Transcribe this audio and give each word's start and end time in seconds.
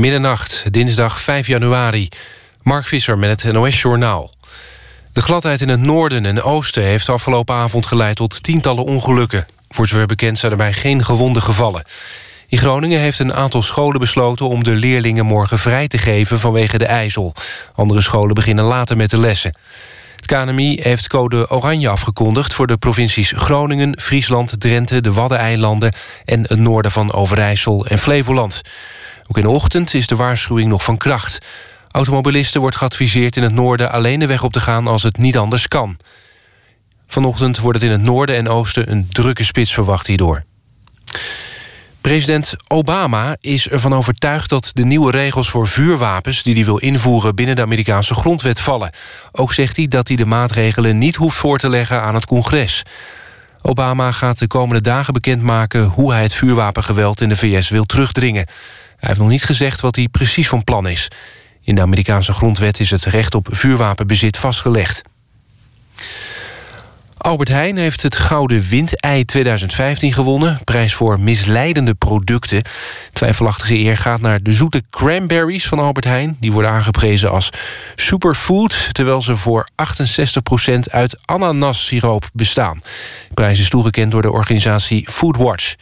Middernacht, 0.00 0.64
dinsdag 0.70 1.20
5 1.20 1.46
januari. 1.46 2.08
Mark 2.62 2.86
Visser 2.86 3.18
met 3.18 3.42
het 3.42 3.52
NOS-journaal. 3.52 4.30
De 5.12 5.22
gladheid 5.22 5.60
in 5.60 5.68
het 5.68 5.80
noorden 5.80 6.26
en 6.26 6.42
oosten 6.42 6.82
heeft 6.82 7.08
afgelopen 7.08 7.54
avond 7.54 7.86
geleid 7.86 8.16
tot 8.16 8.42
tientallen 8.42 8.84
ongelukken. 8.84 9.46
Voor 9.68 9.86
zover 9.86 10.06
bekend 10.06 10.38
zijn 10.38 10.52
erbij 10.52 10.72
geen 10.72 11.04
gewonden 11.04 11.42
gevallen. 11.42 11.84
In 12.48 12.58
Groningen 12.58 13.00
heeft 13.00 13.18
een 13.18 13.34
aantal 13.34 13.62
scholen 13.62 14.00
besloten 14.00 14.48
om 14.48 14.64
de 14.64 14.74
leerlingen 14.74 15.26
morgen 15.26 15.58
vrij 15.58 15.88
te 15.88 15.98
geven 15.98 16.40
vanwege 16.40 16.78
de 16.78 16.86
ijzel. 16.86 17.34
Andere 17.74 18.00
scholen 18.00 18.34
beginnen 18.34 18.64
later 18.64 18.96
met 18.96 19.10
de 19.10 19.18
lessen. 19.18 19.54
Het 20.16 20.26
KNMI 20.26 20.80
heeft 20.82 21.06
code 21.06 21.50
oranje 21.50 21.88
afgekondigd 21.88 22.54
voor 22.54 22.66
de 22.66 22.76
provincies 22.76 23.32
Groningen, 23.36 24.00
Friesland, 24.00 24.60
Drenthe, 24.60 25.00
de 25.00 25.12
Waddeneilanden 25.12 25.92
en 26.24 26.42
het 26.42 26.58
noorden 26.58 26.90
van 26.90 27.12
Overijssel 27.12 27.86
en 27.86 27.98
Flevoland. 27.98 28.62
Ook 29.30 29.36
in 29.36 29.42
de 29.42 29.48
ochtend 29.48 29.94
is 29.94 30.06
de 30.06 30.16
waarschuwing 30.16 30.68
nog 30.68 30.84
van 30.84 30.96
kracht. 30.96 31.46
Automobilisten 31.90 32.60
wordt 32.60 32.76
geadviseerd 32.76 33.36
in 33.36 33.42
het 33.42 33.52
noorden 33.52 33.92
alleen 33.92 34.18
de 34.18 34.26
weg 34.26 34.42
op 34.42 34.52
te 34.52 34.60
gaan 34.60 34.86
als 34.86 35.02
het 35.02 35.18
niet 35.18 35.36
anders 35.36 35.68
kan. 35.68 35.96
Vanochtend 37.06 37.58
wordt 37.58 37.80
het 37.80 37.90
in 37.90 37.94
het 37.94 38.06
noorden 38.06 38.36
en 38.36 38.48
oosten 38.48 38.90
een 38.90 39.08
drukke 39.12 39.44
spits 39.44 39.74
verwacht 39.74 40.06
hierdoor. 40.06 40.44
President 42.00 42.54
Obama 42.68 43.36
is 43.40 43.68
ervan 43.68 43.94
overtuigd 43.94 44.48
dat 44.48 44.70
de 44.72 44.84
nieuwe 44.84 45.10
regels 45.10 45.50
voor 45.50 45.68
vuurwapens... 45.68 46.42
die 46.42 46.54
hij 46.54 46.64
wil 46.64 46.78
invoeren 46.78 47.34
binnen 47.34 47.56
de 47.56 47.62
Amerikaanse 47.62 48.14
grondwet 48.14 48.60
vallen. 48.60 48.90
Ook 49.32 49.52
zegt 49.52 49.76
hij 49.76 49.88
dat 49.88 50.08
hij 50.08 50.16
de 50.16 50.26
maatregelen 50.26 50.98
niet 50.98 51.16
hoeft 51.16 51.36
voor 51.36 51.58
te 51.58 51.68
leggen 51.68 52.02
aan 52.02 52.14
het 52.14 52.26
congres. 52.26 52.82
Obama 53.62 54.12
gaat 54.12 54.38
de 54.38 54.46
komende 54.46 54.80
dagen 54.80 55.12
bekendmaken... 55.12 55.84
hoe 55.84 56.12
hij 56.12 56.22
het 56.22 56.34
vuurwapengeweld 56.34 57.20
in 57.20 57.28
de 57.28 57.36
VS 57.36 57.68
wil 57.68 57.84
terugdringen. 57.84 58.46
Hij 59.00 59.08
heeft 59.08 59.20
nog 59.20 59.28
niet 59.28 59.44
gezegd 59.44 59.80
wat 59.80 59.96
hij 59.96 60.08
precies 60.08 60.48
van 60.48 60.64
plan 60.64 60.88
is. 60.88 61.08
In 61.62 61.74
de 61.74 61.80
Amerikaanse 61.80 62.32
grondwet 62.32 62.80
is 62.80 62.90
het 62.90 63.04
recht 63.04 63.34
op 63.34 63.48
vuurwapenbezit 63.50 64.36
vastgelegd. 64.36 65.02
Albert 67.16 67.48
Heijn 67.48 67.76
heeft 67.76 68.02
het 68.02 68.16
Gouden 68.16 68.62
Windei 68.68 69.24
2015 69.24 70.12
gewonnen. 70.12 70.58
Prijs 70.64 70.94
voor 70.94 71.20
misleidende 71.20 71.94
producten. 71.94 72.62
Twijfelachtige 73.12 73.78
eer 73.78 73.98
gaat 73.98 74.20
naar 74.20 74.42
de 74.42 74.52
zoete 74.52 74.82
cranberries 74.90 75.66
van 75.66 75.78
Albert 75.78 76.04
Heijn. 76.04 76.36
Die 76.40 76.52
worden 76.52 76.70
aangeprezen 76.70 77.30
als 77.30 77.50
superfood... 77.94 78.88
terwijl 78.92 79.22
ze 79.22 79.36
voor 79.36 79.68
68% 79.82 80.78
uit 80.90 81.18
ananassiroop 81.24 82.28
bestaan. 82.32 82.80
De 83.28 83.34
prijs 83.34 83.60
is 83.60 83.68
toegekend 83.68 84.10
door 84.10 84.22
de 84.22 84.32
organisatie 84.32 85.08
Foodwatch. 85.10 85.74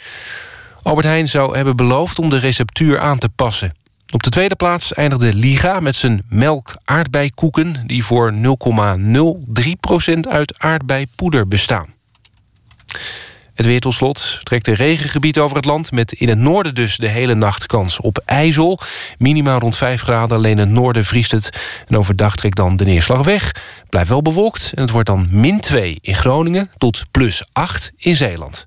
Albert 0.88 1.06
Heijn 1.06 1.28
zou 1.28 1.56
hebben 1.56 1.76
beloofd 1.76 2.18
om 2.18 2.30
de 2.30 2.38
receptuur 2.38 2.98
aan 2.98 3.18
te 3.18 3.28
passen. 3.28 3.74
Op 4.12 4.22
de 4.22 4.30
tweede 4.30 4.56
plaats 4.56 4.92
eindigde 4.92 5.34
Liga 5.34 5.80
met 5.80 5.96
zijn 5.96 6.22
melk-aardbeikoeken... 6.28 7.82
die 7.86 8.04
voor 8.04 8.32
0,03% 8.32 8.38
uit 10.28 10.58
aardbeipoeder 10.58 11.48
bestaan. 11.48 11.94
Het 13.54 13.66
weer 13.66 13.80
tot 13.80 13.94
slot 13.94 14.40
trekt 14.42 14.66
een 14.66 14.74
regengebied 14.74 15.38
over 15.38 15.56
het 15.56 15.64
land... 15.64 15.92
met 15.92 16.12
in 16.12 16.28
het 16.28 16.38
noorden 16.38 16.74
dus 16.74 16.96
de 16.96 17.08
hele 17.08 17.34
nacht 17.34 17.66
kans 17.66 18.00
op 18.00 18.22
ijzel. 18.24 18.80
Minimaal 19.16 19.58
rond 19.58 19.76
5 19.76 20.02
graden, 20.02 20.36
alleen 20.36 20.58
het 20.58 20.70
noorden 20.70 21.04
vriest 21.04 21.30
het. 21.30 21.58
En 21.86 21.96
overdag 21.96 22.36
trekt 22.36 22.56
dan 22.56 22.76
de 22.76 22.84
neerslag 22.84 23.24
weg. 23.24 23.54
Blijft 23.88 24.08
wel 24.08 24.22
bewolkt 24.22 24.72
en 24.74 24.82
het 24.82 24.90
wordt 24.90 25.08
dan 25.08 25.28
min 25.30 25.60
2 25.60 25.98
in 26.00 26.14
Groningen... 26.14 26.70
tot 26.78 27.04
plus 27.10 27.44
8 27.52 27.92
in 27.96 28.14
Zeeland. 28.14 28.66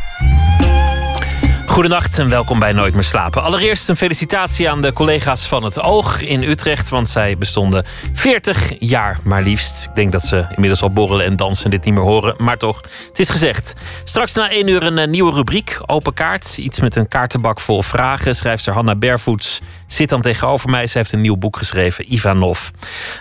Goedenacht 1.71 2.19
en 2.19 2.29
welkom 2.29 2.59
bij 2.59 2.73
Nooit 2.73 2.93
meer 2.93 3.03
slapen. 3.03 3.43
Allereerst 3.43 3.89
een 3.89 3.95
felicitatie 3.95 4.69
aan 4.69 4.81
de 4.81 4.93
collega's 4.93 5.47
van 5.47 5.63
het 5.63 5.81
Oog 5.81 6.21
in 6.21 6.43
Utrecht, 6.43 6.89
want 6.89 7.09
zij 7.09 7.37
bestonden 7.37 7.85
40 8.13 8.73
jaar 8.79 9.19
maar 9.23 9.41
liefst. 9.41 9.85
Ik 9.85 9.95
denk 9.95 10.11
dat 10.11 10.21
ze 10.21 10.45
inmiddels 10.49 10.81
al 10.81 10.89
borrelen 10.89 11.25
en 11.25 11.35
dansen 11.35 11.69
dit 11.69 11.85
niet 11.85 11.93
meer 11.93 12.03
horen, 12.03 12.35
maar 12.37 12.57
toch, 12.57 12.81
het 13.07 13.19
is 13.19 13.29
gezegd. 13.29 13.73
Straks 14.03 14.33
na 14.33 14.49
één 14.49 14.67
uur 14.67 14.83
een 14.83 14.97
eh, 14.97 15.07
nieuwe 15.07 15.33
rubriek, 15.33 15.79
Open 15.85 16.13
Kaart. 16.13 16.57
Iets 16.57 16.79
met 16.79 16.95
een 16.95 17.07
kaartenbak 17.07 17.59
vol 17.59 17.81
vragen. 17.81 18.35
Schrijfster 18.35 18.73
Hanna 18.73 18.95
Bervoets 18.95 19.59
zit 19.93 20.09
dan 20.09 20.21
tegenover 20.21 20.69
mij. 20.69 20.87
Ze 20.87 20.97
heeft 20.97 21.11
een 21.11 21.21
nieuw 21.21 21.37
boek 21.37 21.57
geschreven, 21.57 22.13
Ivanov. 22.13 22.69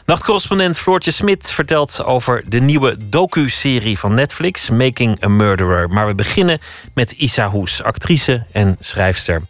Nachtcorrespondent 0.07 0.79
Floortje 0.79 1.11
Smit 1.11 1.53
vertelt 1.53 2.05
over 2.05 2.43
de 2.47 2.61
nieuwe 2.61 2.97
docu-serie 3.09 3.99
van 3.99 4.15
Netflix, 4.15 4.71
Making 4.71 5.25
a 5.25 5.29
Murderer. 5.29 5.89
Maar 5.89 6.07
we 6.07 6.15
beginnen 6.15 6.59
met 6.95 7.13
Isa 7.13 7.49
Hoes, 7.49 7.83
actrice 7.83 8.47
en 8.53 8.77
schrijfster. 8.79 9.43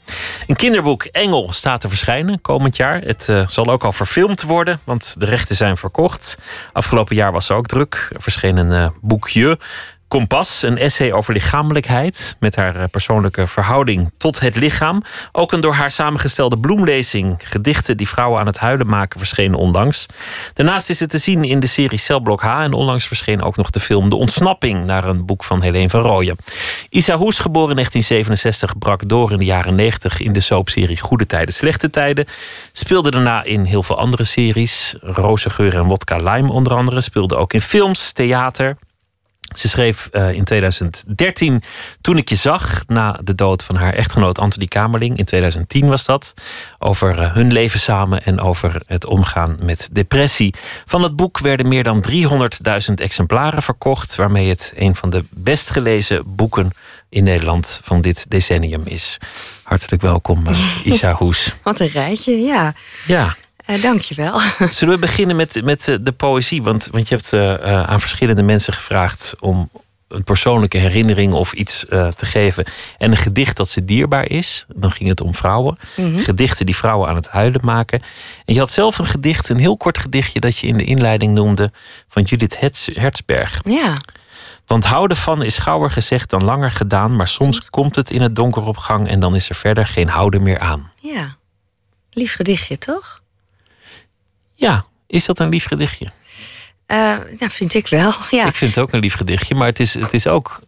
Een 0.47 0.57
kinderboek 0.57 1.05
Engel 1.05 1.53
staat 1.53 1.81
te 1.81 1.89
verschijnen 1.89 2.41
komend 2.41 2.77
jaar. 2.77 3.01
Het 3.01 3.27
uh, 3.31 3.49
zal 3.49 3.67
ook 3.67 3.85
al 3.85 3.93
verfilmd 3.93 4.43
worden, 4.43 4.81
want 4.85 5.15
de 5.19 5.27
rechten 5.27 5.57
zijn 5.57 5.77
verkocht. 5.77 6.39
Afgelopen 6.73 7.17
jaar 7.17 7.33
was 7.33 7.47
ze 7.47 7.55
ook 7.55 7.67
druk. 7.67 8.11
Er 8.13 8.23
verscheen 8.23 8.57
een 8.57 8.73
uh, 8.73 8.89
boekje 9.01 9.59
Kompas, 10.11 10.63
een 10.63 10.79
essay 10.79 11.13
over 11.13 11.33
lichamelijkheid 11.33 12.37
met 12.41 12.57
haar 12.57 12.77
eh, 12.77 12.85
persoonlijke 12.91 13.47
verhouding 13.47 14.11
tot 14.17 14.41
het 14.41 14.57
lichaam. 14.57 15.03
Ook 15.33 15.53
een 15.53 15.61
door 15.61 15.75
haar 15.75 15.91
samengestelde 15.91 16.59
bloemlezing, 16.59 17.37
gedichten 17.45 17.97
die 17.97 18.09
vrouwen 18.09 18.41
aan 18.41 18.47
het 18.47 18.59
huilen 18.59 18.87
maken, 18.87 19.19
verschenen 19.19 19.59
onlangs. 19.59 20.07
Daarnaast 20.53 20.91
is 20.91 21.01
het 21.01 21.11
te 21.11 21.19
zien 21.19 21.45
in 21.45 21.61
de 21.61 21.67
serie 21.67 21.99
Celblok 21.99 22.41
H 22.41 22.63
en 22.63 22.73
onlangs 22.73 23.07
verscheen 23.07 23.43
ook 23.43 23.57
nog 23.57 23.71
de 23.71 23.81
film 23.81 24.11
De 24.11 24.17
Ontsnapping 24.17 24.85
naar 24.85 25.05
een 25.05 25.27
boek 25.27 25.45
van 25.45 25.63
Helene 25.63 25.91
van 25.91 26.01
Rooyen. 26.01 26.37
Isa 26.89 27.17
Hoes, 27.17 27.39
geboren 27.39 27.71
in 27.71 27.77
1967, 27.77 28.79
brak 28.79 29.09
door 29.09 29.33
in 29.33 29.39
de 29.39 29.45
jaren 29.45 29.75
90 29.75 30.21
in 30.21 30.33
de 30.33 30.41
soapserie 30.41 31.01
Goede 31.01 31.27
Tijden, 31.27 31.55
Slechte 31.55 31.91
Tijden. 31.91 32.27
Speelde 32.73 33.11
daarna 33.11 33.43
in 33.45 33.65
heel 33.65 33.83
veel 33.83 33.99
andere 33.99 34.25
series, 34.25 34.95
Rozengeur 35.01 35.75
en 35.75 35.85
Wodka 35.85 36.17
Lime 36.17 36.53
onder 36.53 36.75
andere. 36.75 37.01
Speelde 37.01 37.37
ook 37.37 37.53
in 37.53 37.61
films, 37.61 38.13
theater. 38.13 38.77
Ze 39.57 39.69
schreef 39.69 40.09
uh, 40.13 40.33
in 40.33 40.45
2013 40.45 41.63
Toen 42.01 42.17
ik 42.17 42.29
je 42.29 42.35
zag, 42.35 42.85
na 42.87 43.21
de 43.25 43.35
dood 43.35 43.63
van 43.63 43.77
haar 43.77 43.93
echtgenoot 43.93 44.39
Anthony 44.39 44.67
Kamerling. 44.67 45.19
In 45.19 45.25
2010 45.25 45.89
was 45.89 46.05
dat. 46.05 46.35
Over 46.79 47.19
uh, 47.19 47.35
hun 47.35 47.53
leven 47.53 47.81
samen 47.81 48.25
en 48.25 48.41
over 48.41 48.83
het 48.87 49.07
omgaan 49.07 49.59
met 49.63 49.89
depressie. 49.93 50.55
Van 50.85 51.03
het 51.03 51.17
boek 51.17 51.39
werden 51.39 51.69
meer 51.69 51.83
dan 51.83 52.05
300.000 52.11 52.95
exemplaren 52.95 53.63
verkocht. 53.63 54.17
Waarmee 54.17 54.49
het 54.49 54.73
een 54.77 54.95
van 54.95 55.11
de 55.11 55.25
best 55.31 55.71
gelezen 55.71 56.23
boeken 56.27 56.71
in 57.09 57.25
Nederland 57.25 57.81
van 57.83 58.01
dit 58.01 58.31
decennium 58.31 58.83
is. 58.85 59.19
Hartelijk 59.63 60.03
welkom, 60.03 60.47
uh, 60.49 60.59
Isa 60.85 61.13
Hoes. 61.13 61.55
Wat 61.63 61.81
een 61.81 61.89
rijtje, 61.89 62.33
ja. 62.33 62.75
Ja. 63.07 63.35
Uh, 63.71 63.83
dankjewel. 63.83 64.41
Zullen 64.71 64.95
we 64.95 65.01
beginnen 65.01 65.37
met, 65.37 65.61
met 65.65 65.89
uh, 65.89 65.97
de 66.01 66.13
poëzie? 66.13 66.63
Want, 66.63 66.89
want 66.91 67.09
je 67.09 67.15
hebt 67.15 67.33
uh, 67.33 67.83
aan 67.83 68.01
verschillende 68.01 68.43
mensen 68.43 68.73
gevraagd 68.73 69.35
om 69.41 69.71
een 70.09 70.25
persoonlijke 70.25 70.79
herinnering 70.79 71.33
of 71.33 71.53
iets 71.53 71.85
te 71.89 72.27
geven. 72.27 72.65
En 72.99 73.11
een 73.11 73.17
gedicht 73.17 73.57
dat 73.57 73.69
ze 73.69 73.85
dierbaar 73.85 74.29
is. 74.31 74.67
Dan 74.77 74.91
ging 74.91 75.09
het 75.09 75.21
om 75.21 75.35
vrouwen. 75.35 75.77
Mm 75.97 76.05
-hmm. 76.05 76.19
Gedichten 76.19 76.67
die 76.67 76.77
vrouwen 76.77 77.09
aan 77.09 77.15
het 77.15 77.29
huilen 77.29 77.65
maken. 77.65 78.03
En 78.45 78.55
je 78.55 78.61
had 78.61 78.71
zelf 78.71 78.99
een 78.99 79.07
gedicht, 79.07 79.49
een 79.49 79.59
heel 79.59 79.77
kort 79.77 79.99
gedichtje 79.99 80.41
dat 80.41 80.59
je 80.59 80.67
in 80.67 80.77
de 80.77 80.85
inleiding 80.85 81.35
noemde 81.35 81.73
van 82.09 82.23
Judith 82.23 82.61
Hertzberg. 82.85 83.61
Ja. 83.63 83.97
Want 84.67 84.85
houden 84.85 85.17
van 85.17 85.43
is 85.43 85.59
gauwer 85.59 85.91
gezegd 85.91 86.31
dan 86.31 86.45
langer 86.45 86.71
gedaan. 86.71 87.17
Maar 87.17 87.29
soms, 87.29 87.57
soms 87.57 87.71
komt 87.71 87.97
het 87.97 88.11
in 88.11 88.23
het 88.23 88.37
donker 88.37 88.67
op 88.67 88.77
gang 88.77 89.09
en 89.09 89.21
dan 89.21 89.35
is 89.35 89.49
er 89.49 89.55
verder 89.55 89.87
geen 89.87 90.09
houden 90.09 90.43
meer 90.43 90.59
aan. 90.59 90.93
Ja. 91.01 91.37
Lief 92.11 92.35
gedichtje, 92.35 92.79
toch? 92.79 93.20
Ja, 94.61 94.85
is 95.07 95.25
dat 95.25 95.39
een 95.39 95.49
lief 95.49 95.67
gedichtje? 95.67 96.05
Uh, 96.07 97.17
ja, 97.39 97.51
vind 97.51 97.75
ik 97.75 97.89
wel. 97.89 98.13
Ja. 98.31 98.47
Ik 98.47 98.55
vind 98.55 98.75
het 98.75 98.85
ook 98.85 98.93
een 98.93 99.01
lief 99.01 99.15
gedichtje, 99.15 99.55
maar 99.55 99.67
het 99.67 99.81
is, 99.81 99.95
het 99.95 100.13
is 100.13 100.27
ook, 100.27 100.61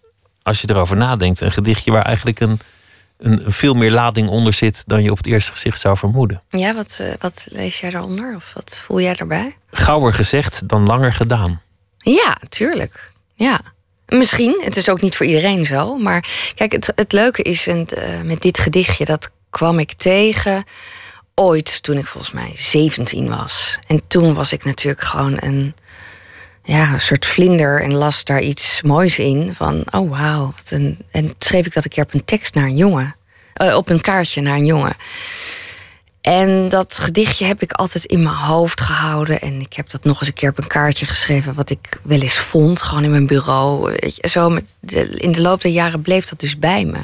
als 0.42 0.60
je 0.60 0.70
erover 0.70 0.96
nadenkt, 0.96 1.40
een 1.40 1.52
gedichtje 1.52 1.90
waar 1.90 2.04
eigenlijk 2.04 2.40
een, 2.40 2.60
een, 3.18 3.42
veel 3.46 3.74
meer 3.74 3.90
lading 3.90 4.28
onder 4.28 4.52
zit 4.52 4.82
dan 4.86 5.02
je 5.02 5.10
op 5.10 5.16
het 5.16 5.26
eerste 5.26 5.52
gezicht 5.52 5.80
zou 5.80 5.96
vermoeden. 5.96 6.42
Ja, 6.48 6.74
wat, 6.74 6.98
uh, 7.00 7.12
wat 7.18 7.46
lees 7.50 7.80
jij 7.80 7.90
daaronder? 7.90 8.34
Of 8.36 8.50
wat 8.54 8.80
voel 8.84 9.00
jij 9.00 9.14
daarbij? 9.14 9.56
Gauwer 9.70 10.14
gezegd 10.14 10.68
dan 10.68 10.86
langer 10.86 11.12
gedaan. 11.12 11.60
Ja, 11.98 12.36
tuurlijk. 12.48 13.12
Ja. 13.34 13.60
Misschien, 14.06 14.60
het 14.64 14.76
is 14.76 14.88
ook 14.88 15.00
niet 15.00 15.16
voor 15.16 15.26
iedereen 15.26 15.64
zo. 15.64 15.96
Maar 15.96 16.52
kijk, 16.54 16.72
het, 16.72 16.92
het 16.94 17.12
leuke 17.12 17.42
is 17.42 17.66
en, 17.66 17.86
uh, 17.98 18.20
met 18.24 18.42
dit 18.42 18.58
gedichtje, 18.58 19.04
dat 19.04 19.30
kwam 19.50 19.78
ik 19.78 19.92
tegen 19.92 20.64
ooit 21.34 21.82
toen 21.82 21.98
ik 21.98 22.06
volgens 22.06 22.32
mij 22.32 22.52
17 22.56 23.28
was. 23.28 23.78
En 23.86 24.02
toen 24.06 24.34
was 24.34 24.52
ik 24.52 24.64
natuurlijk 24.64 25.04
gewoon 25.04 25.36
een 25.40 25.74
ja, 26.64 26.92
een 26.92 27.00
soort 27.00 27.26
vlinder 27.26 27.82
en 27.82 27.94
las 27.94 28.24
daar 28.24 28.40
iets 28.40 28.82
moois 28.82 29.18
in. 29.18 29.54
Van, 29.54 29.84
oh 29.90 30.10
wauw. 30.10 30.54
En 31.10 31.34
schreef 31.38 31.66
ik 31.66 31.74
dat 31.74 31.84
een 31.84 31.90
keer 31.90 32.04
op 32.04 32.14
een 32.14 32.24
tekst 32.24 32.54
naar 32.54 32.64
een 32.64 32.76
jongen. 32.76 33.16
Eh, 33.52 33.76
op 33.76 33.90
een 33.90 34.00
kaartje 34.00 34.40
naar 34.40 34.56
een 34.56 34.66
jongen. 34.66 34.96
En 36.20 36.68
dat 36.68 36.98
gedichtje 36.98 37.44
heb 37.44 37.62
ik 37.62 37.72
altijd 37.72 38.04
in 38.04 38.22
mijn 38.22 38.36
hoofd 38.36 38.80
gehouden. 38.80 39.40
En 39.40 39.60
ik 39.60 39.72
heb 39.72 39.90
dat 39.90 40.04
nog 40.04 40.20
eens 40.20 40.28
een 40.28 40.34
keer 40.34 40.50
op 40.50 40.58
een 40.58 40.66
kaartje 40.66 41.06
geschreven... 41.06 41.54
wat 41.54 41.70
ik 41.70 42.00
wel 42.02 42.20
eens 42.20 42.38
vond, 42.38 42.82
gewoon 42.82 43.04
in 43.04 43.10
mijn 43.10 43.26
bureau. 43.26 43.96
Zo 44.22 44.50
met 44.50 44.76
in 45.14 45.32
de 45.32 45.40
loop 45.40 45.60
der 45.60 45.72
jaren 45.72 46.02
bleef 46.02 46.28
dat 46.28 46.40
dus 46.40 46.58
bij 46.58 46.84
me. 46.84 46.98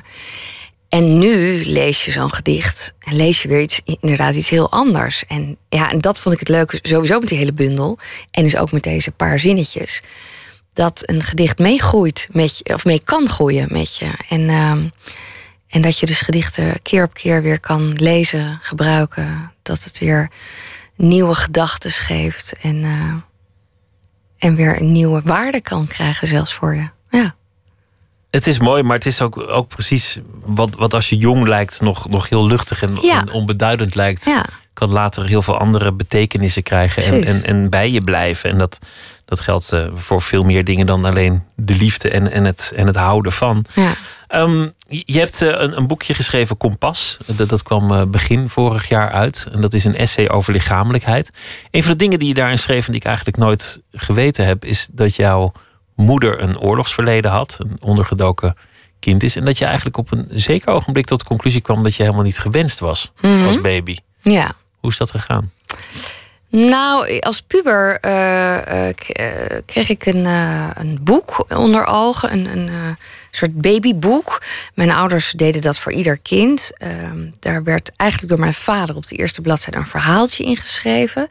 En 0.88 1.18
nu 1.18 1.64
lees 1.64 2.04
je 2.04 2.10
zo'n 2.10 2.34
gedicht 2.34 2.94
en 2.98 3.16
lees 3.16 3.42
je 3.42 3.48
weer 3.48 3.60
iets, 3.60 3.80
inderdaad 3.84 4.34
iets 4.34 4.48
heel 4.48 4.70
anders. 4.70 5.26
En 5.26 5.56
ja, 5.68 5.90
en 5.90 5.98
dat 5.98 6.20
vond 6.20 6.34
ik 6.34 6.40
het 6.40 6.48
leuke 6.48 6.78
sowieso 6.82 7.18
met 7.18 7.28
die 7.28 7.38
hele 7.38 7.52
bundel. 7.52 7.98
En 8.30 8.42
dus 8.42 8.56
ook 8.56 8.72
met 8.72 8.82
deze 8.82 9.10
paar 9.10 9.38
zinnetjes. 9.38 10.02
Dat 10.72 11.02
een 11.04 11.22
gedicht 11.22 11.58
meegroeit 11.58 12.28
met 12.32 12.58
je, 12.58 12.74
of 12.74 12.84
mee 12.84 13.00
kan 13.04 13.28
groeien 13.28 13.68
met 13.70 13.96
je. 13.96 14.10
En, 14.28 14.48
ehm, 14.48 14.88
en 15.68 15.80
dat 15.80 15.98
je 15.98 16.06
dus 16.06 16.20
gedichten 16.20 16.82
keer 16.82 17.04
op 17.04 17.14
keer 17.14 17.42
weer 17.42 17.60
kan 17.60 17.92
lezen, 17.92 18.58
gebruiken. 18.62 19.52
Dat 19.62 19.84
het 19.84 19.98
weer 19.98 20.30
nieuwe 20.96 21.34
gedachten 21.34 21.90
geeft. 21.90 22.54
En, 22.62 22.84
eh, 22.84 23.14
en 24.38 24.54
weer 24.54 24.80
een 24.80 24.92
nieuwe 24.92 25.20
waarde 25.24 25.60
kan 25.60 25.86
krijgen, 25.86 26.28
zelfs 26.28 26.54
voor 26.54 26.74
je. 26.74 26.88
Ja. 27.10 27.36
Het 28.30 28.46
is 28.46 28.58
mooi, 28.58 28.82
maar 28.82 28.96
het 28.96 29.06
is 29.06 29.22
ook, 29.22 29.36
ook 29.50 29.68
precies 29.68 30.18
wat, 30.44 30.74
wat 30.76 30.94
als 30.94 31.08
je 31.08 31.16
jong 31.16 31.46
lijkt, 31.48 31.80
nog, 31.80 32.08
nog 32.08 32.28
heel 32.28 32.46
luchtig 32.46 32.82
en, 32.82 32.98
Ja. 33.02 33.20
en 33.20 33.32
onbeduidend 33.32 33.94
lijkt, 33.94 34.24
Ja. 34.24 34.44
kan 34.72 34.90
later 34.90 35.26
heel 35.26 35.42
veel 35.42 35.56
andere 35.58 35.92
betekenissen 35.92 36.62
krijgen 36.62 37.02
en, 37.02 37.24
en, 37.24 37.44
en 37.44 37.70
bij 37.70 37.90
je 37.90 38.00
blijven. 38.02 38.50
En 38.50 38.58
dat, 38.58 38.78
dat 39.24 39.40
geldt 39.40 39.72
eh, 39.72 39.86
voor 39.94 40.22
veel 40.22 40.42
meer 40.44 40.64
dingen 40.64 40.86
dan 40.86 41.04
alleen 41.04 41.42
de 41.56 41.74
liefde 41.74 42.10
en, 42.10 42.30
en, 42.32 42.44
het, 42.44 42.72
en 42.76 42.86
het 42.86 42.96
houden 42.96 43.32
van. 43.32 43.64
ja. 43.74 43.92
Ehm, 44.28 44.60
je 44.88 45.02
je 45.04 45.18
hebt 45.18 45.42
eh, 45.42 45.48
een, 45.48 45.76
een 45.76 45.86
boekje 45.86 46.14
geschreven, 46.14 46.56
Kompas. 46.56 47.16
Dat, 47.26 47.48
dat 47.48 47.62
kwam 47.62 47.90
eh, 47.92 48.02
begin 48.06 48.48
vorig 48.48 48.88
jaar 48.88 49.10
uit. 49.10 49.48
En 49.52 49.60
dat 49.60 49.74
is 49.74 49.84
een 49.84 49.96
essay 49.96 50.28
over 50.28 50.52
lichamelijkheid. 50.52 51.30
Een 51.70 51.82
van 51.82 51.92
de 51.92 51.98
dingen 51.98 52.18
die 52.18 52.28
je 52.28 52.34
daarin 52.34 52.58
schreef 52.58 52.84
en 52.86 52.92
die 52.92 53.00
ik 53.00 53.06
eigenlijk 53.06 53.36
nooit 53.36 53.80
geweten 53.92 54.46
heb, 54.46 54.64
is 54.64 54.88
dat 54.92 55.16
jouw 55.16 55.52
moeder 55.98 56.42
een 56.42 56.58
oorlogsverleden 56.58 57.30
had, 57.30 57.56
een 57.60 57.76
ondergedoken 57.80 58.56
kind 58.98 59.22
is. 59.22 59.36
En 59.36 59.44
dat 59.44 59.58
je 59.58 59.64
eigenlijk 59.64 59.96
op 59.96 60.12
een 60.12 60.28
zeker 60.30 60.68
ogenblik 60.72 61.06
tot 61.06 61.18
de 61.18 61.24
conclusie 61.24 61.60
kwam 61.60 61.82
dat 61.82 61.94
je 61.94 62.02
helemaal 62.02 62.24
niet 62.24 62.38
gewenst 62.38 62.80
was 62.80 63.12
Mhm. 63.20 63.44
als 63.46 63.60
baby. 63.60 63.96
ja. 64.22 64.52
Hoe 64.78 64.90
is 64.90 64.96
dat 64.96 65.10
gegaan? 65.10 65.52
Nou, 66.50 67.18
als 67.20 67.40
puber 67.42 67.98
eh, 68.00 68.88
eh, 68.88 68.88
eh, 68.88 69.62
kreeg 69.66 69.88
ik 69.88 70.06
een, 70.06 70.24
een 70.74 70.98
boek 71.00 71.46
onder 71.56 71.86
ogen. 71.86 72.32
Een, 72.32 72.46
een 72.46 72.96
soort 73.30 73.60
babyboek. 73.60 74.42
Mijn 74.74 74.90
ouders 74.90 75.32
deden 75.32 75.62
dat 75.62 75.78
voor 75.78 75.92
ieder 75.92 76.18
kind. 76.18 76.70
Ehm, 76.78 77.30
daar 77.40 77.62
werd 77.62 77.92
eigenlijk 77.96 78.30
door 78.30 78.40
mijn 78.40 78.54
vader 78.54 78.96
op 78.96 79.06
de 79.06 79.16
eerste 79.16 79.40
bladzijde 79.40 79.78
een 79.78 79.86
verhaaltje 79.86 80.44
ingeschreven. 80.44 81.28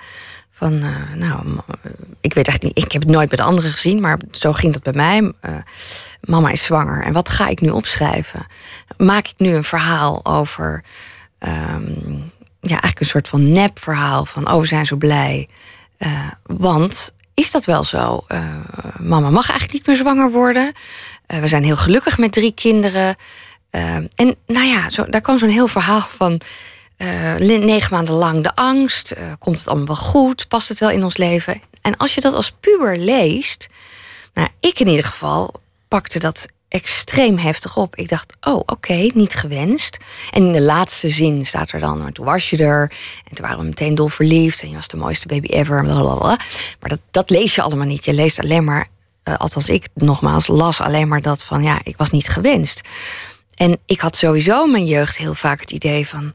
Van, 0.58 0.84
eh, 0.84 1.16
nou, 1.16 1.46
ik 2.22 2.34
weet 2.34 2.48
eigenlijk 2.48 2.64
niet, 2.64 2.86
ik 2.86 2.92
heb 2.92 3.02
het 3.02 3.12
nooit 3.12 3.30
de 3.30 3.42
anderen 3.42 3.72
gezien, 3.72 4.02
maar 4.02 4.20
zo 4.32 4.54
ging 4.54 4.74
dat 4.74 4.84
bij 4.84 4.94
mij. 4.94 5.34
Eh, 5.40 5.56
mama 6.22 6.50
is 6.50 6.64
zwanger 6.64 7.04
en 7.04 7.14
wat 7.14 7.30
ga 7.30 7.48
ik 7.48 7.62
nu 7.62 7.70
opschrijven? 7.70 8.46
Maak 8.98 9.28
ik 9.28 9.34
nu 9.38 9.54
een 9.54 9.64
verhaal 9.64 10.26
over 10.26 10.84
ehm, 11.40 12.14
ja, 12.62 12.70
eigenlijk 12.70 13.00
een 13.00 13.06
soort 13.06 13.28
van 13.28 13.52
nepverhaal 13.52 14.26
van 14.26 14.52
oh, 14.52 14.60
we 14.60 14.66
zijn 14.66 14.86
zo 14.86 14.96
blij. 14.96 15.50
Eh, 15.98 16.10
want 16.44 17.14
is 17.34 17.52
dat 17.52 17.66
wel 17.66 17.84
zo? 17.84 18.26
Mama 19.00 19.30
mag 19.30 19.50
eigenlijk 19.50 19.74
niet 19.74 19.88
meer 19.88 19.96
zwanger 19.96 20.32
worden. 20.32 20.74
We 21.26 21.48
zijn 21.48 21.64
heel 21.64 21.78
gelukkig 21.78 22.18
met 22.18 22.32
drie 22.32 22.54
kinderen. 22.54 23.16
En 24.16 24.36
nou 24.46 24.66
ja, 24.66 25.06
daar 25.10 25.22
kwam 25.22 25.38
zo'n 25.38 25.50
heel 25.50 25.68
verhaal 25.68 26.08
van. 26.10 26.42
Eh, 26.98 27.36
negen 27.36 27.94
maanden 27.94 28.16
lang 28.16 28.44
de 28.44 28.56
angst. 28.56 29.12
eh, 29.12 29.24
komt 29.40 29.58
het 29.58 29.68
allemaal 29.68 29.88
wel 29.88 29.96
goed? 29.96 30.48
Past 30.48 30.70
het 30.70 30.80
wel 30.80 30.90
in 30.90 31.04
ons 31.04 31.18
leven? 31.18 31.62
En 31.82 31.98
als 31.98 32.16
je 32.16 32.22
dat 32.22 32.34
als 32.34 32.52
puber 32.52 32.98
leest. 32.98 33.68
Nou, 34.34 34.50
ik 34.60 34.80
in 34.80 34.88
ieder 34.88 35.06
geval 35.06 35.54
pakte 35.88 36.20
dat 36.20 36.48
extreem 36.68 37.38
heftig 37.38 37.78
op. 37.78 37.96
Ik 37.96 38.10
dacht, 38.10 38.34
oh, 38.42 38.62
oké, 38.66 39.10
niet 39.14 39.34
gewenst. 39.34 39.98
En 40.32 40.46
in 40.46 40.52
de 40.52 40.62
laatste 40.62 41.10
zin 41.10 41.46
staat 41.46 41.72
er 41.72 41.80
dan, 41.80 42.02
maar 42.02 42.12
toen 42.12 42.26
was 42.26 42.50
je 42.50 42.58
er. 42.58 42.92
En 43.26 43.36
toen 43.36 43.46
waren 43.46 43.60
we 43.60 43.66
meteen 43.66 43.96
dol 43.96 44.08
verliefd. 44.08 44.62
En 44.62 44.70
je 44.70 44.76
was 44.76 44.88
de 44.88 44.98
mooiste 44.98 45.28
baby 45.28 45.48
ever. 45.48 45.84
Blablabla. 45.84 46.38
Maar 46.80 46.90
dat, 46.90 47.02
dat 47.12 47.30
lees 47.30 47.56
je 47.56 47.62
allemaal 47.62 47.86
niet. 47.86 48.06
Je 48.06 48.14
leest 48.14 48.40
alleen 48.40 48.64
maar, 48.64 48.88
eh, 49.24 49.36
althans 49.38 49.70
ik 49.70 49.88
nogmaals, 49.94 50.48
las 50.48 50.82
alleen 50.82 51.08
maar 51.08 51.22
dat 51.22 51.44
van, 51.44 51.64
ja, 51.64 51.80
ik 51.84 51.98
was 51.98 52.10
niet 52.10 52.28
gewenst. 52.28 52.82
En 53.56 53.78
ik 53.86 54.00
had 54.00 54.16
sowieso 54.16 54.64
in 54.64 54.72
mijn 54.72 54.86
jeugd 54.86 55.18
heel 55.18 55.36
vaak 55.36 55.60
het 55.60 55.72
idee 55.72 56.08
van... 56.08 56.34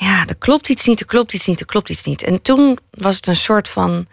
ja, 0.00 0.26
er 0.26 0.36
klopt 0.36 0.68
iets 0.68 0.86
niet, 0.86 1.00
er 1.00 1.06
klopt 1.06 1.32
iets 1.32 1.46
niet, 1.46 1.60
er 1.60 1.66
klopt 1.66 1.90
iets 1.90 2.02
niet. 2.04 2.22
En 2.22 2.42
toen 2.42 2.78
was 2.90 3.16
het 3.16 3.26
een 3.26 3.36
soort 3.36 3.68
van... 3.68 4.06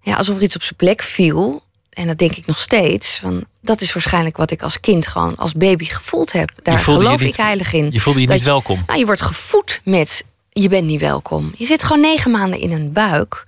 ja, 0.00 0.14
alsof 0.14 0.36
er 0.36 0.42
iets 0.42 0.54
op 0.54 0.62
zijn 0.62 0.76
plek 0.76 1.02
viel. 1.02 1.62
En 1.90 2.06
dat 2.06 2.18
denk 2.18 2.36
ik 2.36 2.46
nog 2.46 2.58
steeds. 2.58 3.16
Van, 3.16 3.44
dat 3.60 3.80
is 3.80 3.92
waarschijnlijk 3.92 4.36
wat 4.36 4.50
ik 4.50 4.62
als 4.62 4.80
kind 4.80 5.06
gewoon 5.06 5.36
als 5.36 5.52
baby 5.52 5.84
gevoeld 5.84 6.32
heb. 6.32 6.50
Daar 6.62 6.78
geloof 6.78 7.20
niet- 7.20 7.32
ik 7.34 7.40
heilig 7.40 7.72
in. 7.72 7.88
Je 7.90 8.00
voelde 8.00 8.20
je 8.20 8.26
Dat 8.26 8.36
niet 8.36 8.44
welkom. 8.44 8.82
Nou, 8.86 8.98
je 8.98 9.06
wordt 9.06 9.22
gevoed 9.22 9.80
met 9.84 10.24
je 10.50 10.68
bent 10.68 10.86
niet 10.86 11.00
welkom. 11.00 11.52
Je 11.56 11.66
zit 11.66 11.82
gewoon 11.82 12.00
negen 12.02 12.30
maanden 12.30 12.60
in 12.60 12.72
een 12.72 12.92
buik 12.92 13.44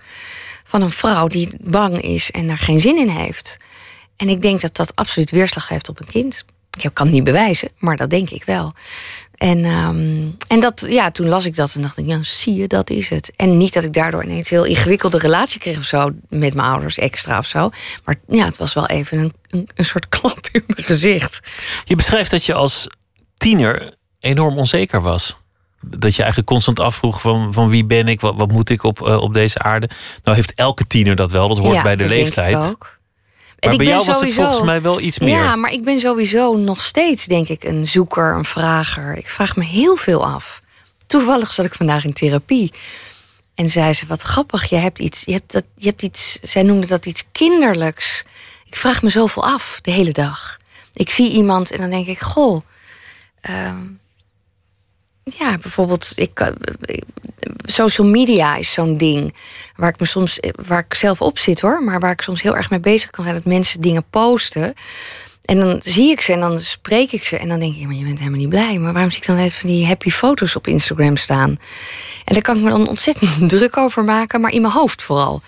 van 0.63 0.81
een 0.81 0.89
vrouw 0.91 1.27
die 1.27 1.49
bang 1.61 2.01
is 2.01 2.31
en 2.31 2.47
daar 2.47 2.57
geen 2.57 2.79
zin 2.79 2.97
in 2.97 3.09
heeft. 3.09 3.57
En 4.15 4.29
ik 4.29 4.41
denk 4.41 4.61
dat 4.61 4.75
dat 4.75 4.95
absoluut 4.95 5.31
weerslag 5.31 5.67
heeft 5.67 5.89
op 5.89 5.99
een 5.99 6.05
kind. 6.05 6.45
Ik 6.79 6.89
kan 6.93 7.05
het 7.05 7.15
niet 7.15 7.23
bewijzen, 7.23 7.69
maar 7.77 7.97
dat 7.97 8.09
denk 8.09 8.29
ik 8.29 8.43
wel. 8.43 8.73
En, 9.35 9.65
ehm, 9.65 10.27
en 10.47 10.59
dat, 10.59 10.85
ja, 10.89 11.11
toen 11.11 11.27
las 11.27 11.45
ik 11.45 11.55
dat 11.55 11.75
en 11.75 11.81
dacht 11.81 11.97
ik, 11.97 12.07
ja, 12.07 12.19
zie 12.23 12.55
je, 12.55 12.67
dat 12.67 12.89
is 12.89 13.09
het. 13.09 13.31
En 13.35 13.57
niet 13.57 13.73
dat 13.73 13.83
ik 13.83 13.93
daardoor 13.93 14.23
ineens 14.23 14.51
een 14.51 14.57
heel 14.57 14.65
ingewikkelde 14.65 15.17
relatie 15.17 15.59
kreeg 15.59 15.77
of 15.77 15.83
zo 15.83 16.09
met 16.29 16.53
mijn 16.53 16.67
ouders 16.67 16.97
extra 16.97 17.37
of 17.37 17.45
zo. 17.45 17.69
Maar 18.05 18.15
ja, 18.27 18.45
het 18.45 18.57
was 18.57 18.73
wel 18.73 18.87
even 18.87 19.17
een, 19.17 19.33
een, 19.49 19.69
een 19.75 19.85
soort 19.85 20.09
klap 20.19 20.47
in 20.51 20.63
mijn 20.67 20.83
gezicht. 20.83 21.39
Je 21.85 21.95
beschrijft 21.95 22.31
dat 22.31 22.43
je 22.45 22.53
als 22.53 22.87
tiener 23.37 23.93
enorm 24.19 24.57
onzeker 24.57 25.01
was. 25.01 25.37
Dat 25.81 26.11
je 26.15 26.21
eigenlijk 26.21 26.49
constant 26.51 26.79
afvroeg 26.79 27.21
van, 27.21 27.53
van 27.53 27.69
wie 27.69 27.85
ben 27.85 28.07
ik, 28.07 28.21
wat, 28.21 28.33
wat 28.37 28.51
moet 28.51 28.69
ik 28.69 28.83
op, 28.83 29.07
eh, 29.07 29.17
op 29.21 29.33
deze 29.33 29.59
aarde. 29.59 29.89
Nou 30.23 30.35
heeft 30.35 30.53
elke 30.53 30.87
tiener 30.87 31.15
dat 31.15 31.31
wel, 31.31 31.47
dat 31.47 31.57
hoort 31.57 31.75
Ja, 31.75 31.81
bij 31.81 31.95
de 31.95 32.03
dat 32.03 32.11
denk 32.11 32.23
leeftijd. 32.23 32.63
ik 32.63 32.69
ook. 32.69 32.94
Maar 33.65 33.73
ik 33.73 33.77
bij 33.77 33.87
ben 33.87 33.95
jou 33.95 33.97
was 33.97 34.07
het 34.07 34.17
sowieso- 34.17 34.41
volgens 34.41 34.65
mij 34.65 34.81
wel 34.81 34.99
iets 34.99 35.19
meer. 35.19 35.29
Ja, 35.29 35.55
maar 35.55 35.71
ik 35.71 35.83
ben 35.83 35.99
sowieso 35.99 36.55
nog 36.55 36.81
steeds, 36.81 37.25
denk 37.25 37.47
ik, 37.47 37.63
een 37.63 37.85
zoeker, 37.85 38.35
een 38.35 38.45
vrager. 38.45 39.15
Ik 39.17 39.29
vraag 39.29 39.55
me 39.55 39.63
heel 39.63 39.95
veel 39.95 40.25
af. 40.25 40.61
Toevallig 41.07 41.53
zat 41.53 41.65
ik 41.65 41.73
vandaag 41.73 42.03
in 42.05 42.13
therapie. 42.13 42.71
En 43.55 43.69
zei 43.69 43.93
ze, 43.93 44.05
wat 44.07 44.21
grappig, 44.21 44.69
je 44.69 44.75
hebt 44.75 44.99
iets, 44.99 45.23
je 45.25 45.31
hebt 45.31 45.51
dat, 45.51 45.63
je 45.75 45.87
hebt 45.87 46.01
iets, 46.01 46.39
zij 46.41 46.63
noemde 46.63 46.87
dat 46.87 47.05
iets 47.05 47.23
kinderlijks. 47.31 48.23
Ik 48.65 48.75
vraag 48.75 49.01
me 49.01 49.09
zoveel 49.09 49.43
af, 49.45 49.79
de 49.81 49.91
hele 49.91 50.11
dag. 50.11 50.57
Ik 50.93 51.09
zie 51.09 51.31
iemand 51.31 51.71
en 51.71 51.79
dan 51.79 51.89
denk 51.89 52.07
ik, 52.07 52.19
goh, 52.19 52.61
ehm, 53.41 53.77
ja, 55.33 55.57
bijvoorbeeld, 55.57 56.11
ik, 56.15 56.39
eh, 56.39 56.47
social 57.65 58.07
media 58.07 58.55
is 58.55 58.73
zo'n 58.73 58.97
ding 58.97 59.33
waar 59.75 59.89
ik 59.89 59.99
me 59.99 60.05
soms, 60.05 60.39
waar 60.67 60.85
ik 60.87 60.93
zelf 60.93 61.21
op 61.21 61.39
zit 61.39 61.61
hoor, 61.61 61.83
maar 61.83 61.99
waar 61.99 62.11
ik 62.11 62.21
soms 62.21 62.41
heel 62.41 62.55
erg 62.55 62.69
mee 62.69 62.79
bezig 62.79 63.09
kan 63.09 63.23
zijn 63.23 63.35
dat 63.35 63.45
mensen 63.45 63.81
dingen 63.81 64.05
posten. 64.09 64.73
En 65.45 65.59
dan 65.59 65.81
zie 65.83 66.11
ik 66.11 66.21
ze 66.21 66.33
en 66.33 66.39
dan 66.39 66.59
spreek 66.59 67.11
ik 67.11 67.25
ze 67.25 67.37
en 67.37 67.49
dan 67.49 67.59
denk 67.59 67.75
ik, 67.75 67.85
maar 67.85 67.95
je 67.95 68.03
bent 68.03 68.19
helemaal 68.19 68.39
niet 68.39 68.49
blij. 68.49 68.79
Maar 68.79 68.93
waarom 68.93 69.11
zie 69.11 69.21
ik 69.21 69.27
dan 69.27 69.35
net 69.35 69.55
van 69.55 69.69
die 69.69 69.85
happy 69.85 70.09
foto's 70.09 70.55
op 70.55 70.67
Instagram 70.67 71.17
staan? 71.17 71.49
En 72.25 72.33
daar 72.33 72.41
kan 72.41 72.57
ik 72.57 72.63
me 72.63 72.69
dan 72.69 72.87
ontzettend 72.87 73.49
druk 73.49 73.77
over 73.77 74.03
maken, 74.03 74.41
maar 74.41 74.51
in 74.51 74.61
mijn 74.61 74.73
hoofd 74.73 75.01
vooral. 75.01 75.41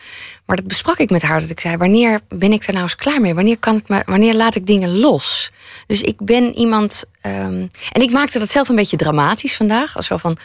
Maar 0.47 0.55
dat 0.55 0.67
besprak 0.67 0.97
ik 0.97 1.09
met 1.09 1.21
haar, 1.21 1.39
dat 1.41 1.49
ik 1.49 1.59
zei, 1.59 1.77
wanneer 1.77 2.19
ben 2.29 2.51
ik 2.51 2.63
er 2.63 2.71
nou 2.71 2.83
eens 2.83 2.95
klaar 2.95 3.21
mee? 3.21 3.33
Wanneer, 3.33 3.57
kan 3.57 3.75
het 3.75 3.87
me, 3.87 4.03
wanneer 4.05 4.33
laat 4.33 4.55
ik 4.55 4.65
dingen 4.65 4.97
los? 4.97 5.51
Dus 5.87 6.01
ik 6.01 6.15
ben 6.21 6.53
iemand. 6.55 7.03
ehm, 7.21 7.67
en 7.91 8.01
ik 8.01 8.11
maakte 8.11 8.39
dat 8.39 8.49
zelf 8.49 8.69
een 8.69 8.75
beetje 8.75 8.97
dramatisch 8.97 9.55
vandaag. 9.55 9.95
Als 9.95 10.05
zo 10.05 10.17
van 10.17 10.37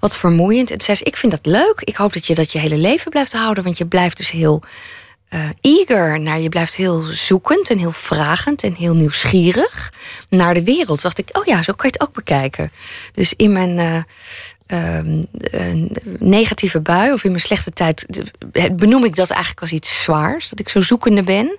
wat 0.00 0.16
vermoeiend. 0.16 0.70
En 0.70 0.76
toen 0.76 0.84
zei 0.86 0.96
ze: 0.96 1.04
Ik 1.04 1.16
vind 1.16 1.32
dat 1.32 1.46
leuk. 1.46 1.80
Ik 1.84 1.96
hoop 1.96 2.12
dat 2.12 2.26
je 2.26 2.34
dat 2.34 2.52
je 2.52 2.58
hele 2.58 2.76
leven 2.76 3.10
blijft 3.10 3.32
houden. 3.32 3.64
Want 3.64 3.78
je 3.78 3.86
blijft 3.86 4.16
dus 4.16 4.30
heel 4.30 4.62
eh, 5.28 5.40
eager 5.60 6.20
naar. 6.20 6.40
Je 6.40 6.48
blijft 6.48 6.74
heel 6.74 7.02
zoekend 7.02 7.70
en 7.70 7.78
heel 7.78 7.92
vragend 7.92 8.62
en 8.62 8.74
heel 8.74 8.94
nieuwsgierig 8.94 9.92
naar 10.28 10.54
de 10.54 10.64
wereld. 10.64 10.86
Toen 10.86 11.10
dacht 11.12 11.18
ik: 11.18 11.38
Oh 11.38 11.44
ja, 11.44 11.62
zo 11.62 11.72
kan 11.72 11.90
je 11.90 11.96
het 11.98 12.08
ook 12.08 12.14
bekijken. 12.14 12.70
Dus 13.12 13.34
in 13.36 13.52
mijn. 13.52 13.78
eh, 13.78 13.98
ehm, 14.70 15.22
eh, 15.40 15.60
negatieve 16.18 16.80
bui 16.80 17.12
of 17.12 17.24
in 17.24 17.30
mijn 17.30 17.42
slechte 17.42 17.70
tijd 17.70 18.04
de- 18.08 18.74
benoem 18.74 19.04
ik 19.04 19.16
dat 19.16 19.30
eigenlijk 19.30 19.60
als 19.60 19.72
iets 19.72 20.02
zwaars. 20.02 20.48
Dat 20.48 20.60
ik 20.60 20.68
zo 20.68 20.80
zoekende 20.80 21.22
ben 21.22 21.58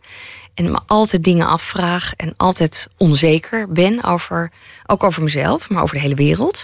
en 0.53 0.71
me 0.71 0.79
altijd 0.87 1.23
dingen 1.23 1.47
afvraag 1.47 2.13
en 2.15 2.33
altijd 2.37 2.87
onzeker 2.97 3.71
ben 3.71 4.03
over, 4.03 4.51
ook 4.85 5.03
over 5.03 5.23
mezelf, 5.23 5.69
maar 5.69 5.83
over 5.83 5.95
de 5.95 6.01
hele 6.01 6.15
wereld. 6.15 6.63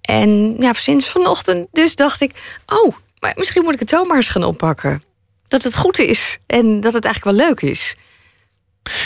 En 0.00 0.56
ja, 0.58 0.72
sinds 0.72 1.08
vanochtend 1.08 1.66
dus 1.72 1.96
dacht 1.96 2.20
ik, 2.20 2.32
oh, 2.66 2.94
maar 3.18 3.32
misschien 3.36 3.62
moet 3.62 3.74
ik 3.74 3.80
het 3.80 3.88
zomaar 3.90 4.16
eens 4.16 4.28
gaan 4.28 4.44
oppakken. 4.44 5.02
dat 5.48 5.62
het 5.62 5.76
goed 5.76 5.98
is 5.98 6.38
en 6.46 6.80
dat 6.80 6.92
het 6.92 7.04
eigenlijk 7.04 7.36
wel 7.36 7.46
leuk 7.46 7.60
is. 7.60 7.96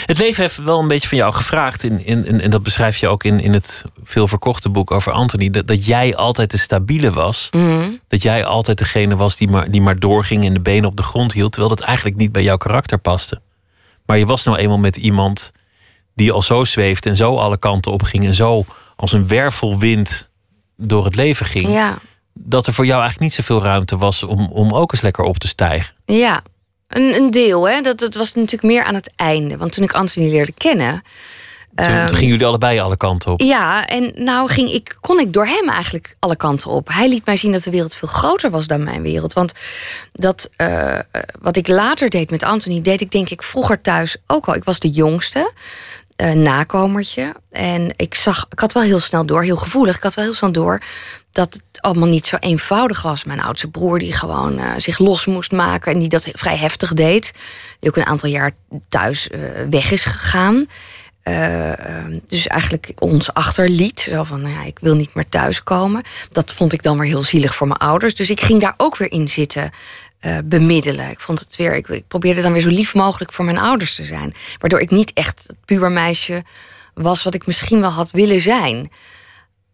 Het 0.05 0.17
leven 0.17 0.41
heeft 0.43 0.57
wel 0.57 0.79
een 0.79 0.87
beetje 0.87 1.07
van 1.07 1.17
jou 1.17 1.33
gevraagd. 1.33 1.83
In, 1.83 2.05
in, 2.05 2.41
en 2.41 2.49
dat 2.49 2.63
beschrijf 2.63 2.97
je 2.97 3.07
ook 3.07 3.23
in, 3.23 3.39
in 3.39 3.53
het 3.53 3.83
veel 4.03 4.27
verkochte 4.27 4.69
boek 4.69 4.91
over 4.91 5.11
Anthony. 5.11 5.49
Dat, 5.49 5.67
dat 5.67 5.85
jij 5.85 6.15
altijd 6.15 6.51
de 6.51 6.57
stabiele 6.57 7.11
was. 7.11 7.47
Mhm. 7.51 7.89
Dat 8.07 8.21
jij 8.21 8.45
altijd 8.45 8.77
degene 8.77 9.15
was 9.15 9.35
die 9.35 9.47
maar, 9.49 9.71
die 9.71 9.81
maar 9.81 9.99
doorging 9.99 10.45
en 10.45 10.53
de 10.53 10.59
benen 10.59 10.89
op 10.89 10.97
de 10.97 11.03
grond 11.03 11.33
hield. 11.33 11.51
Terwijl 11.51 11.75
dat 11.75 11.85
eigenlijk 11.85 12.17
niet 12.17 12.31
bij 12.31 12.43
jouw 12.43 12.57
karakter 12.57 12.97
paste. 12.97 13.41
Maar 14.05 14.17
je 14.17 14.25
was 14.25 14.43
nou 14.43 14.57
eenmaal 14.57 14.77
met 14.77 14.97
iemand 14.97 15.51
die 16.15 16.31
al 16.31 16.41
zo 16.41 16.63
zweeft 16.63 17.05
en 17.05 17.15
zo 17.15 17.37
alle 17.37 17.57
kanten 17.57 17.91
op 17.91 18.03
ging. 18.03 18.25
En 18.25 18.35
zo 18.35 18.65
als 18.95 19.11
een 19.11 19.27
wervelwind 19.27 20.29
door 20.77 21.05
het 21.05 21.15
leven 21.15 21.45
ging. 21.45 21.69
Ja, 21.71 21.97
Dat 22.33 22.67
er 22.67 22.73
voor 22.73 22.85
jou 22.85 23.01
eigenlijk 23.01 23.29
niet 23.31 23.45
zoveel 23.45 23.63
ruimte 23.63 23.97
was 23.97 24.23
om, 24.23 24.47
om 24.51 24.73
ook 24.73 24.91
eens 24.91 25.01
lekker 25.01 25.23
op 25.23 25.37
te 25.37 25.47
stijgen. 25.47 25.95
ja. 26.05 26.41
Een, 26.87 27.15
een 27.15 27.31
deel, 27.31 27.69
hè. 27.69 27.81
Dat, 27.81 27.99
dat 27.99 28.15
was 28.15 28.33
natuurlijk 28.33 28.63
meer 28.63 28.83
aan 28.83 28.95
het 28.95 29.11
einde. 29.15 29.57
Want 29.57 29.71
toen 29.71 29.83
ik 29.83 29.91
Anthony 29.91 30.29
leerde 30.29 30.51
kennen... 30.51 31.03
Toen, 31.75 31.85
ehm, 31.85 32.05
toen 32.05 32.15
gingen 32.15 32.31
jullie 32.31 32.47
allebei 32.47 32.79
alle 32.79 32.97
kanten 32.97 33.31
op. 33.31 33.41
Ja, 33.41 33.87
en 33.87 34.11
nou 34.15 34.49
ging 34.49 34.71
ik, 34.71 34.97
kon 34.99 35.19
ik 35.19 35.33
door 35.33 35.45
hem 35.45 35.69
eigenlijk 35.69 36.15
alle 36.19 36.35
kanten 36.35 36.71
op. 36.71 36.87
Hij 36.91 37.09
liet 37.09 37.25
mij 37.25 37.35
zien 37.35 37.51
dat 37.51 37.63
de 37.63 37.71
wereld 37.71 37.95
veel 37.95 38.07
groter 38.07 38.49
was 38.49 38.67
dan 38.67 38.83
mijn 38.83 39.01
wereld. 39.01 39.33
Want 39.33 39.53
dat, 40.13 40.49
eh, 40.55 40.99
wat 41.39 41.55
ik 41.55 41.67
later 41.67 42.09
deed 42.09 42.29
met 42.29 42.43
Anthony, 42.43 42.81
deed 42.81 43.01
ik 43.01 43.11
denk 43.11 43.29
ik 43.29 43.43
vroeger 43.43 43.81
thuis 43.81 44.17
ook 44.27 44.45
al. 44.45 44.55
Ik 44.55 44.63
was 44.63 44.79
de 44.79 44.89
jongste, 44.89 45.51
eh, 46.15 46.31
nakomertje. 46.31 47.35
En 47.51 47.93
ik 47.95 48.15
zag, 48.15 48.45
ik 48.49 48.59
had 48.59 48.73
wel 48.73 48.83
heel 48.83 48.99
snel 48.99 49.25
door, 49.25 49.43
heel 49.43 49.55
gevoelig, 49.55 49.95
ik 49.95 50.03
had 50.03 50.13
wel 50.13 50.25
heel 50.25 50.33
snel 50.33 50.51
door 50.51 50.81
dat 51.37 51.53
het 51.53 51.81
allemaal 51.81 52.07
niet 52.07 52.25
zo 52.25 52.35
eenvoudig 52.39 53.01
was. 53.01 53.23
Mijn 53.23 53.41
oudste 53.41 53.69
broer 53.69 53.99
die 53.99 54.13
gewoon 54.13 54.59
eh, 54.59 54.71
zich 54.77 54.97
los 54.97 55.25
moest 55.25 55.51
maken 55.51 55.91
en 55.93 55.99
die 55.99 56.09
dat 56.09 56.27
vrij 56.33 56.57
heftig 56.57 56.93
deed. 56.93 57.33
Die 57.79 57.89
ook 57.89 57.97
een 57.97 58.05
aantal 58.05 58.29
jaar 58.29 58.51
thuis 58.89 59.29
eh, 59.29 59.39
weg 59.69 59.91
is 59.91 60.05
gegaan. 60.05 60.67
Eh, 61.23 61.79
ehm, 61.79 62.19
dus 62.27 62.47
eigenlijk 62.47 62.91
ons 62.99 63.33
achterliet. 63.33 63.99
Zo 63.99 64.23
van, 64.23 64.41
nou 64.41 64.53
ja, 64.53 64.63
ik 64.63 64.79
wil 64.79 64.95
niet 64.95 65.13
meer 65.13 65.29
thuiskomen. 65.29 66.03
Dat 66.31 66.51
vond 66.51 66.73
ik 66.73 66.83
dan 66.83 66.99
weer 66.99 67.07
heel 67.07 67.23
zielig 67.23 67.55
voor 67.55 67.67
mijn 67.67 67.79
ouders. 67.79 68.15
Dus 68.15 68.29
ik 68.29 68.41
ging 68.41 68.61
daar 68.61 68.73
ook 68.77 68.97
weer 68.97 69.11
in 69.11 69.27
zitten 69.27 69.71
bemiddelen. 70.45 71.09
Ik 71.09 71.19
vond 71.19 71.39
het 71.39 71.55
weer, 71.55 71.75
ik, 71.75 71.87
ik 71.87 72.07
probeerde 72.07 72.41
dan 72.41 72.53
weer 72.53 72.61
zo 72.61 72.69
lief 72.69 72.93
mogelijk 72.93 73.33
voor 73.33 73.45
mijn 73.45 73.57
ouders 73.57 73.95
te 73.95 74.03
zijn. 74.03 74.33
Waardoor 74.59 74.79
ik 74.79 74.91
niet 74.91 75.13
echt 75.13 75.43
het 75.47 75.57
pubermeisje 75.65 76.43
was 76.93 77.23
wat 77.23 77.33
ik 77.33 77.45
misschien 77.45 77.79
wel 77.79 77.89
had 77.89 78.11
willen 78.11 78.39
zijn. 78.39 78.89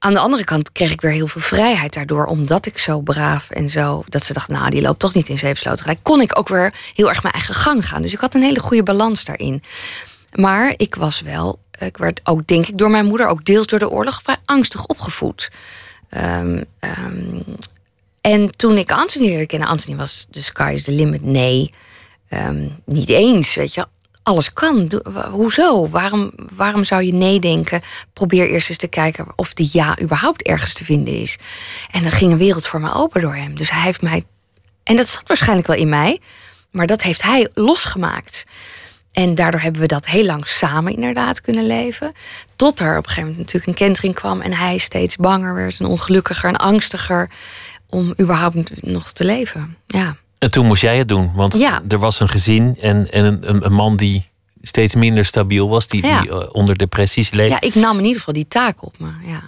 Aan 0.03 0.13
de 0.13 0.19
andere 0.19 0.43
kant 0.43 0.71
kreeg 0.71 0.91
ik 0.91 1.01
weer 1.01 1.11
heel 1.11 1.27
veel 1.27 1.41
vrijheid 1.41 1.93
daardoor, 1.93 2.25
omdat 2.25 2.65
ik 2.65 2.77
zo 2.77 3.01
braaf 3.01 3.49
en 3.49 3.69
zo. 3.69 4.03
Dat 4.07 4.23
ze 4.23 4.33
dachten, 4.33 4.53
nou, 4.53 4.69
die 4.69 4.81
loopt 4.81 4.99
toch 4.99 5.13
niet 5.13 5.29
in 5.29 5.37
zeepsloot. 5.37 5.81
Gelijk 5.81 5.99
kon 6.01 6.21
ik 6.21 6.37
ook 6.37 6.47
weer 6.47 6.73
heel 6.93 7.09
erg 7.09 7.21
mijn 7.23 7.33
eigen 7.33 7.53
gang 7.53 7.87
gaan. 7.87 8.01
Dus 8.01 8.13
ik 8.13 8.19
had 8.19 8.35
een 8.35 8.41
hele 8.41 8.59
goede 8.59 8.83
balans 8.83 9.25
daarin. 9.25 9.63
Maar 10.33 10.73
ik 10.77 10.95
was 10.95 11.21
wel, 11.21 11.59
ik 11.79 11.97
werd 11.97 12.21
ook 12.23 12.47
denk 12.47 12.67
ik 12.67 12.77
door 12.77 12.89
mijn 12.89 13.05
moeder, 13.05 13.27
ook 13.27 13.45
deels 13.45 13.65
door 13.65 13.79
de 13.79 13.89
oorlog, 13.89 14.21
vrij 14.23 14.37
angstig 14.45 14.85
opgevoed. 14.85 15.51
Ehm, 16.09 16.63
ehm, 16.79 17.39
en 18.21 18.49
toen 18.49 18.77
ik 18.77 18.91
Anthony 18.91 19.25
leerde 19.25 19.45
kennen, 19.45 19.67
Anthony 19.67 19.97
was 19.97 20.27
the 20.31 20.43
sky 20.43 20.71
is 20.75 20.83
the 20.83 20.91
limit. 20.91 21.23
Nee, 21.23 21.73
ehm, 22.29 22.67
niet 22.85 23.09
eens, 23.09 23.55
weet 23.55 23.73
je. 23.73 23.85
Alles 24.23 24.53
kan. 24.53 24.91
Hoezo? 25.31 25.89
Waarom, 25.89 26.31
waarom 26.55 26.83
zou 26.83 27.03
je 27.03 27.13
nee 27.13 27.39
denken? 27.39 27.81
Probeer 28.13 28.49
eerst 28.49 28.69
eens 28.69 28.77
te 28.77 28.87
kijken 28.87 29.25
of 29.35 29.53
die 29.53 29.69
ja 29.71 30.01
überhaupt 30.01 30.41
ergens 30.41 30.73
te 30.73 30.85
vinden 30.85 31.21
is. 31.21 31.37
En 31.91 32.01
dan 32.01 32.11
ging 32.11 32.31
een 32.31 32.37
wereld 32.37 32.67
voor 32.67 32.81
me 32.81 32.93
open 32.93 33.21
door 33.21 33.35
hem. 33.35 33.55
Dus 33.55 33.69
hij 33.69 33.81
heeft 33.81 34.01
mij. 34.01 34.23
En 34.83 34.95
dat 34.95 35.07
zat 35.07 35.27
waarschijnlijk 35.27 35.67
wel 35.67 35.77
in 35.77 35.89
mij, 35.89 36.21
maar 36.71 36.87
dat 36.87 37.01
heeft 37.01 37.21
hij 37.21 37.49
losgemaakt. 37.53 38.45
En 39.11 39.35
daardoor 39.35 39.61
hebben 39.61 39.81
we 39.81 39.87
dat 39.87 40.05
heel 40.05 40.25
lang 40.25 40.47
samen 40.47 40.93
inderdaad 40.93 41.41
kunnen 41.41 41.67
leven. 41.67 42.11
Tot 42.55 42.79
er 42.79 42.97
op 42.97 43.03
een 43.03 43.09
gegeven 43.09 43.29
moment 43.29 43.37
natuurlijk 43.37 43.67
een 43.67 43.85
kentering 43.85 44.13
kwam 44.15 44.41
en 44.41 44.53
hij 44.53 44.77
steeds 44.77 45.15
banger 45.15 45.53
werd 45.53 45.79
en 45.79 45.85
ongelukkiger 45.85 46.49
en 46.49 46.55
angstiger 46.55 47.29
om 47.89 48.13
überhaupt 48.19 48.83
nog 48.83 49.11
te 49.11 49.25
leven. 49.25 49.77
Ja. 49.87 50.15
En 50.43 50.51
toen 50.51 50.65
moest 50.65 50.81
jij 50.81 50.97
het 50.97 51.07
doen, 51.07 51.31
want 51.33 51.57
Ja. 51.57 51.81
er 51.87 51.99
was 51.99 52.19
een 52.19 52.29
gezin 52.29 52.77
en, 52.81 53.11
en 53.11 53.25
een, 53.25 53.65
een, 53.65 53.73
man 53.73 53.95
die 53.97 54.29
steeds 54.61 54.95
minder 54.95 55.25
stabiel 55.25 55.69
was, 55.69 55.87
die, 55.87 56.05
Ja. 56.05 56.21
die 56.21 56.29
eh, 56.31 56.47
onder 56.51 56.77
depressies 56.77 57.31
leed. 57.31 57.49
ja, 57.49 57.61
ik 57.61 57.75
nam 57.75 57.97
in 57.97 58.03
ieder 58.03 58.17
geval 58.17 58.33
die 58.33 58.47
taak 58.47 58.83
op 58.83 58.95
me. 58.99 59.09
Ja. 59.25 59.41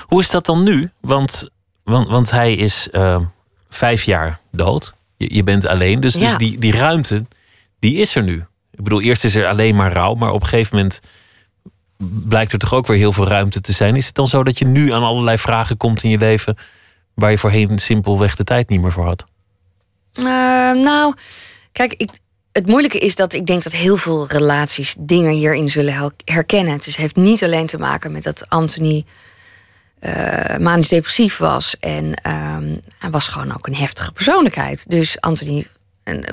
Hoe 0.00 0.20
is 0.20 0.30
dat 0.30 0.46
dan 0.46 0.62
nu? 0.62 0.90
Want, 1.00 1.48
want, 1.84 2.08
want 2.08 2.30
hij 2.30 2.54
is 2.54 2.90
eh, 2.90 3.20
vijf 3.68 4.02
jaar 4.02 4.40
dood. 4.50 4.94
Je, 5.16 5.34
je 5.34 5.42
bent 5.44 5.66
alleen, 5.66 6.00
dus, 6.00 6.12
dus 6.14 6.36
die, 6.36 6.58
die 6.58 6.72
ruimte, 6.72 7.24
die 7.78 7.96
is 7.96 8.16
er 8.16 8.22
nu. 8.22 8.44
Ik 8.70 8.82
bedoel, 8.84 9.00
eerst 9.00 9.24
is 9.24 9.34
er 9.34 9.46
alleen 9.46 9.76
maar 9.76 9.92
rouw, 9.92 10.14
maar 10.14 10.30
op 10.32 10.40
een 10.42 10.48
gegeven 10.48 10.76
moment 10.76 11.00
blijkt 12.28 12.52
er 12.52 12.58
toch 12.58 12.74
ook 12.74 12.86
weer 12.86 12.96
heel 12.96 13.12
veel 13.12 13.26
ruimte 13.26 13.60
te 13.60 13.72
zijn. 13.72 13.96
Is 13.96 14.06
het 14.06 14.14
dan 14.14 14.26
zo 14.26 14.42
dat 14.42 14.58
je 14.58 14.64
nu 14.66 14.92
aan 14.92 15.02
allerlei 15.02 15.38
vragen 15.38 15.76
komt 15.76 16.02
in 16.02 16.10
je 16.10 16.18
leven 16.18 16.56
waar 17.14 17.30
je 17.30 17.38
voorheen 17.38 17.78
simpelweg 17.78 18.36
de 18.36 18.44
tijd 18.44 18.68
niet 18.68 18.80
meer 18.80 18.92
voor 18.92 19.04
had? 19.06 19.24
Eh, 20.14 20.24
nou, 20.82 21.14
kijk, 21.72 21.94
ik, 21.94 22.10
het 22.52 22.66
moeilijke 22.66 22.98
is 22.98 23.14
dat 23.14 23.32
ik 23.32 23.46
denk 23.46 23.62
dat 23.62 23.72
heel 23.72 23.96
veel 23.96 24.26
relaties 24.28 24.94
dingen 24.98 25.32
hierin 25.32 25.68
zullen 25.70 26.14
herkennen. 26.24 26.72
Het 26.72 26.84
dus 26.84 26.96
heeft 26.96 27.16
niet 27.16 27.42
alleen 27.44 27.66
te 27.66 27.78
maken 27.78 28.12
met 28.12 28.22
dat 28.22 28.48
Anthony 28.48 29.04
eh 30.00 30.56
manisch 30.58 30.88
depressief 30.88 31.36
was. 31.36 31.76
En 31.80 32.14
ehm, 32.14 32.76
hij 32.98 33.10
was 33.10 33.28
gewoon 33.28 33.54
ook 33.54 33.66
een 33.66 33.74
heftige 33.74 34.12
persoonlijkheid. 34.12 34.90
Dus 34.90 35.20
Anthony 35.20 35.66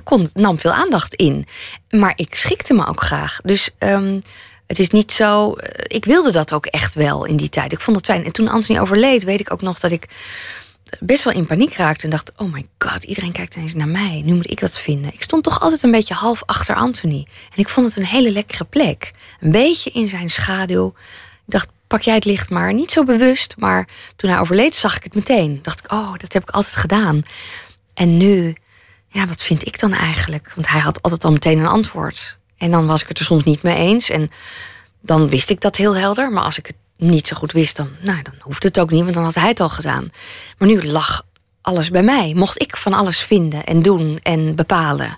kon, 0.04 0.30
nam 0.34 0.60
veel 0.60 0.72
aandacht 0.74 1.14
in. 1.16 1.46
Maar 1.90 2.14
ik 2.16 2.36
schikte 2.36 2.74
me 2.74 2.88
ook 2.88 3.02
graag. 3.04 3.40
Dus 3.44 3.70
ehm, 3.78 4.20
het 4.68 4.80
is 4.80 4.90
niet 4.90 5.12
zo. 5.12 5.54
eh, 5.54 5.70
Ik 5.98 6.06
wilde 6.06 6.32
dat 6.32 6.54
ook 6.54 6.66
echt 6.66 6.96
wel 6.96 7.26
in 7.26 7.36
die 7.38 7.50
tijd. 7.50 7.72
Ik 7.72 7.80
vond 7.80 7.98
het 7.98 8.06
fijn. 8.06 8.26
En 8.26 8.32
toen 8.32 8.48
Anthony 8.48 8.80
overleed, 8.80 9.24
weet 9.24 9.40
ik 9.40 9.52
ook 9.54 9.62
nog 9.62 9.80
dat 9.80 9.92
ik 9.92 10.06
best 11.00 11.24
wel 11.24 11.34
in 11.34 11.46
paniek 11.46 11.74
raakte 11.74 12.04
en 12.04 12.10
dacht: 12.10 12.32
Oh 12.36 12.54
my 12.54 12.68
god, 12.78 13.04
iedereen 13.04 13.32
kijkt 13.32 13.56
ineens 13.56 13.74
naar 13.74 13.88
mij. 13.88 14.22
Nu 14.26 14.34
moet 14.34 14.52
ik 14.52 14.60
dat 14.60 14.80
vinden. 14.80 15.14
Ik 15.14 15.22
stond 15.22 15.44
toch 15.44 15.60
altijd 15.60 15.84
een 15.84 15.92
beetje 15.92 16.14
half 16.14 16.44
achter 16.46 16.76
Anthony. 16.76 17.28
En 17.52 17.58
ik 17.58 17.70
vond 17.70 17.88
het 17.88 17.96
een 17.96 18.06
hele 18.06 18.32
lekkere 18.32 18.66
plek. 18.66 19.12
Een 19.40 19.52
beetje 19.52 19.92
in 19.92 20.10
zijn 20.10 20.30
schaduw. 20.30 20.88
Ik 21.46 21.52
dacht: 21.58 21.68
Pak 21.88 22.02
jij 22.02 22.16
het 22.16 22.26
licht 22.26 22.50
maar. 22.50 22.74
Niet 22.74 22.92
zo 22.92 23.04
bewust, 23.04 23.56
maar 23.58 23.88
toen 24.16 24.30
hij 24.30 24.40
overleed, 24.40 24.74
zag 24.74 24.96
ik 24.96 25.04
het 25.04 25.16
meteen. 25.16 25.60
Dacht 25.62 25.80
ik: 25.84 25.92
Oh, 25.92 26.12
dat 26.18 26.34
heb 26.34 26.42
ik 26.42 26.50
altijd 26.50 26.76
gedaan. 26.76 27.22
En 27.94 28.18
nu, 28.18 28.56
ja, 29.08 29.28
wat 29.28 29.44
vind 29.44 29.66
ik 29.66 29.80
dan 29.80 29.94
eigenlijk? 29.94 30.52
Want 30.56 30.68
hij 30.68 30.80
had 30.80 31.02
altijd 31.02 31.24
al 31.24 31.32
meteen 31.32 31.60
een 31.60 31.68
antwoord. 31.68 32.38
En 32.58 32.72
dan 32.72 32.86
was 32.88 33.02
ik 33.02 33.08
het 33.08 33.20
er 33.20 33.26
soms 33.26 33.44
niet 33.44 33.62
mee 33.62 33.76
eens. 33.76 34.10
En 34.10 34.32
dan 35.02 35.30
wist 35.30 35.50
ik 35.50 35.62
dat 35.62 35.76
heel 35.76 35.96
helder. 35.96 36.32
Maar 36.32 36.44
als 36.44 36.58
ik 36.58 36.66
het 36.66 36.76
niet 37.02 37.28
zo 37.28 37.36
goed 37.36 37.52
wist, 37.52 37.76
dan, 37.76 37.90
nou, 38.02 38.22
dan 38.22 38.34
hoefde 38.40 38.68
het 38.68 38.80
ook 38.80 38.92
niet, 38.92 39.02
want 39.02 39.14
dan 39.14 39.24
had 39.24 39.36
hij 39.36 39.48
het 39.48 39.60
al 39.60 39.70
gedaan. 39.70 40.12
Maar 40.58 40.68
nu 40.68 40.84
lag 40.84 41.26
alles 41.62 41.90
bij 41.90 42.04
mij. 42.04 42.34
Mocht 42.36 42.62
ik 42.62 42.78
van 42.78 42.94
alles 42.94 43.20
vinden 43.20 43.64
en 43.64 43.82
doen 43.82 44.20
en 44.24 44.56
bepalen. 44.56 45.18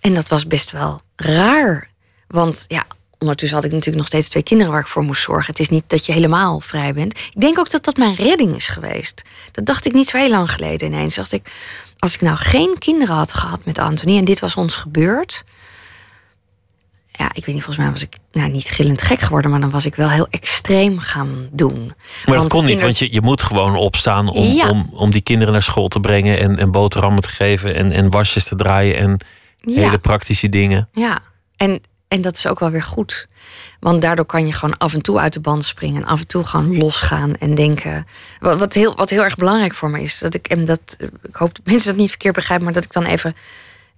En 0.00 0.14
dat 0.14 0.28
was 0.28 0.46
best 0.46 0.70
wel 0.70 1.00
raar. 1.16 1.90
Want 2.26 2.64
ja, 2.68 2.86
ondertussen 3.18 3.56
had 3.56 3.66
ik 3.66 3.72
natuurlijk 3.72 3.98
nog 3.98 4.06
steeds 4.06 4.28
twee 4.28 4.42
kinderen 4.42 4.72
waar 4.72 4.80
ik 4.82 4.88
voor 4.88 5.02
moest 5.02 5.22
zorgen. 5.22 5.46
Het 5.46 5.60
is 5.60 5.68
niet 5.68 5.84
dat 5.86 6.06
je 6.06 6.12
helemaal 6.12 6.60
vrij 6.60 6.94
bent. 6.94 7.18
Ik 7.18 7.40
denk 7.40 7.58
ook 7.58 7.70
dat 7.70 7.84
dat 7.84 7.96
mijn 7.96 8.14
redding 8.14 8.56
is 8.56 8.68
geweest. 8.68 9.22
Dat 9.52 9.66
dacht 9.66 9.86
ik 9.86 9.92
niet 9.92 10.08
zo 10.08 10.18
heel 10.18 10.28
lang 10.28 10.52
geleden 10.52 10.92
ineens. 10.92 11.14
Dacht 11.14 11.32
ik, 11.32 11.50
als 11.98 12.14
ik 12.14 12.20
nou 12.20 12.36
geen 12.36 12.78
kinderen 12.78 13.14
had 13.14 13.34
gehad 13.34 13.64
met 13.64 13.78
Anthony 13.78 14.18
en 14.18 14.24
dit 14.24 14.40
was 14.40 14.56
ons 14.56 14.76
gebeurd. 14.76 15.44
Ja, 17.22 17.28
ik 17.32 17.44
weet 17.44 17.54
niet, 17.54 17.64
volgens 17.64 17.84
mij 17.84 17.92
was 17.94 18.02
ik 18.02 18.16
nou, 18.32 18.50
niet 18.50 18.68
gillend 18.68 19.02
gek 19.02 19.20
geworden, 19.20 19.50
maar 19.50 19.60
dan 19.60 19.70
was 19.70 19.86
ik 19.86 19.94
wel 19.94 20.10
heel 20.10 20.26
extreem 20.30 20.98
gaan 20.98 21.48
doen. 21.52 21.84
Maar 21.86 21.94
dat 22.24 22.36
Want 22.36 22.48
kon 22.48 22.64
niet, 22.64 22.80
want 22.80 22.98
je, 22.98 23.12
je 23.12 23.20
moet 23.20 23.42
gewoon 23.42 23.74
opstaan 23.76 24.28
om, 24.28 24.44
Ja. 24.44 24.68
om, 24.68 24.90
om 24.92 25.10
die 25.10 25.20
kinderen 25.20 25.52
naar 25.52 25.62
school 25.62 25.88
te 25.88 26.00
brengen 26.00 26.38
en, 26.40 26.58
en 26.58 26.70
boterhammen 26.70 27.22
te 27.22 27.28
geven 27.28 27.74
en, 27.74 27.92
en 27.92 28.10
wasjes 28.10 28.44
te 28.48 28.56
draaien 28.56 28.96
en 28.96 29.20
Ja. 29.56 29.80
hele 29.80 29.98
praktische 29.98 30.48
dingen. 30.48 30.88
Ja, 30.92 31.18
en, 31.56 31.80
en 32.08 32.20
dat 32.20 32.36
is 32.36 32.46
ook 32.46 32.58
wel 32.60 32.70
weer 32.70 32.82
goed. 32.82 33.26
Want 33.80 34.02
daardoor 34.02 34.26
kan 34.26 34.46
je 34.46 34.52
gewoon 34.52 34.78
af 34.78 34.94
en 34.94 35.02
toe 35.02 35.18
uit 35.18 35.32
de 35.32 35.40
band 35.40 35.64
springen. 35.64 36.02
En 36.02 36.08
af 36.08 36.20
en 36.20 36.26
toe 36.26 36.44
gewoon 36.46 36.76
losgaan 36.76 37.34
en 37.34 37.54
denken. 37.54 38.06
Wat, 38.40 38.58
wat, 38.58 38.72
heel, 38.72 38.94
wat 38.96 39.10
heel 39.10 39.22
erg 39.22 39.36
belangrijk 39.36 39.74
voor 39.74 39.90
me 39.90 40.02
is. 40.02 40.18
Dat 40.18 40.34
ik, 40.34 40.46
en 40.48 40.64
dat, 40.64 40.96
ik 41.28 41.34
hoop 41.36 41.54
dat 41.54 41.66
mensen 41.66 41.88
dat 41.90 41.96
niet 41.96 42.08
verkeerd 42.08 42.34
begrijpen. 42.34 42.64
Maar 42.64 42.74
dat 42.74 42.84
ik 42.84 42.92
dan 42.92 43.04
even 43.04 43.36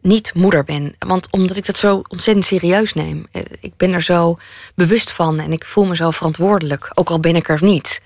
niet 0.05 0.35
moeder 0.35 0.65
ben. 0.65 0.95
Want 0.99 1.29
omdat 1.31 1.57
ik 1.57 1.67
dat 1.67 1.77
zo 1.77 2.03
ontzettend 2.09 2.47
serieus 2.47 2.93
neem. 2.93 3.27
Eh, 3.33 3.43
Ik 3.61 3.77
ben 3.77 3.93
er 3.93 4.03
zo 4.03 4.39
bewust 4.75 5.11
van. 5.11 5.41
En 5.41 5.53
ik 5.53 5.65
voel 5.65 5.85
me 5.85 5.97
zo 5.97 6.11
verantwoordelijk. 6.11 6.91
Ook 6.95 7.11
al 7.11 7.21
ben 7.21 7.37
ik 7.37 7.49
er 7.49 7.59
niet. 7.63 8.03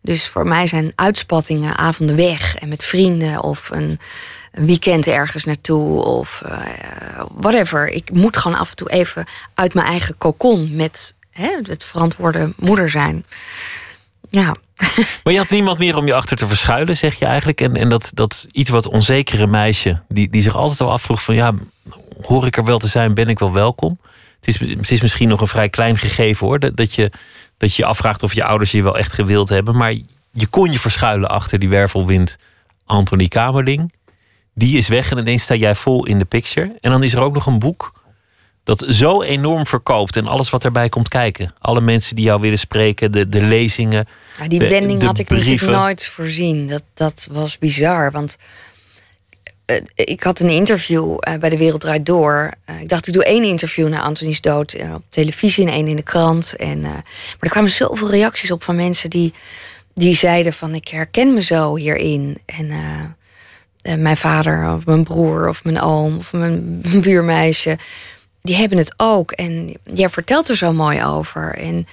Dus 0.00 0.28
voor 0.28 0.46
mij 0.46 0.66
zijn 0.66 0.92
uitspattingen, 0.94 1.76
avonden 1.76 2.16
weg 2.16 2.56
en 2.56 2.68
met 2.68 2.84
vrienden 2.84 3.42
of 3.42 3.70
een, 3.70 3.98
weekend 4.54 5.06
ergens 5.06 5.44
naartoe 5.44 6.02
of 6.02 6.42
eh, 6.44 7.22
whatever. 7.34 7.88
Ik 7.88 8.10
moet 8.12 8.36
gewoon 8.36 8.58
af 8.58 8.70
en 8.70 8.76
toe 8.76 8.90
even 8.90 9.24
uit 9.54 9.74
mijn 9.74 9.86
eigen 9.86 10.18
kokon 10.18 10.76
met 10.76 11.14
hè, 11.30 11.58
het 11.62 11.84
verantwoorde 11.84 12.52
moeder 12.56 12.90
zijn. 12.90 13.24
Ja, 14.28 14.54
Maar 15.24 15.32
je 15.32 15.38
had 15.38 15.50
niemand 15.50 15.78
meer 15.78 15.96
om 15.96 16.06
je 16.06 16.14
achter 16.14 16.36
te 16.36 16.48
verschuilen, 16.48 16.96
zeg 16.96 17.18
je 17.18 17.26
eigenlijk. 17.26 17.60
En, 17.60 17.76
en 17.76 17.88
dat, 17.88 18.10
dat 18.14 18.46
iets 18.52 18.70
wat 18.70 18.88
onzekere 18.88 19.46
meisje, 19.46 20.02
die, 20.08 20.28
die 20.28 20.42
zich 20.42 20.56
altijd 20.56 20.80
al 20.80 20.92
afvroeg 20.92 21.22
van 21.22 21.34
ja, 21.34 21.54
hoor 22.22 22.46
ik 22.46 22.56
er 22.56 22.64
wel 22.64 22.78
te 22.78 22.88
zijn, 22.88 23.14
ben 23.14 23.28
ik 23.28 23.38
wel 23.38 23.52
welkom? 23.52 23.98
Het 24.40 24.48
is, 24.48 24.68
het 24.68 24.90
is 24.90 25.02
misschien 25.02 25.28
nog 25.28 25.40
een 25.40 25.48
vrij 25.48 25.68
klein 25.68 25.98
gegeven 25.98 26.46
hoor, 26.46 26.58
dat, 26.58 26.76
dat, 26.76 26.94
je, 26.94 27.12
dat 27.56 27.74
je 27.74 27.84
afvraagt 27.84 28.22
of 28.22 28.34
je 28.34 28.44
ouders 28.44 28.70
je 28.70 28.82
wel 28.82 28.98
echt 28.98 29.12
gewild 29.12 29.48
hebben. 29.48 29.76
Maar 29.76 29.92
je 30.32 30.46
kon 30.46 30.72
je 30.72 30.78
verschuilen 30.78 31.28
achter 31.28 31.58
die 31.58 31.68
wervelwind 31.68 32.36
Anthony 32.84 33.28
Kamerling. 33.28 33.92
Die 34.54 34.76
is 34.76 34.88
weg 34.88 35.10
en 35.10 35.18
ineens 35.18 35.42
sta 35.42 35.54
jij 35.54 35.74
vol 35.74 36.06
in 36.06 36.18
de 36.18 36.24
picture. 36.24 36.76
En 36.80 36.90
dan 36.90 37.02
is 37.02 37.14
er 37.14 37.20
ook 37.20 37.34
nog 37.34 37.46
een 37.46 37.58
boek 37.58 37.92
dat 38.64 38.84
zo 38.88 39.22
enorm 39.22 39.66
verkoopt 39.66 40.16
en 40.16 40.26
alles 40.26 40.50
wat 40.50 40.64
erbij 40.64 40.88
komt 40.88 41.08
kijken. 41.08 41.54
Alle 41.58 41.80
mensen 41.80 42.16
die 42.16 42.24
jou 42.24 42.40
willen 42.40 42.58
spreken, 42.58 43.12
de, 43.12 43.28
de 43.28 43.42
lezingen. 43.42 44.06
Ja, 44.38 44.48
die 44.48 44.58
de, 44.58 44.68
wending 44.68 45.00
de 45.00 45.06
had 45.06 45.18
ik 45.18 45.26
brieven. 45.26 45.72
nooit 45.72 46.06
voorzien. 46.06 46.66
Dat, 46.66 46.82
dat 46.94 47.28
was 47.30 47.58
bizar. 47.58 48.10
Want 48.10 48.36
eh, 49.64 49.80
ik 49.94 50.22
had 50.22 50.40
een 50.40 50.50
interview 50.50 51.16
eh, 51.20 51.34
bij 51.34 51.48
De 51.48 51.56
Wereld 51.56 51.80
Draait 51.80 52.06
Door. 52.06 52.50
Eh, 52.64 52.80
ik 52.80 52.88
dacht, 52.88 53.06
ik 53.06 53.12
doe 53.12 53.24
één 53.24 53.44
interview 53.44 53.88
na 53.88 54.00
Anthony's 54.00 54.40
dood 54.40 54.76
op 54.94 55.02
televisie 55.08 55.66
en 55.66 55.72
één 55.72 55.88
in 55.88 55.96
de 55.96 56.02
krant. 56.02 56.56
En, 56.56 56.80
maar 56.80 57.04
er 57.40 57.50
kwamen 57.50 57.70
zoveel 57.70 58.10
reacties 58.10 58.50
op 58.50 58.62
van 58.62 58.76
mensen 58.76 59.10
die, 59.10 59.32
die 59.94 60.14
zeiden 60.14 60.52
van... 60.52 60.74
ik 60.74 60.88
herken 60.88 61.34
me 61.34 61.42
zo 61.42 61.76
hierin. 61.76 62.38
En 62.46 62.72
mijn 64.02 64.16
vader 64.16 64.74
of 64.76 64.86
mijn 64.86 65.04
broer 65.04 65.48
of 65.48 65.64
mijn 65.64 65.80
oom 65.80 66.18
of 66.18 66.32
mijn 66.32 66.80
buurmeisje... 67.00 67.78
die 68.44 68.56
hebben 68.56 68.78
het 68.78 68.94
ook. 68.96 69.30
En 69.30 69.76
jij 69.84 70.08
vertelt 70.08 70.48
er 70.48 70.56
zo 70.56 70.72
mooi 70.72 71.04
over. 71.04 71.54
En 71.54 71.86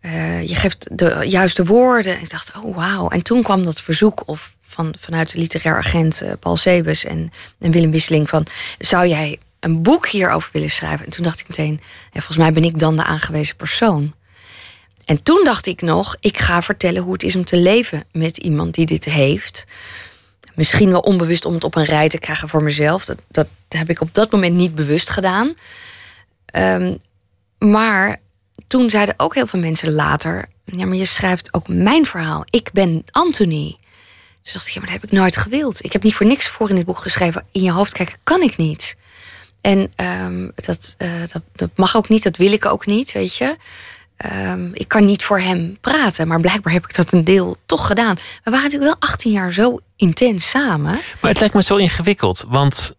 eh, 0.00 0.48
je 0.48 0.54
geeft 0.54 0.86
de 0.98 1.24
juiste 1.24 1.64
woorden. 1.64 2.20
Ik 2.20 2.30
dacht, 2.30 2.52
oh 2.56 2.76
wauw. 2.76 3.08
En 3.08 3.22
toen 3.22 3.42
kwam 3.42 3.64
dat 3.64 3.82
verzoek 3.82 4.22
of 4.26 4.54
van, 4.62 4.94
vanuit 4.98 5.32
de 5.32 5.38
literair 5.38 5.76
agent 5.76 6.20
eh, 6.20 6.32
Paul 6.40 6.56
Sebes 6.56 7.04
en, 7.04 7.32
en 7.58 7.70
Willem 7.70 7.90
Wisseling 7.90 8.28
van... 8.28 8.46
zou 8.78 9.06
jij 9.06 9.38
een 9.60 9.82
boek 9.82 10.08
hierover 10.08 10.50
willen 10.52 10.70
schrijven? 10.70 11.04
En 11.04 11.10
toen 11.10 11.24
dacht 11.24 11.40
ik 11.40 11.48
meteen, 11.48 11.80
ja, 12.12 12.20
volgens 12.20 12.36
mij 12.36 12.52
ben 12.52 12.64
ik 12.64 12.78
dan 12.78 12.96
de 12.96 13.04
aangewezen 13.04 13.56
persoon. 13.56 14.14
En 15.04 15.22
toen 15.22 15.44
dacht 15.44 15.66
ik 15.66 15.82
nog, 15.82 16.16
ik 16.20 16.38
ga 16.38 16.62
vertellen 16.62 17.02
hoe 17.02 17.12
het 17.12 17.22
is 17.22 17.36
om 17.36 17.44
te 17.44 17.56
leven 17.56 18.04
met 18.12 18.36
iemand 18.36 18.74
die 18.74 18.86
dit 18.86 19.04
heeft. 19.04 19.64
Misschien 20.54 20.90
wel 20.90 21.00
onbewust 21.00 21.44
om 21.44 21.54
het 21.54 21.64
op 21.64 21.76
een 21.76 21.84
rij 21.84 22.08
te 22.08 22.18
krijgen 22.18 22.48
voor 22.48 22.62
mezelf. 22.62 23.04
Dat, 23.04 23.18
dat 23.28 23.46
heb 23.68 23.90
ik 23.90 24.00
op 24.00 24.14
dat 24.14 24.30
moment 24.30 24.54
niet 24.54 24.74
bewust 24.74 25.10
gedaan. 25.10 25.54
Ehm, 26.50 26.96
maar 27.58 28.20
toen 28.66 28.90
zeiden 28.90 29.14
ook 29.16 29.34
heel 29.34 29.46
veel 29.46 29.60
mensen 29.60 29.92
later... 29.92 30.48
ja, 30.64 30.86
maar 30.86 30.96
je 30.96 31.04
schrijft 31.04 31.54
ook 31.54 31.68
mijn 31.68 32.06
verhaal. 32.06 32.44
Ik 32.50 32.70
ben 32.72 33.04
Anthony. 33.10 33.76
Dus 34.42 34.52
dacht 34.52 34.66
ik, 34.66 34.72
ja, 34.72 34.80
maar 34.80 34.90
dat 34.90 35.00
heb 35.00 35.10
ik 35.10 35.18
nooit 35.18 35.36
gewild. 35.36 35.84
Ik 35.84 35.92
heb 35.92 36.02
niet 36.02 36.14
voor 36.14 36.26
niks 36.26 36.48
voor 36.48 36.68
in 36.68 36.74
dit 36.74 36.84
boek 36.84 36.98
geschreven. 36.98 37.46
In 37.52 37.62
je 37.62 37.72
hoofd 37.72 37.92
kijken 37.92 38.18
kan 38.24 38.42
ik 38.42 38.56
niet. 38.56 38.96
En 39.60 39.92
ehm, 39.96 40.48
dat, 40.54 40.94
eh, 40.98 41.08
dat, 41.32 41.42
dat 41.52 41.70
mag 41.74 41.96
ook 41.96 42.08
niet, 42.08 42.22
dat 42.22 42.36
wil 42.36 42.52
ik 42.52 42.66
ook 42.66 42.86
niet, 42.86 43.12
weet 43.12 43.36
je. 43.36 43.56
Ehm, 44.16 44.68
ik 44.72 44.88
kan 44.88 45.04
niet 45.04 45.24
voor 45.24 45.40
hem 45.40 45.78
praten, 45.80 46.28
maar 46.28 46.40
blijkbaar 46.40 46.72
heb 46.72 46.84
ik 46.84 46.94
dat 46.94 47.12
een 47.12 47.24
deel 47.24 47.56
toch 47.66 47.86
gedaan. 47.86 48.14
We 48.14 48.50
waren 48.50 48.62
natuurlijk 48.62 48.92
wel 49.00 49.10
18 49.10 49.32
jaar 49.32 49.52
zo 49.52 49.78
intens 49.96 50.50
samen. 50.50 51.00
Maar 51.20 51.30
het 51.30 51.38
lijkt 51.38 51.54
me 51.54 51.62
zo 51.62 51.76
ingewikkeld, 51.76 52.44
want 52.48 52.92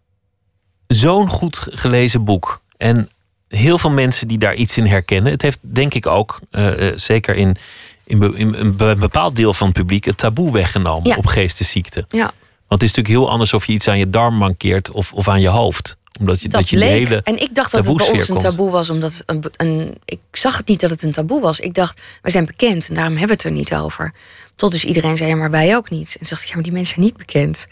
zo'n 0.86 1.28
goed 1.28 1.58
gelezen 1.70 2.24
boek 2.24 2.62
en 2.76 3.10
heel 3.56 3.78
veel 3.78 3.90
mensen 3.90 4.28
die 4.28 4.38
daar 4.38 4.54
iets 4.54 4.76
in 4.76 4.86
herkennen. 4.86 5.32
Het 5.32 5.42
heeft 5.42 5.58
denk 5.60 5.94
ik 5.94 6.06
ook, 6.06 6.40
eh, 6.50 6.88
eh, 6.88 6.98
zeker 6.98 7.34
in, 7.34 7.56
in, 8.04 8.22
een 8.54 8.76
be- 8.76 8.96
bepaald 8.98 9.36
deel 9.36 9.54
van 9.54 9.66
het 9.66 9.76
publiek, 9.76 10.04
het 10.04 10.18
taboe 10.18 10.52
weggenomen 10.52 11.08
Ja. 11.08 11.16
op 11.16 11.26
geestesziekte. 11.26 12.04
Ja, 12.08 12.32
Want 12.68 12.80
het 12.80 12.82
is 12.82 12.96
natuurlijk 12.96 13.08
heel 13.24 13.30
anders 13.30 13.54
of 13.54 13.66
je 13.66 13.72
iets 13.72 13.88
aan 13.88 13.98
je 13.98 14.10
darm 14.10 14.34
mankeert 14.34 14.90
of, 14.90 15.12
of 15.12 15.28
aan 15.28 15.40
je 15.40 15.48
hoofd. 15.48 15.96
Omdat 16.20 16.40
je, 16.40 16.48
dat, 16.48 16.60
dat 16.60 16.70
je 16.70 16.76
bleek. 16.76 16.88
hele. 17.08 17.20
En 17.24 17.40
ik 17.40 17.54
dacht 17.54 17.70
dat 17.72 17.84
het 17.86 17.96
bij 17.96 18.10
ons 18.10 18.28
een 18.28 18.38
taboe 18.38 18.70
was, 18.70 18.90
omdat 18.90 19.22
een, 19.26 19.44
een, 19.56 19.94
ik 20.04 20.18
zag 20.32 20.56
het 20.56 20.68
niet 20.68 20.80
dat 20.80 20.90
het 20.90 21.02
een 21.02 21.12
taboe 21.12 21.40
was. 21.40 21.60
Ik 21.60 21.74
dacht, 21.74 22.00
wij 22.22 22.32
zijn 22.32 22.44
bekend 22.46 22.88
en 22.88 22.94
daarom 22.94 23.16
hebben 23.16 23.36
we 23.36 23.42
het 23.42 23.52
er 23.52 23.58
niet 23.58 23.74
over. 23.74 24.12
Tot 24.54 24.70
dus 24.70 24.84
iedereen 24.84 25.16
zei, 25.16 25.28
ja, 25.30 25.36
maar 25.36 25.50
wij 25.50 25.76
ook 25.76 25.90
niet. 25.90 26.08
En 26.12 26.18
toen 26.18 26.28
dacht 26.28 26.42
ik, 26.42 26.48
ja, 26.48 26.54
maar 26.54 26.62
die 26.62 26.72
mensen 26.72 26.94
zijn 26.94 27.06
niet 27.06 27.16
bekend. 27.16 27.66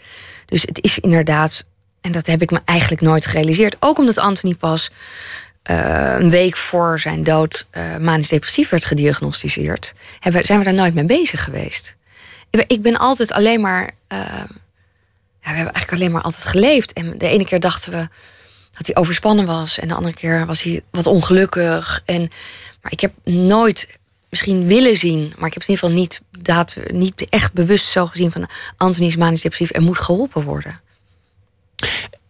Dus 0.45 0.61
het 0.61 0.83
is 0.83 0.99
inderdaad, 0.99 1.65
en 2.01 2.11
dat 2.11 2.27
heb 2.27 2.41
ik 2.41 2.51
me 2.51 2.59
eigenlijk 2.65 3.01
nooit 3.01 3.25
gerealiseerd. 3.25 3.75
Ook 3.79 3.97
omdat 3.97 4.17
Anthony 4.17 4.55
pas 4.55 4.91
eh, 5.63 6.15
een 6.17 6.29
week 6.29 6.55
voor 6.57 6.99
zijn 6.99 7.23
dood 7.23 7.67
eh 7.69 7.97
manisch 7.97 8.27
depressief 8.27 8.69
werd 8.69 8.85
gediagnosticeerd, 8.85 9.93
hebben, 10.19 10.45
zijn 10.45 10.59
we 10.59 10.65
daar 10.65 10.73
nooit 10.73 10.93
mee 10.93 11.05
bezig 11.05 11.43
geweest. 11.43 11.95
Ik 12.67 12.81
ben- 12.81 12.97
altijd 12.97 13.31
alleen 13.31 13.61
maar. 13.61 13.91
eh, 14.07 14.17
ja, 15.43 15.49
we 15.49 15.55
hebben 15.55 15.73
eigenlijk 15.73 15.91
alleen 15.91 16.11
maar 16.11 16.21
altijd 16.21 16.45
geleefd. 16.45 16.93
En 16.93 17.17
de 17.17 17.27
ene 17.27 17.45
keer 17.45 17.59
dachten 17.59 17.91
we 17.91 18.07
dat 18.71 18.85
hij 18.85 18.95
overspannen 18.95 19.45
was, 19.45 19.79
en 19.79 19.87
de 19.87 19.93
andere 19.93 20.13
keer 20.15 20.45
was 20.45 20.63
hij 20.63 20.81
wat 20.91 21.05
ongelukkig. 21.07 22.01
En, 22.05 22.21
maar 22.81 22.91
ik 22.91 22.99
heb 22.99 23.13
nooit 23.23 23.99
misschien 24.29 24.67
willen 24.67 24.97
zien, 24.97 25.33
maar 25.37 25.47
ik 25.47 25.53
heb 25.53 25.63
in 25.63 25.69
ieder 25.69 25.77
geval 25.77 25.89
niet, 25.89 26.21
daad, 26.39 26.75
niet 26.91 27.25
echt 27.29 27.53
bewust 27.53 27.85
zo 27.85 28.05
gezien 28.05 28.31
van 28.31 28.49
Anthony 28.77 29.05
is 29.07 29.15
manisch 29.15 29.41
depressief 29.41 29.69
en 29.71 29.83
moet 29.83 29.97
geholpen 29.97 30.43
worden. 30.43 30.79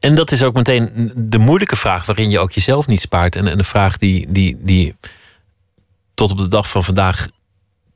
En 0.01 0.15
dat 0.15 0.31
is 0.31 0.43
ook 0.43 0.53
meteen 0.53 1.11
de 1.15 1.37
moeilijke 1.37 1.75
vraag 1.75 2.05
waarin 2.05 2.29
je 2.29 2.39
ook 2.39 2.51
jezelf 2.51 2.87
niet 2.87 3.01
spaart. 3.01 3.35
En, 3.35 3.47
en 3.47 3.57
een 3.57 3.63
vraag 3.65 3.97
die, 3.97 4.25
die, 4.31 4.57
die 4.59 4.95
tot 6.13 6.31
op 6.31 6.37
de 6.37 6.47
dag 6.47 6.69
van 6.69 6.83
vandaag 6.83 7.27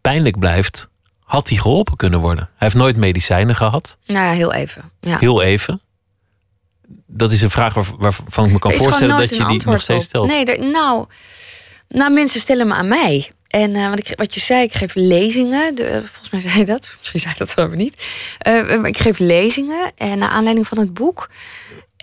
pijnlijk 0.02 0.40
blijft. 0.40 0.90
Had 1.24 1.50
hij 1.50 1.58
geholpen 1.58 1.96
kunnen 1.98 2.20
worden? 2.20 2.44
Hij 2.44 2.54
heeft 2.68 2.76
nooit 2.76 2.96
medicijnen 2.98 3.56
gehad. 3.56 3.98
Nou 4.06 4.26
ja, 4.26 4.32
heel 4.32 4.54
even. 4.54 4.92
Ja. 5.02 5.18
Heel 5.20 5.42
even. 5.42 5.82
Dat 7.08 7.32
is 7.32 7.42
een 7.42 7.50
vraag 7.50 7.74
waar- 7.74 7.86
waarvan 7.98 8.46
ik 8.46 8.52
me 8.52 8.60
kan 8.60 8.72
voorstellen 8.74 9.18
dat 9.18 9.30
je 9.36 9.46
die 9.46 9.62
nog 9.66 9.82
steeds 9.82 10.04
op. 10.04 10.10
stelt. 10.10 10.28
Nee, 10.28 10.46
er- 10.46 10.66
nou, 10.72 11.06
nou, 11.90 12.14
mensen 12.14 12.40
stellen 12.40 12.68
me 12.68 12.74
aan 12.74 12.88
mij. 12.88 13.30
En 13.48 13.76
eh, 13.76 13.90
wat, 13.90 14.00
ik, 14.00 14.14
wat 14.16 14.34
je 14.34 14.40
zei, 14.40 14.64
ik 14.64 14.74
geef 14.74 14.96
lezingen. 14.96 15.76
De, 15.76 15.84
eh, 15.84 16.00
volgens 16.00 16.30
mij 16.30 16.42
zei 16.42 16.58
je 16.58 16.66
dat. 16.66 16.90
Misschien 17.00 17.20
zei 17.20 17.32
je 17.34 17.40
dat 17.40 17.50
zo 17.50 17.68
maar 17.68 17.78
niet. 17.78 18.04
Eh, 18.38 18.84
ik 18.84 18.98
geef 18.98 19.20
lezingen 19.20 19.92
en 19.96 20.18
naar 20.18 20.30
aanleiding 20.30 20.68
van 20.68 20.78
het 20.80 20.94
boek. 20.94 21.30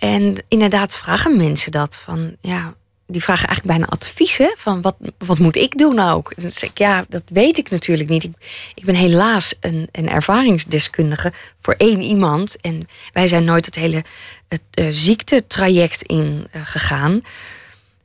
En 0.03 0.35
inderdaad 0.47 0.95
vragen 0.95 1.37
mensen 1.37 1.71
dat. 1.71 1.97
Van, 1.97 2.35
ja, 2.41 2.73
die 3.07 3.23
vragen 3.23 3.47
eigenlijk 3.47 3.77
bijna 3.77 3.91
adviezen. 3.91 4.53
Van 4.57 4.81
wat, 4.81 4.95
wat 5.17 5.39
moet 5.39 5.55
ik 5.55 5.77
doen 5.77 5.99
ook? 5.99 6.33
Ik, 6.61 6.77
ja, 6.77 7.05
dat 7.09 7.23
weet 7.25 7.57
ik 7.57 7.69
natuurlijk 7.69 8.09
niet. 8.09 8.23
Ik, 8.23 8.31
ik 8.73 8.85
ben 8.85 8.95
helaas 8.95 9.55
een, 9.59 9.87
een 9.91 10.09
ervaringsdeskundige 10.09 11.33
voor 11.57 11.73
één 11.77 12.01
iemand. 12.01 12.61
En 12.61 12.87
wij 13.13 13.27
zijn 13.27 13.43
nooit 13.43 13.65
het 13.65 13.75
hele 13.75 14.03
het, 14.47 14.61
eh, 14.71 14.87
ziektetraject 14.89 16.01
in 16.01 16.47
eh, 16.51 16.61
gegaan. 16.65 17.21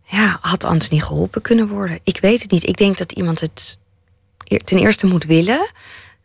Ja, 0.05 0.39
had 0.41 0.65
Anthony 0.65 1.01
geholpen 1.01 1.43
kunnen 1.43 1.69
worden? 1.69 1.99
Ik 2.03 2.19
weet 2.21 2.43
het 2.43 2.51
niet. 2.51 2.67
Ik 2.67 2.77
denk 2.77 2.99
dat 2.99 3.13
iemand 3.13 3.41
het 3.41 3.79
eer- 4.45 4.65
ten 4.65 4.79
eerste 4.79 5.07
moet 5.07 5.25
willen. 5.25 5.71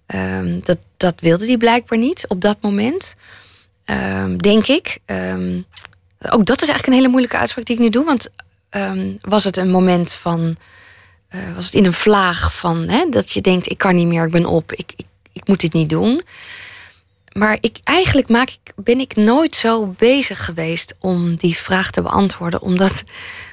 Ehm, 0.06 0.60
dat, 0.64 0.78
dat 0.98 1.20
wilde 1.20 1.46
hij 1.46 1.58
blijkbaar 1.58 1.98
niet 1.98 2.26
op 2.28 2.42
dat 2.42 2.58
moment. 2.62 3.16
Ehm, 3.86 4.38
denk 4.38 4.68
ik. 4.68 4.98
Ehm, 5.06 5.62
ook 6.30 6.46
dat 6.46 6.62
is 6.62 6.68
eigenlijk 6.68 6.88
een 6.88 6.94
hele 6.94 7.08
moeilijke 7.08 7.38
uitspraak 7.38 7.66
die 7.66 7.76
ik 7.76 7.82
nu 7.82 7.90
doe. 7.90 8.06
Want 8.06 8.30
ehm, 8.70 9.14
was 9.22 9.44
het 9.44 9.58
een 9.58 9.70
moment 9.72 10.14
van. 10.14 10.58
eh, 11.30 11.40
was 11.56 11.66
het 11.66 11.74
in 11.74 11.86
een 11.86 11.94
vlaag 11.94 12.56
van 12.56 12.88
hè, 12.90 13.06
dat 13.10 13.32
je 13.32 13.42
denkt: 13.42 13.72
ik 13.72 13.78
kan 13.78 13.96
niet 13.96 14.08
meer, 14.08 14.26
ik 14.26 14.32
ben 14.32 14.46
op, 14.46 14.72
ik, 14.72 14.94
ik, 14.96 15.06
ik 15.32 15.48
moet 15.48 15.60
dit 15.60 15.74
niet 15.74 15.90
doen. 15.90 16.22
Maar 17.32 17.58
ik, 17.62 17.78
eigenlijk 17.84 18.30
maak 18.30 18.50
ik, 18.50 18.74
ben 18.76 19.00
ik 19.00 19.16
nooit 19.16 19.56
zo 19.56 19.88
bezig 19.98 20.46
geweest 20.46 20.96
om 21.00 21.36
die 21.36 21.58
vraag 21.58 21.92
te 21.92 22.02
beantwoorden. 22.02 22.62
Omdat 22.62 23.04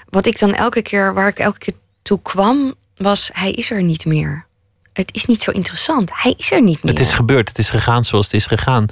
wat 0.08 0.26
ik 0.26 0.38
dan 0.38 0.54
elke 0.54 0.82
keer, 0.82 1.14
waar 1.14 1.28
ik 1.28 1.38
elke 1.38 1.58
keer 1.58 1.74
toe 2.02 2.22
kwam, 2.22 2.74
was: 2.96 3.30
hij 3.32 3.52
is 3.52 3.70
er 3.70 3.82
niet 3.82 4.04
meer. 4.04 4.46
Het 4.92 5.14
is 5.14 5.24
niet 5.24 5.42
zo 5.42 5.50
interessant. 5.50 6.10
Hij 6.12 6.34
is 6.36 6.52
er 6.52 6.62
niet 6.62 6.82
meer. 6.82 6.92
Het 6.92 7.02
is 7.02 7.12
gebeurd, 7.12 7.48
het 7.48 7.58
is 7.58 7.70
gegaan 7.70 8.04
zoals 8.04 8.24
het 8.24 8.34
is 8.34 8.46
gegaan. 8.46 8.86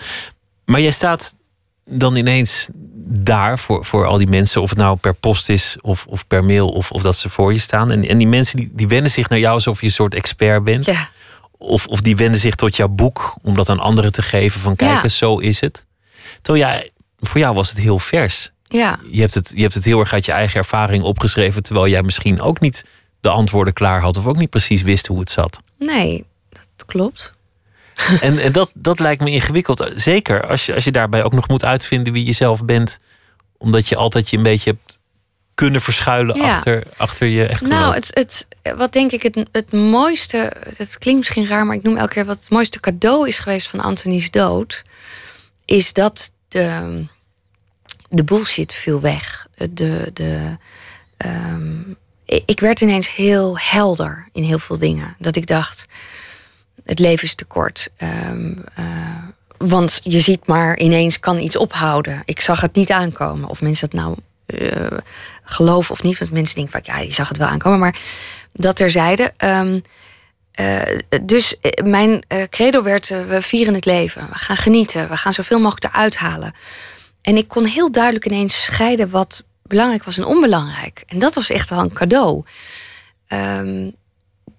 Maar 0.68 0.80
jij 0.80 0.90
staat 0.90 1.36
dan 1.84 2.16
ineens 2.16 2.68
daar 3.10 3.58
voor, 3.58 3.84
voor 3.84 4.06
al 4.06 4.18
die 4.18 4.28
mensen, 4.28 4.62
of 4.62 4.68
het 4.68 4.78
nou 4.78 4.96
per 4.96 5.14
post 5.14 5.48
is 5.48 5.76
of, 5.80 6.06
of 6.06 6.26
per 6.26 6.44
mail, 6.44 6.68
of, 6.68 6.90
of 6.90 7.02
dat 7.02 7.16
ze 7.16 7.28
voor 7.28 7.52
je 7.52 7.58
staan. 7.58 7.90
En, 7.90 8.08
en 8.08 8.18
die 8.18 8.26
mensen 8.26 8.56
die, 8.56 8.70
die 8.72 8.88
wenden 8.88 9.10
zich 9.10 9.28
naar 9.28 9.38
jou 9.38 9.54
alsof 9.54 9.80
je 9.80 9.86
een 9.86 9.92
soort 9.92 10.14
expert 10.14 10.64
bent. 10.64 10.84
Ja. 10.86 11.08
Of, 11.58 11.86
of 11.86 12.00
die 12.00 12.16
wenden 12.16 12.40
zich 12.40 12.54
tot 12.54 12.76
jouw 12.76 12.88
boek 12.88 13.34
om 13.42 13.54
dat 13.54 13.68
aan 13.68 13.78
anderen 13.78 14.12
te 14.12 14.22
geven: 14.22 14.60
van 14.60 14.76
kijk 14.76 15.02
Ja. 15.02 15.08
zo 15.08 15.38
is 15.38 15.60
het. 15.60 15.86
Terwijl 16.42 16.64
jij, 16.64 16.90
voor 17.18 17.40
jou 17.40 17.54
was 17.54 17.68
het 17.68 17.78
heel 17.78 17.98
vers. 17.98 18.52
Ja. 18.62 18.98
Je 19.10 19.20
hebt, 19.20 19.34
het, 19.34 19.52
je 19.54 19.62
hebt 19.62 19.74
het 19.74 19.84
heel 19.84 20.00
erg 20.00 20.12
uit 20.12 20.24
je 20.24 20.32
eigen 20.32 20.58
ervaring 20.58 21.02
opgeschreven, 21.02 21.62
terwijl 21.62 21.88
jij 21.88 22.02
misschien 22.02 22.40
ook 22.40 22.60
niet 22.60 22.84
de 23.20 23.28
antwoorden 23.28 23.72
klaar 23.74 24.00
had, 24.00 24.16
of 24.16 24.26
ook 24.26 24.36
niet 24.36 24.50
precies 24.50 24.82
wist 24.82 25.06
hoe 25.06 25.20
het 25.20 25.30
zat. 25.30 25.60
Nee, 25.78 26.24
dat 26.50 26.86
klopt. 26.86 27.36
En, 28.20 28.38
en 28.38 28.52
dat, 28.52 28.70
dat 28.74 28.98
lijkt 28.98 29.22
me 29.22 29.30
ingewikkeld. 29.30 29.90
Zeker 29.94 30.46
als 30.46 30.66
je, 30.66 30.74
als 30.74 30.84
je 30.84 30.92
daarbij 30.92 31.24
ook 31.24 31.32
nog 31.32 31.48
moet 31.48 31.64
uitvinden 31.64 32.12
wie 32.12 32.26
je 32.26 32.32
zelf 32.32 32.64
bent. 32.64 32.98
Omdat 33.58 33.88
je 33.88 33.96
altijd 33.96 34.30
je 34.30 34.36
een 34.36 34.42
beetje 34.42 34.70
hebt 34.70 34.98
kunnen 35.54 35.80
verschuilen 35.80 36.36
Ja. 36.36 36.56
achter, 36.56 36.82
achter 36.96 37.26
je 37.26 37.46
echtgenoot? 37.46 37.78
Nou, 37.78 37.94
het, 37.94 38.10
het, 38.12 38.46
wat 38.76 38.92
denk 38.92 39.12
ik 39.12 39.22
het, 39.22 39.46
het 39.52 39.72
mooiste... 39.72 40.52
Het 40.76 40.98
klinkt 40.98 41.18
misschien 41.18 41.46
raar, 41.46 41.66
maar 41.66 41.76
ik 41.76 41.82
noem 41.82 41.96
elke 41.96 42.12
keer... 42.12 42.24
wat 42.24 42.38
het 42.38 42.50
mooiste 42.50 42.80
cadeau 42.80 43.28
is 43.28 43.38
geweest 43.38 43.68
van 43.68 43.80
Anthony's 43.80 44.30
dood... 44.30 44.82
is 45.64 45.92
dat 45.92 46.32
de, 46.48 47.04
de 48.08 48.24
bullshit 48.24 48.74
viel 48.74 49.00
weg. 49.00 49.46
De, 49.70 50.10
de, 50.12 50.56
ehm, 51.16 51.80
ik 52.24 52.60
werd 52.60 52.80
ineens 52.80 53.14
heel 53.14 53.58
helder 53.58 54.28
in 54.32 54.42
heel 54.42 54.58
veel 54.58 54.78
dingen. 54.78 55.16
Dat 55.18 55.36
ik 55.36 55.46
dacht, 55.46 55.86
het 56.88 56.98
leven 56.98 57.24
is 57.24 57.34
te 57.34 57.44
kort. 57.44 57.90
Ehm, 57.96 58.52
eh, 58.74 58.84
want 59.58 60.00
je 60.02 60.20
ziet 60.20 60.46
maar, 60.46 60.78
ineens 60.78 61.20
kan 61.20 61.38
iets 61.38 61.56
ophouden. 61.56 62.22
Ik 62.24 62.40
zag 62.40 62.60
het 62.60 62.74
niet 62.74 62.90
aankomen. 62.90 63.48
Of 63.48 63.60
mensen 63.60 63.90
dat 63.90 64.00
nou 64.00 64.16
eh, 64.46 64.98
geloven 65.42 65.92
of 65.92 66.02
niet. 66.02 66.18
Want 66.18 66.30
mensen 66.30 66.54
denken 66.54 66.72
vaak, 66.72 66.86
ja, 66.86 66.98
je 66.98 67.12
zag 67.12 67.28
het 67.28 67.36
wel 67.36 67.48
aankomen. 67.48 67.78
Maar 67.78 68.00
dat 68.52 68.76
terzijde. 68.76 69.32
Eh, 69.36 70.82
dus 71.22 71.54
mijn 71.84 72.22
credo 72.50 72.82
werd, 72.82 73.08
we 73.08 73.42
vieren 73.42 73.74
het 73.74 73.84
leven. 73.84 74.28
We 74.30 74.38
gaan 74.38 74.56
genieten. 74.56 75.08
We 75.08 75.16
gaan 75.16 75.32
zoveel 75.32 75.60
mogelijk 75.60 75.94
eruit 75.94 76.16
halen. 76.16 76.54
En 77.22 77.36
ik 77.36 77.48
kon 77.48 77.64
heel 77.64 77.92
duidelijk 77.92 78.26
ineens 78.26 78.64
scheiden 78.64 79.10
wat 79.10 79.44
belangrijk 79.62 80.04
was 80.04 80.18
en 80.18 80.24
onbelangrijk. 80.24 81.02
En 81.06 81.18
dat 81.18 81.34
was 81.34 81.50
echt 81.50 81.70
wel 81.70 81.78
een 81.78 81.92
cadeau. 81.92 82.44
Ehm, 83.26 83.90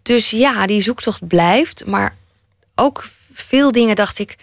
dus 0.01 0.29
ja, 0.29 0.65
die 0.65 0.81
zoektocht 0.81 1.27
blijft. 1.27 1.85
Maar 1.85 2.15
ook 2.75 3.05
veel 3.33 3.71
dingen 3.71 3.95
dacht 3.95 4.19
ik, 4.19 4.35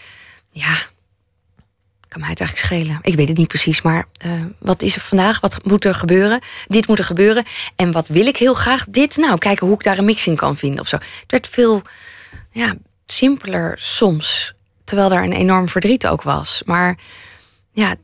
ja, 0.50 0.76
kan 2.08 2.20
mij 2.20 2.30
het 2.30 2.40
eigenlijk 2.40 2.68
schelen. 2.68 2.98
Ik 3.02 3.14
weet 3.14 3.28
het 3.28 3.36
niet 3.36 3.48
precies, 3.48 3.82
maar 3.82 4.06
eh, 4.16 4.30
wat 4.58 4.82
is 4.82 4.94
er 4.94 5.00
vandaag? 5.00 5.40
Wat 5.40 5.64
moet 5.64 5.84
er 5.84 5.94
gebeuren? 5.94 6.40
Dit 6.66 6.86
moet 6.86 6.98
er 6.98 7.04
gebeuren. 7.04 7.44
En 7.76 7.92
wat 7.92 8.08
wil 8.08 8.26
ik 8.26 8.36
heel 8.36 8.54
graag? 8.54 8.84
Dit. 8.88 9.16
Nou, 9.16 9.38
kijken 9.38 9.66
hoe 9.66 9.76
ik 9.76 9.82
daar 9.82 9.98
een 9.98 10.04
mix 10.04 10.26
in 10.26 10.36
kan 10.36 10.56
vinden 10.56 10.80
of 10.80 10.88
zo. 10.88 10.96
Het 10.96 11.30
werd 11.30 11.46
veel 11.46 11.82
ja, 12.50 12.74
simpeler 13.06 13.74
soms. 13.78 14.54
Terwijl 14.84 15.08
daar 15.08 15.22
een 15.22 15.32
enorm 15.32 15.68
verdriet 15.68 16.06
ook 16.06 16.22
was. 16.22 16.62
Maar 16.64 16.98
ja, 17.72 17.94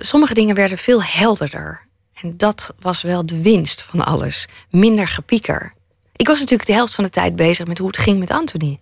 sommige 0.00 0.34
dingen 0.34 0.54
werden 0.54 0.78
veel 0.78 1.02
helderder. 1.02 1.80
En 2.20 2.36
dat 2.36 2.74
was 2.80 3.02
wel 3.02 3.26
de 3.26 3.42
winst 3.42 3.82
van 3.82 4.04
alles. 4.04 4.46
Minder 4.70 5.08
gepieker. 5.08 5.72
Ik 6.16 6.26
was 6.26 6.38
natuurlijk 6.38 6.68
de 6.68 6.74
helft 6.74 6.94
van 6.94 7.04
de 7.04 7.10
tijd 7.10 7.36
bezig 7.36 7.66
met 7.66 7.78
hoe 7.78 7.86
het 7.86 7.98
ging 7.98 8.18
met 8.18 8.30
Anthony. 8.30 8.80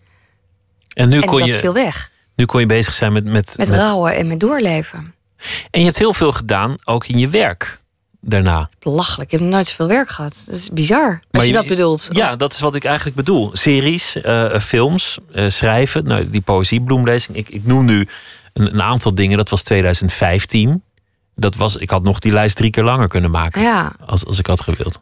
en 0.92 1.08
nu 1.08 1.20
en 1.20 1.26
kon, 1.26 1.38
dat 1.38 1.46
je, 1.46 1.52
viel 1.52 1.72
weg. 1.72 2.10
nu 2.36 2.44
kon 2.44 2.60
je 2.60 2.66
bezig 2.66 2.94
zijn 2.94 3.12
met... 3.12 3.24
Met, 3.24 3.54
Met, 3.56 3.70
rouwen 3.70 4.14
en 4.16 4.26
met 4.26 4.40
doorleven. 4.40 5.14
En 5.70 5.80
je 5.80 5.86
hebt 5.86 5.98
heel 5.98 6.14
veel 6.14 6.32
gedaan, 6.32 6.74
ook 6.84 7.06
in 7.06 7.18
je 7.18 7.28
werk 7.28 7.80
daarna. 8.20 8.68
Belachelijk. 8.78 9.32
Ik 9.32 9.38
heb 9.38 9.48
nooit 9.48 9.66
zoveel 9.66 9.86
werk 9.88 10.08
gehad. 10.10 10.42
Dat 10.46 10.54
is 10.56 10.70
bizar. 10.70 11.08
Als 11.10 11.20
Maar 11.30 11.40
je 11.42 11.46
je- 11.48 11.52
dat 11.54 11.66
bedoelt. 11.66 12.08
Ja, 12.12 12.36
dat 12.36 12.52
is 12.52 12.60
wat 12.60 12.74
ik 12.74 12.84
eigenlijk 12.84 13.16
bedoel. 13.16 13.50
Series, 13.52 14.16
eh, 14.20 14.58
films, 14.60 15.18
eh, 15.32 15.48
schrijven. 15.48 16.04
Nou, 16.04 16.30
die 16.30 16.40
poëziebloemlezing. 16.40 17.36
Ik, 17.36 17.48
ik 17.48 17.66
noem 17.66 17.84
nu 17.84 18.08
een, 18.52 18.66
een 18.74 18.82
aantal 18.82 19.14
dingen. 19.14 19.36
Dat 19.36 19.48
was 19.48 19.62
2015. 19.62 20.82
Dat 21.36 21.56
was, 21.56 21.76
ik 21.76 21.90
had 21.90 22.02
nog 22.02 22.18
die 22.18 22.32
lijst 22.32 22.56
drie 22.56 22.70
keer 22.70 22.84
langer 22.84 23.08
kunnen 23.08 23.30
maken. 23.30 23.62
Ja. 23.62 23.92
Als, 24.06 24.24
als 24.26 24.38
ik 24.38 24.46
had 24.46 24.60
gewild. 24.60 25.00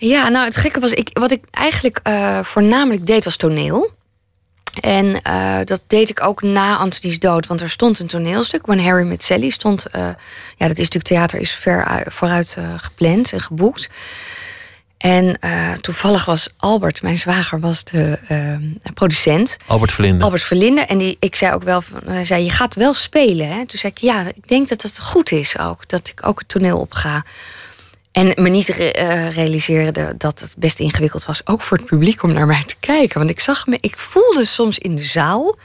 Ja, 0.00 0.28
nou 0.28 0.44
het 0.44 0.56
gekke 0.56 0.80
was, 0.80 0.90
ik, 0.92 1.08
wat 1.12 1.30
ik 1.30 1.44
eigenlijk 1.50 2.00
eh, 2.02 2.42
voornamelijk 2.42 3.06
deed 3.06 3.24
was 3.24 3.36
toneel. 3.36 3.90
En 4.80 5.22
eh, 5.22 5.58
dat 5.64 5.80
deed 5.86 6.08
ik 6.10 6.22
ook 6.22 6.42
na 6.42 6.76
Anthony's 6.76 7.18
dood, 7.18 7.46
want 7.46 7.60
er 7.60 7.70
stond 7.70 7.98
een 7.98 8.06
toneelstuk. 8.06 8.66
When 8.66 8.84
Harry 8.84 9.06
Met 9.06 9.22
Sally 9.22 9.50
stond, 9.50 9.86
eh, 9.86 10.00
ja 10.56 10.66
dat 10.68 10.78
is 10.78 10.88
natuurlijk 10.88 11.04
theater, 11.04 11.38
is 11.40 11.50
ver 11.50 11.84
ui- 11.84 12.04
vooruit 12.06 12.56
gepland 12.76 13.32
en 13.32 13.40
geboekt. 13.40 13.88
En 14.98 15.38
toevallig 15.80 16.24
was 16.24 16.48
Albert, 16.56 17.02
mijn 17.02 17.18
zwager, 17.18 17.60
was 17.60 17.84
de 17.84 18.18
producent. 18.94 19.56
Albert 19.66 19.92
Verlinde. 19.92 20.24
Albert 20.24 20.42
Verlinde. 20.42 20.80
En 20.80 20.98
die, 20.98 21.16
ik 21.20 21.36
zei 21.36 21.52
ook 21.54 21.62
wel, 21.62 21.82
hij 22.04 22.24
zei, 22.24 22.44
je 22.44 22.50
gaat 22.50 22.74
wel 22.74 22.94
spelen. 22.94 23.48
Hè? 23.48 23.66
Toen 23.66 23.78
zei 23.78 23.92
ik, 23.92 23.98
ja, 23.98 24.26
ik 24.26 24.48
denk 24.48 24.68
dat 24.68 24.82
het 24.82 24.98
goed 25.00 25.32
is 25.32 25.58
ook. 25.58 25.88
Dat 25.88 26.08
ik 26.08 26.26
ook 26.26 26.38
het 26.38 26.48
toneel 26.48 26.78
op 26.78 26.92
ga. 26.94 27.24
En 28.12 28.32
me 28.42 28.48
niet 28.48 28.68
eh, 28.68 29.34
realiseerde 29.34 30.14
dat 30.16 30.40
het 30.40 30.54
best 30.58 30.78
ingewikkeld 30.78 31.24
was. 31.24 31.46
Ook 31.46 31.62
voor 31.62 31.76
het 31.76 31.86
publiek 31.86 32.22
om 32.22 32.32
naar 32.32 32.46
mij 32.46 32.62
te 32.66 32.76
kijken. 32.80 33.18
Want 33.18 33.30
ik 33.30 33.40
zag 33.40 33.66
me, 33.66 33.78
ik 33.80 33.98
voelde 33.98 34.44
soms 34.44 34.78
in 34.78 34.94
de 34.94 35.04
zaal... 35.04 35.56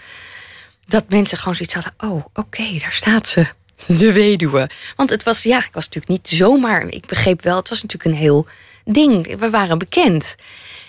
dat 0.85 1.05
mensen 1.09 1.37
gewoon 1.37 1.55
zoiets 1.55 1.73
hadden. 1.73 1.93
Oh, 1.97 2.25
oké, 2.33 2.77
daar 2.79 2.91
staat 2.91 3.27
ze. 3.27 3.47
De 3.85 4.11
weduwe. 4.11 4.69
Want 4.95 5.09
het 5.09 5.23
was, 5.23 5.43
ja, 5.43 5.57
ik 5.57 5.73
was 5.73 5.85
natuurlijk 5.85 6.07
niet 6.07 6.39
zomaar... 6.39 6.87
Ik 6.87 7.05
begreep 7.05 7.41
wel, 7.41 7.55
het 7.55 7.69
was 7.69 7.81
natuurlijk 7.81 8.11
een 8.11 8.21
heel 8.21 8.47
ding. 8.85 9.37
We 9.39 9.49
waren 9.49 9.77
bekend. 9.77 10.35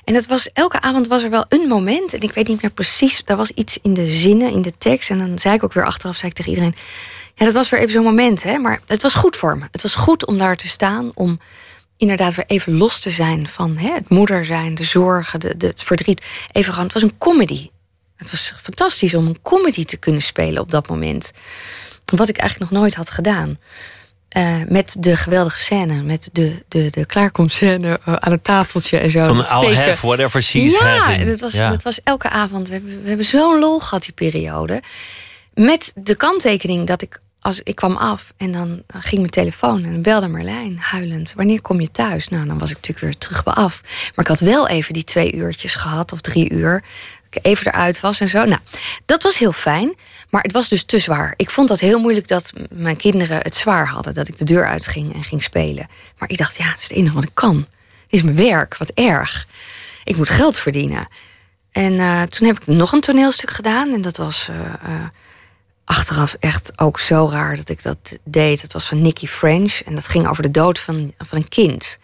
En 0.04 0.14
het 0.14 0.26
was, 0.26 0.52
elke 0.52 0.80
avond 0.80 1.06
was 1.06 1.22
er 1.22 1.30
wel 1.30 1.44
een 1.48 1.68
moment. 1.68 2.14
En 2.14 2.20
ik 2.20 2.32
weet 2.32 2.48
niet 2.48 2.62
meer 2.62 2.70
precies. 2.70 3.22
Er 3.24 3.36
was 3.36 3.50
iets 3.50 3.78
in 3.82 3.94
de 3.94 4.06
zinnen, 4.06 4.50
in 4.50 4.62
de 4.62 4.78
tekst. 4.78 5.10
En 5.10 5.18
dan 5.18 5.38
zei 5.38 5.54
ik 5.54 5.64
ook 5.64 5.72
weer 5.72 5.86
achteraf, 5.86 6.16
zei 6.16 6.28
ik 6.28 6.36
tegen 6.36 6.50
iedereen. 6.50 6.74
Ja, 7.38 7.44
dat 7.44 7.54
was 7.54 7.68
weer 7.70 7.80
even 7.80 7.92
zo'n 7.92 8.04
moment. 8.04 8.42
Hè? 8.42 8.58
Maar 8.58 8.80
het 8.86 9.02
was 9.02 9.14
goed 9.14 9.36
voor 9.36 9.58
me. 9.58 9.64
Het 9.70 9.82
was 9.82 9.94
goed 9.94 10.26
om 10.26 10.38
daar 10.38 10.56
te 10.56 10.68
staan. 10.68 11.10
Om 11.14 11.38
inderdaad 11.96 12.34
weer 12.34 12.44
even 12.46 12.76
los 12.76 13.00
te 13.00 13.10
zijn 13.10 13.48
van 13.48 13.76
hè, 13.76 13.92
het 13.94 14.08
moeder 14.08 14.44
zijn, 14.44 14.74
de 14.74 14.84
zorgen, 14.84 15.40
de, 15.40 15.56
de, 15.56 15.66
het 15.66 15.82
verdriet. 15.82 16.24
Even 16.52 16.70
gewoon, 16.72 16.84
het 16.84 16.94
was 16.94 17.02
een 17.02 17.18
comedy. 17.18 17.70
Het 18.16 18.30
was 18.30 18.54
fantastisch 18.62 19.14
om 19.14 19.26
een 19.26 19.42
comedy 19.42 19.84
te 19.84 19.96
kunnen 19.96 20.22
spelen 20.22 20.62
op 20.62 20.70
dat 20.70 20.88
moment. 20.88 21.32
Wat 22.04 22.28
ik 22.28 22.36
eigenlijk 22.36 22.70
nog 22.70 22.80
nooit 22.80 22.94
had 22.94 23.10
gedaan. 23.10 23.58
Eh, 24.28 24.56
met 24.68 24.96
de 24.98 25.16
geweldige 25.16 25.58
scène, 25.58 26.02
met 26.02 26.28
de, 26.32 26.64
de, 26.68 26.90
de 26.90 27.06
klaarkomstscène 27.06 28.00
eh, 28.04 28.14
aan 28.14 28.32
het 28.32 28.44
tafeltje 28.44 28.98
en 28.98 29.10
zo. 29.10 29.24
Van 29.26 29.36
I'll 29.36 29.44
fake- 29.74 29.74
have 29.88 30.06
whatever 30.06 30.42
she's 30.42 30.72
ja, 30.78 30.86
having. 30.86 31.28
Dat 31.28 31.40
was, 31.40 31.52
Ja. 31.52 31.70
dat 31.70 31.82
was 31.82 32.00
elke 32.02 32.28
avond. 32.28 32.66
We 32.68 32.72
hebben, 32.72 33.02
we 33.02 33.08
hebben 33.08 33.26
zo'n 33.26 33.58
lol 33.58 33.78
gehad 33.80 34.02
die 34.04 34.12
periode. 34.12 34.82
Met 35.54 35.92
de 35.94 36.14
kanttekening 36.14 36.86
dat 36.86 37.02
ik, 37.02 37.18
als 37.46 37.60
ik 37.62 37.74
kwam 37.74 37.96
af 37.96 38.32
en 38.36 38.52
dan 38.52 38.82
ging 38.88 39.16
mijn 39.16 39.30
telefoon 39.30 39.84
en 39.84 40.02
belde 40.02 40.28
Marlijn 40.28 40.78
huilend. 40.78 41.32
Wanneer 41.36 41.60
kom 41.60 41.80
je 41.80 41.90
thuis? 41.90 42.28
Nou, 42.28 42.46
dan 42.46 42.58
was 42.58 42.70
ik 42.70 42.76
natuurlijk 42.76 43.04
weer 43.04 43.18
terug 43.18 43.42
bij 43.42 43.52
af. 43.52 43.80
Maar 43.84 44.24
ik 44.24 44.26
had 44.26 44.40
wel 44.40 44.68
even 44.68 44.92
die 44.92 45.04
twee 45.04 45.34
uurtjes 45.34 45.74
gehad 45.74 46.12
of 46.12 46.20
drie 46.20 46.50
uur. 46.50 46.84
Dat 47.30 47.44
ik 47.44 47.46
even 47.46 47.66
eruit 47.66 48.00
was 48.00 48.20
en 48.20 48.28
zo. 48.28 48.44
Nou, 48.44 48.60
dat 49.04 49.22
was 49.22 49.38
heel 49.38 49.52
fijn. 49.52 49.94
Maar 50.30 50.42
het 50.42 50.52
was 50.52 50.68
dus 50.68 50.84
te 50.84 50.98
zwaar. 50.98 51.34
Ik 51.36 51.50
vond 51.50 51.68
dat 51.68 51.80
heel 51.80 51.98
moeilijk 51.98 52.28
dat 52.28 52.52
mijn 52.70 52.96
kinderen 52.96 53.38
het 53.38 53.54
zwaar 53.54 53.88
hadden. 53.88 54.14
Dat 54.14 54.28
ik 54.28 54.36
de 54.38 54.44
deur 54.44 54.66
uitging 54.66 55.14
en 55.14 55.24
ging 55.24 55.42
spelen. 55.42 55.86
Maar 56.18 56.30
ik 56.30 56.38
dacht, 56.38 56.56
ja, 56.56 56.70
dat 56.70 56.78
is 56.78 56.88
het 56.88 56.96
enige 56.96 57.14
wat 57.14 57.24
ik 57.24 57.34
kan. 57.34 57.66
Is 58.08 58.22
mijn 58.22 58.36
werk, 58.36 58.76
wat 58.76 58.90
erg. 58.90 59.46
Ik 60.04 60.16
moet 60.16 60.30
geld 60.30 60.58
verdienen. 60.58 61.08
En 61.72 61.98
eh, 61.98 62.22
toen 62.22 62.46
heb 62.46 62.60
ik 62.60 62.66
nog 62.66 62.92
een 62.92 63.00
toneelstuk 63.00 63.50
gedaan. 63.50 63.92
En 63.92 64.00
dat 64.00 64.16
was 64.16 64.48
eh, 64.48 64.56
eh, 64.66 65.04
achteraf 65.86 66.36
echt 66.40 66.72
ook 66.76 67.00
zo 67.00 67.28
raar 67.32 67.56
dat 67.56 67.68
ik 67.68 67.82
dat 67.82 68.18
deed. 68.24 68.62
Het 68.62 68.72
was 68.72 68.84
van 68.84 69.02
Nicky 69.02 69.26
French. 69.26 69.80
En 69.80 69.94
dat 69.94 70.08
ging 70.08 70.28
over 70.28 70.42
de 70.42 70.50
dood 70.50 70.78
van, 70.78 71.14
van 71.18 71.38
een 71.38 71.48
kind. 71.48 71.98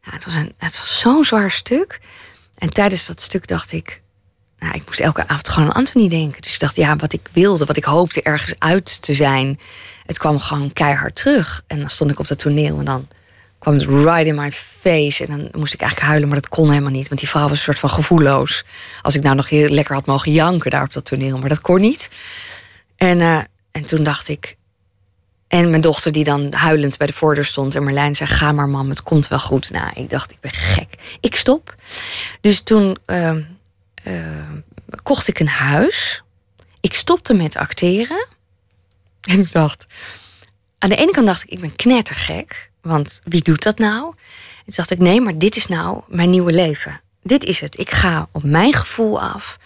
Het 0.00 0.24
was, 0.24 0.34
een, 0.34 0.52
het 0.58 0.78
was 0.78 1.00
zo'n 1.00 1.24
zwaar 1.24 1.50
stuk. 1.50 2.00
En 2.58 2.70
tijdens 2.70 3.06
dat 3.06 3.22
stuk 3.22 3.46
dacht 3.46 3.72
ik... 3.72 4.02
Nou, 4.58 4.74
ik 4.74 4.82
moest 4.86 5.00
elke 5.00 5.28
avond 5.28 5.48
gewoon 5.48 5.68
aan 5.68 5.74
Anthony 5.74 6.08
denken. 6.08 6.42
Dus 6.42 6.54
ik 6.54 6.60
dacht, 6.60 6.76
ja, 6.76 6.96
wat 6.96 7.12
ik 7.12 7.28
wilde, 7.32 7.64
wat 7.64 7.76
ik 7.76 7.84
hoopte 7.84 8.22
ergens 8.22 8.54
uit 8.58 9.02
te 9.02 9.14
zijn... 9.14 9.60
het 10.06 10.18
kwam 10.18 10.38
gewoon 10.38 10.72
keihard 10.72 11.14
terug. 11.14 11.62
En 11.66 11.80
dan 11.80 11.90
stond 11.90 12.10
ik 12.10 12.18
op 12.18 12.28
dat 12.28 12.38
toneel 12.38 12.78
en 12.78 12.84
dan 12.84 13.08
kwam 13.58 13.74
het 13.74 13.84
right 13.84 14.26
in 14.26 14.34
my 14.34 14.52
face. 14.52 15.26
En 15.26 15.30
dan 15.30 15.48
moest 15.60 15.74
ik 15.74 15.80
eigenlijk 15.80 16.10
huilen, 16.10 16.28
maar 16.28 16.40
dat 16.40 16.48
kon 16.48 16.68
helemaal 16.70 16.90
niet. 16.90 17.08
Want 17.08 17.20
die 17.20 17.28
vrouw 17.28 17.48
was 17.48 17.50
een 17.50 17.64
soort 17.64 17.78
van 17.78 17.90
gevoelloos. 17.90 18.64
Als 19.02 19.14
ik 19.14 19.22
nou 19.22 19.36
nog 19.36 19.48
heel 19.48 19.68
lekker 19.68 19.94
had 19.94 20.06
mogen 20.06 20.32
janken 20.32 20.70
daar 20.70 20.82
op 20.82 20.92
dat 20.92 21.04
toneel. 21.04 21.38
Maar 21.38 21.48
dat 21.48 21.60
kon 21.60 21.80
niet. 21.80 22.10
En, 22.96 23.20
eh, 23.20 23.40
en 23.70 23.86
toen 23.86 24.04
dacht 24.04 24.28
ik... 24.28 24.56
En 25.48 25.70
mijn 25.70 25.80
dochter 25.80 26.12
die 26.12 26.24
dan 26.24 26.52
huilend 26.52 26.96
bij 26.96 27.06
de 27.06 27.12
voordeur 27.12 27.44
stond... 27.44 27.74
en 27.74 27.84
Marlijn 27.84 28.14
zei, 28.14 28.30
ga 28.30 28.52
maar 28.52 28.68
mam, 28.68 28.88
het 28.88 29.02
komt 29.02 29.28
wel 29.28 29.38
goed. 29.38 29.70
Nou, 29.70 29.90
ik 29.94 30.10
dacht, 30.10 30.30
ik 30.30 30.40
ben 30.40 30.50
gek. 30.50 30.94
Ik 31.20 31.36
stop. 31.36 31.74
Dus 32.40 32.60
toen 32.60 32.96
ehm, 33.04 33.42
eh, 33.94 34.50
kocht 35.02 35.28
ik 35.28 35.38
een 35.38 35.48
huis. 35.48 36.22
Ik 36.80 36.94
stopte 36.94 37.34
met 37.34 37.56
acteren. 37.56 38.26
En 39.20 39.40
ik 39.40 39.52
dacht... 39.52 39.86
Aan 40.78 40.88
de 40.88 40.96
ene 40.96 41.10
kant 41.10 41.26
dacht 41.26 41.42
ik, 41.42 41.50
ik 41.50 41.60
ben 41.60 41.76
knettergek. 41.76 42.70
Want 42.82 43.20
wie 43.24 43.42
doet 43.42 43.62
dat 43.62 43.78
nou? 43.78 44.06
En 44.06 44.64
toen 44.64 44.74
dacht 44.74 44.90
ik, 44.90 44.98
nee, 44.98 45.20
maar 45.20 45.38
dit 45.38 45.56
is 45.56 45.66
nou 45.66 46.02
mijn 46.08 46.30
nieuwe 46.30 46.52
leven. 46.52 47.00
Dit 47.22 47.44
is 47.44 47.60
het. 47.60 47.78
Ik 47.78 47.90
ga 47.90 48.28
op 48.32 48.42
mijn 48.42 48.72
gevoel 48.72 49.20
af. 49.20 49.58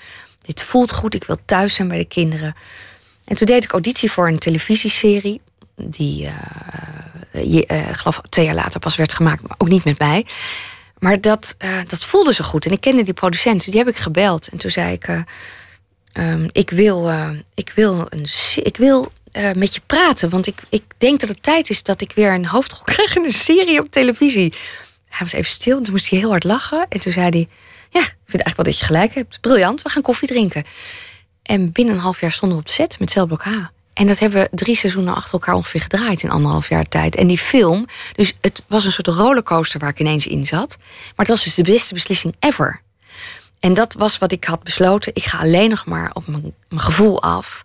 Dit 0.43 0.63
voelt 0.63 0.93
goed. 0.93 1.15
Ik 1.15 1.25
wil 1.25 1.39
thuis 1.45 1.75
zijn 1.75 1.89
bij 1.89 1.99
de 1.99 2.05
kinderen. 2.05 2.55
En 3.31 3.37
toen 3.37 3.47
deed 3.47 3.65
ik 3.65 3.73
auditie 3.73 4.11
voor 4.11 4.29
een 4.29 4.39
televisieserie. 4.39 5.41
Die, 5.77 6.27
eh, 6.27 7.53
je- 7.53 7.67
eh, 7.67 7.89
geloof, 7.93 8.21
twee 8.29 8.45
jaar 8.45 8.55
later 8.55 8.81
pas 8.81 8.97
werd 8.97 9.13
gemaakt. 9.13 9.43
Maar 9.43 9.57
ook 9.59 9.69
niet 9.69 9.85
met 9.85 9.99
mij. 9.99 10.27
Maar 10.99 11.21
dat, 11.21 11.55
eh, 11.59 11.79
dat 11.87 12.05
voelde 12.05 12.33
zo 12.33 12.45
goed. 12.45 12.67
En 12.67 12.73
ik 12.73 12.81
kende 12.81 13.03
die 13.03 13.15
producent. 13.15 13.65
Die 13.65 13.77
heb 13.79 13.89
ik 13.89 13.97
gebeld. 13.97 14.49
En 14.49 14.59
toen 14.59 14.71
zei 14.71 14.93
ik... 14.93 15.05
eh, 15.05 15.21
ehm, 16.13 16.49
ik, 16.53 16.71
wil, 16.71 17.11
ik, 17.55 17.73
wil 17.75 18.07
een, 18.09 18.27
ik 18.63 18.77
wil 18.77 19.13
met 19.55 19.75
je 19.75 19.81
praten. 19.87 20.29
Want 20.31 20.47
ik, 20.47 20.59
ik 20.69 20.83
denk 20.99 21.21
dat 21.21 21.29
het 21.29 21.43
tijd 21.43 21.71
is 21.71 21.83
dat 21.83 22.01
ik 22.01 22.13
weer 22.15 22.33
een 22.35 22.47
hoofdrol 22.47 22.83
krijg 22.95 23.17
in 23.17 23.25
een 23.25 23.33
serie 23.33 23.81
op 23.81 23.91
televisie. 23.91 24.53
Hij 25.09 25.19
was 25.21 25.33
even 25.33 25.51
stil 25.51 25.77
en 25.77 25.83
toen 25.83 25.93
moest 25.93 26.11
hij 26.11 26.19
heel 26.19 26.29
hard 26.31 26.45
lachen. 26.45 26.87
En 26.89 27.01
toen 27.01 27.13
zei 27.13 27.29
hij, 27.29 27.49
ja, 27.91 28.01
ik 28.01 28.15
vind 28.27 28.43
eigenlijk 28.43 28.57
wel 28.57 28.65
dat 28.65 28.79
je 28.79 28.85
gelijk 28.85 29.15
hebt. 29.15 29.41
Briljant, 29.41 29.83
we 29.83 29.89
gaan 29.89 30.03
koffie 30.03 30.29
drinken. 30.29 30.65
En 31.43 31.73
binnen 31.73 31.95
een 31.95 32.01
half 32.01 32.21
jaar 32.21 32.33
stonden 32.33 32.59
we 32.59 32.63
op 32.63 32.69
de 32.69 32.75
set 32.75 32.99
met 32.99 33.11
Celblok 33.11 33.43
H. 33.43 33.51
En 33.93 34.07
dat 34.07 34.19
hebben 34.19 34.41
we 34.41 34.57
drie 34.57 34.77
seizoenen 34.77 35.15
achter 35.15 35.33
elkaar 35.33 35.55
ongeveer 35.55 35.81
gedraaid 35.81 36.23
in 36.23 36.31
anderhalf 36.31 36.69
jaar 36.69 36.89
tijd. 36.89 37.17
En 37.17 37.27
die 37.27 37.39
film, 37.39 37.87
dus 38.13 38.37
het 38.41 38.63
was 38.69 38.85
een 38.85 38.93
soort 38.93 39.07
rollercoaster 39.07 39.81
waar 39.81 39.89
ik 39.89 40.01
ineens 40.01 40.27
in 40.27 40.45
zat. 40.45 40.77
Maar 40.79 41.27
het 41.27 41.29
was 41.29 41.45
dus 41.45 41.55
de 41.55 41.63
beste 41.63 41.95
beslissing 41.95 42.35
ever. 42.39 42.81
En 43.61 43.75
dat 43.75 43.95
was 43.95 44.19
wat 44.19 44.33
ik 44.33 44.45
had 44.45 44.63
besloten. 44.63 45.15
Ik 45.15 45.25
ga 45.25 45.39
alleen 45.39 45.71
nog 45.71 45.87
maar 45.87 46.11
op 46.13 46.27
mijn, 46.27 46.55
mijn 46.69 46.81
gevoel 46.81 47.23
af. 47.23 47.65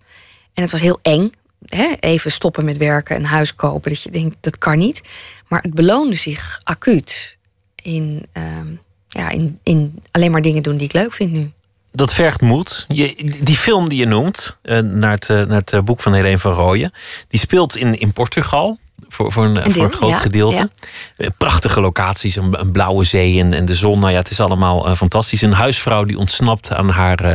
En 0.54 0.62
het 0.62 0.72
was 0.72 0.82
heel 0.82 1.00
eng. 1.02 1.32
Hè? 1.66 1.94
Even 2.00 2.32
stoppen 2.32 2.66
met 2.66 2.78
werken, 2.78 3.16
een 3.16 3.26
huis 3.26 3.56
kopen. 3.56 3.92
Dat 3.92 4.02
je 4.02 4.12
denkt, 4.12 4.36
dat 4.40 4.58
kan 4.58 4.78
niet. 4.78 5.02
Maar 5.48 5.62
het 5.62 5.74
beloonde 5.74 6.16
zich 6.16 6.60
acuut. 6.64 7.38
In, 7.76 8.26
ehm, 8.32 8.68
ja, 9.08 9.30
in, 9.30 9.60
in 9.64 10.04
alleen 10.12 10.32
maar 10.32 10.42
dingen 10.42 10.64
doen 10.64 10.78
die 10.78 10.88
ik 10.88 10.94
leuk 10.94 11.14
vind 11.14 11.32
nu 11.32 11.52
dat 11.96 12.14
vergt 12.14 12.42
moed. 12.42 12.86
Je, 12.88 13.16
die 13.44 13.56
film 13.56 13.90
die 13.90 14.00
je 14.00 14.06
noemt, 14.06 14.58
uh, 14.64 14.80
naar 14.80 15.12
het, 15.12 15.30
uh, 15.30 15.42
naar 15.42 15.60
het 15.60 15.74
uh, 15.74 15.82
boek 15.82 16.02
van 16.02 16.14
Helene 16.14 16.40
van 16.40 16.52
Rooyen, 16.52 16.94
die 17.28 17.40
speelt 17.40 17.76
in, 17.76 18.00
in 18.00 18.14
Portugal. 18.14 18.80
Voor, 19.10 19.32
voor, 19.32 19.46
een, 19.46 19.66
Een 19.66 19.74
voor 19.74 19.84
een 19.84 19.92
groot 19.92 20.10
ja, 20.10 20.20
gedeelte. 20.20 20.70
Eh, 21.18 21.30
Prachtige 21.38 21.82
locaties, 21.82 22.36
een, 22.36 22.60
een 22.60 22.72
blauwe 22.72 23.04
zee 23.04 23.40
en, 23.40 23.54
en 23.54 23.66
de 23.66 23.76
zon. 23.76 24.00
Nou 24.00 24.12
ja, 24.12 24.18
het 24.18 24.30
is 24.30 24.40
allemaal 24.40 24.88
eh, 24.88 24.96
fantastisch. 24.96 25.42
Een 25.42 25.54
huisvrouw 25.54 26.04
die 26.04 26.18
ontsnapt 26.18 26.72
aan 26.72 26.90
haar 26.90 27.20
eh, 27.20 27.34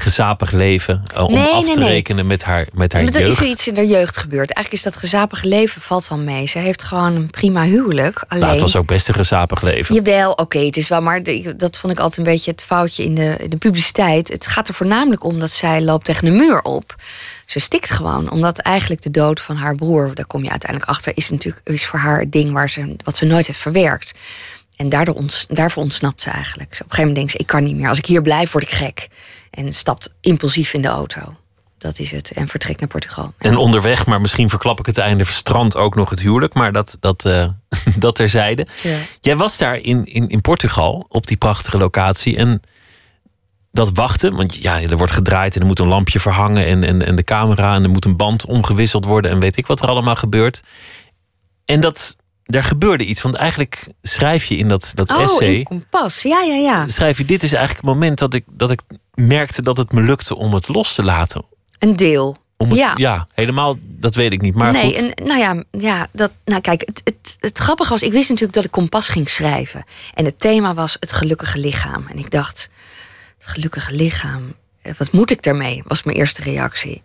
gezapig 0.00 0.50
leven. 0.52 1.02
eh, 1.14 1.24
om 1.24 1.32
Nee, 1.34 1.46
af 1.52 1.64
nee, 1.64 1.74
te 1.74 1.78
nee. 1.78 1.88
rekenen 1.88 2.26
met 2.26 2.42
haar, 2.44 2.66
met 2.72 2.92
haar 2.92 3.02
Maar 3.04 3.12
er 3.12 3.20
is 3.20 3.26
jeugd. 3.26 3.40
er 3.40 3.46
iets 3.46 3.68
in 3.68 3.76
haar 3.76 3.84
jeugd 3.84 4.16
gebeurd. 4.16 4.50
Eigenlijk 4.52 4.72
is 4.86 4.92
dat 4.92 4.96
gezapige 5.02 5.48
leven 5.48 5.80
valt 5.80 6.08
wel 6.08 6.18
mee. 6.18 6.46
Ze 6.46 6.58
heeft 6.58 6.82
gewoon 6.82 7.14
een 7.14 7.30
prima 7.30 7.64
huwelijk. 7.64 8.24
Alleen, 8.28 8.42
Nou, 8.42 8.52
het 8.52 8.62
was 8.62 8.76
ook 8.76 8.86
best 8.86 9.08
een 9.08 9.14
gezapig 9.14 9.62
leven. 9.62 9.94
Jawel, 9.94 10.32
oké, 10.32 10.58
het 10.58 10.76
is 10.76 10.88
wel, 10.88 11.02
maar 11.02 11.22
de- 11.22 11.54
dat 11.56 11.78
vond 11.78 11.92
ik 11.92 11.98
altijd 11.98 12.18
een 12.18 12.32
beetje 12.32 12.50
het 12.50 12.62
foutje 12.62 13.02
in 13.04 13.14
de, 13.14 13.34
in 13.38 13.50
de 13.50 13.56
publiciteit. 13.56 14.28
Het 14.28 14.46
gaat 14.46 14.68
er 14.68 14.74
voornamelijk 14.74 15.24
om 15.24 15.38
dat 15.38 15.50
zij 15.50 15.82
loopt 15.82 16.04
tegen 16.04 16.26
een 16.26 16.36
muur 16.36 16.62
op. 16.62 16.94
Ze 17.46 17.60
stikt 17.60 17.90
gewoon, 17.90 18.30
omdat 18.30 18.58
eigenlijk 18.58 19.02
de 19.02 19.10
dood 19.10 19.40
van 19.40 19.56
haar 19.56 19.74
broer, 19.74 20.14
daar 20.14 20.26
kom 20.26 20.42
je 20.44 20.50
uiteindelijk 20.50 20.90
achter, 20.90 21.12
is 21.14 21.30
natuurlijk 21.30 21.68
is 21.68 21.86
voor 21.86 21.98
haar 21.98 22.18
het 22.20 22.32
ding 22.32 22.52
waar 22.52 22.70
ze, 22.70 22.96
wat 23.04 23.16
ze 23.16 23.24
nooit 23.24 23.46
heeft 23.46 23.58
verwerkt. 23.58 24.14
En 24.76 24.88
daardoor 24.88 25.14
ons, 25.14 25.46
daarvoor 25.48 25.82
ontsnapt 25.82 26.22
ze 26.22 26.30
eigenlijk. 26.30 26.68
Op 26.72 26.72
een 26.72 26.78
gegeven 26.78 26.98
moment 26.98 27.16
denkt 27.16 27.30
ze, 27.32 27.38
ik 27.38 27.46
kan 27.46 27.62
niet 27.64 27.76
meer. 27.76 27.88
Als 27.88 27.98
ik 27.98 28.06
hier 28.06 28.22
blijf, 28.22 28.52
word 28.52 28.64
ik 28.64 28.70
gek. 28.70 29.08
En 29.50 29.72
stapt 29.72 30.14
impulsief 30.20 30.72
in 30.72 30.82
de 30.82 30.88
auto. 30.88 31.34
Dat 31.78 31.98
is 31.98 32.10
het. 32.10 32.30
En 32.30 32.48
vertrekt 32.48 32.80
naar 32.80 32.88
Portugal. 32.88 33.32
En 33.38 33.56
onderweg, 33.56 34.06
maar 34.06 34.20
misschien 34.20 34.48
verklap 34.48 34.78
ik 34.78 34.86
het 34.86 34.98
einde, 34.98 35.24
verstrandt 35.24 35.76
ook 35.76 35.94
nog 35.94 36.10
het 36.10 36.20
huwelijk. 36.20 36.54
Maar 36.54 36.72
dat, 36.72 36.96
dat, 37.00 37.24
eh, 37.24 37.48
dat 37.96 38.14
terzijde. 38.14 38.66
Ja. 38.82 38.96
Jij 39.20 39.36
was 39.36 39.58
daar 39.58 39.76
in, 39.76 40.04
in, 40.04 40.28
in 40.28 40.40
Portugal, 40.40 41.06
op 41.08 41.26
die 41.26 41.36
prachtige 41.36 41.78
locatie. 41.78 42.36
En 42.36 42.60
dat 43.72 43.90
wachten, 43.94 44.34
want 44.34 44.54
ja, 44.54 44.80
er 44.80 44.96
wordt 44.96 45.12
gedraaid 45.12 45.54
en 45.54 45.60
er 45.60 45.66
moet 45.66 45.78
een 45.78 45.86
lampje 45.86 46.20
verhangen. 46.20 46.66
En, 46.66 46.84
en, 46.84 47.06
en 47.06 47.14
de 47.14 47.24
camera 47.24 47.74
en 47.74 47.82
er 47.82 47.90
moet 47.90 48.04
een 48.04 48.16
band 48.16 48.46
omgewisseld 48.46 49.04
worden. 49.04 49.30
En 49.30 49.40
weet 49.40 49.56
ik 49.56 49.66
wat 49.66 49.82
er 49.82 49.88
allemaal 49.88 50.16
gebeurt. 50.16 50.62
En 51.64 51.80
dat, 51.80 52.16
daar 52.50 52.64
gebeurde 52.64 53.04
iets. 53.04 53.22
Want 53.22 53.34
eigenlijk 53.34 53.86
schrijf 54.02 54.44
je 54.44 54.56
in 54.56 54.68
dat, 54.68 54.92
dat 54.94 55.10
Oh, 55.10 55.20
essay... 55.22 55.54
in 55.54 55.62
kompas. 55.64 56.22
Ja, 56.22 56.40
ja, 56.40 56.54
ja. 56.54 56.88
schrijf 56.88 57.18
je, 57.18 57.24
dit 57.24 57.42
is 57.42 57.52
eigenlijk 57.52 57.86
het 57.86 57.94
moment 57.94 58.18
dat 58.18 58.34
ik, 58.34 58.44
dat 58.48 58.70
ik 58.70 58.80
merkte 59.14 59.62
dat 59.62 59.76
het 59.76 59.92
me 59.92 60.00
lukte 60.02 60.36
om 60.36 60.54
het 60.54 60.68
los 60.68 60.94
te 60.94 61.02
laten. 61.02 61.44
Een 61.78 61.96
deel. 61.96 62.36
Om 62.56 62.68
het, 62.68 62.78
Ja. 62.78 62.92
ja. 62.96 63.26
helemaal, 63.34 63.76
dat 63.82 64.14
weet 64.14 64.32
ik 64.32 64.40
niet. 64.40 64.54
Maar 64.54 64.72
nee, 64.72 64.98
goed. 64.98 65.14
en, 65.14 65.26
nou 65.26 65.38
ja, 65.40 65.64
ja 65.70 66.06
dat, 66.12 66.30
nou 66.44 66.60
kijk, 66.60 66.80
het, 66.84 67.00
het, 67.04 67.36
het 67.40 67.58
grappige 67.58 67.90
was, 67.90 68.02
ik 68.02 68.12
wist 68.12 68.28
natuurlijk 68.28 68.54
dat 68.54 68.64
ik 68.64 68.70
kompas 68.70 69.08
ging 69.08 69.28
schrijven. 69.28 69.84
En 70.14 70.24
het 70.24 70.40
thema 70.40 70.74
was 70.74 70.96
het 71.00 71.12
gelukkige 71.12 71.58
lichaam. 71.58 72.06
En 72.08 72.18
ik 72.18 72.30
dacht, 72.30 72.68
het 73.38 73.48
gelukkige 73.48 73.94
lichaam, 73.94 74.54
eh, 74.82 74.92
wat 74.98 75.12
moet 75.12 75.30
ik 75.30 75.42
daarmee? 75.42 75.82
Was 75.86 76.02
mijn 76.02 76.16
eerste 76.16 76.42
reactie. 76.42 77.02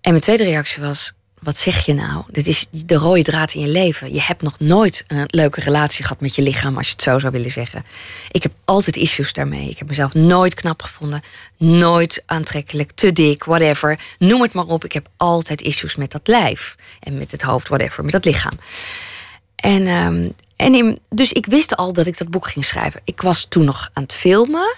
En 0.00 0.10
mijn 0.10 0.22
tweede 0.22 0.44
reactie 0.44 0.82
was, 0.82 1.12
wat 1.40 1.58
zeg 1.58 1.86
je 1.86 1.94
nou? 1.94 2.24
Dit 2.28 2.46
is 2.46 2.66
de 2.70 2.94
rode 2.94 3.22
draad 3.22 3.54
in 3.54 3.60
je 3.60 3.68
leven. 3.68 4.12
Je 4.12 4.20
hebt 4.20 4.42
nog 4.42 4.58
nooit 4.58 5.04
een 5.06 5.24
leuke 5.26 5.60
relatie 5.60 6.02
gehad 6.02 6.20
met 6.20 6.34
je 6.34 6.42
lichaam, 6.42 6.76
als 6.76 6.86
je 6.86 6.92
het 6.92 7.02
zo 7.02 7.18
zou 7.18 7.32
willen 7.32 7.50
zeggen. 7.50 7.84
Ik 8.30 8.42
heb 8.42 8.52
altijd 8.64 8.96
issues 8.96 9.32
daarmee. 9.32 9.70
Ik 9.70 9.78
heb 9.78 9.88
mezelf 9.88 10.14
nooit 10.14 10.54
knap 10.54 10.82
gevonden, 10.82 11.22
nooit 11.56 12.22
aantrekkelijk, 12.26 12.90
te 12.90 13.12
dik, 13.12 13.44
whatever. 13.44 13.98
Noem 14.18 14.42
het 14.42 14.52
maar 14.52 14.66
op. 14.66 14.84
Ik 14.84 14.92
heb 14.92 15.08
altijd 15.16 15.60
issues 15.60 15.96
met 15.96 16.10
dat 16.10 16.28
lijf 16.28 16.76
en 17.00 17.18
met 17.18 17.30
het 17.30 17.42
hoofd, 17.42 17.68
whatever, 17.68 18.04
met 18.04 18.12
dat 18.12 18.24
lichaam. 18.24 18.58
En, 19.56 19.86
ehm, 19.86 20.28
en 20.56 20.98
dus 21.08 21.32
ik 21.32 21.46
wist 21.46 21.76
al 21.76 21.92
dat 21.92 22.06
ik 22.06 22.18
dat 22.18 22.30
boek 22.30 22.48
ging 22.48 22.64
schrijven. 22.64 23.00
Ik 23.04 23.20
was 23.22 23.46
toen 23.48 23.64
nog 23.64 23.90
aan 23.92 24.02
het 24.02 24.14
filmen. 24.14 24.74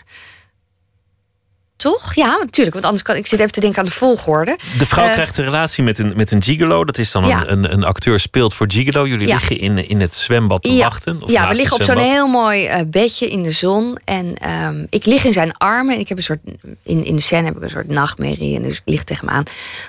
Toch? 1.82 2.14
Ja, 2.14 2.36
natuurlijk. 2.40 2.72
Want 2.72 2.84
anders 2.84 3.02
kan 3.02 3.16
ik 3.16 3.26
zit 3.26 3.40
even 3.40 3.52
te 3.52 3.60
denken 3.60 3.78
aan 3.78 3.84
de 3.84 3.90
volgorde. 3.90 4.58
De 4.78 4.86
vrouw 4.86 5.06
Eh, 5.06 5.12
krijgt 5.12 5.38
een 5.38 5.44
relatie 5.44 5.84
met 5.84 5.98
een, 5.98 6.12
met 6.16 6.30
een 6.30 6.42
gigolo. 6.42 6.84
Dat 6.84 6.98
is 6.98 7.10
dan 7.12 7.26
Ja. 7.26 7.46
een, 7.46 7.52
een, 7.64 7.72
een 7.72 7.84
acteur 7.84 8.20
speelt 8.20 8.54
voor 8.54 8.66
gigolo. 8.72 9.06
Jullie 9.06 9.26
Ja. 9.26 9.34
liggen 9.34 9.58
in, 9.58 9.88
in 9.88 10.00
het 10.00 10.14
zwembad 10.14 10.62
te 10.62 10.72
Ja. 10.74 10.82
wachten. 10.84 11.22
Of 11.22 11.30
ja, 11.30 11.48
we 11.48 11.54
liggen 11.54 11.76
op 11.76 11.82
zo'n 11.82 11.98
heel 11.98 12.26
mooi 12.26 12.66
eh, 12.66 12.80
bedje 12.86 13.28
in 13.30 13.42
de 13.42 13.50
zon. 13.50 13.98
En 14.04 14.34
ehm, 14.36 14.84
ik 14.90 15.06
lig 15.06 15.24
in 15.24 15.32
zijn 15.32 15.56
armen. 15.56 15.94
En 15.94 16.00
ik 16.00 16.08
heb 16.08 16.16
een 16.18 16.24
soort. 16.24 16.38
In, 16.82 17.04
in 17.04 17.16
de 17.16 17.22
scène 17.22 17.44
heb 17.44 17.56
ik 17.56 17.62
een 17.62 17.70
soort 17.70 17.88
nachtmerrie. 17.88 18.56
En 18.56 18.62
dus 18.62 18.76
ik 18.76 18.82
lig 18.84 19.04
tegen 19.04 19.26
hem 19.28 19.36
aan. 19.36 19.44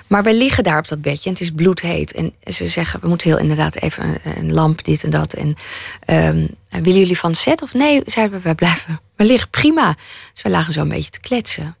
Maar 0.06 0.22
wij 0.22 0.34
liggen 0.34 0.64
daar 0.64 0.78
op 0.78 0.88
dat 0.88 1.02
bedje. 1.02 1.24
En 1.24 1.30
het 1.32 1.40
is 1.40 1.50
bloedheet. 1.50 2.12
En 2.12 2.32
ze 2.52 2.68
zeggen: 2.68 3.00
we 3.00 3.08
moeten 3.08 3.28
heel 3.30 3.38
inderdaad 3.38 3.76
even 3.76 4.04
een, 4.04 4.18
een 4.38 4.52
lamp, 4.52 4.84
dit 4.84 5.04
en 5.04 5.10
dat. 5.10 5.32
En 5.32 5.54
ehm, 6.04 6.46
willen 6.68 6.98
jullie 7.00 7.18
van 7.18 7.34
set? 7.34 7.62
Of 7.62 7.74
nee, 7.74 8.02
zeiden 8.04 8.36
we, 8.36 8.42
wij 8.44 8.54
blijven. 8.54 9.00
We 9.16 9.24
liggen 9.24 9.50
prima. 9.50 9.94
Dus 10.34 10.42
we 10.42 10.50
lagen 10.50 10.72
zo 10.72 10.80
een 10.80 10.88
beetje 10.88 11.10
te 11.10 11.20
kletsen. 11.20 11.76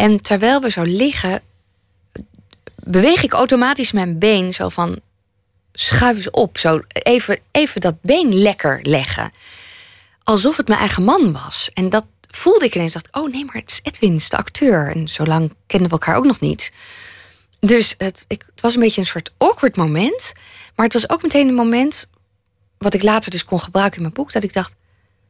En 0.00 0.20
terwijl 0.20 0.60
we 0.60 0.70
zo 0.70 0.82
liggen, 0.82 1.42
beweeg 2.74 3.22
ik 3.22 3.32
automatisch 3.32 3.92
mijn 3.92 4.18
been 4.18 4.52
zo 4.52 4.68
van 4.68 5.00
schuif 5.72 6.16
eens 6.16 6.30
op. 6.30 6.58
Zo 6.58 6.80
even, 6.92 7.38
even 7.50 7.80
dat 7.80 8.00
been 8.02 8.34
lekker 8.34 8.78
leggen. 8.82 9.32
Alsof 10.22 10.56
het 10.56 10.68
mijn 10.68 10.80
eigen 10.80 11.04
man 11.04 11.32
was. 11.32 11.70
En 11.74 11.88
dat 11.88 12.06
voelde 12.30 12.64
ik 12.64 12.74
ineens. 12.74 12.92
Dacht, 12.92 13.08
oh 13.12 13.30
nee, 13.32 13.44
maar 13.44 13.54
het 13.54 13.70
is 13.70 13.80
Edwin, 13.82 14.20
de 14.28 14.36
acteur. 14.36 14.90
En 14.90 15.08
zo 15.08 15.24
lang 15.24 15.54
kenden 15.66 15.88
we 15.88 15.94
elkaar 15.94 16.16
ook 16.16 16.24
nog 16.24 16.40
niet. 16.40 16.72
Dus 17.58 17.94
het, 17.98 18.24
ik, 18.28 18.44
het 18.50 18.60
was 18.60 18.74
een 18.74 18.80
beetje 18.80 19.00
een 19.00 19.06
soort 19.06 19.32
awkward 19.36 19.76
moment. 19.76 20.32
Maar 20.74 20.84
het 20.84 20.94
was 20.94 21.10
ook 21.10 21.22
meteen 21.22 21.48
een 21.48 21.54
moment... 21.54 22.08
wat 22.78 22.94
ik 22.94 23.02
later 23.02 23.30
dus 23.30 23.44
kon 23.44 23.60
gebruiken 23.60 23.96
in 23.96 24.02
mijn 24.02 24.14
boek... 24.14 24.32
dat 24.32 24.42
ik 24.42 24.52
dacht, 24.52 24.74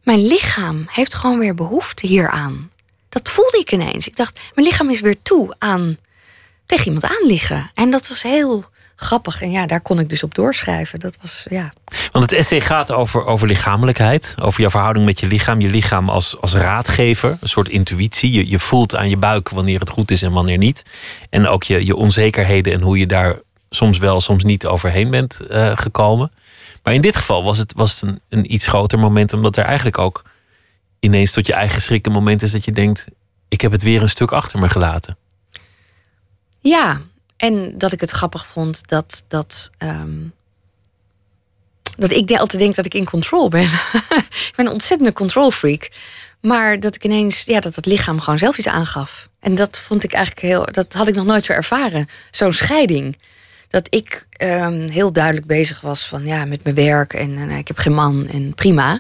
mijn 0.02 0.26
lichaam 0.26 0.85
heeft 0.90 1.14
gewoon 1.14 1.38
weer 1.38 1.54
behoefte 1.54 2.06
hieraan. 2.06 2.70
Dat 3.11 3.31
voelde 3.31 3.59
ik 3.59 3.73
ineens. 3.73 4.09
Ik 4.09 4.16
dacht, 4.16 4.40
mijn 4.55 4.66
lichaam 4.66 4.90
is 4.90 5.01
weer 5.01 5.23
toe 5.23 5.55
aan 5.59 5.99
tegen 6.66 6.85
iemand 6.85 7.05
aan 7.05 7.27
liggen. 7.27 7.70
En 7.75 7.90
dat 7.90 8.09
was 8.09 8.23
heel 8.23 8.64
grappig. 8.96 9.42
En 9.42 9.51
ja, 9.51 9.66
daar 9.66 9.81
kon 9.81 9.99
ik 9.99 10.09
dus 10.09 10.23
op 10.23 10.35
doorschrijven. 10.35 11.01
Dat 11.01 11.16
was, 11.20 11.46
ja. 11.49 11.73
Want 12.12 12.31
het 12.31 12.33
essay 12.33 12.61
gaat 12.61 12.92
over, 12.92 13.25
over 13.25 13.46
lichamelijkheid. 13.46 14.35
Over 14.42 14.61
jouw 14.61 14.70
verhouding 14.70 15.05
met 15.05 15.20
je 15.20 15.27
lichaam. 15.27 15.61
Je 15.61 15.68
lichaam 15.68 16.09
als, 16.09 16.40
als 16.40 16.55
raadgever. 16.55 17.38
Een 17.40 17.49
soort 17.49 17.68
intuïtie. 17.68 18.33
Je, 18.33 18.49
je 18.49 18.59
voelt 18.59 18.96
aan 18.96 19.09
je 19.09 19.16
buik 19.16 19.49
wanneer 19.49 19.81
het 19.81 19.90
goed 19.90 20.11
is 20.11 20.23
en 20.23 20.33
wanneer 20.33 20.59
niet. 20.59 20.83
En 21.31 21.46
ook 21.46 21.62
je, 21.62 21.87
je 21.87 21.96
onzekerheden 21.96 22.73
en 22.73 22.81
hoe 22.81 22.99
je 22.99 23.07
daar 23.07 23.38
soms 23.70 23.99
wel, 23.99 24.20
soms 24.20 24.44
niet 24.44 24.66
overheen 24.66 25.11
bent 25.11 25.40
eh, 25.40 25.73
gekomen. 25.75 26.33
Maar 26.83 26.94
in 26.94 27.01
dit 27.01 27.16
geval 27.16 27.44
was 27.44 27.59
het, 27.59 27.73
was 27.77 28.01
het 28.01 28.11
een, 28.11 28.20
een 28.29 28.55
iets 28.55 28.66
groter 28.66 28.99
moment. 28.99 29.33
Omdat 29.33 29.57
er 29.57 29.64
eigenlijk 29.64 29.99
ook 29.99 30.23
ineens 31.01 31.33
tot 31.33 31.47
je 31.47 31.53
eigen 31.53 31.83
schrik 31.83 32.07
een 32.07 32.13
moment 32.13 32.43
is 32.43 32.51
dat 32.51 32.65
je 32.65 32.73
denkt... 32.73 33.07
ik 33.49 33.61
heb 33.61 33.73
het 33.73 33.83
weer 33.83 34.03
een 34.03 34.09
stuk 34.09 34.33
achter 34.33 34.59
me 34.59 34.69
gelaten. 34.69 35.17
Ja, 36.59 37.01
en 37.37 37.79
dat 37.79 37.93
ik 37.93 38.01
het 38.01 38.11
grappig 38.11 38.47
vond 38.47 38.89
dat. 38.89 39.25
dat 39.29 39.71
ehm, 39.79 40.19
dat 41.97 42.11
ik 42.11 42.31
altijd 42.31 42.63
denk 42.63 42.75
dat 42.75 42.87
ik 42.87 42.95
in 42.95 43.05
control 43.05 43.49
ben. 43.49 43.69
ik 44.49 44.53
ben 44.57 44.67
een 44.67 44.73
ontzettende 44.73 45.13
control 45.13 45.51
freak. 45.51 45.91
Maar 46.41 46.81
dat 46.81 46.95
ik 46.95 47.05
ineens, 47.05 47.43
ja, 47.43 47.61
dat 47.61 47.75
het 47.75 47.87
lichaam 47.87 48.21
gewoon 48.21 48.39
zelf 48.39 48.59
iets 48.59 48.69
aangaf. 48.69 49.29
En 49.41 49.55
dat 49.55 49.81
vond 49.81 50.05
ik 50.05 50.13
eigenlijk 50.13 50.47
heel, 50.47 50.65
dat 50.65 50.93
had 50.93 51.09
ik 51.09 51.15
nog 51.15 51.25
nooit 51.27 51.45
zo 51.45 51.53
ervaren. 51.53 52.09
Zo'n 52.31 52.53
scheiding. 52.53 53.19
Dat 53.69 53.87
ik 53.91 54.27
ehm, 54.31 54.89
heel 54.89 55.13
duidelijk 55.13 55.47
bezig 55.47 55.81
was 55.81 56.07
van, 56.07 56.27
ja, 56.27 56.45
met 56.45 56.65
mijn 56.65 56.75
werk 56.75 57.13
en 57.13 57.49
eh, 57.49 57.59
ik 57.59 57.69
heb 57.69 57.79
geen 57.79 57.93
man 57.93 58.29
en 58.29 58.55
prima. 58.55 58.99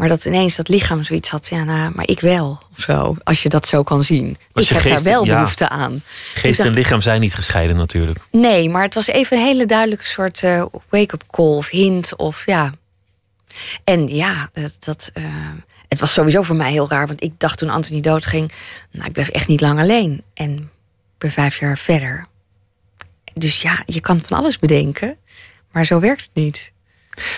Maar 0.00 0.08
dat 0.08 0.24
ineens 0.24 0.56
dat 0.56 0.68
lichaam 0.68 1.02
zoiets 1.02 1.30
had, 1.30 1.48
ja, 1.48 1.64
nou, 1.64 1.92
maar 1.94 2.08
ik 2.08 2.20
wel. 2.20 2.58
Of 2.76 2.82
zo, 2.82 3.16
als 3.24 3.42
je 3.42 3.48
dat 3.48 3.68
zo 3.68 3.82
kan 3.82 4.04
zien. 4.04 4.36
Ik 4.54 4.68
heb 4.68 4.78
geest- 4.78 5.04
daar 5.04 5.12
wel 5.12 5.24
ja. 5.24 5.34
behoefte 5.34 5.68
aan. 5.68 6.02
Geest 6.34 6.56
dacht- 6.56 6.68
en 6.68 6.74
lichaam 6.74 7.00
zijn 7.00 7.20
niet 7.20 7.34
gescheiden 7.34 7.76
natuurlijk. 7.76 8.18
Nee, 8.30 8.68
maar 8.68 8.82
het 8.82 8.94
was 8.94 9.06
even 9.06 9.36
een 9.36 9.42
hele 9.44 9.66
duidelijke 9.66 10.04
soort 10.04 10.42
eh, 10.42 10.64
wake-up 10.88 11.22
call 11.30 11.56
of 11.56 11.68
hint 11.68 12.16
of 12.16 12.46
ja. 12.46 12.72
En 13.84 14.08
ja, 14.08 14.50
dat, 14.52 14.76
dat, 14.78 15.10
eh, 15.14 15.24
het 15.88 16.00
was 16.00 16.12
sowieso 16.12 16.42
voor 16.42 16.56
mij 16.56 16.70
heel 16.72 16.88
raar, 16.88 17.06
want 17.06 17.22
ik 17.22 17.32
dacht 17.38 17.58
toen 17.58 17.70
Anthony 17.70 18.00
doodging, 18.00 18.52
nou, 18.90 19.06
ik 19.06 19.12
blijf 19.12 19.28
echt 19.28 19.48
niet 19.48 19.60
lang 19.60 19.80
alleen. 19.80 20.22
En 20.34 20.56
ik 20.58 21.18
ben 21.18 21.32
vijf 21.32 21.58
jaar 21.58 21.78
verder. 21.78 22.26
dus 23.34 23.62
ja, 23.62 23.82
je 23.86 24.00
kan 24.00 24.20
van 24.26 24.38
alles 24.38 24.58
bedenken. 24.58 25.16
Maar 25.72 25.84
zo 25.84 26.00
werkt 26.00 26.22
het 26.22 26.30
niet. 26.34 26.72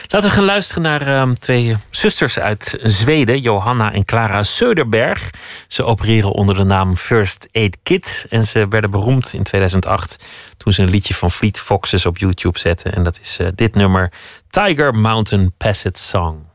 Laten 0.09 0.29
we 0.29 0.35
gaan 0.35 0.45
luisteren 0.45 0.83
naar 0.83 1.07
ehm, 1.07 1.35
twee 1.35 1.77
zusters 1.91 2.39
uit 2.39 2.79
Zweden, 2.83 3.41
Johanna 3.41 3.93
en 3.93 4.05
Clara 4.05 4.43
Söderberg. 4.43 5.31
Ze 5.69 5.85
opereren 5.85 6.33
onder 6.33 6.55
de 6.55 6.65
naam 6.65 6.97
First 6.97 7.49
Aid 7.53 7.79
Kit 7.83 8.27
en 8.31 8.45
ze 8.45 8.69
werden 8.69 8.91
beroemd 8.91 9.33
in 9.33 9.43
2008 9.43 10.17
toen 10.57 10.73
ze 10.73 10.83
een 10.83 10.91
liedje 10.91 11.15
van 11.15 11.31
Fleet 11.31 11.59
Foxes 11.59 12.07
op 12.07 12.19
YouTube 12.19 12.59
zetten. 12.59 12.93
En 12.93 13.05
dat 13.05 13.19
is 13.23 13.39
eh, 13.39 13.47
dit 13.55 13.75
nummer, 13.75 14.13
Tiger 14.51 14.95
Mountain 14.95 15.55
Passage 15.57 15.99
Song. 15.99 16.51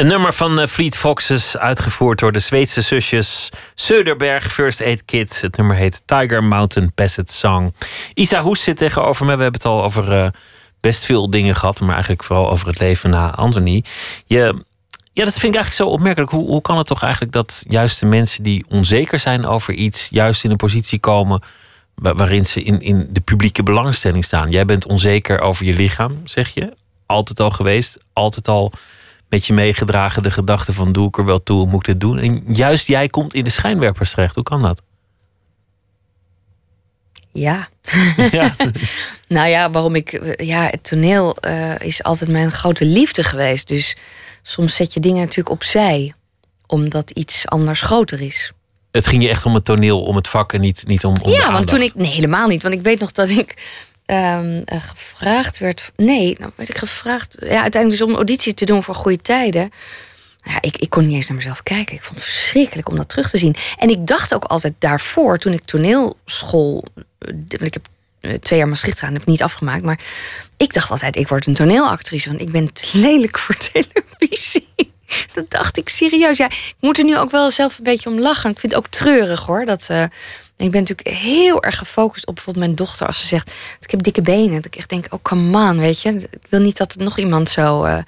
Een 0.00 0.06
nummer 0.06 0.32
van 0.32 0.60
uh, 0.60 0.66
Fleet 0.66 0.96
Foxes, 0.96 1.56
uitgevoerd 1.56 2.18
door 2.18 2.32
de 2.32 2.38
Zweedse 2.38 2.80
zusjes 2.80 3.50
Söderberg 3.74 4.52
First 4.52 4.82
Aid 4.82 5.04
Kit. 5.04 5.40
Het 5.40 5.56
nummer 5.56 5.76
heet 5.76 6.02
Tiger 6.06 6.44
Mountain 6.44 6.92
Passage 6.92 7.32
Song. 7.32 7.74
Isa 8.14 8.42
Hoes 8.42 8.62
zit 8.62 8.76
tegenover 8.76 9.26
me. 9.26 9.36
We 9.36 9.42
hebben 9.42 9.60
het 9.60 9.70
al 9.70 9.82
over 9.82 10.12
uh, 10.12 10.28
best 10.80 11.04
veel 11.04 11.30
dingen 11.30 11.56
gehad, 11.56 11.80
maar 11.80 11.92
eigenlijk 11.92 12.24
vooral 12.24 12.50
over 12.50 12.66
het 12.66 12.78
leven 12.78 13.10
na 13.10 13.34
Anthony. 13.34 13.84
Je, 14.26 14.64
ja, 15.12 15.24
dat 15.24 15.38
vind 15.38 15.54
ik 15.54 15.60
eigenlijk 15.60 15.72
zo 15.72 15.86
opmerkelijk. 15.86 16.30
Hoe, 16.30 16.46
hoe 16.46 16.62
kan 16.62 16.78
het 16.78 16.86
toch 16.86 17.02
eigenlijk 17.02 17.32
dat 17.32 17.64
juist 17.68 18.00
de 18.00 18.06
mensen 18.06 18.42
die 18.42 18.64
onzeker 18.68 19.18
zijn 19.18 19.46
over 19.46 19.74
iets, 19.74 20.08
juist 20.10 20.44
in 20.44 20.50
een 20.50 20.56
positie 20.56 20.98
komen 20.98 21.42
waarin 21.94 22.46
ze 22.46 22.62
in, 22.62 22.80
in 22.80 23.08
de 23.10 23.20
publieke 23.20 23.62
belangstelling 23.62 24.24
staan? 24.24 24.50
Jij 24.50 24.64
bent 24.64 24.86
onzeker 24.86 25.40
over 25.40 25.64
je 25.64 25.74
lichaam, 25.74 26.20
zeg 26.24 26.54
je. 26.54 26.76
Altijd 27.06 27.40
al 27.40 27.50
geweest, 27.50 27.98
altijd 28.12 28.48
al 28.48 28.72
met 29.30 29.46
je 29.46 29.52
meegedragen 29.52 30.22
de 30.22 30.30
gedachte 30.30 30.72
van 30.72 30.92
doe 30.92 31.08
ik 31.08 31.18
er 31.18 31.24
wel 31.24 31.42
toe, 31.42 31.66
moet 31.66 31.74
ik 31.74 31.84
dit 31.84 32.00
doen? 32.00 32.18
En 32.18 32.44
juist 32.54 32.86
jij 32.86 33.08
komt 33.08 33.34
in 33.34 33.44
de 33.44 33.50
schijnwerpers 33.50 34.10
terecht. 34.10 34.34
Hoe 34.34 34.44
kan 34.44 34.62
dat? 34.62 34.82
Ja. 37.32 37.68
ja. 38.30 38.56
nou 39.28 39.48
ja, 39.48 39.70
waarom 39.70 39.94
ik. 39.94 40.34
Ja, 40.42 40.62
het 40.62 40.84
toneel 40.84 41.36
uh, 41.46 41.78
is 41.78 42.02
altijd 42.02 42.30
mijn 42.30 42.50
grote 42.50 42.84
liefde 42.84 43.22
geweest. 43.22 43.68
Dus 43.68 43.96
soms 44.42 44.76
zet 44.76 44.94
je 44.94 45.00
dingen 45.00 45.20
natuurlijk 45.20 45.50
opzij, 45.50 46.14
omdat 46.66 47.10
iets 47.10 47.46
anders 47.48 47.82
groter 47.82 48.20
is. 48.20 48.52
Het 48.90 49.06
ging 49.06 49.22
je 49.22 49.28
echt 49.28 49.44
om 49.44 49.54
het 49.54 49.64
toneel, 49.64 50.02
om 50.02 50.16
het 50.16 50.28
vak 50.28 50.52
en 50.52 50.60
niet, 50.60 50.86
niet 50.86 51.04
om. 51.04 51.16
om 51.22 51.30
ja, 51.30 51.52
want 51.52 51.66
toen 51.68 51.82
ik. 51.82 51.94
Nee, 51.94 52.10
helemaal 52.10 52.48
niet. 52.48 52.62
Want 52.62 52.74
ik 52.74 52.82
weet 52.82 53.00
nog 53.00 53.12
dat 53.12 53.28
ik 53.28 53.54
um, 54.10 54.62
uh, 54.72 54.82
gevraagd 54.82 55.58
werd. 55.58 55.92
Nee, 55.96 56.36
nou 56.38 56.52
werd 56.54 56.68
ik 56.68 56.78
gevraagd. 56.78 57.36
Ja, 57.40 57.62
uiteindelijk 57.62 57.90
dus 57.90 58.02
om 58.02 58.08
een 58.08 58.16
auditie 58.16 58.54
te 58.54 58.64
doen 58.64 58.82
voor 58.82 58.94
goede 58.94 59.22
tijden. 59.22 59.70
Ja, 60.42 60.58
ik, 60.60 60.76
ik 60.76 60.90
kon 60.90 61.06
niet 61.06 61.14
eens 61.14 61.28
naar 61.28 61.36
mezelf 61.36 61.62
kijken. 61.62 61.94
Ik 61.94 62.02
vond 62.02 62.18
het 62.18 62.28
verschrikkelijk 62.28 62.88
om 62.88 62.96
dat 62.96 63.08
terug 63.08 63.30
te 63.30 63.38
zien. 63.38 63.54
En 63.76 63.88
ik 63.88 64.06
dacht 64.06 64.34
ook 64.34 64.44
altijd 64.44 64.74
daarvoor, 64.78 65.38
toen 65.38 65.52
ik 65.52 65.64
toneelschool. 65.64 66.84
Want 67.18 67.62
ik 67.62 67.74
heb 67.74 67.86
twee 68.40 68.58
jaar 68.58 68.68
Maastricht 68.68 68.98
gedaan, 68.98 69.14
heb 69.14 69.26
niet 69.26 69.42
afgemaakt. 69.42 69.82
Maar 69.82 70.00
ik 70.56 70.72
dacht 70.72 70.90
altijd, 70.90 71.16
ik 71.16 71.28
word 71.28 71.46
een 71.46 71.54
toneelactrice. 71.54 72.28
Want 72.28 72.40
ik 72.40 72.52
ben 72.52 72.72
te 72.72 72.88
lelijk 72.92 73.38
voor 73.38 73.56
televisie. 73.72 74.68
Dat 75.32 75.50
dacht 75.50 75.76
ik 75.76 75.88
serieus. 75.88 76.36
Ja, 76.36 76.46
ik 76.46 76.74
moet 76.80 76.98
er 76.98 77.04
nu 77.04 77.18
ook 77.18 77.30
wel 77.30 77.50
zelf 77.50 77.78
een 77.78 77.84
beetje 77.84 78.10
om 78.10 78.20
lachen. 78.20 78.50
Ik 78.50 78.58
vind 78.58 78.72
het 78.72 78.82
ook 78.82 78.90
treurig 78.90 79.46
hoor. 79.46 79.64
Dat, 79.64 79.88
ik 80.64 80.70
ben 80.70 80.80
natuurlijk 80.80 81.08
heel 81.18 81.62
erg 81.62 81.78
gefocust 81.78 82.26
op 82.26 82.34
bijvoorbeeld 82.34 82.64
mijn 82.64 82.76
dochter. 82.76 83.06
Als 83.06 83.20
ze 83.20 83.26
zegt, 83.26 83.50
ik 83.80 83.90
heb 83.90 84.02
dikke 84.02 84.22
benen. 84.22 84.54
Dat 84.54 84.64
ik 84.66 84.76
echt 84.76 84.88
denk, 84.88 85.06
oh 85.10 85.18
come 85.22 85.58
on, 85.70 85.78
weet 85.78 86.02
je. 86.02 86.10
Ik 86.10 86.46
wil 86.48 86.60
niet 86.60 86.76
dat 86.76 86.92
er 86.94 87.02
nog 87.04 87.18
iemand 87.18 87.48
zo... 87.48 87.84
Uh, 87.84 87.98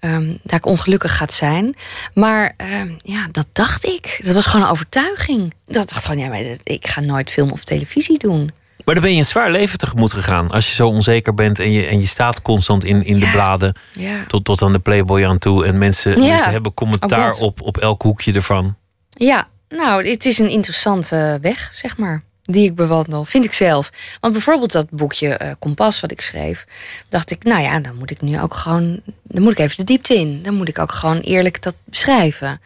um, 0.00 0.38
dat 0.42 0.58
ik 0.58 0.66
ongelukkig 0.66 1.16
gaat 1.16 1.32
zijn. 1.32 1.74
Maar 2.14 2.54
uh, 2.62 2.80
ja, 3.02 3.28
dat 3.32 3.46
dacht 3.52 3.84
ik. 3.86 4.20
Dat 4.24 4.34
was 4.34 4.46
gewoon 4.46 4.66
een 4.66 4.72
overtuiging. 4.72 5.54
Dat 5.66 5.88
dacht 5.88 6.04
gewoon, 6.04 6.20
ja, 6.20 6.28
maar 6.28 6.42
ik 6.62 6.86
ga 6.86 7.00
nooit 7.00 7.30
film 7.30 7.50
of 7.50 7.64
televisie 7.64 8.18
doen. 8.18 8.52
Maar 8.84 8.94
dan 8.94 9.04
ben 9.04 9.12
je 9.12 9.18
een 9.18 9.24
zwaar 9.24 9.50
leven 9.50 9.78
tegemoet 9.78 10.12
gegaan. 10.12 10.50
Als 10.50 10.68
je 10.68 10.74
zo 10.74 10.88
onzeker 10.88 11.34
bent 11.34 11.58
en 11.58 11.72
je, 11.72 11.86
en 11.86 12.00
je 12.00 12.06
staat 12.06 12.42
constant 12.42 12.84
in, 12.84 13.02
in 13.02 13.18
de 13.18 13.24
Ja. 13.24 13.30
bladen. 13.32 13.76
Ja. 13.92 14.24
Tot, 14.26 14.44
tot 14.44 14.62
aan 14.62 14.72
de 14.72 14.78
Playboy 14.78 15.24
aan 15.24 15.38
toe. 15.38 15.66
En 15.66 15.78
mensen, 15.78 16.22
Ja, 16.22 16.28
mensen 16.28 16.50
hebben 16.50 16.74
commentaar 16.74 17.30
dat. 17.30 17.40
op, 17.40 17.60
op 17.62 17.76
elk 17.78 18.02
hoekje 18.02 18.32
ervan. 18.32 18.76
Ja, 19.08 19.48
nou, 19.76 20.08
het 20.08 20.24
is 20.24 20.38
een 20.38 20.48
interessante 20.48 21.38
weg, 21.40 21.70
zeg 21.74 21.96
maar. 21.96 22.22
Die 22.44 22.64
ik 22.64 22.74
bewandel, 22.74 23.24
vind 23.24 23.44
ik 23.44 23.52
zelf. 23.52 23.90
Want 24.20 24.32
bijvoorbeeld 24.32 24.72
dat 24.72 24.90
boekje 24.90 25.28
eh, 25.28 25.50
Kompas 25.58 26.00
wat 26.00 26.10
ik 26.10 26.20
schreef, 26.20 26.66
dacht 27.08 27.30
ik, 27.30 27.44
nou 27.44 27.62
ja, 27.62 27.80
dan 27.80 27.96
moet 27.96 28.10
ik 28.10 28.20
nu 28.20 28.40
ook 28.40 28.54
gewoon, 28.54 29.00
dan 29.22 29.42
moet 29.42 29.52
ik 29.52 29.58
even 29.58 29.76
de 29.76 29.84
diepte 29.84 30.14
in. 30.14 30.42
Dan 30.42 30.54
moet 30.54 30.68
ik 30.68 30.78
ook 30.78 30.92
gewoon 30.92 31.20
eerlijk 31.20 31.62
dat 31.62 31.74
beschrijven. 31.84 32.60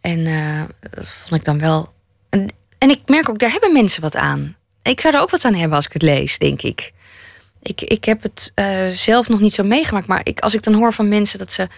En 0.00 0.26
eh, 0.26 0.62
dat 0.90 1.06
vond 1.06 1.40
ik 1.40 1.44
dan 1.44 1.58
wel. 1.58 1.92
En, 2.78 2.90
ik 2.90 3.00
merk 3.06 3.28
ook, 3.28 3.38
daar 3.38 3.50
hebben 3.50 3.72
mensen 3.72 4.02
wat 4.02 4.16
aan. 4.16 4.56
Ik 4.82 5.00
zou 5.00 5.14
er 5.14 5.20
ook 5.20 5.30
wat 5.30 5.44
aan 5.44 5.54
hebben 5.54 5.76
als 5.76 5.86
ik 5.86 5.92
het 5.92 6.02
lees, 6.02 6.38
denk 6.38 6.62
ik. 6.62 6.92
Ik, 7.62 7.80
ik 7.80 8.04
heb 8.04 8.22
het 8.22 8.52
eh, 8.54 8.88
zelf 8.92 9.28
nog 9.28 9.40
niet 9.40 9.54
zo 9.54 9.62
meegemaakt, 9.62 10.06
maar 10.06 10.20
ik, 10.24 10.40
als 10.40 10.54
ik 10.54 10.62
dan 10.62 10.74
hoor 10.74 10.92
van 10.92 11.08
mensen 11.08 11.38
dat 11.38 11.52
ze 11.52 11.68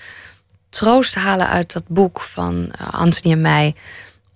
troost 0.69 1.15
halen 1.15 1.49
uit 1.49 1.73
dat 1.73 1.89
boek 1.89 2.21
van 2.21 2.71
Anthony 2.91 3.35
en 3.35 3.41
mij. 3.41 3.75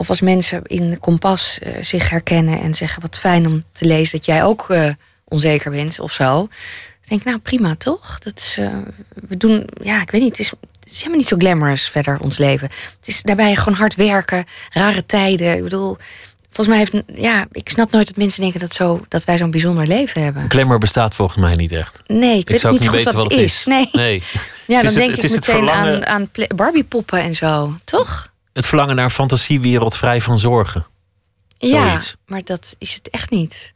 Of 0.01 0.09
als 0.09 0.21
mensen 0.21 0.63
in 0.65 0.99
Kompas 1.01 1.59
eh, 1.59 1.73
zich 1.83 2.09
herkennen 2.11 2.61
en 2.61 2.75
zeggen: 2.75 3.03
Wat 3.03 3.19
fijn 3.19 3.47
om 3.47 3.65
te 3.73 3.85
lezen 3.85 4.17
dat 4.17 4.27
jij 4.27 4.45
ook 4.45 4.71
eh, 4.71 4.89
onzeker 5.25 5.71
bent 5.71 6.01
of 6.01 6.13
zo. 6.13 6.25
Dan 6.35 6.49
denk 7.09 7.21
ik, 7.21 7.27
nou 7.27 7.39
prima 7.39 7.75
toch? 7.75 8.19
Dat 8.19 8.39
is, 8.39 8.57
eh, 8.59 8.69
we 9.29 9.37
doen, 9.37 9.69
ja, 9.83 10.03
ik 10.03 10.11
weet 10.11 10.21
niet, 10.21 10.31
het 10.31 10.41
is, 10.47 10.51
het 10.81 10.91
is 10.93 10.97
helemaal 10.99 11.19
niet 11.19 11.27
zo 11.27 11.37
glamorous 11.39 11.89
verder 11.89 12.19
ons 12.21 12.39
leven. 12.39 12.69
Het 12.99 13.09
is 13.09 13.23
daarbij 13.23 13.55
gewoon 13.57 13.79
hard 13.79 13.95
werken, 13.95 14.45
rare 14.73 15.07
tijden. 15.07 15.57
Ik 15.57 15.63
bedoel, 15.63 15.97
volgens 16.51 16.67
mij 16.69 16.79
heeft, 16.79 16.93
ja, 17.23 17.47
ik 17.53 17.69
snap 17.69 17.91
nooit 17.91 18.07
dat 18.07 18.17
mensen 18.17 18.41
denken 18.41 18.61
dat, 18.61 18.73
zo, 18.75 19.05
dat 19.09 19.25
wij 19.25 19.37
zo'n 19.39 19.51
bijzonder 19.51 19.87
leven 19.87 20.23
hebben. 20.23 20.45
Glamour 20.51 20.79
bestaat 20.79 21.15
volgens 21.15 21.39
mij 21.39 21.55
niet 21.55 21.73
echt. 21.73 22.03
Nee, 22.07 22.33
ik, 22.33 22.39
Ik 22.41 22.49
weet 22.49 22.61
zou 22.61 22.73
niet 22.73 22.83
niet 22.83 22.91
goed 22.91 22.99
weten 22.99 23.15
wat, 23.15 23.23
wat 23.23 23.33
het 23.33 23.41
is. 23.41 23.55
is. 23.59 23.65
Nee. 23.67 23.89
Nee. 23.93 24.23
Ja, 24.67 24.77
dan 24.77 24.87
het- 24.87 24.95
denk 24.95 25.11
het 25.15 25.25
ik 25.25 25.31
meteen 25.31 25.71
aan, 25.71 26.07
aan 26.07 26.31
pla- 26.31 26.47
Barbiepoppen 26.55 27.21
en 27.23 27.35
zo, 27.35 27.75
toch? 27.85 28.29
Het 28.53 28.67
verlangen 28.67 28.97
naar 28.97 29.05
een 29.05 29.11
fantasiewereld 29.11 29.97
vrij 29.97 30.21
van 30.21 30.39
zorgen. 30.39 30.87
Ja, 31.59 31.87
Zoiets. 31.89 32.17
maar 32.27 32.41
dat 32.45 32.77
is 32.79 32.95
het 32.95 33.11
echt 33.11 33.31
niet. 33.31 33.73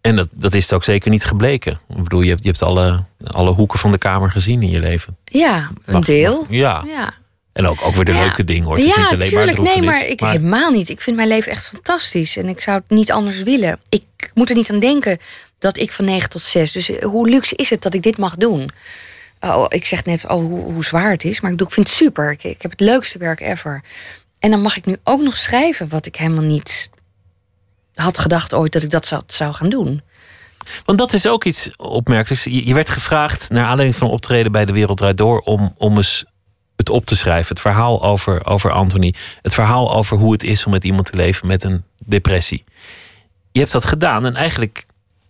En 0.00 0.16
dat, 0.16 0.28
dat 0.30 0.54
is 0.54 0.62
het 0.62 0.72
ook 0.72 0.84
zeker 0.84 1.10
niet 1.10 1.24
gebleken. 1.24 1.80
Ik 1.88 2.02
bedoel, 2.02 2.20
je 2.20 2.28
hebt, 2.28 2.42
je 2.42 2.48
hebt 2.48 2.62
alle, 2.62 3.04
alle 3.26 3.50
hoeken 3.50 3.78
van 3.78 3.90
de 3.90 3.98
kamer 3.98 4.30
gezien 4.30 4.62
in 4.62 4.70
je 4.70 4.80
leven. 4.80 5.16
Ja, 5.24 5.70
een 5.84 5.92
Mag- 5.94 6.04
deel. 6.04 6.38
mag- 6.40 6.50
ja. 6.50 6.82
Ja, 6.86 7.14
En 7.52 7.66
ook, 7.66 7.82
ook 7.82 7.94
weer 7.94 8.04
de 8.04 8.12
Ja. 8.12 8.20
leuke 8.24 8.44
dingen 8.44 8.64
hoor. 8.66 8.76
Het 8.76 8.84
is 8.86 8.94
ja 8.94 9.00
niet 9.02 9.12
alleen 9.12 9.28
tuurlijk. 9.28 9.56
maar 9.58 9.66
Nee, 9.74 9.82
maar 9.82 10.06
ik 10.06 10.20
helemaal 10.20 10.70
niet. 10.70 10.88
Ik 10.88 11.00
vind 11.00 11.16
mijn 11.16 11.28
leven 11.28 11.52
echt 11.52 11.68
fantastisch. 11.68 12.36
En 12.36 12.48
ik 12.48 12.60
zou 12.60 12.76
het 12.76 12.90
niet 12.96 13.12
anders 13.12 13.42
willen. 13.42 13.80
Ik 13.88 14.04
moet 14.34 14.48
er 14.50 14.56
niet 14.56 14.70
aan 14.70 14.78
denken 14.78 15.18
dat 15.58 15.76
ik 15.78 15.92
van 15.92 16.04
9 16.04 16.30
tot 16.30 16.40
6. 16.42 16.72
Dus 16.72 16.88
hoe 17.00 17.28
luxe 17.28 17.54
is 17.56 17.70
het 17.70 17.82
dat 17.82 17.94
ik 17.94 18.02
dit 18.02 18.18
mag 18.18 18.36
doen? 18.36 18.70
Oh, 19.40 19.64
ik 19.68 19.86
zeg 19.86 20.04
net 20.04 20.24
oh, 20.24 20.30
hoe, 20.30 20.72
hoe 20.72 20.84
zwaar 20.84 21.10
het 21.10 21.24
is. 21.24 21.40
Maar 21.40 21.50
ik, 21.50 21.58
doe, 21.58 21.66
ik 21.66 21.72
vind 21.72 21.88
het 21.88 21.96
super. 21.96 22.30
Ik, 22.30 22.44
ik 22.44 22.62
heb 22.62 22.70
het 22.70 22.80
leukste 22.80 23.18
werk 23.18 23.40
ever. 23.40 23.82
En 24.38 24.50
dan 24.50 24.60
mag 24.60 24.76
ik 24.76 24.84
nu 24.84 24.96
ook 25.04 25.20
nog 25.20 25.36
schrijven 25.36 25.88
wat 25.88 26.06
ik 26.06 26.16
helemaal 26.16 26.42
niet 26.42 26.90
had 27.94 28.18
gedacht 28.18 28.54
ooit 28.54 28.72
dat 28.72 28.82
ik 28.82 28.90
dat 28.90 29.06
zou, 29.06 29.22
zou 29.26 29.52
gaan 29.52 29.68
doen. 29.68 30.02
Want 30.84 30.98
dat 30.98 31.12
is 31.12 31.26
ook 31.26 31.44
iets 31.44 31.70
opmerkelijks. 31.76 32.44
Je, 32.44 32.74
werd 32.74 32.90
gevraagd, 32.90 33.50
naar 33.50 33.64
aanleiding 33.64 33.96
van 33.96 34.10
optreden 34.10 34.52
bij 34.52 34.64
De 34.64 34.72
Wereld 34.72 35.16
Door... 35.16 35.40
om, 35.40 35.74
om 35.76 35.96
eens 35.96 36.24
het 36.76 36.90
op 36.90 37.06
te 37.06 37.16
schrijven. 37.16 37.48
Het 37.48 37.60
verhaal 37.60 38.02
over, 38.02 38.46
over 38.46 38.70
Anthony. 38.70 39.14
Het 39.42 39.54
verhaal 39.54 39.94
over 39.94 40.16
hoe 40.16 40.32
het 40.32 40.42
is 40.42 40.66
om 40.66 40.72
met 40.72 40.84
iemand 40.84 41.06
te 41.10 41.16
leven 41.16 41.46
met 41.46 41.64
een 41.64 41.84
depressie. 42.04 42.64
Je 43.52 43.58
hebt 43.58 43.72
dat 43.72 43.84
gedaan 43.84 44.26
en 44.26 44.36
eigenlijk 44.36 44.86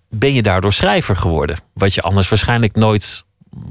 ben 0.09 0.32
je 0.32 0.42
daardoor 0.42 0.72
schrijver 0.72 1.16
geworden. 1.16 1.59
Wat 1.72 1.94
je 1.94 2.02
anders 2.02 2.28
waarschijnlijk 2.28 2.74
nooit 2.74 3.24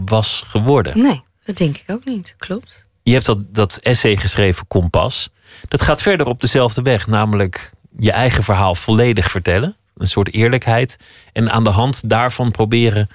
was 0.05 0.43
geworden. 0.45 1.01
Nee, 1.01 1.23
dat 1.43 1.57
denk 1.57 1.77
ik 1.77 1.91
ook 1.91 2.05
niet. 2.05 2.35
Klopt. 2.37 2.85
Je 3.03 3.11
hebt 3.11 3.25
dat, 3.25 3.53
dat 3.53 3.77
essay 3.77 4.17
geschreven, 4.17 4.67
Kompas. 4.67 5.29
Dat 5.67 5.81
gaat 5.81 6.01
verder 6.01 6.27
op 6.27 6.41
dezelfde 6.41 6.81
weg, 6.81 7.07
namelijk 7.07 7.71
je 7.97 8.11
eigen 8.11 8.43
verhaal 8.43 8.75
volledig 8.75 9.31
vertellen. 9.31 9.75
Een 9.97 10.07
soort 10.07 10.33
eerlijkheid. 10.33 10.97
En 11.33 11.51
aan 11.51 11.63
de 11.63 11.69
hand 11.69 12.09
daarvan 12.09 12.51
proberen 12.51 13.09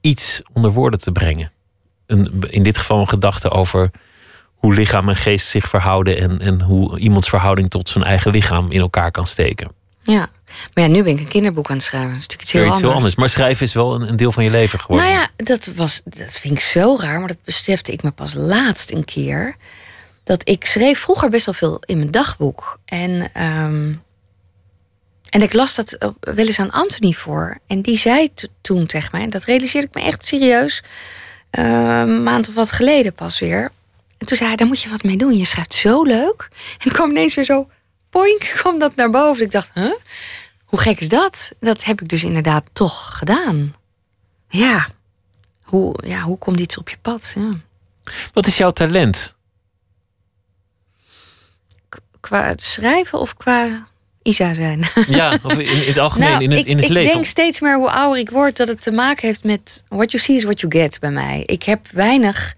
iets 0.00 0.42
onder 0.52 0.70
woorden 0.70 1.00
te 1.00 1.12
brengen. 1.12 1.52
Een, 2.06 2.40
in 2.48 2.62
dit 2.62 2.78
geval 2.78 3.00
een 3.00 3.08
gedachte 3.08 3.50
over 3.50 3.90
hoe 4.54 4.74
lichaam 4.74 5.08
en 5.08 5.16
geest 5.16 5.46
zich 5.46 5.68
verhouden. 5.68 6.18
En, 6.18 6.40
en 6.40 6.60
hoe 6.60 6.98
iemands 6.98 7.28
verhouding 7.28 7.70
tot 7.70 7.88
zijn 7.88 8.04
eigen 8.04 8.30
lichaam 8.30 8.70
in 8.70 8.80
elkaar 8.80 9.10
kan 9.10 9.26
steken. 9.26 9.72
Ja. 10.02 10.28
Maar 10.74 10.84
ja, 10.84 10.90
nu 10.90 11.02
ben 11.02 11.12
ik 11.12 11.20
een 11.20 11.28
kinderboek 11.28 11.70
aan 11.70 11.76
het 11.76 11.84
schrijven. 11.84 12.10
Dat 12.10 12.18
is 12.18 12.26
natuurlijk 12.26 12.48
iets 12.48 12.52
heel 12.52 12.66
iets 12.66 12.76
anders. 12.76 12.94
anders. 12.94 13.14
Maar 13.14 13.28
schrijven 13.28 13.66
is 13.66 13.74
wel 13.74 13.94
een, 13.94 14.08
een 14.08 14.16
deel 14.16 14.32
van 14.32 14.44
je 14.44 14.50
leven 14.50 14.80
geworden. 14.80 15.06
Nou 15.06 15.18
ja, 15.18 15.44
dat, 15.44 15.70
was, 15.74 16.00
dat 16.04 16.38
vind 16.38 16.54
ik 16.54 16.60
zo 16.60 16.96
raar, 17.00 17.18
maar 17.18 17.28
dat 17.28 17.44
besefte 17.44 17.92
ik 17.92 18.02
me 18.02 18.10
pas 18.10 18.34
laatst 18.34 18.92
een 18.92 19.04
keer. 19.04 19.56
Dat 20.24 20.48
ik 20.48 20.64
schreef 20.64 20.98
vroeger 20.98 21.28
best 21.28 21.46
wel 21.46 21.54
veel 21.54 21.82
in 21.84 21.98
mijn 21.98 22.10
dagboek. 22.10 22.78
En, 22.84 23.30
ehm, 23.32 23.92
en 25.28 25.42
ik 25.42 25.52
las 25.52 25.74
dat 25.74 26.14
wel 26.20 26.46
eens 26.46 26.60
aan 26.60 26.70
Anthony 26.70 27.12
voor. 27.12 27.58
En 27.66 27.82
die 27.82 27.96
zei 27.96 28.28
toen 28.60 28.86
tegen 28.86 29.08
mij, 29.12 29.22
en 29.22 29.30
dat 29.30 29.44
realiseerde 29.44 29.86
ik 29.86 29.94
me 29.94 30.02
echt 30.02 30.24
serieus, 30.24 30.82
eh, 31.50 31.64
een 32.04 32.22
maand 32.22 32.48
of 32.48 32.54
wat 32.54 32.72
geleden 32.72 33.12
pas 33.12 33.38
weer. 33.38 33.70
En 34.18 34.26
toen 34.26 34.36
zei 34.36 34.48
hij, 34.48 34.56
daar 34.56 34.66
moet 34.66 34.80
je 34.80 34.88
wat 34.88 35.02
mee 35.02 35.16
doen. 35.16 35.36
Je 35.36 35.44
schrijft 35.44 35.74
zo 35.74 36.02
leuk. 36.02 36.48
En 36.50 36.78
dan 36.78 36.92
kwam 36.92 37.10
ineens 37.10 37.34
weer 37.34 37.44
zo, 37.44 37.68
poink, 38.10 38.40
kwam 38.56 38.78
dat 38.78 38.94
naar 38.94 39.10
boven. 39.10 39.44
Ik 39.44 39.50
dacht, 39.50 39.70
huh? 39.74 39.94
Hoe 40.64 40.80
gek 40.80 41.00
is 41.00 41.08
dat? 41.08 41.52
Dat 41.60 41.84
heb 41.84 42.00
ik 42.00 42.08
dus 42.08 42.24
inderdaad 42.24 42.64
toch 42.72 43.18
gedaan. 43.18 43.74
Ja. 44.48 44.88
Hoe, 45.62 45.94
ja, 46.06 46.20
hoe 46.22 46.38
komt 46.38 46.60
iets 46.60 46.78
op 46.78 46.88
je 46.88 46.96
pad? 47.02 47.32
Ja. 47.36 47.50
Wat 48.32 48.46
is 48.46 48.56
jouw 48.56 48.70
talent? 48.70 49.36
K- 51.88 51.98
Qua 52.20 52.44
het 52.46 52.62
schrijven 52.62 53.18
of 53.18 53.36
qua 53.36 53.86
Isa 54.22 54.54
zijn? 54.54 54.86
Ja, 55.08 55.38
of 55.42 55.52
in, 55.58 55.60
in 55.82 55.88
het 55.88 55.98
algemeen, 55.98 56.28
Nou, 56.30 56.42
in 56.42 56.50
het, 56.50 56.60
ik, 56.60 56.66
in 56.66 56.76
het 56.76 56.84
ik 56.84 56.90
leven. 56.90 57.12
denk 57.12 57.24
steeds 57.24 57.60
meer 57.60 57.76
hoe 57.76 57.90
ouder 57.90 58.18
ik 58.20 58.30
word 58.30 58.56
dat 58.56 58.68
het 58.68 58.80
te 58.80 58.90
maken 58.90 59.26
heeft 59.26 59.44
met 59.44 59.84
what 59.88 60.10
you 60.12 60.22
see 60.24 60.36
is 60.36 60.42
what 60.42 60.60
you 60.60 60.72
get 60.72 61.00
bij 61.00 61.10
mij. 61.10 61.42
Ik 61.46 61.62
heb 61.62 61.88
weinig. 61.92 62.54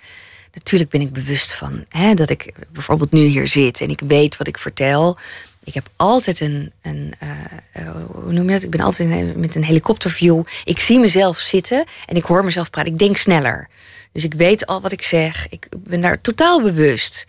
Natuurlijk 0.61 0.91
ben 0.91 1.01
ik 1.01 1.13
bewust 1.13 1.55
van 1.55 1.85
hè, 1.89 2.15
dat 2.15 2.31
ik 2.31 2.53
bijvoorbeeld 2.73 3.13
nu 3.13 3.21
hier 3.21 3.49
zit 3.49 3.81
en 3.81 3.89
ik 3.89 4.01
weet 4.07 4.37
wat 4.37 4.47
ik 4.47 4.59
vertel. 4.59 5.19
Ik 5.65 5.75
heb 5.75 5.89
altijd 5.97 6.41
een, 6.41 6.73
een 6.83 7.15
eh, 7.19 7.29
eh, 7.73 7.95
hoe 8.11 8.33
noem 8.33 8.47
je 8.47 8.53
dat? 8.53 8.63
Ik 8.63 8.71
ben 8.71 8.81
altijd 8.81 9.37
met 9.37 9.55
een 9.55 9.65
helikopterview. 9.65 10.43
Ik 10.65 10.81
zie 10.81 10.99
mezelf 10.99 11.39
zitten 11.39 11.85
en 12.07 12.17
ik 12.17 12.25
hoor 12.25 12.45
mezelf 12.45 12.71
praten. 12.71 12.93
Ik 12.93 12.99
denk 12.99 13.17
sneller. 13.17 13.69
Dus 14.13 14.25
ik 14.25 14.35
weet 14.35 14.67
al 14.67 14.81
wat 14.81 14.93
ik 14.93 15.03
zeg. 15.03 15.47
Ik 15.49 15.69
ben 15.77 16.01
daar 16.01 16.21
totaal 16.21 16.63
bewust. 16.63 17.27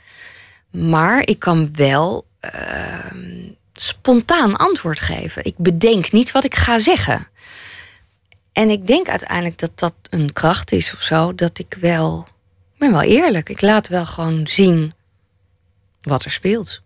Maar 0.71 1.27
ik 1.27 1.39
kan 1.39 1.69
wel 1.75 2.25
ehm, 2.39 3.49
spontaan 3.73 4.55
antwoord 4.55 4.99
geven. 4.99 5.45
Ik 5.45 5.57
bedenk 5.57 6.11
niet 6.11 6.32
wat 6.32 6.43
ik 6.43 6.55
ga 6.55 6.79
zeggen. 6.79 7.27
En 8.51 8.69
ik 8.69 8.88
denk 8.88 9.09
uiteindelijk 9.09 9.57
dat 9.57 9.71
dat 9.75 9.93
een 10.09 10.34
kracht 10.34 10.71
is 10.71 10.93
of 10.93 11.01
zo. 11.01 11.36
Dat 11.36 11.59
ik 11.59 11.77
wel. 11.79 12.27
Ben 12.82 12.91
wel 12.91 13.01
eerlijk. 13.01 13.49
Ik 13.49 13.61
laat 13.61 13.88
wel 13.88 14.05
gewoon 14.05 14.47
zien 14.47 14.93
wat 16.01 16.23
er 16.23 16.32
speelt. 16.32 16.82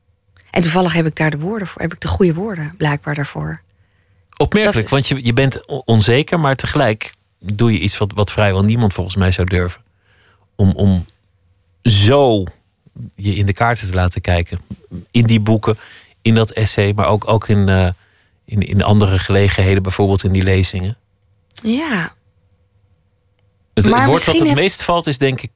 En 0.51 0.61
toevallig 0.61 0.93
heb 0.93 1.05
ik 1.05 1.15
daar 1.15 1.29
de 1.29 1.37
woorden 1.37 1.67
voor. 1.67 1.81
Heb 1.81 1.93
ik 1.93 1.99
de 1.99 2.07
goede 2.07 2.33
woorden 2.33 2.73
blijkbaar 2.77 3.15
daarvoor. 3.15 3.61
Opmerkelijk, 4.37 4.85
is- 4.85 4.91
want 4.91 5.07
je, 5.07 5.25
je 5.25 5.33
bent 5.33 5.65
onzeker, 5.85 6.39
maar 6.39 6.55
tegelijk 6.55 7.13
doe 7.39 7.71
je 7.71 7.79
iets 7.79 7.97
wat, 7.97 8.11
wat 8.15 8.31
vrijwel 8.31 8.63
niemand 8.63 8.93
volgens 8.93 9.15
mij 9.15 9.31
zou 9.31 9.47
durven. 9.47 9.81
Om, 10.55 10.71
om 10.71 11.05
zo 11.83 12.43
je 13.15 13.35
in 13.35 13.45
de 13.45 13.53
kaarten 13.53 13.87
te 13.87 13.95
laten 13.95 14.21
kijken. 14.21 14.59
In 15.11 15.23
die 15.25 15.39
boeken, 15.39 15.77
in 16.21 16.35
dat 16.35 16.51
essay, 16.51 16.93
maar 16.95 17.07
ook, 17.07 17.27
ook 17.27 17.47
in, 17.47 17.69
eh, 17.69 17.87
in, 18.45 18.61
in 18.61 18.83
andere 18.83 19.19
gelegenheden, 19.19 19.83
bijvoorbeeld 19.83 20.23
in 20.23 20.31
die 20.31 20.43
lezingen. 20.43 20.97
Ja, 21.63 22.13
Het, 23.73 23.85
het 23.85 24.05
woord 24.05 24.25
wat 24.25 24.39
het 24.39 24.53
meest 24.55 24.83
valt 24.83 25.07
is 25.07 25.17
denk 25.17 25.41
ik 25.41 25.51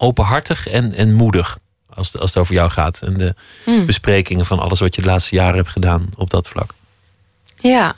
openhartig 0.00 0.66
en, 0.68 0.94
en 0.94 1.12
moedig. 1.14 1.58
Als, 1.94 2.12
het- 2.12 2.20
als 2.20 2.30
het 2.34 2.38
over 2.42 2.54
jou 2.54 2.70
gaat. 2.70 3.02
En 3.02 3.16
de 3.16 3.34
Hmm. 3.64 3.86
besprekingen 3.86 4.46
van 4.46 4.58
alles 4.58 4.80
wat 4.80 4.94
je 4.94 5.00
de 5.02 5.06
laatste 5.08 5.34
jaren 5.34 5.56
hebt 5.56 5.68
gedaan 5.68 6.08
op 6.16 6.30
dat 6.30 6.48
vlak. 6.48 6.70
Ja, 7.56 7.96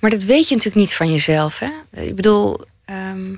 maar 0.00 0.10
dat 0.10 0.22
weet 0.22 0.48
je 0.48 0.54
natuurlijk 0.54 0.84
niet 0.84 0.94
van 0.94 1.10
jezelf. 1.12 1.58
Hè? 1.58 2.00
Ik 2.02 2.16
bedoel, 2.16 2.60
ehm, 2.84 3.32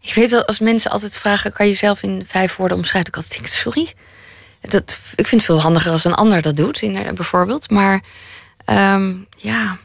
ik 0.00 0.14
weet 0.14 0.30
wel, 0.30 0.46
als 0.46 0.58
mensen 0.58 0.90
altijd 0.90 1.16
vragen: 1.18 1.52
kan 1.52 1.66
je 1.66 1.72
jezelf 1.72 2.02
in 2.02 2.24
vijf 2.28 2.56
woorden 2.56 2.76
omschrijven? 2.76 3.08
Ik 3.10 3.16
altijd 3.16 3.34
denk: 3.34 3.46
sorry. 3.46 3.92
Dat, 4.60 4.96
ik 5.14 5.26
vind 5.26 5.40
het 5.40 5.44
veel 5.50 5.60
handiger 5.60 5.92
als 5.92 6.04
een 6.04 6.14
ander 6.14 6.42
dat 6.42 6.56
doet, 6.56 6.82
in, 6.82 7.14
bijvoorbeeld. 7.14 7.70
Maar 7.70 8.02
ehm, 8.64 9.12
ja. 9.36 9.78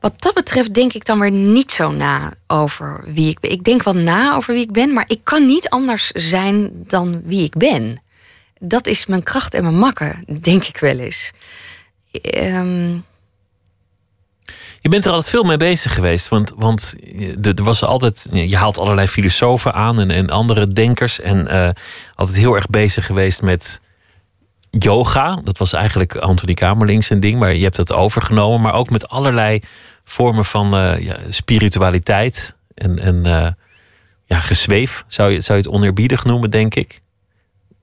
Wat 0.00 0.22
dat 0.22 0.34
betreft 0.34 0.74
denk 0.74 0.92
ik 0.92 1.04
dan 1.04 1.20
weer 1.20 1.30
niet 1.30 1.72
zo 1.72 1.90
na 1.90 2.32
over 2.46 3.04
wie 3.06 3.28
ik 3.28 3.40
ben. 3.40 3.50
Ik 3.50 3.64
denk 3.64 3.82
wel 3.82 3.94
na 3.94 4.34
over 4.34 4.54
wie 4.54 4.62
ik 4.62 4.72
ben, 4.72 4.92
maar 4.92 5.04
ik 5.06 5.20
kan 5.24 5.46
niet 5.46 5.68
anders 5.68 6.10
zijn 6.10 6.70
dan 6.86 7.20
wie 7.24 7.44
ik 7.44 7.56
ben. 7.56 8.02
Dat 8.58 8.86
is 8.86 9.06
mijn 9.06 9.22
kracht 9.22 9.54
en 9.54 9.62
mijn 9.62 9.78
makker, 9.78 10.22
denk 10.40 10.64
ik 10.64 10.76
wel 10.76 10.98
eens. 10.98 11.32
Ehm, 12.12 12.98
Je 14.80 14.88
bent 14.88 15.04
er 15.04 15.10
altijd 15.10 15.30
veel 15.30 15.42
mee 15.42 15.56
bezig 15.56 15.94
geweest. 15.94 16.28
Want, 16.28 16.52
want 16.56 16.94
er 17.42 17.64
was 17.64 17.84
altijd. 17.84 18.26
Je 18.30 18.56
haalt 18.56 18.78
allerlei 18.78 19.06
filosofen 19.06 19.74
aan 19.74 20.00
en, 20.00 20.10
en 20.10 20.30
andere 20.30 20.68
denkers. 20.68 21.20
En 21.20 21.48
eh, 21.48 21.70
altijd 22.14 22.38
heel 22.38 22.54
erg 22.54 22.66
bezig 22.66 23.06
geweest 23.06 23.42
met 23.42 23.80
yoga. 24.70 25.40
Dat 25.44 25.58
was 25.58 25.72
eigenlijk 25.72 26.16
Anthony 26.16 26.54
Kamerling 26.54 27.04
zijn 27.04 27.20
ding, 27.20 27.38
maar 27.38 27.54
je 27.54 27.64
hebt 27.64 27.76
het 27.76 27.92
overgenomen. 27.92 28.60
Maar 28.60 28.74
ook 28.74 28.90
met 28.90 29.08
allerlei 29.08 29.60
vormen 30.10 30.44
van 30.44 30.74
eh, 30.74 30.98
ja, 30.98 31.16
spiritualiteit 31.28 32.56
en, 32.74 32.98
en 32.98 33.26
eh, 33.26 33.48
ja, 34.24 34.40
gezweef. 34.40 35.04
Zou 35.06 35.32
je, 35.32 35.40
zou 35.40 35.58
je 35.58 35.64
het 35.64 35.74
oneerbiedig 35.74 36.24
noemen, 36.24 36.50
denk 36.50 36.74
ik. 36.74 37.00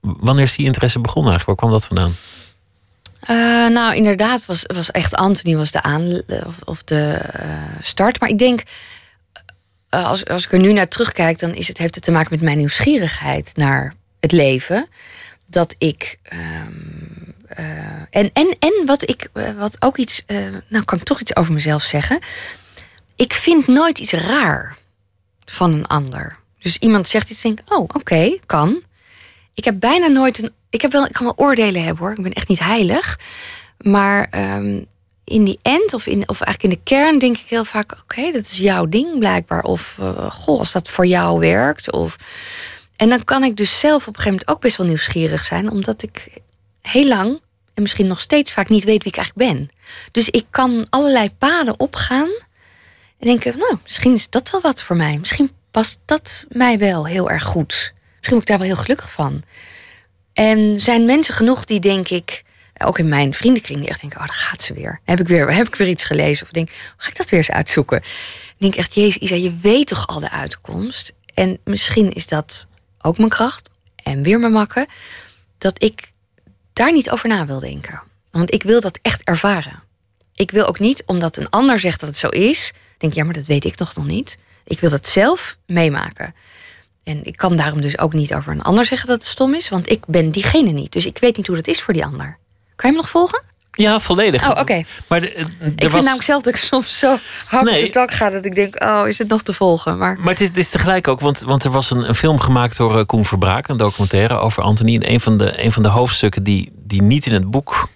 Wanneer 0.00 0.44
is 0.44 0.56
die 0.56 0.66
interesse 0.66 0.98
begonnen 0.98 1.30
eigenlijk? 1.30 1.60
Waar 1.60 1.70
kwam 1.70 1.80
dat 1.80 1.88
vandaan? 1.88 2.16
Eh, 3.20 3.72
nou, 3.74 3.94
inderdaad, 3.94 4.46
was, 4.46 4.64
was 4.66 4.90
echt 4.90 5.14
Anthony 5.14 5.56
was 5.56 5.70
de 5.70 5.82
aan 5.82 6.22
of, 6.64 6.82
de 6.84 7.20
start. 7.80 8.20
Maar 8.20 8.28
ik 8.28 8.38
denk, 8.38 8.62
als, 9.88 10.24
als 10.26 10.44
ik 10.44 10.52
er 10.52 10.58
nu 10.58 10.72
naar 10.72 10.88
terugkijk, 10.88 11.38
dan 11.38 11.54
is 11.54 11.68
het, 11.68 11.78
heeft 11.78 11.94
het 11.94 12.04
te 12.04 12.10
maken 12.10 12.30
met 12.30 12.40
mijn 12.40 12.58
nieuwsgierigheid 12.58 13.52
naar 13.54 13.94
het 14.20 14.32
leven. 14.32 14.88
Dat 15.46 15.74
ik. 15.78 16.18
ehm, 16.22 17.27
eh, 17.58 17.66
en, 18.10 18.30
en, 18.32 18.56
en 18.58 18.86
wat 18.86 19.08
ik 19.08 19.28
eh, 19.32 19.50
wat 19.52 19.76
ook 19.80 19.96
iets. 19.96 20.22
eh, 20.26 20.38
nou, 20.68 20.84
kan 20.84 20.98
ik 20.98 21.04
toch 21.04 21.20
iets 21.20 21.36
over 21.36 21.52
mezelf 21.52 21.82
zeggen. 21.82 22.18
Ik 23.16 23.32
vind 23.32 23.66
nooit 23.66 23.98
iets 23.98 24.12
raar 24.12 24.76
van 25.44 25.72
een 25.72 25.86
ander. 25.86 26.38
Dus 26.58 26.76
iemand 26.78 27.06
zegt 27.06 27.30
iets, 27.30 27.40
denk 27.40 27.60
ik, 27.60 27.74
oh, 27.74 27.80
oké, 27.80 28.38
kan. 28.46 28.82
Ik 29.54 29.64
heb 29.64 29.80
bijna 29.80 30.06
nooit 30.06 30.42
een. 30.42 30.52
Ik, 30.70 30.82
heb 30.82 30.92
wel, 30.92 31.04
ik 31.04 31.12
kan 31.12 31.24
wel 31.24 31.46
oordelen 31.46 31.82
hebben 31.84 32.04
hoor. 32.04 32.16
Ik 32.16 32.22
ben 32.22 32.32
echt 32.32 32.48
niet 32.48 32.58
heilig. 32.58 33.18
Maar 33.78 34.28
ehm, 34.30 34.82
in 35.24 35.44
die 35.44 35.58
end, 35.62 35.94
of, 35.94 36.06
in, 36.06 36.28
of 36.28 36.40
eigenlijk 36.40 36.62
in 36.62 36.80
de 36.84 36.90
kern, 36.90 37.18
denk 37.18 37.36
ik 37.36 37.46
heel 37.48 37.64
vaak: 37.64 37.92
oké, 37.92 38.32
dat 38.32 38.42
is 38.42 38.58
jouw 38.58 38.86
ding 38.86 39.18
blijkbaar. 39.18 39.62
Of 39.62 39.98
goh, 40.30 40.58
als 40.58 40.72
dat 40.72 40.88
voor 40.88 41.06
jou 41.06 41.40
werkt. 41.40 41.92
Of... 41.92 42.16
En 42.96 43.08
dan 43.08 43.24
kan 43.24 43.44
ik 43.44 43.56
dus 43.56 43.80
zelf 43.80 44.02
op 44.02 44.16
een 44.16 44.22
gegeven 44.22 44.30
moment 44.30 44.48
ook 44.48 44.60
best 44.60 44.76
wel 44.76 44.86
nieuwsgierig 44.86 45.44
zijn, 45.44 45.70
omdat 45.70 46.02
ik 46.02 46.40
heel 46.82 47.06
lang 47.06 47.40
en 47.78 47.84
misschien 47.84 48.06
nog 48.06 48.20
steeds 48.20 48.52
vaak 48.52 48.68
niet 48.68 48.84
weet 48.84 49.02
wie 49.02 49.12
ik 49.12 49.18
eigenlijk 49.18 49.52
ben. 49.52 49.70
Dus 50.10 50.28
ik 50.28 50.46
kan 50.50 50.86
allerlei 50.90 51.30
paden 51.34 51.80
opgaan 51.80 52.28
en 53.18 53.26
denken: 53.26 53.58
nou, 53.58 53.78
misschien 53.82 54.14
is 54.14 54.30
dat 54.30 54.50
wel 54.50 54.60
wat 54.60 54.82
voor 54.82 54.96
mij. 54.96 55.18
Misschien 55.18 55.50
past 55.70 55.98
dat 56.04 56.46
mij 56.48 56.78
wel 56.78 57.06
heel 57.06 57.30
erg 57.30 57.44
goed. 57.44 57.92
Misschien 58.16 58.36
word 58.36 58.40
ik 58.40 58.46
daar 58.46 58.58
wel 58.58 58.66
heel 58.66 58.76
gelukkig 58.76 59.12
van. 59.12 59.42
En 60.32 60.78
zijn 60.78 61.04
mensen 61.04 61.34
genoeg 61.34 61.64
die 61.64 61.80
denk 61.80 62.08
ik, 62.08 62.44
ook 62.78 62.98
in 62.98 63.08
mijn 63.08 63.34
vriendenkring, 63.34 63.80
die 63.80 63.88
echt 63.88 64.00
denken: 64.00 64.20
oh, 64.20 64.26
daar 64.26 64.34
gaat 64.34 64.62
ze 64.62 64.74
weer. 64.74 65.00
Heb 65.04 65.20
ik 65.20 65.28
weer, 65.28 65.54
heb 65.54 65.66
ik 65.66 65.74
weer 65.74 65.88
iets 65.88 66.04
gelezen? 66.04 66.46
Of 66.46 66.52
denk, 66.52 66.70
ga 66.96 67.08
ik 67.08 67.16
dat 67.16 67.30
weer 67.30 67.40
eens 67.40 67.50
uitzoeken? 67.50 67.96
Ik 67.98 68.56
denk 68.58 68.74
echt, 68.74 68.94
Jezus, 68.94 69.16
Isa, 69.16 69.34
je 69.34 69.56
weet 69.56 69.86
toch 69.86 70.06
al 70.06 70.20
de 70.20 70.30
uitkomst? 70.30 71.14
En 71.34 71.58
misschien 71.64 72.12
is 72.12 72.26
dat 72.26 72.66
ook 73.00 73.18
mijn 73.18 73.30
kracht 73.30 73.70
en 73.96 74.22
weer 74.22 74.38
mijn 74.38 74.52
makken, 74.52 74.86
dat 75.58 75.82
ik 75.82 76.12
daar 76.78 76.92
niet 76.92 77.10
over 77.10 77.28
na 77.28 77.46
wil 77.46 77.60
denken. 77.60 78.02
Want 78.30 78.54
ik 78.54 78.62
wil 78.62 78.80
dat 78.80 78.98
echt 79.02 79.22
ervaren. 79.24 79.82
Ik 80.34 80.50
wil 80.50 80.66
ook 80.66 80.78
niet, 80.78 81.02
omdat 81.06 81.36
een 81.36 81.50
ander 81.50 81.78
zegt 81.78 82.00
dat 82.00 82.08
het 82.08 82.18
zo 82.18 82.28
is, 82.28 82.72
denk 82.98 83.12
ja, 83.12 83.24
maar 83.24 83.34
dat 83.34 83.46
weet 83.46 83.64
ik 83.64 83.74
toch 83.74 83.94
nog 83.94 84.06
niet. 84.06 84.38
Ik 84.64 84.80
wil 84.80 84.90
dat 84.90 85.06
zelf 85.06 85.58
meemaken. 85.66 86.34
En 87.04 87.24
ik 87.24 87.36
kan 87.36 87.56
daarom 87.56 87.80
dus 87.80 87.98
ook 87.98 88.12
niet 88.12 88.34
over 88.34 88.52
een 88.52 88.62
ander 88.62 88.84
zeggen 88.84 89.08
dat 89.08 89.18
het 89.18 89.26
stom 89.26 89.54
is, 89.54 89.68
want 89.68 89.90
ik 89.90 90.06
ben 90.06 90.30
diegene 90.30 90.70
niet. 90.70 90.92
Dus 90.92 91.06
ik 91.06 91.18
weet 91.18 91.36
niet 91.36 91.46
hoe 91.46 91.56
dat 91.56 91.66
is 91.66 91.82
voor 91.82 91.94
die 91.94 92.04
ander. 92.04 92.38
Kan 92.76 92.90
je 92.90 92.96
me 92.96 93.02
nog 93.02 93.10
volgen? 93.10 93.42
Ja, 93.78 94.00
volledig. 94.00 94.50
Oh, 94.50 94.60
oké. 94.60 94.82
Maar 95.06 95.20
de- 95.20 95.30
Ik 95.32 95.44
vind 95.60 95.82
was- 95.82 95.92
namelijk 95.92 96.22
zelf 96.22 96.42
dat 96.42 96.54
ik 96.54 96.60
soms 96.60 96.98
zo 96.98 97.16
hard 97.46 97.64
Nee. 97.64 97.78
op 97.80 97.86
de 97.86 97.92
tak 97.92 98.10
ga 98.12 98.30
dat 98.30 98.44
ik 98.44 98.54
denk, 98.54 98.82
oh, 98.82 99.02
is 99.06 99.18
het 99.18 99.28
nog 99.28 99.42
te 99.42 99.52
volgen? 99.52 99.98
Maar 99.98 100.16
Maar 100.20 100.32
het 100.32 100.40
is, 100.40 100.48
het 100.48 100.56
is 100.56 100.70
tegelijk 100.70 101.08
ook, 101.08 101.20
want, 101.20 101.40
want 101.40 101.64
er 101.64 101.70
was 101.70 101.90
een, 101.90 102.08
een 102.08 102.14
film 102.14 102.40
gemaakt 102.40 102.76
door 102.76 102.98
eh, 102.98 103.04
Koen 103.04 103.24
Verbraak, 103.24 103.68
een 103.68 103.76
documentaire 103.76 104.38
over 104.38 104.62
Anthony. 104.62 104.94
En 104.94 105.10
een 105.12 105.20
van 105.20 105.36
de, 105.38 105.64
een 105.64 105.72
van 105.72 105.82
de 105.82 105.88
hoofdstukken 105.88 106.42
die, 106.42 106.72
die 106.74 107.02
niet 107.02 107.26
in 107.26 107.32
het 107.32 107.50
boek 107.50 107.88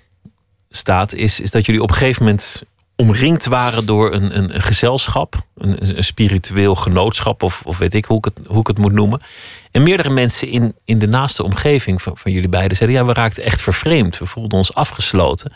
staat, 0.71 1.15
is, 1.15 1.41
is 1.41 1.51
dat 1.51 1.67
jullie 1.67 1.83
op 1.83 1.89
een 1.91 1.97
gegeven 1.97 2.25
moment 2.25 2.63
omringd 2.97 3.45
waren 3.45 3.87
door 3.87 4.13
een, 4.15 4.37
een, 4.37 4.55
een 4.55 4.63
gezelschap, 4.63 5.47
een, 5.57 5.97
een 5.97 6.05
spiritueel 6.05 6.75
genootschap, 6.75 7.43
of, 7.43 7.63
of 7.65 7.79
weet 7.79 7.95
ik 7.95 8.05
hoe 8.05 8.19
ik 8.19 8.25
het, 8.25 8.39
hoe 8.47 8.61
ik 8.61 8.67
het 8.67 8.79
moet 8.79 8.93
noemen. 8.93 9.23
En 9.71 9.83
meerdere 9.83 10.11
mensen 10.11 10.49
in, 10.49 10.75
in 10.85 10.99
de 10.99 11.09
naaste 11.09 11.43
omgeving 11.43 12.03
van, 12.03 12.19
van 12.19 12.33
jullie 12.33 12.49
beiden 12.49 12.77
zeiden: 12.77 12.99
ja, 12.99 13.07
we 13.07 13.13
raakten 13.13 13.45
echt 13.45 13.61
vervreemd. 13.61 14.19
We 14.19 14.27
voelden 14.27 14.59
ons 14.59 14.75
afgesloten. 14.75 15.53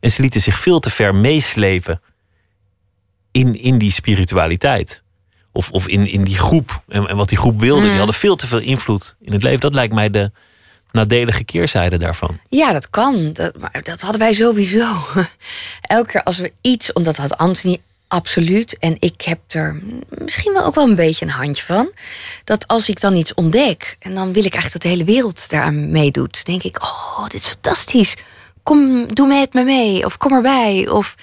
En 0.00 0.10
ze 0.10 0.22
lieten 0.22 0.40
zich 0.40 0.56
veel 0.56 0.80
te 0.80 0.90
ver 0.90 1.14
meeslepen 1.14 2.00
in, 3.30 3.60
in 3.60 3.78
die 3.78 3.92
spiritualiteit. 3.92 5.02
Of, 5.52 5.70
of 5.70 5.88
in, 5.88 6.06
in 6.06 6.24
die 6.24 6.38
groep. 6.38 6.82
En, 6.88 7.08
en 7.08 7.16
wat 7.16 7.28
die 7.28 7.38
groep 7.38 7.60
wilde, 7.60 7.88
die 7.88 7.96
hadden 7.96 8.14
veel 8.14 8.36
te 8.36 8.46
veel 8.46 8.58
invloed 8.58 9.16
in 9.20 9.32
het 9.32 9.42
leven. 9.42 9.60
Dat 9.60 9.74
lijkt 9.74 9.94
mij 9.94 10.10
de 10.10 10.32
nadelige 10.92 11.44
keerzijde 11.44 11.96
daarvan. 11.96 12.38
Ja, 12.48 12.72
dat 12.72 12.90
kan. 12.90 13.32
Dat, 13.32 13.54
dat 13.82 14.00
hadden 14.00 14.20
wij 14.20 14.34
sowieso. 14.34 14.94
Elke 15.80 16.10
keer 16.10 16.22
als 16.22 16.38
we 16.38 16.52
iets, 16.60 16.92
omdat 16.92 17.16
had 17.16 17.36
Anthony 17.36 17.80
absoluut. 18.10 18.78
En 18.78 18.96
ik 18.98 19.20
heb 19.20 19.38
er 19.48 19.80
misschien 20.08 20.52
wel 20.52 20.64
ook 20.64 20.74
wel 20.74 20.88
een 20.88 20.94
beetje 20.94 21.24
een 21.24 21.30
handje 21.30 21.64
van. 21.64 21.90
Dat 22.44 22.66
als 22.66 22.88
ik 22.88 23.00
dan 23.00 23.16
iets 23.16 23.34
ontdek. 23.34 23.96
En 23.98 24.14
dan 24.14 24.32
wil 24.32 24.44
ik 24.44 24.52
eigenlijk 24.52 24.72
dat 24.72 24.82
de 24.82 24.88
hele 24.88 25.04
wereld 25.04 25.50
daaraan 25.50 25.90
meedoet. 25.90 26.44
denk 26.44 26.62
ik, 26.62 26.82
oh, 26.82 27.22
dit 27.22 27.40
is 27.40 27.46
fantastisch. 27.46 28.16
Kom, 28.62 29.06
doe 29.14 29.26
met 29.26 29.52
me 29.52 29.64
mee. 29.64 30.04
Of 30.04 30.16
kom 30.16 30.32
erbij. 30.32 30.88
Of... 30.88 31.14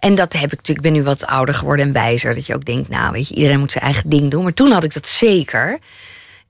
En 0.00 0.14
dat 0.14 0.32
heb 0.32 0.52
ik 0.52 0.56
natuurlijk. 0.56 0.86
Ik 0.86 0.92
ben 0.92 0.92
nu 0.92 1.02
wat 1.02 1.26
ouder 1.26 1.54
geworden 1.54 1.86
en 1.86 1.92
wijzer. 1.92 2.34
Dat 2.34 2.46
je 2.46 2.54
ook 2.54 2.64
denkt, 2.64 2.88
nou 2.88 3.12
weet 3.12 3.28
je, 3.28 3.34
iedereen 3.34 3.58
moet 3.58 3.72
zijn 3.72 3.84
eigen 3.84 4.10
ding 4.10 4.30
doen. 4.30 4.42
Maar 4.42 4.54
toen 4.54 4.70
had 4.70 4.84
ik 4.84 4.94
dat 4.94 5.08
zeker. 5.08 5.78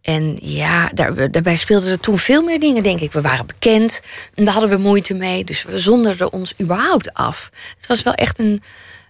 En 0.04 0.38
ja, 0.42 0.90
daar, 0.94 1.30
daarbij 1.30 1.56
speelden 1.56 1.90
er 1.90 2.00
toen 2.00 2.18
veel 2.18 2.42
meer 2.42 2.60
dingen, 2.60 2.82
denk 2.82 3.00
ik. 3.00 3.12
We 3.12 3.20
waren 3.20 3.46
bekend 3.46 4.00
en 4.34 4.44
daar 4.44 4.52
hadden 4.54 4.70
we 4.70 4.76
moeite 4.76 5.14
mee. 5.14 5.44
Dus 5.44 5.62
we 5.62 5.78
zonderden 5.78 6.32
ons 6.32 6.54
überhaupt 6.60 7.14
af. 7.14 7.50
Het 7.76 7.86
was 7.86 8.02
wel 8.02 8.14
echt 8.14 8.38
een. 8.38 8.62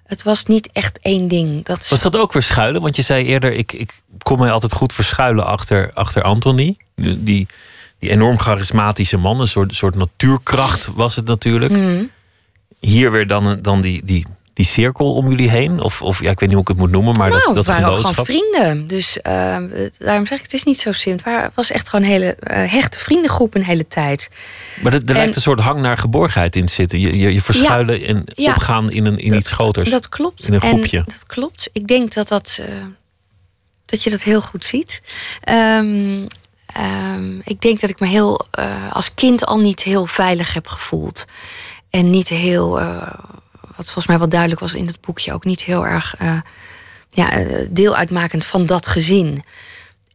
Het 0.06 0.22
was 0.22 0.44
niet 0.44 0.70
echt 0.72 0.98
één 1.02 1.28
ding. 1.28 1.64
Dat 1.64 1.82
is- 1.82 1.88
Was 1.88 2.02
dat 2.02 2.16
ook 2.16 2.32
weer 2.32 2.42
schuilen? 2.42 2.82
Want 2.82 2.96
je 2.96 3.02
zei 3.02 3.24
eerder, 3.26 3.52
ik, 3.52 3.72
ik 3.72 3.90
kon 4.18 4.38
mij 4.38 4.50
altijd 4.50 4.72
goed 4.72 4.92
verschuilen 4.92 5.46
achter, 5.46 5.90
achter 5.94 6.22
Anthony. 6.22 6.76
Die, 6.96 7.22
die, 7.24 7.46
enorm 7.98 8.38
charismatische 8.38 9.16
man, 9.16 9.40
een 9.40 9.46
soort, 9.46 9.74
soort 9.74 9.94
natuurkracht 9.94 10.88
was 10.94 11.16
het 11.16 11.26
natuurlijk. 11.26 11.72
Mhm. 11.72 12.04
Hier 12.80 13.10
weer 13.10 13.26
dan, 13.26 13.58
dan 13.62 13.80
die, 13.80 14.04
die, 14.04 14.26
die 14.54 14.64
cirkel 14.66 15.14
om 15.14 15.28
jullie 15.28 15.50
heen. 15.50 15.80
Of, 15.80 16.02
of 16.02 16.20
ja, 16.22 16.30
ik 16.30 16.38
weet 16.40 16.48
niet 16.48 16.52
hoe 16.52 16.60
ik 16.62 16.68
het 16.68 16.76
moet 16.78 16.90
noemen, 16.90 17.16
maar 17.18 17.28
nou, 17.30 17.42
dat, 17.42 17.54
dat 17.54 17.66
we 17.66 17.72
waren 17.72 17.88
ook 17.88 17.96
gewoon 18.06 18.24
vrienden. 18.24 18.86
Dus 18.86 19.18
het- 19.22 19.94
daarom 19.98 20.26
zeg 20.26 20.36
ik, 20.38 20.42
het 20.44 20.52
is 20.52 20.64
niet 20.64 20.78
zo 20.78 20.92
simpel. 20.92 21.32
Het 21.40 21.54
was 21.54 21.70
echt 21.70 21.88
gewoon 21.88 22.04
een 22.04 22.10
hele 22.12 22.34
eh, 22.34 22.72
hechte 22.72 22.98
vriendengroep 22.98 23.54
een 23.54 23.64
hele 23.64 23.88
tijd. 23.88 24.30
Maar 24.82 24.92
er, 24.92 25.02
er 25.02 25.08
En- 25.08 25.14
lijkt 25.14 25.36
een 25.36 25.42
soort 25.42 25.60
hang 25.60 25.80
naar 25.80 25.98
geborgenheid 25.98 26.56
in 26.56 26.66
te 26.66 26.72
zitten. 26.72 27.00
Je, 27.00 27.18
je, 27.18 27.32
je 27.34 27.42
verschuilen 27.42 28.02
en 28.06 28.24
Ja. 28.34 28.50
opgaan 28.52 28.90
in, 28.90 29.06
een, 29.06 29.18
in 29.18 29.34
iets 29.34 29.50
groters. 29.50 29.90
Dat 29.90 30.08
klopt. 30.08 30.48
In 30.48 30.54
een 30.54 30.60
groepje. 30.60 30.98
En 30.98 31.04
dat 31.06 31.26
klopt. 31.26 31.68
Ik 31.72 31.86
denk 31.86 32.12
dat, 32.14 32.28
dat, 32.28 32.58
eh, 32.60 32.66
dat 33.84 34.02
je 34.02 34.10
dat 34.10 34.22
heel 34.22 34.40
goed 34.40 34.64
ziet. 34.64 35.02
Ehm, 35.40 36.20
ehm, 36.66 37.38
ik 37.44 37.60
denk 37.60 37.80
dat 37.80 37.90
ik 37.90 38.00
me 38.00 38.06
heel, 38.06 38.46
als 38.92 39.14
kind 39.14 39.46
al 39.46 39.58
niet 39.58 39.82
heel 39.82 40.06
veilig 40.06 40.54
heb 40.54 40.66
gevoeld. 40.66 41.24
En 41.90 42.10
niet 42.10 42.28
heel, 42.28 42.80
wat 43.76 43.84
volgens 43.84 44.06
mij 44.06 44.18
wel 44.18 44.28
duidelijk 44.28 44.60
was 44.60 44.74
in 44.74 44.86
het 44.86 45.00
boekje, 45.00 45.32
ook 45.32 45.44
niet 45.44 45.62
heel 45.62 45.86
erg 45.86 46.14
eh, 46.18 46.38
ja, 47.10 47.32
eh, 47.32 47.66
deel 47.70 47.96
uitmakend 47.96 48.44
van 48.44 48.66
dat 48.66 48.86
gezin. 48.86 49.44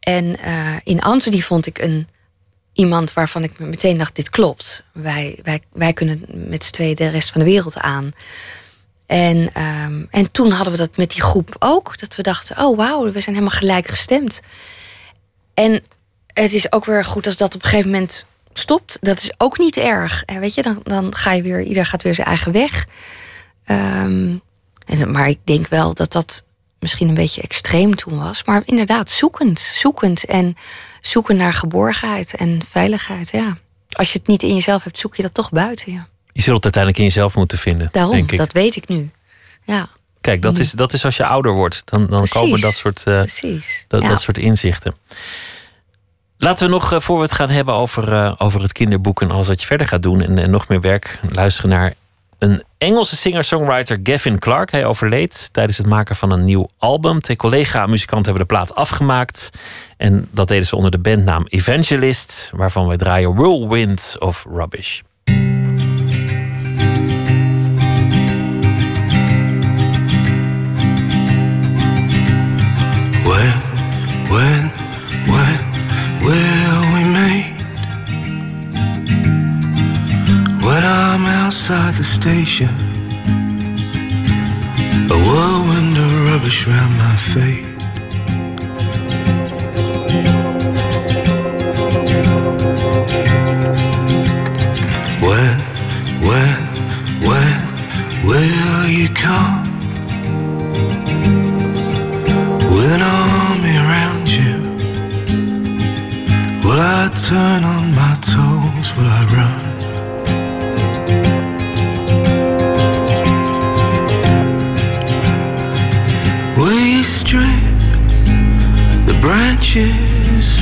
En 0.00 0.38
eh, 0.38 0.76
in 0.84 1.00
Anthony 1.00 1.40
vond 1.40 1.66
ik 1.66 1.78
een 1.78 2.08
iemand 2.72 3.12
waarvan 3.12 3.42
ik 3.42 3.58
me 3.58 3.66
meteen 3.66 3.98
dacht: 3.98 4.16
dit 4.16 4.30
klopt. 4.30 4.84
Wij, 4.92 5.38
wij, 5.42 5.62
wij 5.72 5.92
kunnen 5.92 6.24
met 6.28 6.64
z'n 6.64 6.72
tweeën 6.72 6.94
de 6.94 7.08
rest 7.08 7.30
van 7.30 7.40
de 7.40 7.46
wereld 7.46 7.78
aan. 7.78 8.12
En, 9.06 9.50
ehm, 9.54 10.04
en 10.10 10.30
toen 10.30 10.50
hadden 10.50 10.72
we 10.72 10.78
dat 10.78 10.96
met 10.96 11.10
die 11.10 11.22
groep 11.22 11.56
ook. 11.58 11.98
Dat 11.98 12.16
we 12.16 12.22
dachten, 12.22 12.58
oh 12.58 12.76
wauw, 12.76 13.04
we 13.04 13.20
zijn 13.20 13.34
helemaal 13.34 13.58
gelijk 13.58 13.88
gestemd. 13.88 14.40
En 15.54 15.82
het 16.26 16.52
is 16.52 16.72
ook 16.72 16.84
weer 16.84 17.04
goed 17.04 17.26
als 17.26 17.36
dat 17.36 17.54
op 17.54 17.62
een 17.62 17.68
gegeven 17.68 17.90
moment 17.90 18.26
stopt. 18.52 18.98
Dat 19.00 19.18
is 19.18 19.32
ook 19.38 19.58
niet 19.58 19.76
erg. 19.76 20.24
En 20.24 20.40
weet 20.40 20.54
je, 20.54 20.62
dan, 20.62 20.80
dan 20.82 21.14
ga 21.14 21.32
je 21.32 21.42
weer, 21.42 21.62
ieder 21.62 21.86
gaat 21.86 22.02
weer 22.02 22.14
zijn 22.14 22.26
eigen 22.26 22.52
weg. 22.52 22.86
Ehm, 23.70 24.36
en, 24.86 25.10
maar 25.10 25.28
ik 25.28 25.38
denk 25.44 25.68
wel 25.68 25.94
dat 25.94 26.12
dat 26.12 26.44
misschien 26.78 27.08
een 27.08 27.14
beetje 27.14 27.42
extreem 27.42 27.94
toen 27.94 28.18
was. 28.18 28.44
Maar 28.44 28.62
inderdaad, 28.64 29.10
zoekend. 29.10 29.58
Zoekend 29.58 30.24
en 30.24 30.56
zoeken 31.00 31.36
naar 31.36 31.52
geborgenheid 31.52 32.34
en 32.34 32.60
veiligheid. 32.68 33.30
Ja. 33.30 33.56
Als 33.90 34.12
je 34.12 34.18
het 34.18 34.26
niet 34.26 34.42
in 34.42 34.54
jezelf 34.54 34.84
hebt, 34.84 34.98
zoek 34.98 35.16
je 35.16 35.22
dat 35.22 35.34
toch 35.34 35.50
buiten. 35.50 35.92
Ja. 35.92 36.08
Je 36.32 36.42
zult 36.42 36.64
het 36.64 36.64
uiteindelijk 36.64 37.02
in 37.02 37.08
jezelf 37.08 37.34
moeten 37.34 37.58
vinden, 37.58 37.88
Daarom, 37.92 38.12
denk 38.12 38.32
ik. 38.32 38.38
dat 38.38 38.52
weet 38.52 38.76
ik 38.76 38.88
nu. 38.88 39.10
Ja, 39.64 39.88
Kijk, 40.20 40.42
dat 40.42 40.58
is, 40.58 40.72
dat 40.72 40.92
is 40.92 41.04
als 41.04 41.16
je 41.16 41.26
ouder 41.26 41.52
wordt. 41.52 41.82
Dan, 41.84 42.06
dan 42.06 42.18
Precies. 42.18 42.40
komen 42.40 42.60
dat 42.60 42.74
soort, 42.74 43.02
precies. 43.04 43.84
dat, 43.88 44.02
ja. 44.02 44.08
dat 44.08 44.20
soort 44.20 44.38
inzichten. 44.38 44.94
Laten 46.38 46.66
we 46.66 46.72
nog, 46.72 46.92
eh, 46.92 47.00
voor 47.00 47.16
we 47.16 47.22
het 47.22 47.32
gaan 47.32 47.50
hebben 47.50 47.74
over, 47.74 48.12
eh, 48.12 48.34
over 48.38 48.62
het 48.62 48.72
kinderboek 48.72 49.22
en 49.22 49.30
alles 49.30 49.48
wat 49.48 49.60
je 49.60 49.66
verder 49.66 49.86
gaat 49.86 50.02
doen 50.02 50.20
en, 50.22 50.38
en 50.38 50.50
nog 50.50 50.68
meer 50.68 50.80
werk, 50.80 51.20
luisteren 51.32 51.70
naar 51.70 51.94
een 52.38 52.64
Engelse 52.80 53.16
singer-songwriter 53.16 54.00
Gavin 54.02 54.38
Clark. 54.38 54.70
Hij 54.70 54.84
overleed 54.84 55.52
tijdens 55.52 55.78
het 55.78 55.86
maken 55.86 56.16
van 56.16 56.30
een 56.30 56.44
nieuw 56.44 56.68
album. 56.78 57.20
Twee 57.20 57.36
collega-muzikanten 57.36 58.32
hebben 58.32 58.48
de 58.48 58.54
plaat 58.54 58.74
afgemaakt. 58.74 59.50
En 59.96 60.28
dat 60.30 60.48
deden 60.48 60.66
ze 60.66 60.76
onder 60.76 60.90
de 60.90 60.98
bandnaam 60.98 61.46
Evangelist, 61.46 62.50
waarvan 62.54 62.86
wij 62.86 62.96
draaien 62.96 63.34
Whirlwind 63.34 64.16
of 64.18 64.46
Rubbish. 64.54 65.00
When, 74.28 74.70
outside 81.50 81.94
the 81.94 82.04
station, 82.04 82.68
a 85.10 85.18
whirlwind 85.26 85.96
of 85.96 86.30
rubbish 86.30 86.64
round 86.68 86.96
my 86.96 87.16
feet. 87.16 87.69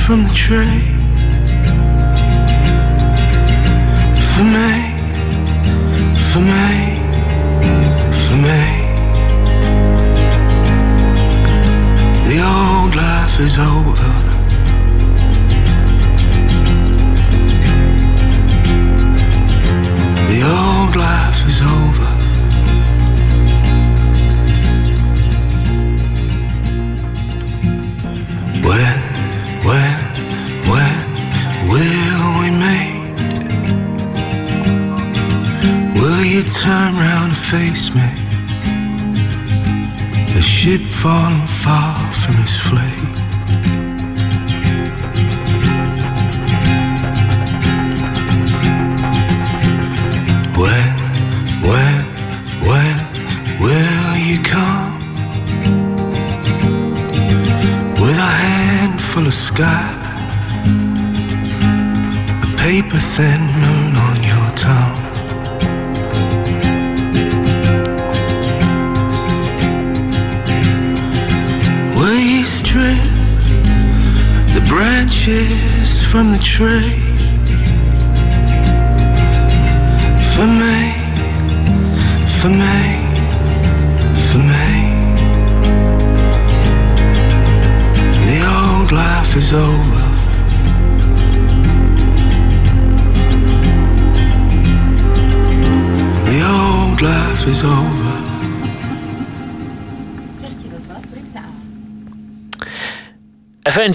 From 0.09 0.23
the 0.23 0.33
tree? 0.33 0.88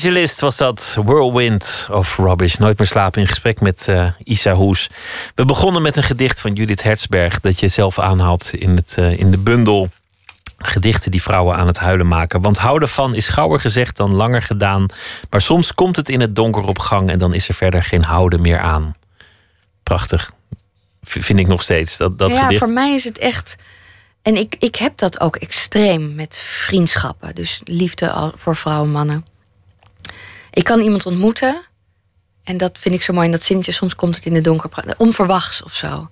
Evangelist 0.05 0.41
was 0.41 0.57
dat, 0.57 0.97
Whirlwind 1.05 1.89
of 1.91 2.17
Rubbish. 2.17 2.55
Nooit 2.57 2.79
meer 2.79 2.87
slapen 2.87 3.21
in 3.21 3.29
gesprek 3.29 3.61
met 3.61 3.89
eh, 3.89 4.07
Isa 4.25 4.53
Hoes. 4.53 4.91
We 5.35 5.45
begonnen 5.45 5.83
met 5.83 5.97
een 5.97 6.03
gedicht 6.03 6.41
van 6.41 6.53
Judith 6.53 6.83
Hertzberg... 6.83 7.41
dat 7.41 7.61
je 7.61 7.69
zelf 7.69 7.99
aanhaalt 7.99 8.55
in, 8.55 8.77
het, 8.77 8.95
eh, 8.99 9.19
in 9.19 9.31
de 9.31 9.39
bundel... 9.39 9.89
gedichten 10.59 11.11
die 11.11 11.23
vrouwen 11.23 11.57
aan 11.57 11.67
het 11.67 11.79
huilen 11.79 12.07
maken. 12.09 12.41
Want 12.41 12.59
houden 12.59 12.89
van 12.89 13.15
is 13.15 13.29
gauwer 13.29 13.61
gezegd 13.61 13.97
dan 13.97 14.15
langer 14.15 14.43
gedaan. 14.43 14.87
Maar 15.31 15.41
soms 15.41 15.75
komt 15.75 15.97
het 15.97 16.09
in 16.09 16.21
het 16.21 16.37
donker 16.37 16.63
op 16.63 16.79
gang... 16.79 17.11
en 17.11 17.19
dan 17.19 17.35
is 17.35 17.49
er 17.49 17.55
verder 17.55 17.83
geen 17.83 18.05
houden 18.05 18.41
meer 18.41 18.59
aan. 18.59 18.95
Prachtig. 19.83 20.31
V- 21.03 21.25
vind 21.25 21.39
ik 21.39 21.47
nog 21.47 21.63
steeds, 21.63 21.97
dat, 21.97 22.19
dat 22.19 22.33
ja, 22.33 22.43
gedicht. 22.43 22.65
voor 22.65 22.73
mij 22.73 22.95
is 22.95 23.05
het 23.05 23.19
echt. 23.19 23.57
En 24.23 24.37
ik, 24.37 24.57
ik 24.59 24.77
heb 24.77 24.99
dat 24.99 25.21
ook 25.21 25.37
extreem 25.37 26.15
met 26.15 26.39
vriendschappen. 26.39 27.35
Dus 27.35 27.61
liefde 27.65 28.11
al- 28.11 28.33
voor 28.37 28.57
vrouwen, 28.57 28.91
mannen. 28.91 29.33
Ik 30.55 30.65
kan 30.65 30.81
iemand 30.81 31.07
ontmoeten. 31.07 31.63
En 32.45 32.57
dat 32.57 32.79
vind 32.79 32.95
ik 32.95 33.03
zo 33.03 33.13
mooi. 33.13 33.27
En 33.27 33.33
dat 33.33 33.43
zinnetje, 33.43 33.73
soms 33.73 33.95
komt 33.95 34.17
het 34.17 34.25
in 34.27 34.35
de 34.35 34.41
donker. 34.41 34.71
Onverwachts 34.97 35.63
of 35.63 35.75
zo. 35.75 36.11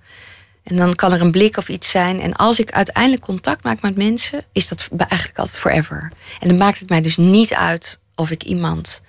En 0.63 0.75
dan 0.75 0.95
kan 0.95 1.13
er 1.13 1.21
een 1.21 1.31
blik 1.31 1.57
of 1.57 1.69
iets 1.69 1.89
zijn. 1.89 2.19
En 2.19 2.33
als 2.33 2.59
ik 2.59 2.71
uiteindelijk 2.71 3.21
contact 3.23 3.63
maak 3.63 3.81
met 3.81 3.95
mensen, 3.95 4.43
is 4.51 4.67
dat 4.67 4.87
eigenlijk 4.97 5.39
altijd 5.39 5.59
forever. 5.59 6.11
En 6.39 6.47
dan 6.47 6.57
maakt 6.57 6.79
het 6.79 6.89
mij 6.89 7.01
dus 7.01 7.17
niet 7.17 7.53
uit 7.53 7.99
of 8.15 8.31
ik 8.31 8.43
iemand. 8.43 9.01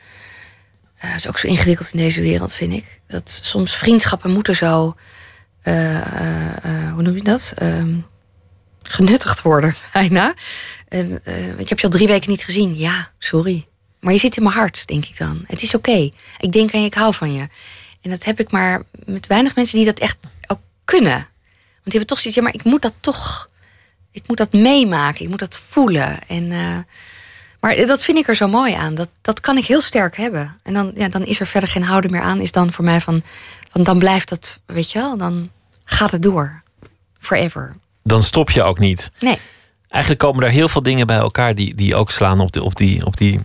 eh, 0.97 1.11
dat 1.11 1.19
is 1.19 1.29
ook 1.29 1.39
zo 1.39 1.47
ingewikkeld 1.47 1.91
in 1.93 1.99
deze 1.99 2.21
wereld, 2.21 2.53
vind 2.55 2.73
ik. 2.73 3.01
Dat 3.07 3.39
soms 3.43 3.77
vriendschappen 3.77 4.31
moeten 4.31 4.55
zo. 4.57 4.97
eh, 5.63 5.97
eh, 5.97 6.65
eh, 6.65 6.93
hoe 6.93 7.03
noem 7.03 7.15
je 7.17 7.23
dat? 7.23 7.53
Ehm, 7.57 7.97
genuttigd 8.83 9.43
worden, 9.43 9.75
bijna. 9.93 10.35
Eh, 10.89 11.59
ik 11.59 11.69
heb 11.69 11.79
je 11.79 11.85
al 11.85 11.91
drie 11.93 12.07
weken 12.07 12.31
niet 12.31 12.45
gezien. 12.45 12.77
Ja, 12.79 13.11
sorry. 13.19 13.67
Maar 14.05 14.13
je 14.13 14.19
zit 14.19 14.37
in 14.37 14.43
mijn 14.43 14.55
hart, 14.55 14.87
denk 14.87 15.05
ik 15.05 15.19
dan. 15.19 15.45
Het 15.47 15.63
is 15.63 15.75
oké. 15.75 16.11
Ik 16.39 16.53
denk 16.53 16.75
aan 16.75 16.81
je, 16.81 16.87
ik 16.87 16.95
hou 16.95 17.15
van 17.15 17.33
je. 17.33 17.49
En 18.03 18.11
dat 18.11 18.25
heb 18.25 18.41
ik 18.41 18.51
maar 18.51 18.83
met 19.05 19.27
weinig 19.27 19.55
mensen 19.55 19.77
die 19.77 19.87
dat 19.87 19.99
echt 19.99 20.37
ook 20.47 20.61
kunnen. 20.85 21.13
Want 21.13 21.85
die 21.85 21.99
hebben 21.99 22.07
toch 22.07 22.19
zoiets, 22.19 22.35
ja, 22.35 22.43
maar 22.43 22.55
ik 22.55 22.65
moet 22.65 22.83
dat 22.83 22.95
toch... 23.01 23.51
Ik 24.11 24.23
moet 24.27 24.37
dat 24.37 24.53
meemaken, 24.53 25.23
ik 25.23 25.29
moet 25.29 25.39
dat 25.39 25.59
voelen. 25.59 26.19
En, 26.29 26.53
eh, 26.53 26.79
maar 27.61 27.77
dat 27.87 28.05
vind 28.05 28.19
ik 28.19 28.29
er 28.29 28.35
zo 28.35 28.49
mooi 28.49 28.75
aan. 28.75 28.95
Dat, 28.95 29.09
dat 29.21 29.41
kan 29.41 29.57
ik 29.57 29.65
heel 29.65 29.81
sterk 29.81 30.17
hebben. 30.17 30.59
En 30.63 30.75
dan, 30.75 30.93
ja, 30.95 31.09
dan 31.09 31.25
is 31.25 31.41
er 31.41 31.47
verder 31.47 31.69
geen 31.69 31.83
houden 31.83 32.11
meer 32.11 32.21
aan. 32.21 32.41
Is 32.41 32.53
dan 32.53 32.73
voor 32.73 32.85
mij 32.85 33.01
van, 33.01 33.23
van 33.71 33.83
dan 33.83 33.99
blijft 33.99 34.29
dat, 34.29 34.61
weet 34.67 34.93
je 34.93 34.99
wel, 34.99 35.17
dan 35.17 35.51
gaat 35.85 36.11
het 36.11 36.23
door. 36.23 36.63
Forever. 37.21 37.77
Dan 38.03 38.23
stop 38.23 38.51
je 38.51 38.63
ook 38.63 38.79
niet. 38.79 39.11
Nee. 39.21 39.39
Eigenlijk 39.89 40.23
komen 40.23 40.45
er 40.45 40.51
heel 40.51 40.69
veel 40.69 40.83
dingen 40.83 41.07
bij 41.07 41.17
elkaar 41.17 41.55
die, 41.55 41.75
die 41.75 41.95
ook 41.95 42.11
slaan 42.11 42.41
op, 42.41 42.53
de, 42.53 42.63
op, 42.63 42.77
die, 42.77 43.07
op 43.07 43.17
die 43.17 43.41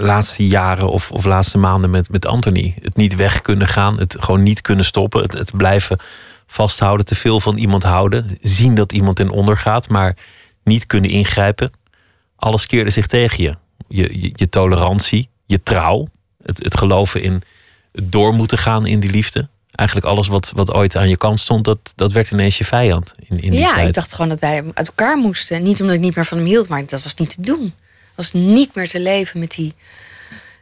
laatste 0.00 0.46
jaren 0.46 0.90
of, 0.90 1.10
of 1.10 1.24
laatste 1.24 1.58
maanden 1.58 1.90
met, 1.90 2.10
met 2.10 2.26
Anthony. 2.26 2.74
Het 2.82 2.96
niet 2.96 3.16
weg 3.16 3.40
kunnen 3.40 3.66
gaan, 3.66 3.98
het 3.98 4.16
gewoon 4.20 4.42
niet 4.42 4.60
kunnen 4.60 4.84
stoppen, 4.84 5.22
het, 5.22 5.32
het 5.32 5.56
blijven 5.56 5.98
vasthouden, 6.46 7.06
te 7.06 7.14
veel 7.14 7.40
van 7.40 7.56
iemand 7.56 7.82
houden, 7.82 8.38
zien 8.40 8.74
dat 8.74 8.92
iemand 8.92 9.20
in 9.20 9.30
onder 9.30 9.56
gaat, 9.56 9.88
maar 9.88 10.16
niet 10.64 10.86
kunnen 10.86 11.10
ingrijpen. 11.10 11.72
Alles 12.36 12.66
keerde 12.66 12.90
zich 12.90 13.06
tegen 13.06 13.42
je. 13.42 13.54
Je, 13.88 14.20
je, 14.22 14.32
je 14.34 14.48
tolerantie, 14.48 15.28
je 15.46 15.62
trouw, 15.62 16.08
het, 16.42 16.58
het 16.58 16.78
geloven 16.78 17.22
in 17.22 17.42
het 17.92 18.12
door 18.12 18.34
moeten 18.34 18.58
gaan 18.58 18.86
in 18.86 19.00
die 19.00 19.10
liefde. 19.10 19.48
Eigenlijk 19.70 20.08
alles 20.08 20.28
wat, 20.28 20.52
wat 20.54 20.72
ooit 20.72 20.96
aan 20.96 21.08
je 21.08 21.16
kant 21.16 21.40
stond, 21.40 21.64
dat, 21.64 21.78
dat 21.94 22.12
werd 22.12 22.30
ineens 22.30 22.58
je 22.58 22.64
vijand 22.64 23.14
in, 23.18 23.42
in 23.42 23.50
die 23.50 23.60
ja, 23.60 23.74
tijd. 23.74 23.88
ik 23.88 23.94
dacht 23.94 24.12
gewoon 24.12 24.28
dat 24.28 24.40
wij 24.40 24.64
uit 24.74 24.86
elkaar 24.86 25.16
moesten. 25.16 25.62
Niet 25.62 25.80
omdat 25.80 25.96
ik 25.96 26.02
niet 26.02 26.14
meer 26.14 26.24
van 26.26 26.38
hem 26.38 26.46
hield, 26.46 26.68
maar 26.68 26.86
dat 26.86 27.02
was 27.02 27.14
niet 27.14 27.34
te 27.34 27.42
doen. 27.42 27.74
Was 28.20 28.32
niet 28.32 28.74
meer 28.74 28.88
te 28.88 29.00
leven 29.00 29.40
met 29.40 29.50
die 29.50 29.74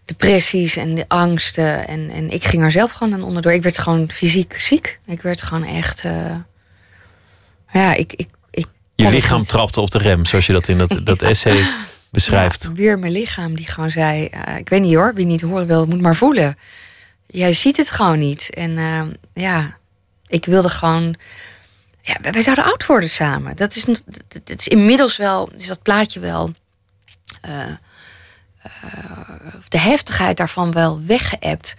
depressies 0.04 0.76
en 0.76 0.94
de 0.94 1.04
angsten. 1.08 1.88
En, 1.88 2.10
en 2.10 2.30
ik 2.30 2.44
ging 2.44 2.62
er 2.62 2.70
zelf 2.70 2.92
gewoon 2.92 3.12
aan 3.12 3.22
onderdoor. 3.22 3.52
Ik 3.52 3.62
werd 3.62 3.78
gewoon 3.78 4.10
fysiek 4.10 4.60
ziek. 4.60 4.98
Ik 5.06 5.22
werd 5.22 5.42
gewoon 5.42 5.64
echt. 5.64 6.04
eh, 6.04 6.34
Ja, 7.72 7.94
ik, 7.94 8.12
ik, 8.12 8.28
ik 8.50 8.66
Je 8.94 9.08
lichaam 9.08 9.38
niet. 9.38 9.48
trapte 9.48 9.80
op 9.80 9.90
de 9.90 9.98
rem, 9.98 10.24
zoals 10.26 10.46
je 10.46 10.52
dat 10.52 10.68
in 10.68 10.78
dat, 10.78 11.00
dat 11.04 11.22
essay 11.32 11.64
beschrijft. 12.10 12.62
Ja, 12.62 12.72
weer 12.72 12.98
mijn 12.98 13.12
lichaam 13.12 13.56
die 13.56 13.66
gewoon 13.66 13.90
zei: 13.90 14.26
eh, 14.26 14.56
Ik 14.56 14.68
weet 14.68 14.80
niet 14.80 14.94
hoor, 14.94 15.14
wie 15.14 15.26
niet 15.26 15.40
horen 15.42 15.66
wil, 15.66 15.86
moet 15.86 16.00
maar 16.00 16.16
voelen. 16.16 16.56
Jij 17.26 17.52
ziet 17.52 17.76
het 17.76 17.90
gewoon 17.90 18.18
niet. 18.18 18.50
En 18.54 18.78
eh, 18.78 19.02
ja, 19.34 19.76
ik 20.26 20.44
wilde 20.44 20.68
gewoon. 20.68 21.16
Ja, 22.02 22.16
wij- 22.32 22.42
zouden 22.42 22.64
oud 22.64 22.86
worden 22.86 23.08
samen. 23.08 23.56
Dat 23.56 23.74
is, 23.76 23.84
dat 24.44 24.58
is 24.60 24.68
inmiddels 24.68 25.16
wel, 25.16 25.50
is 25.56 25.66
dat 25.66 25.82
plaatje 25.82 26.20
wel. 26.20 26.52
Eh, 27.40 27.62
eh, 28.62 28.68
de 29.68 29.78
heftigheid 29.78 30.36
daarvan 30.36 30.72
wel 30.72 31.02
weggeëpt. 31.06 31.74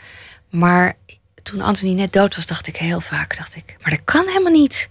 Maar 0.50 0.98
toen 1.44 1.62
Anthony 1.62 1.94
net 1.94 2.14
dood 2.14 2.36
was, 2.36 2.46
dacht 2.46 2.68
ik 2.68 2.76
heel 2.76 3.02
vaak: 3.02 3.38
dacht 3.38 3.56
ik, 3.56 3.76
Maar 3.82 3.92
dat 3.92 4.04
kan 4.04 4.28
helemaal 4.28 4.52
niet. 4.52 4.90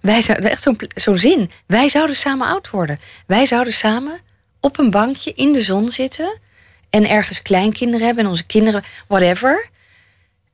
Wij 0.00 0.20
zouden, 0.20 0.50
echt 0.50 0.62
zo'n 0.62 0.80
zo'n 0.94 1.18
zin. 1.18 1.50
Wij 1.66 1.88
zouden 1.88 2.16
samen 2.16 2.46
oud 2.46 2.70
worden. 2.70 3.00
Wij 3.26 3.46
zouden 3.46 3.72
samen 3.72 4.20
op 4.60 4.78
een 4.78 4.90
bankje 4.90 5.32
in 5.32 5.52
de 5.52 5.60
zon 5.60 5.90
zitten. 5.90 6.38
En 6.90 7.08
ergens 7.08 7.42
kleinkinderen 7.42 8.06
hebben 8.06 8.24
en 8.24 8.30
onze 8.30 8.46
kinderen, 8.46 8.82
whatever. 9.08 9.68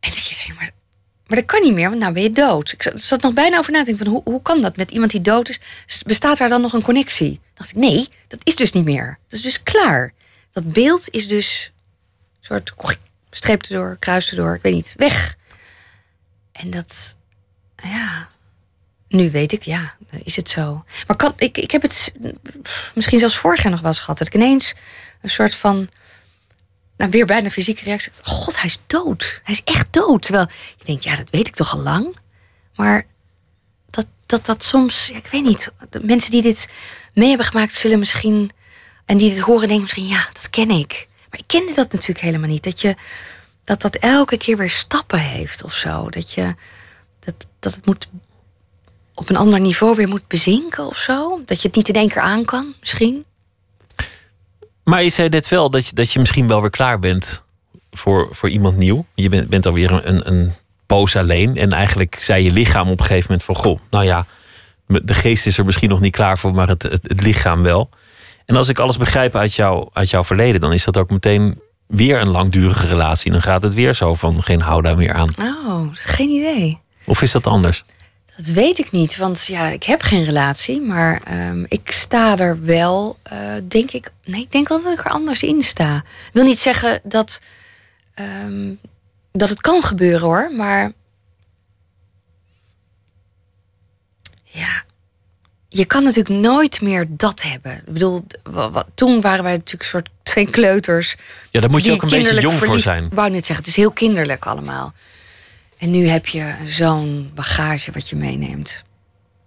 En 0.00 0.10
dat 0.10 0.26
je 0.26 0.36
denkt, 0.46 0.60
maar, 0.60 0.70
maar 1.32 1.40
dat 1.40 1.50
kan 1.50 1.62
niet 1.62 1.74
meer, 1.74 1.88
want 1.88 2.00
nou 2.00 2.12
ben 2.12 2.22
je 2.22 2.32
dood. 2.32 2.72
Ik 2.72 2.92
zat, 2.94 3.22
nog 3.22 3.32
bijna 3.32 3.58
over 3.58 3.72
na 3.72 3.84
van 3.84 4.06
hoe, 4.06 4.20
hoe 4.24 4.42
kan 4.42 4.60
dat 4.60 4.76
met 4.76 4.90
iemand 4.90 5.10
die 5.10 5.20
dood 5.20 5.48
is? 5.48 6.02
Bestaat 6.02 6.38
daar 6.38 6.48
dan 6.48 6.60
nog 6.60 6.72
een 6.72 6.82
connectie? 6.82 7.40
dacht 7.54 7.70
ik, 7.70 7.76
nee, 7.76 8.08
dat 8.28 8.40
is 8.42 8.56
dus 8.56 8.72
niet 8.72 8.84
meer. 8.84 9.18
Dat 9.28 9.38
is 9.38 9.42
dus 9.42 9.62
klaar. 9.62 10.12
Dat 10.52 10.72
beeld 10.72 11.08
is 11.10 11.28
dus 11.28 11.72
een 12.40 12.60
soort 12.60 12.72
streep 13.30 13.62
erdoor, 13.62 13.96
kruis 13.98 14.30
erdoor, 14.30 14.54
ik 14.54 14.62
weet 14.62 14.74
niet, 14.74 14.94
weg. 14.96 15.36
En 16.52 16.70
dat, 16.70 17.16
ja, 17.82 18.28
nu 19.08 19.30
weet 19.30 19.52
ik, 19.52 19.62
ja, 19.62 19.94
is 20.24 20.36
het 20.36 20.50
zo. 20.50 20.84
Maar 21.06 21.16
kan, 21.16 21.32
ik, 21.36 21.58
ik 21.58 21.70
heb 21.70 21.82
het 21.82 22.14
misschien 22.94 23.18
zelfs 23.18 23.36
vorig 23.36 23.62
jaar 23.62 23.72
nog 23.72 23.80
wel 23.80 23.90
eens 23.90 24.00
gehad. 24.00 24.18
Dat 24.18 24.26
ik 24.26 24.34
ineens 24.34 24.74
een 25.22 25.30
soort 25.30 25.54
van, 25.54 25.88
nou 26.96 27.10
weer 27.10 27.26
bijna 27.26 27.50
fysieke 27.50 27.84
reactie. 27.84 28.12
God, 28.22 28.56
hij 28.56 28.64
is 28.64 28.78
dood. 28.86 29.40
Hij 29.44 29.54
is 29.54 29.74
echt 29.74 29.92
dood. 29.92 30.22
Terwijl 30.22 30.46
je 30.78 30.84
denkt, 30.84 31.04
ja, 31.04 31.16
dat 31.16 31.30
weet 31.30 31.46
ik 31.46 31.54
toch 31.54 31.72
al 31.72 31.80
lang. 31.80 32.16
Maar 32.74 33.06
dat 33.90 34.06
dat, 34.26 34.46
dat 34.46 34.62
soms, 34.62 35.06
ja, 35.06 35.16
ik 35.16 35.26
weet 35.26 35.44
niet, 35.44 35.72
de 35.90 36.00
mensen 36.04 36.30
die 36.30 36.42
dit 36.42 36.68
mee 37.14 37.28
hebben 37.28 37.46
gemaakt 37.46 37.74
zullen 37.74 37.98
misschien, 37.98 38.50
en 39.04 39.18
die 39.18 39.30
dit 39.30 39.38
horen 39.38 39.68
denken 39.68 39.82
misschien, 39.82 40.06
ja, 40.06 40.28
dat 40.32 40.50
ken 40.50 40.70
ik. 40.70 41.08
Maar 41.30 41.40
ik 41.40 41.46
kende 41.46 41.74
dat 41.74 41.92
natuurlijk 41.92 42.20
helemaal 42.20 42.48
niet. 42.48 42.64
Dat 42.64 42.80
je, 42.80 42.96
dat 43.64 43.80
dat 43.80 43.96
elke 43.96 44.36
keer 44.36 44.56
weer 44.56 44.70
stappen 44.70 45.20
heeft 45.20 45.64
of 45.64 45.74
zo. 45.74 46.10
Dat 46.10 46.32
je, 46.32 46.54
dat, 47.20 47.34
dat 47.58 47.74
het 47.74 47.86
moet 47.86 48.08
op 49.14 49.28
een 49.28 49.36
ander 49.36 49.60
niveau 49.60 49.96
weer 49.96 50.08
moet 50.08 50.28
bezinken 50.28 50.86
of 50.86 50.96
zo. 50.96 51.42
Dat 51.44 51.62
je 51.62 51.68
het 51.68 51.76
niet 51.76 51.88
in 51.88 51.94
één 51.94 52.08
keer 52.08 52.22
aan 52.22 52.44
kan, 52.44 52.74
misschien. 52.80 53.24
Maar 54.84 55.02
je 55.02 55.08
zei 55.08 55.28
net 55.28 55.48
wel 55.48 55.70
dat 55.70 55.86
je, 55.86 55.94
dat 55.94 56.12
je 56.12 56.18
misschien 56.18 56.48
wel 56.48 56.60
weer 56.60 56.70
klaar 56.70 56.98
bent 56.98 57.44
voor, 57.90 58.28
voor 58.30 58.48
iemand 58.48 58.76
nieuw. 58.76 59.06
Je 59.14 59.28
bent, 59.28 59.48
bent 59.48 59.66
alweer 59.66 59.92
een, 59.92 60.08
een, 60.08 60.28
een 60.32 60.54
poos 60.86 61.16
alleen. 61.16 61.56
En 61.56 61.72
eigenlijk 61.72 62.16
zei 62.20 62.44
je 62.44 62.50
lichaam 62.50 62.90
op 62.90 62.98
een 62.98 63.04
gegeven 63.04 63.26
moment 63.28 63.44
van... 63.44 63.54
goh, 63.54 63.78
nou 63.90 64.04
ja, 64.04 64.26
de 64.86 65.14
geest 65.14 65.46
is 65.46 65.58
er 65.58 65.64
misschien 65.64 65.88
nog 65.88 66.00
niet 66.00 66.12
klaar 66.12 66.38
voor... 66.38 66.54
maar 66.54 66.68
het, 66.68 66.82
het, 66.82 67.00
het 67.02 67.22
lichaam 67.22 67.62
wel. 67.62 67.88
En 68.46 68.56
als 68.56 68.68
ik 68.68 68.78
alles 68.78 68.96
begrijp 68.96 69.36
uit, 69.36 69.54
jou, 69.54 69.88
uit 69.92 70.10
jouw 70.10 70.24
verleden... 70.24 70.60
dan 70.60 70.72
is 70.72 70.84
dat 70.84 70.96
ook 70.96 71.10
meteen 71.10 71.60
weer 71.86 72.20
een 72.20 72.28
langdurige 72.28 72.86
relatie. 72.86 73.30
Dan 73.30 73.42
gaat 73.42 73.62
het 73.62 73.74
weer 73.74 73.94
zo 73.94 74.14
van 74.14 74.42
geen 74.42 74.60
hou 74.60 74.82
daar 74.82 74.96
meer 74.96 75.12
aan. 75.12 75.28
Oh, 75.38 75.86
geen 75.92 76.28
idee. 76.28 76.80
Of 77.04 77.22
is 77.22 77.32
dat 77.32 77.46
anders? 77.46 77.84
Dat 78.36 78.46
weet 78.46 78.78
ik 78.78 78.90
niet, 78.90 79.16
want 79.16 79.44
ja, 79.44 79.66
ik 79.66 79.82
heb 79.82 80.02
geen 80.02 80.24
relatie, 80.24 80.80
maar 80.80 81.20
ehm, 81.24 81.64
ik 81.68 81.90
sta 81.92 82.38
er 82.38 82.64
wel, 82.64 83.18
eh, 83.22 83.54
denk 83.68 83.90
ik. 83.90 84.12
Nee, 84.24 84.40
ik 84.40 84.52
denk 84.52 84.68
wel 84.68 84.82
dat 84.82 84.92
ik 84.92 85.04
er 85.04 85.10
anders 85.10 85.42
in 85.42 85.62
sta. 85.62 85.96
Ik 85.96 86.32
wil 86.32 86.44
niet 86.44 86.58
zeggen 86.58 87.00
dat, 87.02 87.40
ehm, 88.14 88.72
dat 89.32 89.48
het 89.48 89.60
kan 89.60 89.82
gebeuren 89.82 90.20
hoor, 90.20 90.52
maar. 90.56 90.92
Ja, 94.42 94.84
je 95.68 95.84
kan 95.84 96.02
natuurlijk 96.04 96.40
nooit 96.40 96.80
meer 96.80 97.06
dat 97.08 97.42
hebben. 97.42 97.76
Ik 97.76 97.92
bedoel, 97.92 98.26
toen 98.94 99.20
waren 99.20 99.44
wij 99.44 99.52
natuurlijk 99.52 99.82
een 99.82 99.88
soort 99.88 100.08
twee 100.22 100.50
kleuters. 100.50 101.16
Ja, 101.50 101.60
daar 101.60 101.70
moet 101.70 101.84
je 101.84 101.92
ook 101.92 102.02
een 102.02 102.08
beetje 102.08 102.40
jong 102.40 102.58
voor 102.58 102.80
zijn. 102.80 103.04
Ik 103.04 103.12
wou 103.12 103.30
net 103.30 103.46
zeggen, 103.46 103.56
het 103.56 103.66
is 103.66 103.76
heel 103.76 103.90
kinderlijk 103.90 104.46
allemaal. 104.46 104.94
En 105.82 105.90
nu 105.90 106.08
heb 106.08 106.26
je 106.26 106.54
zo'n 106.64 107.30
bagage 107.34 107.92
wat 107.92 108.08
je 108.08 108.16
meeneemt. 108.16 108.84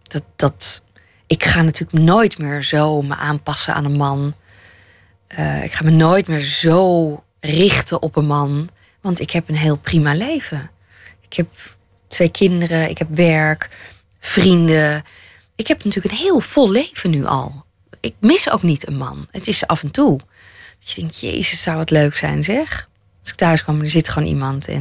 Dat, 0.04 0.24
dat, 0.36 0.84
ik 1.28 1.44
ga 1.44 1.62
natuurlijk 1.62 2.04
nooit 2.04 2.38
meer 2.38 2.64
zo 2.64 3.02
me 3.02 3.16
aanpassen 3.16 3.74
aan 3.74 3.86
een 3.86 3.96
man. 3.96 4.36
Eh, 5.28 5.64
ik 5.64 5.72
ga 5.72 5.84
me 5.84 5.90
nooit 5.90 6.28
meer 6.28 6.40
zo 6.40 7.24
richten 7.40 8.02
op 8.02 8.16
een 8.16 8.26
man. 8.26 8.70
Want 9.02 9.20
ik 9.20 9.32
heb 9.32 9.50
een 9.50 9.56
heel 9.56 9.78
prima 9.78 10.14
leven. 10.14 10.72
Ik 11.22 11.34
heb 11.34 11.48
twee 12.08 12.30
kinderen, 12.30 12.90
ik 12.90 12.98
heb 12.98 13.08
werk, 13.12 13.70
vrienden. 14.20 15.04
Ik 15.56 15.68
heb 15.68 15.84
natuurlijk 15.84 16.16
een 16.16 16.22
heel 16.22 16.40
vol 16.40 16.72
leven 16.72 17.10
nu 17.10 17.26
al. 17.26 17.66
Ik 18.00 18.16
mis 18.20 18.50
ook 18.50 18.64
niet 18.64 18.88
een 18.88 18.98
man. 18.98 19.28
Het 19.32 19.48
is 19.48 19.68
af 19.68 19.84
en 19.84 19.92
toe. 19.92 20.20
Dat 20.80 20.92
je 20.92 21.02
denkt, 21.02 21.20
jezus, 21.20 21.62
zou 21.62 21.80
het 21.80 21.90
leuk 21.90 22.16
zijn 22.16 22.44
zeg. 22.44 22.90
Als 23.20 23.30
ik 23.30 23.36
thuis 23.36 23.64
kwam, 23.64 23.82
er 23.82 23.88
zit 23.88 24.10
gewoon 24.10 24.28
iemand 24.28 24.68
eh, 24.68 24.78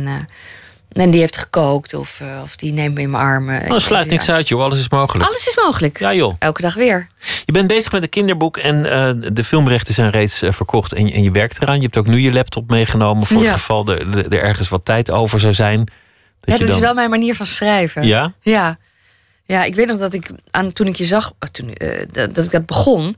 en 0.94 1.10
die 1.10 1.20
heeft 1.20 1.36
gekookt 1.36 1.94
of, 1.94 2.18
eh, 2.20 2.40
of 2.42 2.56
die 2.56 2.72
neemt 2.72 2.94
me 2.94 3.00
in 3.00 3.10
mijn 3.10 3.22
armen. 3.22 3.70
Oh, 3.70 3.78
sluit 3.78 4.08
niks 4.10 4.30
uit, 4.30 4.48
joh. 4.48 4.62
Alles 4.62 4.78
is 4.78 4.88
mogelijk. 4.88 5.28
Alles 5.28 5.48
is 5.48 5.56
mogelijk. 5.64 5.98
Ja, 5.98 6.14
joh. 6.14 6.34
Elke 6.38 6.62
dag 6.62 6.74
weer. 6.74 7.08
Je 7.44 7.52
bent 7.52 7.66
bezig 7.66 7.92
met 7.92 8.02
een 8.02 8.08
kinderboek 8.08 8.56
en 8.56 8.90
eh, 8.92 9.30
de 9.32 9.44
filmrechten 9.44 9.94
zijn 9.94 10.10
reeds 10.10 10.42
eh, 10.42 10.52
verkocht 10.52 10.92
en, 10.92 11.06
je- 11.06 11.12
en 11.12 11.22
je 11.22 11.30
werkt 11.30 11.62
eraan. 11.62 11.76
Je 11.76 11.82
hebt 11.82 11.96
ook 11.96 12.06
nu 12.06 12.18
je 12.20 12.32
laptop 12.32 12.70
meegenomen 12.70 13.26
voor 13.26 13.36
Ja. 13.40 13.44
het 13.44 13.52
geval 13.52 13.86
er, 13.88 14.08
er 14.18 14.28
er 14.32 14.42
ergens 14.42 14.68
wat 14.68 14.84
tijd 14.84 15.10
over 15.10 15.40
zou 15.40 15.52
zijn. 15.52 15.78
Dat 15.78 15.88
Ja, 16.40 16.58
dat 16.58 16.66
dan... 16.66 16.76
is 16.76 16.82
wel 16.82 16.94
mijn 16.94 17.10
manier 17.10 17.34
van 17.34 17.46
schrijven. 17.46 18.06
Ja? 18.06 18.32
Ja. 18.42 18.78
Ja, 19.46 19.64
ik 19.64 19.74
weet 19.74 19.86
nog 19.86 19.98
dat 19.98 20.14
ik 20.14 20.30
aan, 20.50 20.72
toen 20.72 20.86
ik 20.86 20.96
je 20.96 21.04
zag, 21.04 21.32
eh, 21.38 21.48
toen, 21.48 21.74
dat, 22.12 22.34
dat 22.34 22.44
ik 22.44 22.50
dat 22.50 22.66
begon. 22.66 23.16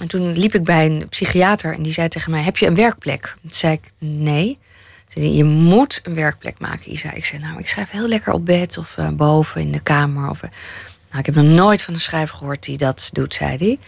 En 0.00 0.08
toen 0.08 0.32
liep 0.38 0.54
ik 0.54 0.64
bij 0.64 0.86
een 0.86 1.06
psychiater 1.08 1.74
en 1.74 1.82
die 1.82 1.92
zei 1.92 2.08
tegen 2.08 2.30
mij: 2.30 2.42
Heb 2.42 2.56
je 2.58 2.66
een 2.66 2.74
werkplek? 2.74 3.34
Toen 3.40 3.50
zei 3.52 3.72
ik: 3.72 3.80
Nee. 3.98 4.58
Je 5.14 5.44
moet 5.44 6.00
een 6.02 6.14
werkplek 6.14 6.58
maken, 6.58 6.92
Isa. 6.92 7.12
Ik 7.12 7.24
zei: 7.24 7.42
Nou, 7.42 7.58
ik 7.58 7.68
schrijf 7.68 7.90
heel 7.90 8.08
lekker 8.08 8.32
op 8.32 8.46
bed 8.46 8.78
of 8.78 8.96
eh, 8.98 9.08
boven 9.08 9.60
in 9.60 9.72
de 9.72 9.80
kamer. 9.80 10.30
Of, 10.30 10.42
eh. 10.42 10.50
nou, 11.08 11.18
ik 11.18 11.26
heb 11.26 11.34
nog 11.34 11.44
nooit 11.44 11.82
van 11.82 11.94
een 11.94 12.00
schrijver 12.00 12.36
gehoord 12.36 12.64
die 12.64 12.78
dat 12.78 13.10
doet, 13.12 13.34
zei 13.34 13.56
hij. 13.56 13.78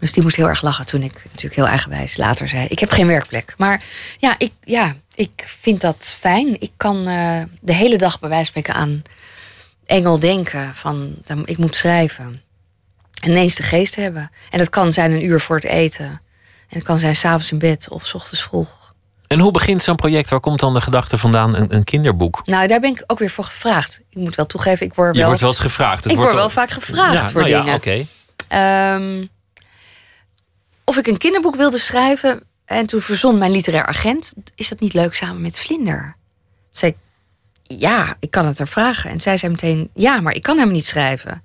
Dus 0.00 0.12
die 0.12 0.22
moest 0.22 0.36
heel 0.36 0.48
erg 0.48 0.62
lachen 0.62 0.86
toen 0.86 1.02
ik 1.02 1.12
natuurlijk 1.24 1.54
heel 1.54 1.66
eigenwijs 1.66 2.16
later 2.16 2.48
zei: 2.48 2.66
Ik 2.66 2.78
heb 2.78 2.90
geen 2.90 3.06
werkplek. 3.06 3.54
Maar 3.56 3.82
ja, 4.18 4.34
ik, 4.38 4.52
ja, 4.64 4.96
ik 5.14 5.44
vind 5.46 5.80
dat 5.80 6.14
fijn. 6.18 6.60
Ik 6.60 6.72
kan 6.76 7.06
eh, 7.06 7.42
de 7.60 7.74
hele 7.74 7.98
dag 7.98 8.20
bij 8.20 8.28
wijze 8.28 8.72
aan 8.72 9.02
engel 9.86 10.18
denken 10.18 10.74
van 10.74 11.16
ik 11.44 11.58
moet 11.58 11.76
schrijven. 11.76 12.42
En 13.20 13.30
ineens 13.30 13.54
de 13.54 13.62
geest 13.62 13.94
hebben. 13.94 14.30
En 14.50 14.58
dat 14.58 14.68
kan 14.68 14.92
zijn 14.92 15.12
een 15.12 15.24
uur 15.24 15.40
voor 15.40 15.56
het 15.56 15.64
eten. 15.64 16.20
En 16.68 16.76
het 16.76 16.82
kan 16.82 16.98
zijn 16.98 17.16
s'avonds 17.16 17.52
in 17.52 17.58
bed 17.58 17.88
of 17.88 18.06
s 18.06 18.14
ochtends 18.14 18.42
vroeg. 18.42 18.87
En 19.28 19.38
hoe 19.38 19.50
begint 19.50 19.82
zo'n 19.82 19.96
project? 19.96 20.30
Waar 20.30 20.40
komt 20.40 20.60
dan 20.60 20.74
de 20.74 20.80
gedachte 20.80 21.18
vandaan? 21.18 21.54
Een, 21.56 21.74
een 21.74 21.84
kinderboek? 21.84 22.42
Nou, 22.44 22.66
daar 22.66 22.80
ben 22.80 22.90
ik 22.90 23.04
ook 23.06 23.18
weer 23.18 23.30
voor 23.30 23.44
gevraagd. 23.44 24.00
Ik 24.08 24.16
moet 24.16 24.34
wel 24.34 24.46
toegeven, 24.46 24.86
ik 24.86 24.94
word 24.94 25.12
Je 25.12 25.18
wel, 25.18 25.26
wordt 25.26 25.40
wel 25.40 25.50
eens 25.50 25.60
gevraagd. 25.60 26.02
Het 26.04 26.12
ik 26.12 26.18
word 26.18 26.32
wel 26.32 26.50
vaak 26.50 26.70
gevraagd 26.70 27.14
ja, 27.14 27.28
voor 27.28 27.40
nou 27.40 27.52
ja, 27.52 27.60
dingen. 27.60 27.74
oké. 27.74 28.06
Ehm, 28.48 29.24
of 30.84 30.96
ik 30.96 31.06
een 31.06 31.18
kinderboek 31.18 31.56
wilde 31.56 31.78
schrijven. 31.78 32.42
En 32.64 32.86
toen 32.86 33.00
verzon 33.00 33.38
mijn 33.38 33.50
literair 33.50 33.86
agent: 33.86 34.34
Is 34.54 34.68
dat 34.68 34.80
niet 34.80 34.94
leuk 34.94 35.14
samen 35.14 35.40
met 35.40 35.60
Vlinder? 35.60 36.02
Toen 36.02 36.70
zei 36.70 36.92
ik: 36.92 36.98
Ja, 37.78 38.16
ik 38.20 38.30
kan 38.30 38.46
het 38.46 38.58
er 38.58 38.68
vragen. 38.68 39.10
En 39.10 39.20
zij 39.20 39.36
zei 39.36 39.52
meteen: 39.52 39.90
Ja, 39.94 40.20
maar 40.20 40.34
ik 40.34 40.42
kan 40.42 40.58
hem 40.58 40.70
niet 40.70 40.86
schrijven. 40.86 41.42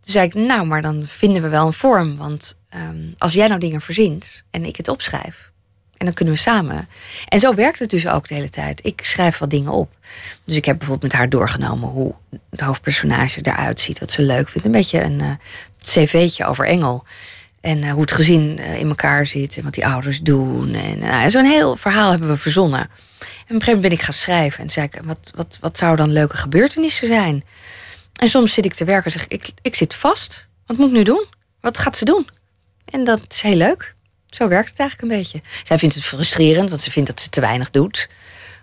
Toen 0.00 0.12
zei 0.12 0.26
ik: 0.26 0.34
Nou, 0.34 0.66
maar 0.66 0.82
dan 0.82 1.02
vinden 1.02 1.42
we 1.42 1.48
wel 1.48 1.66
een 1.66 1.72
vorm. 1.72 2.16
Want 2.16 2.58
ehm, 2.68 3.12
als 3.18 3.32
jij 3.32 3.48
nou 3.48 3.60
dingen 3.60 3.80
verzint 3.80 4.44
en 4.50 4.64
ik 4.64 4.76
het 4.76 4.88
opschrijf. 4.88 5.51
En 6.02 6.08
dan 6.08 6.16
kunnen 6.16 6.34
we 6.34 6.40
samen. 6.40 6.88
En 7.28 7.38
zo 7.38 7.54
werkt 7.54 7.78
het 7.78 7.90
dus 7.90 8.08
ook 8.08 8.28
de 8.28 8.34
hele 8.34 8.48
tijd. 8.48 8.80
Ik 8.84 9.00
schrijf 9.04 9.38
wat 9.38 9.50
dingen 9.50 9.72
op. 9.72 9.90
Dus 10.44 10.56
ik 10.56 10.64
heb 10.64 10.78
bijvoorbeeld 10.78 11.12
met 11.12 11.20
haar 11.20 11.28
doorgenomen 11.28 11.88
hoe 11.88 12.14
de 12.50 12.64
hoofdpersonage 12.64 13.40
eruit 13.42 13.80
ziet. 13.80 13.98
Wat 13.98 14.10
ze 14.10 14.22
leuk 14.22 14.48
vindt. 14.48 14.66
Een 14.66 14.72
beetje 14.72 15.02
een 15.02 15.20
eh, 15.20 15.30
cv'tje 15.78 16.44
over 16.44 16.66
Engel. 16.66 17.04
En 17.60 17.82
eh, 17.82 17.90
hoe 17.90 18.00
het 18.00 18.12
gezin 18.12 18.58
eh, 18.58 18.78
in 18.78 18.88
elkaar 18.88 19.26
zit. 19.26 19.56
En 19.56 19.62
wat 19.62 19.74
die 19.74 19.86
ouders 19.86 20.20
doen. 20.20 20.74
En 20.74 21.02
eh, 21.02 21.26
zo'n 21.26 21.44
heel 21.44 21.76
verhaal 21.76 22.10
hebben 22.10 22.28
we 22.28 22.36
verzonnen. 22.36 22.80
En 22.80 22.88
op 22.88 22.90
een 23.20 23.44
gegeven 23.46 23.64
moment 23.66 23.82
ben 23.82 23.92
ik 23.92 24.02
gaan 24.02 24.14
schrijven. 24.14 24.62
En 24.62 24.70
zei 24.70 24.86
ik, 24.86 25.00
wat, 25.04 25.32
wat, 25.34 25.58
wat 25.60 25.78
zou 25.78 25.96
dan 25.96 26.12
leuke 26.12 26.36
gebeurtenissen 26.36 27.08
zijn? 27.08 27.44
En 28.16 28.28
soms 28.28 28.54
zit 28.54 28.64
ik 28.64 28.74
te 28.74 28.84
werken 28.84 29.04
en 29.04 29.18
zeg 29.18 29.24
ik, 29.28 29.32
ik, 29.32 29.54
ik 29.62 29.74
zit 29.74 29.94
vast. 29.94 30.48
Wat 30.66 30.76
moet 30.76 30.88
ik 30.88 30.94
nu 30.94 31.02
doen? 31.02 31.26
Wat 31.60 31.78
gaat 31.78 31.96
ze 31.96 32.04
doen? 32.04 32.28
En 32.84 33.04
dat 33.04 33.20
is 33.28 33.40
heel 33.40 33.56
leuk. 33.56 33.94
Zo 34.34 34.48
werkt 34.48 34.70
het 34.70 34.78
eigenlijk 34.78 35.12
een 35.12 35.18
beetje. 35.18 35.40
Zij 35.62 35.78
vindt 35.78 35.94
het 35.94 36.04
frustrerend, 36.04 36.68
want 36.68 36.80
ze 36.80 36.90
vindt 36.90 37.08
dat 37.08 37.20
ze 37.20 37.28
te 37.28 37.40
weinig 37.40 37.70
doet. 37.70 38.08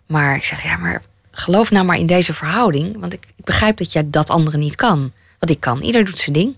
Maar 0.05 0.36
ik 0.36 0.43
zeg, 0.43 0.63
ja, 0.63 0.78
maar 0.78 1.01
geloof 1.32 1.72
nou 1.72 1.86
maar 1.86 1.97
in 1.97 2.07
deze 2.07 2.34
verhouding. 2.34 2.99
Want 2.99 3.13
ik, 3.13 3.26
ik 3.36 3.45
begrijp 3.45 3.78
dat 3.78 3.91
jij 3.91 4.09
dat 4.09 4.30
andere 4.30 4.57
niet 4.57 4.76
kan. 4.76 5.11
wat 5.39 5.49
ik 5.49 5.59
kan. 5.59 5.82
Ieder 5.82 6.05
doet 6.05 6.17
zijn 6.20 6.36
ding. 6.36 6.57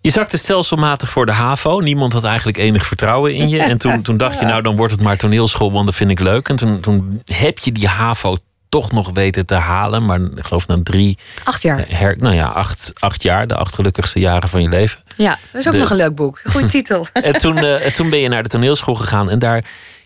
Je 0.00 0.12
zakte 0.12 0.36
stelselmatig 0.36 1.10
voor 1.10 1.26
de 1.26 1.32
HAVO. 1.32 1.80
Niemand 1.80 2.12
had 2.12 2.24
eigenlijk 2.24 2.56
enig 2.56 2.86
vertrouwen 2.86 3.34
in 3.34 3.48
je. 3.48 3.62
En 3.62 3.78
toen, 3.78 4.02
toen 4.02 4.16
dacht 4.16 4.38
je, 4.38 4.44
nou 4.52 4.62
dan 4.62 4.76
wordt 4.76 4.92
het 4.92 5.02
maar 5.02 5.16
toneelschool, 5.16 5.72
want 5.72 5.86
dat 5.86 5.94
vind 5.94 6.10
ik 6.10 6.20
leuk. 6.20 6.48
En 6.48 6.56
toen, 6.56 6.80
toen 6.80 7.22
heb 7.24 7.58
je 7.58 7.72
die 7.72 7.88
HAVO 7.88 8.36
toch 8.68 8.92
nog 8.92 9.10
weten 9.12 9.46
te 9.46 9.54
halen. 9.54 10.04
Maar 10.04 10.20
ik 10.20 10.44
geloof 10.44 10.66
na 10.66 10.78
drie, 10.82 11.18
Acht 11.44 11.62
jaar. 11.62 11.84
her, 11.88 12.16
nou 12.18 12.34
ja, 12.34 12.46
acht, 12.46 12.92
acht 12.98 13.22
jaar, 13.22 13.46
de 13.46 13.54
acht 13.56 13.74
gelukkigste 13.74 14.20
jaren 14.20 14.48
van 14.48 14.62
je 14.62 14.68
leven. 14.68 15.00
Ja, 15.16 15.38
dat 15.52 15.60
is 15.60 15.66
ook 15.66 15.72
De- 15.72 15.78
nog 15.78 15.90
een 15.90 15.96
leuk 15.96 16.14
boek. 16.14 16.40
Goeie 16.44 16.66
titel. 16.76 17.06
En 17.12 17.32
toen, 17.32 17.58
eh, 17.58 17.86
en 17.86 17.92
toen 17.92 18.10
ben 18.10 18.18
je 18.18 18.28
naar 18.28 18.42
de 18.42 18.48
toneelschool 18.48 18.94
gegaan. 18.94 19.30
En 19.30 19.38
daar 19.38 19.64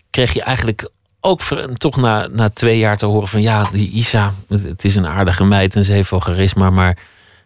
kreeg 0.09 0.33
je 0.33 0.41
eigenlijk 0.41 0.89
ook 1.23 1.41
toch 1.73 1.95
na, 1.97 2.27
na 2.31 2.49
twee 2.49 2.77
jaar 2.77 2.97
te 2.97 3.05
horen 3.05 3.27
van... 3.27 3.41
ja, 3.41 3.63
die 3.71 3.89
Isa, 3.89 4.33
het, 4.49 4.83
is 4.83 4.95
een 4.95 5.07
aardige 5.07 5.43
meid 5.43 5.75
en 5.75 5.83
ze 5.85 5.91
heeft 5.91 6.09
wel 6.09 6.19
charisma... 6.19 6.69
maar 6.69 6.97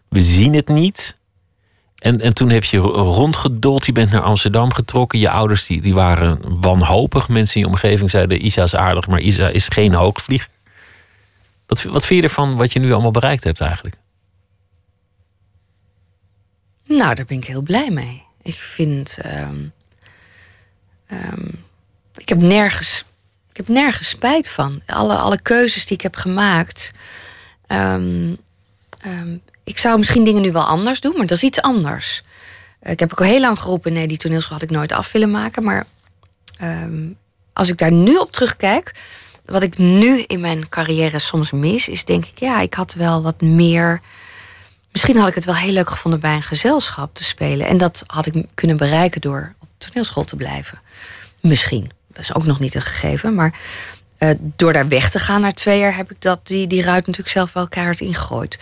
we 0.09 0.21
zien 0.21 0.53
het 0.53 0.67
niet. 0.67 1.15
En, 1.95 2.21
en 2.21 2.33
toen 2.33 2.49
heb 2.49 2.63
je 2.63 2.77
ro- 2.77 2.91
rondgedold, 3.13 3.85
je 3.85 3.91
bent 3.91 4.11
naar 4.11 4.21
Amsterdam 4.21 4.73
getrokken. 4.73 5.19
Je 5.19 5.29
ouders 5.29 5.65
die, 5.65 5.81
die 5.81 5.93
waren 5.93 6.39
wanhopig. 6.61 7.29
Mensen 7.29 7.55
in 7.55 7.61
je 7.61 7.67
omgeving 7.67 8.11
zeiden 8.11 8.45
Isa 8.45 8.63
is 8.63 8.75
aardig... 8.75 9.07
maar 9.07 9.19
Isa 9.19 9.47
is 9.47 9.67
geen 9.67 9.93
hoogvlieger. 9.93 10.47
Wat, 11.67 11.83
wat 11.83 12.05
vind 12.05 12.21
je 12.21 12.27
ervan 12.27 12.55
wat 12.57 12.73
je 12.73 12.79
nu 12.79 12.91
allemaal 12.91 13.11
bereikt 13.11 13.43
hebt 13.43 13.61
eigenlijk? 13.61 13.95
Nou, 16.85 17.15
daar 17.15 17.25
ben 17.25 17.37
ik 17.37 17.45
heel 17.45 17.61
blij 17.61 17.89
mee. 17.89 18.23
Ik 18.41 18.55
vind. 18.55 19.17
ehm, 19.21 19.63
ehm, 21.07 21.47
ik, 22.15 22.29
heb 22.29 22.37
nergens, 22.37 23.05
ik 23.49 23.57
heb 23.57 23.67
nergens 23.67 24.09
spijt 24.09 24.49
van. 24.49 24.81
Alle, 24.85 25.15
alle 25.15 25.41
keuzes 25.41 25.85
die 25.85 25.97
ik 25.97 26.03
heb 26.03 26.15
gemaakt. 26.15 26.91
ehm, 27.67 28.33
ik 29.63 29.77
zou 29.77 29.97
misschien 29.97 30.23
dingen 30.23 30.41
nu 30.41 30.51
wel 30.51 30.65
anders 30.65 31.01
doen, 31.01 31.13
maar 31.17 31.25
dat 31.25 31.37
is 31.37 31.43
iets 31.43 31.61
anders. 31.61 32.23
Ik 32.81 32.99
heb 32.99 33.11
ook 33.11 33.19
al 33.19 33.25
heel 33.25 33.39
lang 33.39 33.59
geroepen: 33.59 33.93
nee, 33.93 34.07
die 34.07 34.17
toneelschool 34.17 34.53
had 34.53 34.63
ik 34.63 34.69
nooit 34.69 34.91
af 34.91 35.11
willen 35.11 35.31
maken. 35.31 35.63
Maar 35.63 35.85
als 37.53 37.69
ik 37.69 37.77
daar 37.77 37.91
nu 37.91 38.15
op 38.15 38.31
terugkijk. 38.31 38.91
Wat 39.45 39.61
ik 39.61 39.77
nu 39.77 40.21
in 40.21 40.39
mijn 40.39 40.69
carrière 40.69 41.19
soms 41.19 41.51
mis, 41.51 41.87
is 41.87 42.05
denk 42.05 42.25
ik, 42.25 42.39
ja, 42.39 42.59
ik 42.61 42.73
had 42.73 42.93
wel 42.93 43.21
wat 43.21 43.41
meer. 43.41 44.01
Misschien 44.91 45.17
had 45.17 45.27
ik 45.27 45.35
het 45.35 45.45
wel 45.45 45.55
heel 45.55 45.73
leuk 45.73 45.89
gevonden 45.89 46.19
bij 46.19 46.35
een 46.35 46.43
gezelschap 46.43 47.13
te 47.13 47.23
spelen. 47.23 47.67
En 47.67 47.77
dat 47.77 48.03
had 48.07 48.25
ik 48.25 48.45
kunnen 48.53 48.77
bereiken 48.77 49.21
door 49.21 49.53
op 49.59 49.67
toneelschool 49.77 50.23
te 50.23 50.35
blijven. 50.35 50.81
Misschien. 51.39 51.91
Dat 52.07 52.21
is 52.21 52.33
ook 52.33 52.45
nog 52.45 52.59
niet 52.59 52.75
een 52.75 52.81
gegeven. 52.81 53.33
Maar 53.33 53.53
eh, 54.17 54.29
door 54.39 54.73
daar 54.73 54.87
weg 54.87 55.09
te 55.09 55.19
gaan 55.19 55.41
na 55.41 55.51
twee 55.51 55.79
jaar 55.79 55.95
heb 55.95 56.11
ik 56.11 56.21
dat, 56.21 56.47
die, 56.47 56.67
die 56.67 56.81
ruit 56.81 57.05
natuurlijk 57.05 57.35
zelf 57.35 57.53
wel 57.53 57.67
keihard 57.67 57.99
ingegooid. 57.99 58.59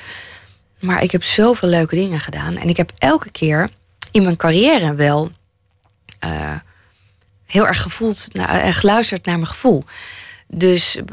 Maar 0.80 1.04
ik 1.04 1.12
heb 1.12 1.24
zoveel 1.24 1.70
leuke 1.70 1.96
dingen 1.96 2.20
gedaan. 2.20 2.58
En 2.58 2.70
ik 2.70 2.78
heb 2.78 2.92
elke 2.98 3.32
keer 3.32 3.70
in 4.12 4.24
mijn 4.24 4.36
carrière 4.36 4.96
wel 4.96 5.32
eh, 6.20 6.56
heel 7.46 7.68
erg 7.68 7.82
gevoeld, 7.82 8.28
naar, 8.32 8.50
eh, 8.50 8.74
geluisterd 8.74 9.26
naar 9.26 9.36
mijn 9.36 9.48
gevoel. 9.48 9.84
Dus 10.54 10.96
eh, 10.96 11.04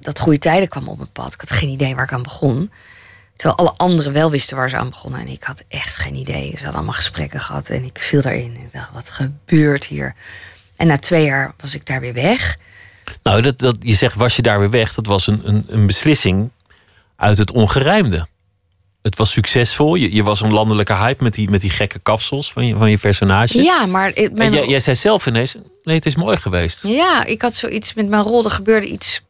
dat 0.00 0.18
goede 0.18 0.38
tijden 0.38 0.68
kwam 0.68 0.88
op 0.88 0.96
mijn 0.96 1.12
pad. 1.12 1.34
Ik 1.34 1.40
had 1.40 1.50
geen 1.50 1.68
idee 1.68 1.94
waar 1.94 2.04
ik 2.04 2.12
aan 2.12 2.22
begon. 2.22 2.70
Terwijl 3.36 3.58
alle 3.58 3.74
anderen 3.76 4.12
wel 4.12 4.30
wisten 4.30 4.56
waar 4.56 4.70
ze 4.70 4.76
aan 4.76 4.88
begonnen. 4.90 5.20
En 5.20 5.28
ik 5.28 5.42
had 5.42 5.64
echt 5.68 5.96
geen 5.96 6.14
idee. 6.14 6.46
Ze 6.48 6.54
hadden 6.56 6.74
allemaal 6.74 6.92
gesprekken 6.92 7.40
gehad. 7.40 7.68
En 7.68 7.84
ik 7.84 7.98
viel 8.00 8.20
daarin. 8.22 8.56
Ik 8.56 8.72
dacht, 8.72 8.90
wat 8.92 9.08
gebeurt 9.10 9.84
hier? 9.84 10.14
En 10.76 10.86
na 10.86 10.98
twee 10.98 11.24
jaar 11.24 11.54
was 11.60 11.74
ik 11.74 11.86
daar 11.86 12.00
weer 12.00 12.12
weg. 12.14 12.56
Nou, 13.22 13.42
dat, 13.42 13.58
dat, 13.58 13.76
je 13.80 13.94
zegt, 13.94 14.14
was 14.14 14.36
je 14.36 14.42
daar 14.42 14.58
weer 14.58 14.70
weg? 14.70 14.94
Dat 14.94 15.06
was 15.06 15.26
een, 15.26 15.40
een, 15.44 15.64
een 15.68 15.86
beslissing 15.86 16.50
uit 17.16 17.38
het 17.38 17.52
ongerijmde. 17.52 18.26
Het 19.02 19.16
was 19.16 19.30
succesvol. 19.32 19.94
Je, 19.94 20.14
je 20.14 20.22
was 20.22 20.40
een 20.40 20.52
landelijke 20.52 20.94
hype 20.94 21.22
met 21.22 21.34
die, 21.34 21.50
met 21.50 21.60
die 21.60 21.70
gekke 21.70 21.98
kapsels 21.98 22.52
van 22.52 22.66
je, 22.66 22.76
van 22.76 22.90
je 22.90 22.98
personage. 22.98 23.62
Ja, 23.62 23.86
maar... 23.86 24.10
ik- 24.14 24.32
Mijn, 24.32 24.52
jij, 24.52 24.66
jij 24.66 24.80
zei 24.80 24.96
zelf 24.96 25.26
ineens, 25.26 25.56
nee, 25.82 25.96
het 25.96 26.06
is 26.06 26.16
mooi 26.16 26.36
geweest. 26.36 26.82
Ja, 26.82 27.24
ik 27.24 27.42
had 27.42 27.54
zoiets 27.54 27.94
met 27.94 28.08
mijn 28.08 28.22
rol. 28.22 28.44
Er 28.44 28.50
gebeurde 28.50 28.86
iets. 28.86 29.22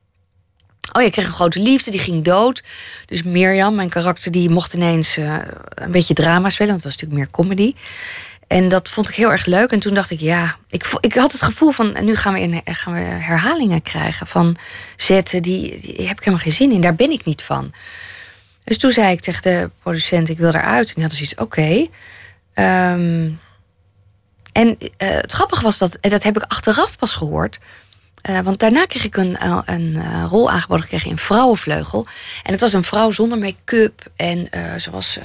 Oh 0.93 1.03
ik 1.03 1.13
kreeg 1.13 1.27
een 1.27 1.33
grote 1.33 1.61
liefde, 1.61 1.91
die 1.91 2.01
ging 2.01 2.25
dood. 2.25 2.63
Dus 3.07 3.23
Mirjam, 3.23 3.75
mijn 3.75 3.89
karakter, 3.89 4.31
die 4.31 4.51
mocht 4.51 4.75
ineens 4.75 5.17
eh, 5.17 5.37
een 5.75 5.91
beetje 5.91 6.15
drama 6.15 6.49
spelen. 6.49 6.73
Want 6.73 6.85
het 6.85 6.93
was 6.93 7.03
natuurlijk 7.03 7.21
meer 7.21 7.31
comedy. 7.31 7.75
En 8.47 8.69
dat 8.69 8.89
vond 8.89 9.09
ik 9.09 9.15
heel 9.15 9.31
erg 9.31 9.45
leuk. 9.45 9.71
En 9.71 9.79
toen 9.79 9.95
dacht 9.95 10.11
ik, 10.11 10.21
ja, 10.21 10.57
ik, 10.69 10.87
ik 11.01 11.15
had 11.15 11.33
het 11.33 11.43
gevoel 11.43 11.71
van... 11.71 12.05
nu 12.05 12.17
gaan 12.17 12.33
we, 12.33 12.41
in, 12.41 12.61
gaan 12.65 12.93
we 12.93 12.99
herhalingen 13.01 13.83
krijgen 13.83 14.27
van 14.27 14.57
zetten. 14.97 15.43
Die, 15.43 15.71
heb 15.97 16.19
ik 16.19 16.25
helemaal 16.25 16.39
geen 16.39 16.53
zin 16.53 16.73
in. 16.73 16.81
Daar 16.81 16.95
ben 16.95 17.11
ik 17.11 17.25
niet 17.25 17.43
van. 17.43 17.73
Dus 18.65 18.79
toen 18.79 18.91
zei 18.91 19.13
ik 19.13 19.21
tegen 19.21 19.43
de 19.43 19.71
producent, 19.83 20.29
ik 20.29 20.39
wil 20.39 20.49
eruit. 20.55 20.89
En 20.89 20.95
die 20.95 21.03
hadden 21.03 21.19
zoiets, 21.19 21.35
oké. 21.35 21.87
Ehm, 22.55 23.31
en 24.53 24.79
eh, 24.97 25.09
het 25.09 25.33
grappige 25.33 25.63
was 25.63 25.79
dat, 25.79 25.95
en 25.95 26.11
dat 26.11 26.23
heb 26.23 26.37
ik 26.37 26.45
achteraf 26.49 26.97
pas 26.97 27.15
gehoord. 27.15 27.59
eh, 28.21 28.41
want 28.41 28.59
daarna 28.61 28.87
kreeg 28.87 29.05
ik 29.05 29.17
een, 29.17 29.37
eh, 29.37 30.25
rol 30.29 30.51
aangeboden 30.51 30.83
gekregen 30.83 31.11
in 31.11 31.19
Vrouwenvleugel. 31.19 32.07
En 32.43 32.53
het 32.53 32.61
was 32.61 32.73
een 32.73 32.85
vrouw 32.85 33.11
zonder 33.11 33.39
make-up. 33.39 34.11
En 34.17 34.49
ze 34.81 34.91
was 34.91 35.19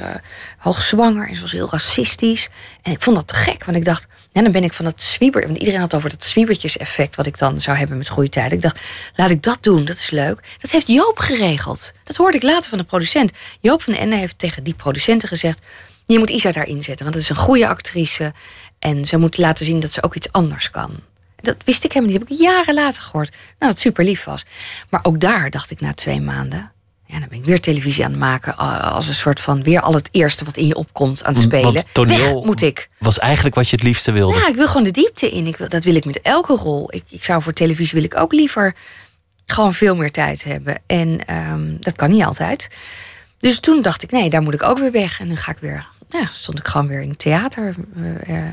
hoogzwanger 0.58 1.28
en 1.28 1.36
ze 1.36 1.42
was 1.42 1.52
heel 1.52 1.70
racistisch. 1.72 2.50
En 2.82 2.92
ik 2.92 3.02
vond 3.02 3.16
dat 3.16 3.28
te 3.28 3.36
gek, 3.36 3.66
want 3.66 3.78
ik 3.78 3.86
dacht... 3.86 4.08
Ja, 4.32 4.42
dan 4.42 4.52
ben 4.52 4.64
ik 4.64 4.74
van 4.74 4.86
dat 4.86 5.02
zwieber... 5.02 5.46
Want 5.46 5.58
iedereen 5.58 5.80
had 5.80 5.94
over 5.94 6.10
dat 6.10 6.24
zwiebertjes-effect... 6.24 7.16
wat 7.16 7.26
ik 7.26 7.38
dan 7.38 7.62
zou 7.62 7.78
hebben 7.78 7.98
met 7.98 8.08
goede 8.08 8.30
tijden. 8.30 8.58
Ik 8.58 8.62
dacht, 8.62 8.80
laat 9.16 9.30
ik 9.30 9.44
dat 9.44 9.58
doen, 9.62 9.86
dat 9.86 9.96
is 9.96 10.10
leuk. 10.10 10.40
Dat 10.58 10.72
heeft 10.72 10.88
Joop 10.88 11.20
geregeld. 11.20 11.94
Dat 12.04 12.16
hoorde 12.16 12.38
ik 12.38 12.44
later 12.44 12.70
van 12.70 12.78
de 12.78 12.84
producent. 12.84 13.32
Joop 13.60 13.82
van 13.82 13.94
den 13.94 14.02
Ende 14.02 14.16
heeft 14.16 14.40
tegen 14.40 14.64
die 14.64 14.74
producenten 14.74 15.28
gezegd... 15.28 15.60
je 16.06 16.20
moet 16.20 16.30
Isa 16.30 16.52
daarin 16.52 16.84
zetten, 16.84 17.04
want 17.04 17.16
het 17.16 17.24
is 17.24 17.30
een 17.30 17.44
goede 17.44 17.68
actrice... 17.68 18.34
en 18.86 19.06
ze 19.06 19.18
moet 19.18 19.38
laten 19.38 19.66
zien 19.66 19.80
dat 19.80 19.92
ze 19.92 20.04
ook 20.04 20.16
iets 20.16 20.32
anders 20.32 20.70
kan. 20.70 20.92
Dat 21.36 21.56
wist 21.66 21.84
ik 21.84 21.92
helemaal 21.94 22.12
niet. 22.14 22.20
Dat 22.20 22.30
heb 22.30 22.40
ik 22.40 22.46
jaren 22.54 22.74
later 22.74 23.04
gehoord. 23.04 23.30
Nou, 23.60 23.72
wat 23.72 23.80
super 23.80 24.04
lief 24.04 24.24
was. 24.24 24.46
Maar 24.90 25.00
ook 25.04 25.20
daar 25.20 25.50
dacht 25.50 25.72
ik 25.72 25.80
na 25.82 25.94
twee 25.94 26.22
maanden. 26.22 26.72
Ja, 27.06 27.20
dan 27.20 27.30
ben 27.30 27.38
ik 27.38 27.46
weer 27.46 27.60
televisie 27.62 28.04
aan 28.04 28.12
het 28.12 28.20
maken. 28.20 28.58
Als 28.58 29.08
een 29.08 29.14
soort 29.14 29.40
van 29.40 29.64
weer 29.64 29.82
al 29.82 29.94
het 29.94 30.10
eerste 30.12 30.46
wat 30.46 30.58
in 30.58 30.68
je 30.68 30.76
opkomt 30.76 31.24
aan 31.24 31.34
het 31.34 31.42
spelen. 31.42 31.74
Want 31.74 31.86
toneel 31.92 32.34
Weg 32.36 32.44
moet 32.46 32.62
ik. 32.62 32.90
was 33.00 33.20
eigenlijk 33.20 33.56
wat 33.56 33.70
je 33.70 33.76
het 33.76 33.86
liefste 33.86 34.12
wilde. 34.12 34.36
Ja, 34.36 34.48
ik 34.48 34.56
wil 34.56 34.68
gewoon 34.68 34.84
de 34.84 34.92
diepte 34.92 35.30
in. 35.30 35.48
Ik 35.48 35.58
wil, 35.58 35.70
dat 35.70 35.84
wil 35.84 35.96
ik 35.96 36.06
met 36.06 36.22
elke 36.22 36.54
rol. 36.54 36.94
Ik, 36.94 37.04
ik 37.10 37.24
zou 37.24 37.42
voor 37.42 37.54
televisie 37.54 37.94
wil 37.96 38.04
ik 38.04 38.18
ook 38.18 38.34
liever 38.34 38.76
gewoon 39.46 39.74
veel 39.74 39.96
meer 39.96 40.12
tijd 40.12 40.44
hebben. 40.44 40.82
En 40.86 41.26
ehm, 41.26 41.76
dat 41.80 41.96
kan 41.96 42.10
niet 42.10 42.24
altijd. 42.24 42.68
Dus 43.38 43.60
toen 43.60 43.82
dacht 43.82 44.04
ik, 44.04 44.12
nee, 44.12 44.30
daar 44.30 44.42
moet 44.42 44.54
ik 44.54 44.64
ook 44.64 44.80
weer 44.80 44.92
weg. 44.92 45.20
En 45.20 45.28
nu 45.28 45.36
ga 45.36 45.52
ik 45.52 45.58
weer. 45.60 45.88
Ja, 46.10 46.26
stond 46.32 46.60
ik 46.60 46.68
gewoon 46.68 46.88
weer 46.88 47.02
in 47.02 47.10
het 47.10 47.20
theater. 47.20 47.76
eh, 47.96 48.38
eh, 48.38 48.52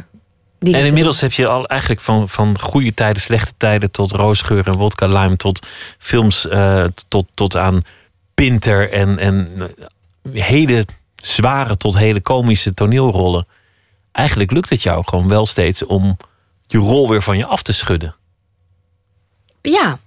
En 0.63 0.87
inmiddels 0.87 1.21
heb 1.21 1.33
je 1.33 1.49
al 1.49 1.67
eigenlijk 1.67 2.01
van, 2.01 2.29
van 2.29 2.59
goede 2.61 2.95
tijden, 2.95 3.23
slechte 3.23 3.53
tijden... 3.57 3.91
tot 3.91 4.13
roosgeur 4.13 4.67
en 4.67 4.77
wodka 4.77 5.07
lime, 5.07 5.37
tot 5.37 5.67
films, 5.99 6.49
eh, 6.49 6.85
tot, 7.09 7.27
tot 7.35 7.57
aan 7.57 7.81
Pinter... 8.35 8.93
en, 8.93 9.19
en 9.19 9.49
eh, 10.33 10.43
hele 10.43 10.85
zware 11.15 11.77
tot 11.77 11.99
hele 11.99 12.21
komische 12.21 12.75
toneelrollen. 12.75 13.47
Eigenlijk 14.13 14.51
lukt 14.51 14.71
het 14.71 14.83
jou 14.83 15.05
gewoon 15.05 15.29
wel 15.29 15.47
steeds 15.47 15.85
om 15.85 16.17
je 16.67 16.79
rol 16.79 17.09
weer 17.09 17.23
van 17.23 17.37
je 17.37 17.47
af 17.47 17.63
te 17.63 17.73
schudden. 17.73 18.15
Ja, 19.63 19.99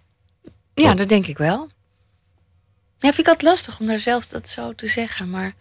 ja 0.74 0.94
dat 0.94 1.10
denk 1.10 1.28
ik 1.28 1.38
wel. 1.38 1.70
Ja, 3.00 3.12
vind 3.14 3.18
ik 3.18 3.28
altijd 3.28 3.42
lastig 3.42 3.80
om 3.80 3.88
daar 3.88 4.00
zelf 4.00 4.28
dat 4.28 4.48
zo 4.48 4.74
te 4.74 4.88
zeggen. 4.88 5.30
Maar 5.30 5.54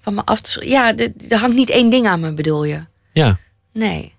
van 0.00 0.14
me 0.14 0.24
af 0.24 0.40
te 0.40 0.68
Ja, 0.68 0.96
er 0.96 1.12
er 1.28 1.38
hangt 1.38 1.56
niet 1.56 1.70
één 1.70 1.90
ding 1.90 2.06
aan 2.06 2.20
me, 2.20 2.32
bedoel 2.32 2.64
je? 2.64 2.84
Ja. 3.12 3.38
Nee. 3.72 4.15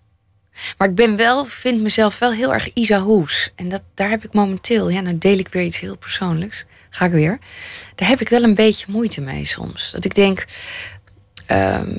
Maar 0.78 0.88
ik 0.88 0.96
ben 0.96 1.16
wel, 1.16 1.46
vind 1.46 1.82
mezelf 1.82 2.20
wel 2.20 2.32
heel 2.32 2.54
erg 2.54 2.74
Isa 2.74 3.00
Hoes. 3.00 3.52
En 3.56 3.70
dat, 3.70 3.82
daar 3.94 4.10
heb 4.10 4.24
ik 4.24 4.34
momenteel, 4.34 4.90
ja, 4.90 5.02
nou 5.02 5.18
deel 5.18 5.38
ik 5.38 5.48
weer 5.48 5.64
iets 5.64 5.80
heel 5.80 5.98
persoonlijks. 5.98 6.66
Ga 6.90 7.06
ik 7.06 7.12
weer. 7.12 7.40
Daar 7.96 8.08
heb 8.08 8.22
ik 8.22 8.30
wel 8.30 8.44
een 8.44 8.56
beetje 8.56 8.86
moeite 8.90 9.22
mee 9.22 9.46
soms. 9.46 9.92
Dat 9.92 10.06
ik 10.06 10.16
denk. 10.16 10.46
ehm, 11.46 11.92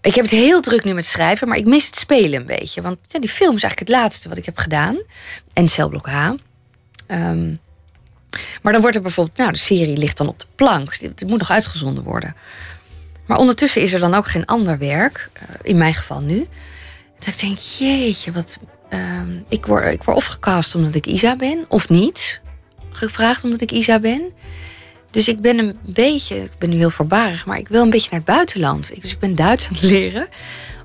ik 0.00 0.14
heb 0.14 0.24
het 0.24 0.34
heel 0.34 0.60
druk 0.60 0.84
nu 0.84 0.94
met 0.94 1.04
schrijven, 1.04 1.48
maar 1.48 1.56
ik 1.56 1.66
mis 1.66 1.86
het 1.86 1.96
spelen 1.96 2.40
een 2.40 2.46
beetje. 2.46 2.82
Want 2.82 2.98
ja, 3.08 3.18
die 3.20 3.28
film 3.28 3.56
is 3.56 3.62
eigenlijk 3.62 3.92
het 3.92 4.00
laatste 4.02 4.28
wat 4.28 4.38
ik 4.38 4.44
heb 4.44 4.58
gedaan. 4.58 5.02
En 5.52 5.68
Celblok 5.68 6.06
H. 6.06 6.30
Ehm, 7.06 7.54
maar 8.62 8.72
dan 8.72 8.80
wordt 8.80 8.96
er 8.96 9.02
bijvoorbeeld, 9.02 9.36
nou, 9.36 9.52
de 9.52 9.58
serie 9.58 9.96
ligt 9.96 10.16
dan 10.16 10.28
op 10.28 10.40
de 10.40 10.46
plank. 10.54 10.96
Het 10.96 11.28
moet 11.28 11.38
nog 11.38 11.50
uitgezonden 11.50 12.04
worden. 12.04 12.36
Maar 13.26 13.38
ondertussen 13.38 13.82
is 13.82 13.92
er 13.92 14.00
dan 14.00 14.14
ook 14.14 14.26
geen 14.26 14.46
ander 14.46 14.78
werk, 14.78 15.30
eh, 15.32 15.42
in 15.62 15.76
mijn 15.76 15.94
geval 15.94 16.20
nu. 16.20 16.46
Dat 17.24 17.34
ik 17.34 17.40
denk, 17.40 17.58
jeetje, 17.58 18.32
wat. 18.32 18.58
ehm, 18.88 19.38
ik, 19.48 19.66
word, 19.66 19.92
ik 19.92 20.02
word 20.02 20.16
of 20.16 20.26
gecast 20.26 20.74
omdat 20.74 20.94
ik 20.94 21.06
Isa 21.06 21.36
ben, 21.36 21.64
of 21.68 21.88
niet. 21.88 22.40
Gevraagd 22.90 23.44
omdat 23.44 23.60
ik 23.60 23.70
Isa 23.72 23.98
ben. 23.98 24.22
Dus 25.10 25.28
ik 25.28 25.40
ben 25.40 25.58
een 25.58 25.78
beetje, 25.82 26.36
ik 26.42 26.50
ben 26.58 26.70
nu 26.70 26.76
heel 26.76 26.90
voorbarig, 26.90 27.46
maar 27.46 27.58
ik 27.58 27.68
wil 27.68 27.82
een 27.82 27.90
beetje 27.90 28.08
naar 28.10 28.20
het 28.20 28.28
buitenland. 28.28 28.92
Dus 29.02 29.12
ik 29.12 29.18
ben 29.18 29.34
Duits 29.34 29.66
aan 29.68 29.74
het 29.74 29.82
leren. 29.82 30.28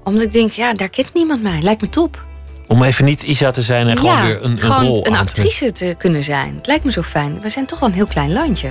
Omdat 0.04 0.22
ik 0.24 0.32
denk, 0.32 0.52
ja, 0.52 0.74
daar 0.74 0.90
kent 0.90 1.14
niemand 1.14 1.42
mij. 1.42 1.62
Lijkt 1.62 1.82
me 1.82 1.90
top. 1.90 2.26
Om 2.68 2.84
even 2.84 3.06
niet 3.06 3.24
Isa 3.24 3.52
te 3.52 3.62
zijn 3.62 3.88
en 3.88 3.98
gewoon 3.98 4.22
weer 4.22 4.44
een, 4.44 4.52
een 4.52 4.60
gewoon 4.60 4.86
rol 4.86 4.98
een 5.06 5.12
te- 5.14 5.18
actrice 5.18 5.72
te 5.72 5.96
kunnen 5.98 6.24
zijn. 6.24 6.56
Het 6.56 6.68
lijkt 6.68 6.84
me 6.84 6.92
zo 6.92 7.02
fijn. 7.02 7.42
We 7.42 7.50
zijn 7.50 7.66
toch 7.66 7.80
wel 7.80 7.90
een 7.90 7.96
heel 7.96 8.06
klein 8.08 8.34
landje. 8.34 8.70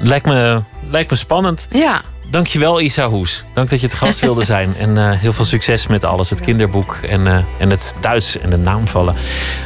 Lijkt 0.00 0.26
me, 0.26 0.62
lijkt 0.90 1.10
me 1.10 1.16
spannend. 1.16 1.66
Ja. 1.70 2.02
Dankjewel 2.36 2.80
Isa 2.80 3.08
Hoes. 3.08 3.44
Dank 3.52 3.68
dat 3.68 3.80
je 3.80 3.88
te 3.88 3.96
gast 3.96 4.20
wilde 4.20 4.44
zijn. 4.44 4.76
En 4.76 4.98
eh, 4.98 5.20
heel 5.20 5.32
veel 5.32 5.44
succes 5.44 5.86
met 5.86 6.04
alles. 6.04 6.30
Het 6.30 6.40
kinderboek 6.40 6.98
en, 7.08 7.26
eh, 7.26 7.38
en 7.58 7.70
het 7.70 7.94
Duits 8.00 8.38
en 8.38 8.50
de 8.50 8.56
naamvallen. 8.56 9.14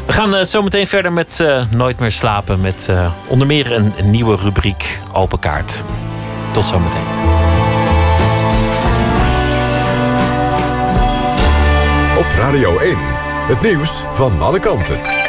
We 0.06 0.12
gaan 0.12 0.34
uh, 0.34 0.42
zo 0.42 0.62
meteen 0.62 0.86
verder 0.86 1.12
met 1.12 1.44
Nooit 1.70 1.98
meer 1.98 2.12
slapen. 2.12 2.60
Met 2.60 2.88
onder 3.26 3.46
meer 3.46 3.72
een, 3.72 3.92
een, 3.96 4.10
nieuwe 4.10 4.36
rubriek 4.36 4.98
Open 5.12 5.38
Kaart. 5.38 5.84
Tot 6.52 6.64
zometeen. 6.64 7.06
Op 12.18 12.26
Radio 12.36 12.78
1. 12.78 12.96
Het 13.46 13.60
nieuws 13.62 14.04
van 14.10 14.40
alle 14.40 14.60
kanten. 14.60 15.19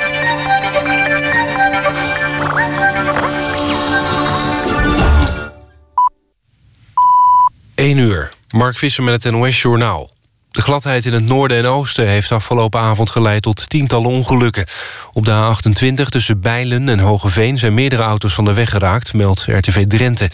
1 7.82 7.98
uur. 7.98 8.30
Mark 8.50 8.78
Visser 8.78 9.04
met 9.04 9.24
het 9.24 9.34
NOS-journaal. 9.34 10.10
De 10.52 10.62
gladheid 10.62 11.06
in 11.06 11.14
het 11.14 11.26
noorden 11.26 11.58
en 11.58 11.66
oosten 11.66 12.08
heeft 12.08 12.32
afgelopen 12.32 12.80
avond 12.80 13.10
geleid 13.10 13.42
tot 13.42 13.70
tientallen 13.70 14.10
ongelukken. 14.10 14.66
Op 15.14 15.26
de 15.26 15.32
A28 15.32 16.10
tussen 16.10 16.42
Bijlen 16.42 16.90
en 16.90 17.00
Hogeveen 17.00 17.58
zijn 17.58 17.74
meerdere 17.74 18.02
auto's 18.02 18.34
van 18.34 18.46
de 18.46 18.54
weg 18.54 18.70
geraakt, 18.70 19.14
meldt 19.14 19.46
RTV 19.48 19.88
Drenthe. 19.88 20.30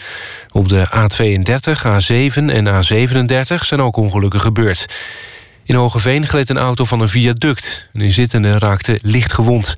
Op 0.50 0.68
de 0.68 0.86
A32, 0.86 1.82
A7 1.86 2.44
en 2.44 2.66
A37 2.66 3.64
zijn 3.64 3.82
ook 3.82 3.96
ongelukken 3.96 4.40
gebeurd. 4.40 4.86
In 5.64 5.74
Hogeveen 5.74 6.26
gleed 6.26 6.50
een 6.50 6.58
auto 6.58 6.84
van 6.84 7.00
een 7.00 7.08
viaduct. 7.08 7.88
Een 7.92 8.00
inzittende 8.00 8.58
raakte 8.58 8.98
licht 9.02 9.32
gewond. 9.32 9.76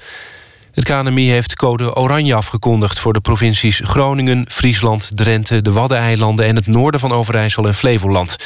Het 0.81 0.89
KNMI 0.89 1.31
heeft 1.31 1.57
code 1.57 1.95
oranje 1.95 2.35
afgekondigd 2.35 2.99
voor 2.99 3.13
de 3.13 3.21
provincies 3.21 3.81
Groningen, 3.85 4.45
Friesland, 4.49 5.11
Drenthe, 5.15 5.63
de 5.63 5.73
Waddeneilanden 5.73 6.47
en 6.47 6.57
het 6.57 6.67
noorden 6.67 7.01
van 7.01 7.13
Overijssel 7.13 7.67
en 7.67 7.75
Flevoland. 7.75 8.37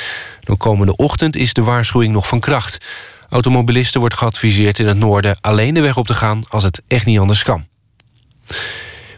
De 0.40 0.56
komende 0.56 0.96
ochtend 0.96 1.36
is 1.36 1.52
de 1.52 1.62
waarschuwing 1.62 2.12
nog 2.12 2.28
van 2.28 2.40
kracht. 2.40 2.84
Automobilisten 3.28 4.00
wordt 4.00 4.14
geadviseerd 4.14 4.78
in 4.78 4.86
het 4.86 4.98
noorden 4.98 5.36
alleen 5.40 5.74
de 5.74 5.80
weg 5.80 5.96
op 5.96 6.06
te 6.06 6.14
gaan 6.14 6.42
als 6.48 6.62
het 6.62 6.82
echt 6.88 7.06
niet 7.06 7.18
anders 7.18 7.42
kan. 7.42 7.66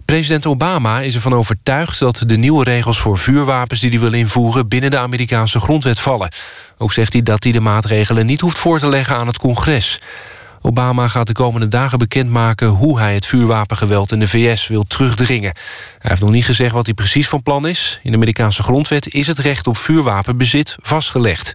President 0.04 0.46
Obama 0.46 1.00
is 1.00 1.14
ervan 1.14 1.34
overtuigd 1.34 1.98
dat 1.98 2.22
de 2.26 2.36
nieuwe 2.36 2.64
regels 2.64 2.98
voor 2.98 3.18
vuurwapens 3.18 3.80
die 3.80 3.90
hij 3.90 4.00
wil 4.00 4.12
invoeren 4.12 4.68
binnen 4.68 4.90
de 4.90 4.98
Amerikaanse 4.98 5.60
grondwet 5.60 6.00
vallen. 6.00 6.28
Ook 6.78 6.92
zegt 6.92 7.12
hij 7.12 7.22
dat 7.22 7.42
hij 7.42 7.52
de 7.52 7.60
maatregelen 7.60 8.26
niet 8.26 8.40
hoeft 8.40 8.58
voor 8.58 8.78
te 8.78 8.88
leggen 8.88 9.16
aan 9.16 9.26
het 9.26 9.38
congres. 9.38 10.00
Obama 10.66 11.08
gaat 11.08 11.26
de 11.26 11.32
komende 11.32 11.68
dagen 11.68 11.98
bekendmaken 11.98 12.68
hoe 12.68 12.98
hij 12.98 13.14
het 13.14 13.26
vuurwapengeweld 13.26 14.12
in 14.12 14.18
de 14.18 14.28
VS 14.28 14.66
wil 14.66 14.84
terugdringen. 14.84 15.52
Hij 15.98 16.10
heeft 16.10 16.20
nog 16.20 16.30
niet 16.30 16.44
gezegd 16.44 16.72
wat 16.72 16.86
hij 16.86 16.94
precies 16.94 17.28
van 17.28 17.42
plan 17.42 17.66
is. 17.66 18.00
In 18.02 18.10
de 18.10 18.16
Amerikaanse 18.16 18.62
grondwet 18.62 19.14
is 19.14 19.26
het 19.26 19.38
recht 19.38 19.66
op 19.66 19.76
vuurwapenbezit 19.76 20.76
vastgelegd. 20.82 21.54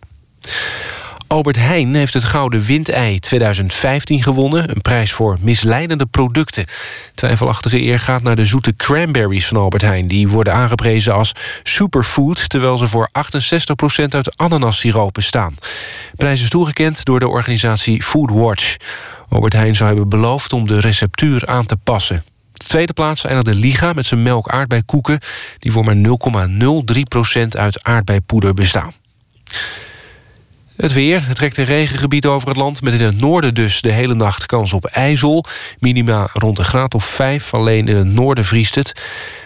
Albert 1.32 1.56
Heijn 1.56 1.96
heeft 1.96 2.14
het 2.14 2.24
Gouden 2.24 2.62
Windei 2.62 3.20
2015 3.20 4.24
gewonnen. 4.24 4.70
Een 4.70 4.82
prijs 4.82 5.12
voor 5.12 5.38
misleidende 5.42 6.06
producten. 6.06 6.66
Twijfelachtige 7.16 7.82
eer 7.82 8.00
gaat 8.00 8.24
naar 8.24 8.36
de 8.36 8.46
zoete 8.46 8.76
cranberries 8.76 9.48
van 9.48 9.58
Albert 9.58 9.82
Heijn. 9.82 10.08
Die 10.08 10.28
worden 10.28 10.54
aangeprezen 10.54 11.14
als 11.14 11.32
superfood... 11.64 12.50
terwijl 12.50 12.78
ze 12.78 12.88
voor 12.88 13.10
68% 14.04 14.04
uit 14.10 14.38
ananassiroop 14.38 15.14
bestaan. 15.14 15.56
De 15.60 16.16
prijs 16.18 16.42
is 16.42 16.50
toegekend 16.50 17.06
door 17.06 17.20
de 17.20 17.28
organisatie 17.28 18.04
Foodwatch. 18.04 18.76
Albert 19.30 19.54
Heijn 19.54 19.76
zou 19.76 19.90
hebben 19.90 20.10
beloofd 20.10 20.54
om 20.54 20.68
de 20.68 20.80
receptuur 20.80 21.48
aan 21.48 21.66
te 21.66 21.78
passen. 21.78 22.24
De 22.54 22.66
tweede 22.66 22.94
plaats 22.94 23.26
eindigde 23.26 23.56
Liga 23.56 23.94
met 23.94 24.06
zijn 24.06 24.22
melk 24.22 24.50
aardbeikoeken... 24.50 25.20
die 25.60 25.72
voor 25.72 25.84
maar 25.84 25.96
0,03% 25.96 27.48
uit 27.50 27.84
aardbeipoeder 27.84 28.54
bestaan. 28.54 28.94
Het 30.82 30.94
weer. 30.94 31.28
Het 31.28 31.36
trekt 31.36 31.58
een 31.58 31.66
regengebied 31.66 32.26
over 32.26 32.48
het 32.48 32.58
land... 32.58 32.82
met 32.82 32.94
in 32.94 33.06
het 33.06 33.22
noorden 33.22 33.54
dus 33.54 33.82
de 33.82 33.92
hele 33.92 34.14
nacht 34.14 34.46
kans 34.46 34.74
op 34.74 34.86
ijzel. 34.86 35.46
Minima 35.80 36.28
rond 36.34 36.58
een 36.58 36.66
graad 36.66 36.94
of 36.94 37.06
5. 37.06 37.54
Alleen 37.54 37.88
in 37.88 37.96
het 37.96 38.14
noorden 38.14 38.46
vriest 38.46 38.76
het. 38.76 39.02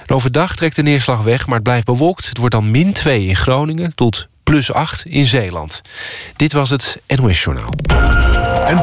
overdag 0.08 0.56
trekt 0.56 0.76
de 0.76 0.82
neerslag 0.82 1.22
weg, 1.22 1.46
maar 1.46 1.56
het 1.56 1.64
blijft 1.64 1.86
bewolkt. 1.86 2.28
Het 2.28 2.38
wordt 2.38 2.54
dan 2.54 2.72
min 2.72 2.94
2 2.94 3.26
in 3.26 3.36
Groningen 3.36 3.96
tot 3.96 4.28
plus 4.44 4.74
8 4.74 5.06
in 5.06 5.26
Zeeland. 5.26 5.82
Dit 6.36 6.54
was 6.54 6.70
het 6.70 7.02
NOS 7.08 7.44
Journaal. 7.44 7.74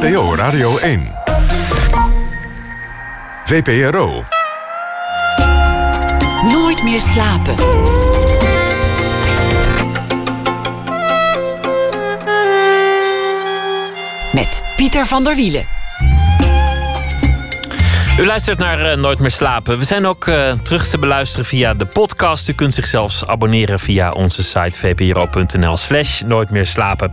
NPO 0.00 0.34
Radio 0.34 0.78
1. 0.78 1.12
VPRO. 3.44 4.24
Nooit 6.52 6.82
meer 6.82 7.00
slapen. 7.00 7.54
Pieter 14.76 15.06
van 15.06 15.24
der 15.24 15.36
Wielen. 15.36 15.81
U 18.18 18.26
luistert 18.26 18.58
naar 18.58 18.92
uh, 18.92 18.96
Nooit 18.96 19.18
meer 19.18 19.30
slapen. 19.30 19.78
We 19.78 19.84
zijn 19.84 20.06
ook 20.06 20.26
uh, 20.26 20.52
terug 20.52 20.88
te 20.88 20.98
beluisteren 20.98 21.46
via 21.46 21.74
de 21.74 21.86
podcast. 21.86 22.48
U 22.48 22.52
kunt 22.52 22.74
zich 22.74 22.86
zelfs 22.86 23.26
abonneren 23.26 23.78
via 23.78 24.12
onze 24.12 24.42
site 24.42 24.78
vpro.nl 24.78 25.76
slash 25.76 26.20
Nooit 26.20 26.50
meer 26.50 26.66
slapen. 26.66 27.12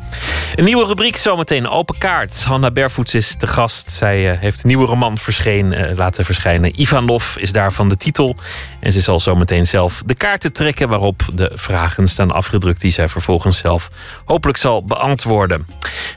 Een 0.56 0.64
nieuwe 0.64 0.86
rubriek 0.86 1.16
zometeen, 1.16 1.68
Open 1.68 1.98
Kaart. 1.98 2.44
Hanna 2.44 2.72
Bervoets 2.72 3.14
is 3.14 3.38
de 3.38 3.48
gast. 3.48 3.92
Zij 3.92 4.32
uh, 4.32 4.40
heeft 4.40 4.62
een 4.62 4.68
nieuwe 4.68 4.86
roman 4.86 5.18
verscheen, 5.18 5.96
laten 5.96 6.26
verschijnen. 6.26 6.82
Ivanov 6.82 7.36
is 7.36 7.52
daarvan 7.52 7.90
de 7.90 7.98
titel. 7.98 8.36
En 8.80 8.92
ze 8.92 9.02
zal 9.02 9.20
zometeen 9.20 9.68
zelf 9.68 10.02
de 10.06 10.16
kaarten 10.16 10.54
trekken... 10.54 10.90
waarop 10.90 11.22
de 11.34 11.52
vragen 11.54 12.08
staan 12.08 12.32
afgedrukt... 12.32 12.82
die 12.82 12.92
zij 12.92 13.08
vervolgens 13.08 13.58
zelf 13.58 13.90
hopelijk 14.26 14.58
zal 14.58 14.86
beantwoorden. 14.86 15.68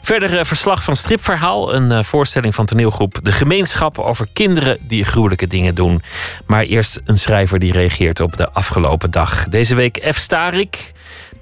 Verder 0.03 0.47
verslag 0.47 0.83
van 0.83 0.97
Stripverhaal. 0.97 1.75
Een 1.75 2.05
voorstelling 2.05 2.55
van 2.55 2.67
toneelgroep 2.67 3.19
De 3.23 3.33
Gemeenschap 3.33 3.99
over 3.99 4.27
kinderen 4.33 4.72
die 4.81 5.05
gruwelijke 5.05 5.47
dingen 5.47 5.75
doen. 5.75 6.03
Maar 6.47 6.63
eerst 6.63 7.01
een 7.05 7.19
schrijver 7.19 7.59
die 7.59 7.73
reageert 7.73 8.21
op 8.21 8.37
de 8.37 8.51
afgelopen 8.51 9.11
dag. 9.11 9.49
Deze 9.49 9.75
week 9.75 10.09
F. 10.13 10.17
Starik 10.17 10.93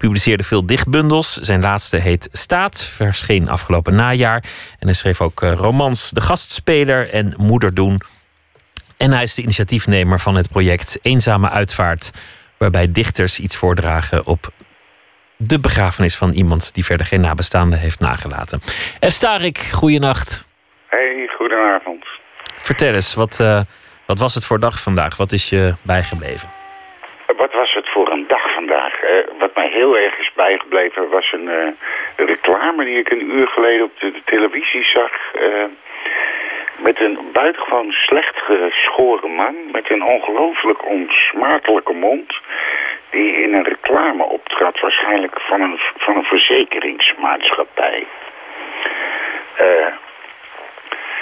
publiceerde 0.01 0.43
veel 0.43 0.65
dichtbundels. 0.65 1.33
Zijn 1.33 1.61
laatste 1.61 1.97
heet 1.97 2.29
Staat, 2.31 2.83
verscheen 2.83 3.49
afgelopen 3.49 3.95
najaar. 3.95 4.43
En 4.79 4.87
hij 4.87 4.93
schreef 4.93 5.21
ook 5.21 5.41
eh, 5.41 5.53
romans 5.53 6.09
De 6.09 6.21
Gastspeler 6.21 7.09
en 7.09 7.33
Moeder 7.37 7.73
Doen. 7.73 8.01
En 8.97 9.11
hij 9.11 9.23
is 9.23 9.35
de 9.35 9.41
initiatiefnemer 9.41 10.19
van 10.19 10.35
het 10.35 10.49
project 10.49 10.99
Eenzame 11.01 11.49
Uitvaart... 11.49 12.11
waarbij 12.57 12.91
dichters 12.91 13.39
iets 13.39 13.55
voordragen 13.55 14.25
op 14.25 14.49
de 15.37 15.59
begrafenis 15.59 16.15
van 16.15 16.31
iemand... 16.31 16.73
die 16.73 16.85
verder 16.85 17.05
geen 17.05 17.21
nabestaanden 17.21 17.79
heeft 17.79 17.99
nagelaten. 17.99 18.59
F. 19.07 19.11
Starik, 19.11 19.57
goeienacht. 19.57 20.47
Hey, 20.87 21.29
goedenavond. 21.37 22.00
Vertel 22.61 22.93
eens, 22.93 23.15
wat, 23.15 23.39
uh, 23.41 23.59
wat 24.05 24.19
was 24.19 24.35
het 24.35 24.45
voor 24.45 24.59
dag 24.59 24.81
vandaag? 24.81 25.17
Wat 25.17 25.31
is 25.31 25.49
je 25.49 25.73
bijgebleven? 25.85 26.49
Wat 27.37 27.53
was 27.53 27.73
het 27.73 27.89
voor 27.89 28.11
een 28.11 28.25
dag 28.27 28.53
vandaag? 28.53 29.03
Uh, 29.03 29.09
wat 29.39 29.55
mij 29.55 29.69
heel 29.69 29.97
erg 29.97 30.19
is 30.19 30.31
bijgebleven 30.35 31.09
was 31.09 31.31
een 31.31 31.47
uh, 31.47 32.27
reclame 32.27 32.85
die 32.85 32.97
ik 32.97 33.11
een 33.11 33.35
uur 33.35 33.47
geleden 33.47 33.83
op 33.83 33.99
de, 33.99 34.21
televisie 34.25 34.83
zag. 34.83 35.11
met 36.77 36.99
een 37.01 37.17
buitengewoon 37.33 37.91
slecht 37.91 38.37
geschoren 38.37 39.31
man 39.31 39.55
met 39.71 39.91
een 39.91 40.03
ongelooflijk 40.03 40.85
onsmakelijke 40.85 41.93
mond. 41.93 42.33
Die 43.09 43.31
in 43.31 43.53
een 43.53 43.63
reclame 43.63 44.23
optrad, 44.23 44.79
waarschijnlijk 44.79 45.41
van 45.41 45.61
een, 45.61 45.79
van 45.97 46.15
een 46.15 46.23
verzekeringsmaatschappij. 46.23 48.07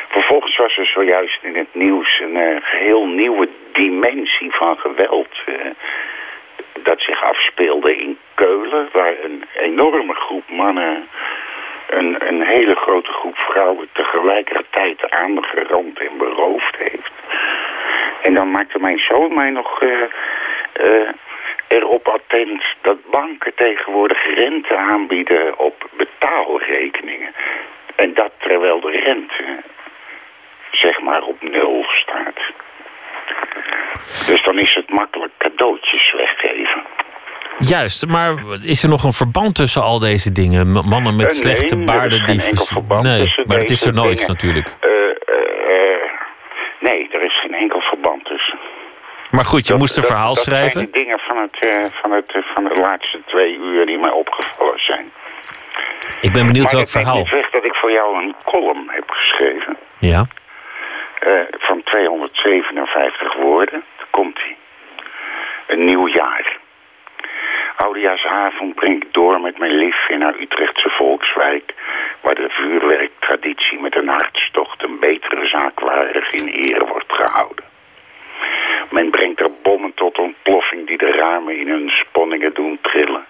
Vervolgens 0.09 0.57
was 0.57 0.77
er 0.77 0.85
zojuist 0.85 1.43
in 1.43 1.55
het 1.55 1.73
nieuws 1.73 2.19
een 2.19 2.35
uh, 2.35 2.57
geheel 2.61 3.07
nieuwe 3.07 3.49
dimensie 3.71 4.55
van 4.55 4.77
geweld... 4.77 5.29
Uh, 5.45 5.55
dat 6.83 7.01
zich 7.01 7.23
afspeelde 7.23 7.95
in 7.95 8.17
Keulen... 8.33 8.89
waar 8.91 9.13
een 9.23 9.43
enorme 9.57 10.13
groep 10.13 10.49
mannen 10.49 11.07
een, 11.89 12.27
een 12.27 12.41
hele 12.41 12.75
grote 12.75 13.11
groep 13.11 13.37
vrouwen... 13.37 13.89
tegelijkertijd 13.93 15.11
aangerand 15.11 15.99
en 15.99 16.17
beroofd 16.17 16.75
heeft. 16.77 17.11
En 18.21 18.33
dan 18.33 18.51
maakte 18.51 18.79
mijn 18.79 18.99
zoon 18.99 19.33
mij 19.33 19.49
nog... 19.49 19.81
Uh, 19.81 21.09
erop 21.67 22.07
attent 22.07 22.63
dat 22.81 22.97
banken 23.11 23.55
tegenwoordig 23.55 24.35
rente 24.35 24.75
aanbieden 24.75 25.59
op 25.59 25.89
betaalrekeningen. 25.97 27.33
En 27.95 28.13
dat 28.13 28.31
terwijl 28.37 28.79
de 28.79 28.91
rente 28.91 29.43
zeg 30.71 31.01
maar 31.01 31.21
op 31.21 31.41
nul 31.41 31.85
staat. 31.87 32.39
Dus 34.27 34.43
dan 34.43 34.59
is 34.59 34.73
het 34.73 34.89
makkelijk 34.89 35.31
cadeautjes 35.37 36.11
weggeven. 36.11 36.83
Juist, 37.59 38.07
maar 38.07 38.33
is 38.63 38.83
er 38.83 38.89
nog 38.89 39.03
een 39.03 39.13
verband 39.13 39.55
tussen 39.55 39.81
al 39.81 39.99
deze 39.99 40.31
dingen? 40.31 40.67
Mannen 40.71 41.15
met 41.15 41.27
nee, 41.27 41.37
slechte 41.37 41.77
baarden 41.77 42.25
die. 42.25 42.41
Nee, 43.01 43.33
maar 43.45 43.57
het 43.57 43.69
is 43.69 43.85
er 43.85 43.93
nooit 43.93 44.27
natuurlijk. 44.27 44.75
Uh, 44.81 44.89
uh, 44.89 46.11
nee, 46.79 47.09
er 47.11 47.23
is 47.23 47.39
geen 47.39 47.53
enkel 47.53 47.81
verband 47.81 48.25
tussen. 48.25 48.59
Maar 49.31 49.45
goed, 49.45 49.67
je 49.67 49.75
moest 49.75 49.97
een 49.97 50.03
verhaal 50.03 50.33
dat, 50.33 50.43
schrijven. 50.43 50.81
Dat 50.81 50.89
zijn 50.91 51.05
dingen 51.05 51.19
van 51.19 51.37
het, 51.37 51.61
eh, 51.61 51.85
van, 52.01 52.11
het, 52.11 52.35
eh, 52.35 52.41
van 52.53 52.63
de 52.63 52.75
laatste 52.81 53.21
twee 53.25 53.57
uur 53.57 53.85
die 53.85 53.97
mij 53.97 54.11
opgevallen 54.11 54.79
zijn. 54.79 55.11
Ik 56.21 56.33
ben 56.33 56.45
benieuwd 56.45 56.63
maar 56.65 56.73
welk 56.73 56.85
dat 56.85 56.93
neemt 56.93 57.07
verhaal. 57.07 57.17
niet 57.17 57.29
weg 57.29 57.49
dat 57.49 57.65
ik 57.65 57.75
voor 57.75 57.91
jou 57.91 58.23
een 58.23 58.35
column 58.45 58.89
heb 58.89 59.09
geschreven. 59.09 59.77
Ja. 59.97 60.27
Eh, 61.19 61.31
van 61.57 61.83
257 61.83 63.33
woorden. 63.33 63.83
Komt 64.09 64.39
hij. 64.41 64.55
Een 65.67 65.85
nieuw 65.85 66.07
jaar. 66.07 66.57
Oudejaarsavond 67.75 68.75
breng 68.75 69.03
ik 69.03 69.13
door 69.13 69.41
met 69.41 69.57
mijn 69.57 69.75
lief 69.75 70.09
in 70.09 70.21
haar 70.21 70.39
Utrechtse 70.39 70.89
volkswijk... 70.89 71.73
waar 72.21 72.35
de 72.35 72.49
vuurwerktraditie 72.49 73.79
met 73.79 73.95
een 73.95 74.07
hartstocht 74.07 74.83
een 74.83 74.99
betere 74.99 75.47
zaakwaardig 75.47 76.31
in 76.31 76.47
ere 76.47 76.85
wordt 76.85 77.13
gehouden. 77.13 77.65
Men 78.89 79.09
brengt 79.09 79.39
er 79.39 79.51
bommen 79.61 79.93
tot 79.93 80.17
ontploffing 80.17 80.87
die 80.87 80.97
de 80.97 81.11
ramen 81.11 81.57
in 81.57 81.67
hun 81.67 81.89
sponningen 81.89 82.53
doen 82.53 82.79
trillen. 82.81 83.25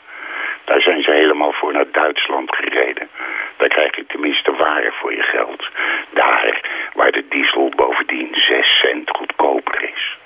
Daar 0.69 0.81
zijn 0.81 1.03
ze 1.03 1.11
helemaal 1.11 1.51
voor 1.51 1.73
naar 1.73 1.91
Duitsland 1.91 2.55
gereden. 2.55 3.09
Daar 3.57 3.67
krijg 3.67 3.95
je 3.95 4.05
tenminste 4.05 4.51
ware 4.51 4.91
voor 4.91 5.13
je 5.13 5.21
geld. 5.21 5.67
Daar 6.09 6.61
waar 6.93 7.11
de 7.11 7.27
diesel 7.29 7.69
bovendien 7.75 8.29
6 8.31 8.77
cent 8.77 9.09
goedkoper 9.09 9.83
is. 9.93 10.17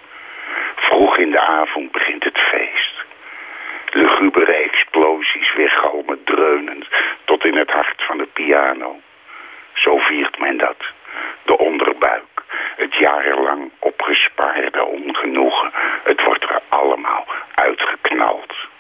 Vroeg 0.76 1.18
in 1.18 1.32
de 1.32 1.40
avond 1.40 1.92
begint 1.92 2.24
het 2.24 2.40
feest. 2.40 2.94
Lugubere 3.92 4.54
explosies 4.54 5.54
weergalmen 5.54 6.24
dreunend 6.24 6.88
tot 7.26 7.46
in 7.46 7.58
het 7.58 7.72
hart 7.72 8.04
van 8.04 8.18
de 8.18 8.28
piano. 8.34 9.00
Zo 9.74 9.98
viert 9.98 10.40
men 10.40 10.58
dat. 10.58 10.94
De 11.44 11.58
onderbuik. 11.58 12.44
Het 12.76 12.96
jarenlang 12.96 13.72
opgespaarde 13.80 14.86
ongenoegen. 14.86 15.72
Het 16.04 16.24
wordt 16.24 16.44
er 16.44 16.62
allemaal 16.70 17.26
uitgeknald. 17.56 18.72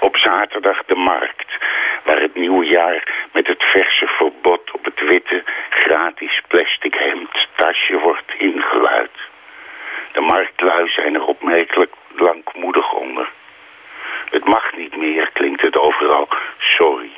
Op 0.00 0.16
zaterdag 0.16 0.84
de 0.86 0.94
markt, 0.94 1.56
waar 2.04 2.20
het 2.20 2.34
nieuwjaar 2.34 3.28
met 3.32 3.46
het 3.46 3.62
verse 3.62 4.06
verbod 4.06 4.70
op 4.72 4.84
het 4.84 5.00
witte, 5.00 5.42
gratis 5.70 6.40
plastic 6.48 6.94
hemd 6.94 7.48
tasje 7.56 7.98
wordt 7.98 8.32
ingeluid. 8.38 9.16
De 10.12 10.20
marktlui 10.20 10.88
zijn 10.88 11.14
er 11.14 11.24
opmerkelijk 11.24 11.92
lankmoedig 12.16 12.92
onder. 12.92 13.28
Het 14.30 14.44
mag 14.44 14.76
niet 14.76 14.96
meer, 14.96 15.30
klinkt 15.32 15.60
het 15.60 15.76
overal. 15.76 16.28
Sorry. 16.58 17.10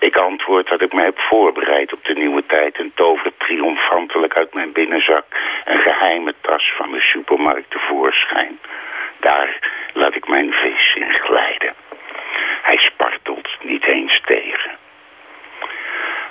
Ik 0.00 0.16
antwoord 0.16 0.68
dat 0.68 0.82
ik 0.82 0.92
me 0.92 1.02
heb 1.02 1.18
voorbereid 1.18 1.92
op 1.92 2.04
de 2.04 2.14
nieuwe 2.14 2.46
tijd... 2.46 2.76
en 2.76 2.92
tover 2.94 3.32
triomfantelijk 3.36 4.38
uit 4.38 4.54
mijn 4.54 4.72
binnenzak... 4.72 5.24
een 5.64 5.80
geheime 5.80 6.34
tas 6.40 6.72
van 6.76 6.90
de 6.90 7.00
supermarkt 7.00 7.70
tevoorschijn. 7.70 8.58
Daar 9.20 9.58
laat 9.92 10.16
ik 10.16 10.28
mijn 10.28 10.52
vis 10.52 10.94
in 10.94 11.14
glijden. 11.14 11.74
Hij 12.62 12.76
spartelt 12.78 13.48
niet 13.62 13.84
eens 13.84 14.20
tegen. 14.24 14.70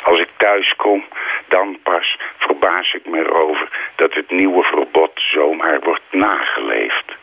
Als 0.04 0.20
ik 0.20 0.30
thuis 0.38 0.76
kom, 0.76 1.06
dan 1.48 1.80
pas 1.84 2.18
verbaas 2.38 2.94
ik 2.94 3.06
me 3.06 3.20
erover... 3.20 3.70
dat 3.96 4.14
het 4.14 4.32
nieuwe 4.32 4.64
verbod 4.64 5.12
zomaar 5.16 5.80
wordt 5.80 6.12
nageleefd. 6.12 7.16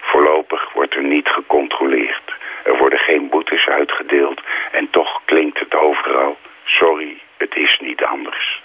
Voorlopig 0.00 0.72
wordt 0.72 0.94
er 0.94 1.04
niet 1.04 1.28
gecontroleerd. 1.28 2.34
Er 2.64 2.76
worden 2.76 2.98
geen 2.98 3.28
boetes 3.28 3.66
uitgedeeld 3.66 4.40
en 4.72 4.90
toch 4.90 5.20
klinkt 5.24 5.58
het 5.58 5.74
overal. 5.74 6.38
Sorry, 6.64 7.20
het 7.36 7.56
is 7.56 7.78
niet 7.80 8.04
anders. 8.04 8.62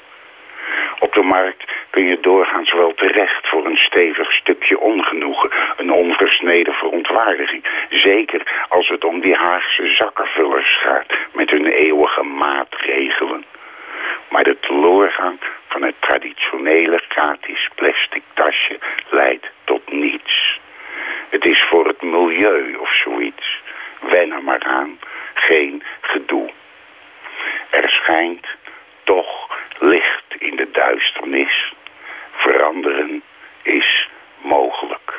Op 0.99 1.13
de 1.13 1.22
markt 1.22 1.63
kun 1.89 2.07
je 2.07 2.20
doorgaans 2.20 2.74
wel 2.74 2.93
terecht 2.93 3.47
voor 3.47 3.66
een 3.66 3.78
stevig 3.78 4.32
stukje 4.32 4.80
ongenoegen, 4.80 5.51
een 5.78 5.91
onversneden 5.91 6.74
verontwaardiging. 6.74 7.63
Zeker 7.89 8.66
als 8.70 8.88
het 8.88 9.03
om 9.03 9.22
die 9.22 9.36
Haagse 9.36 9.88
zakkenvullers 9.95 10.78
gaat 10.78 11.13
met 11.34 11.49
hun 11.49 11.66
eeuwige 11.66 12.24
maatregelen. 12.24 13.45
Maar 14.30 14.43
de 14.43 14.59
teloorgang 14.59 15.39
van 15.68 15.84
het 15.84 15.95
traditionele 15.99 17.01
gratis 17.07 17.70
plastic 17.76 18.24
tasje 18.34 18.80
leidt 19.09 19.45
tot 19.63 19.91
niets. 19.91 20.59
Het 21.30 21.45
is 21.45 21.63
voor 21.63 21.88
het 21.88 22.01
milieu 22.01 22.76
of 22.76 22.93
zoiets. 22.93 23.61
Wen 23.99 24.32
er 24.32 24.43
maar 24.43 24.63
aan. 24.63 24.99
Geen 25.34 25.84
gedoe. 26.01 26.49
Er 27.70 27.89
schijnt 27.89 28.47
toch 29.06 29.28
licht 29.80 30.24
in 30.38 30.56
de 30.56 30.68
duisternis. 30.72 31.74
Veranderen 32.36 33.24
is 33.64 34.10
mogelijk. 34.41 35.14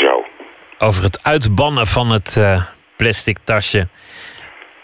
Zo. 0.00 0.26
Over 0.78 1.02
het 1.02 1.20
uitbannen 1.24 1.86
van 1.86 2.10
het 2.10 2.36
eh, 2.38 2.62
plastic 2.96 3.36
tasje. 3.44 3.88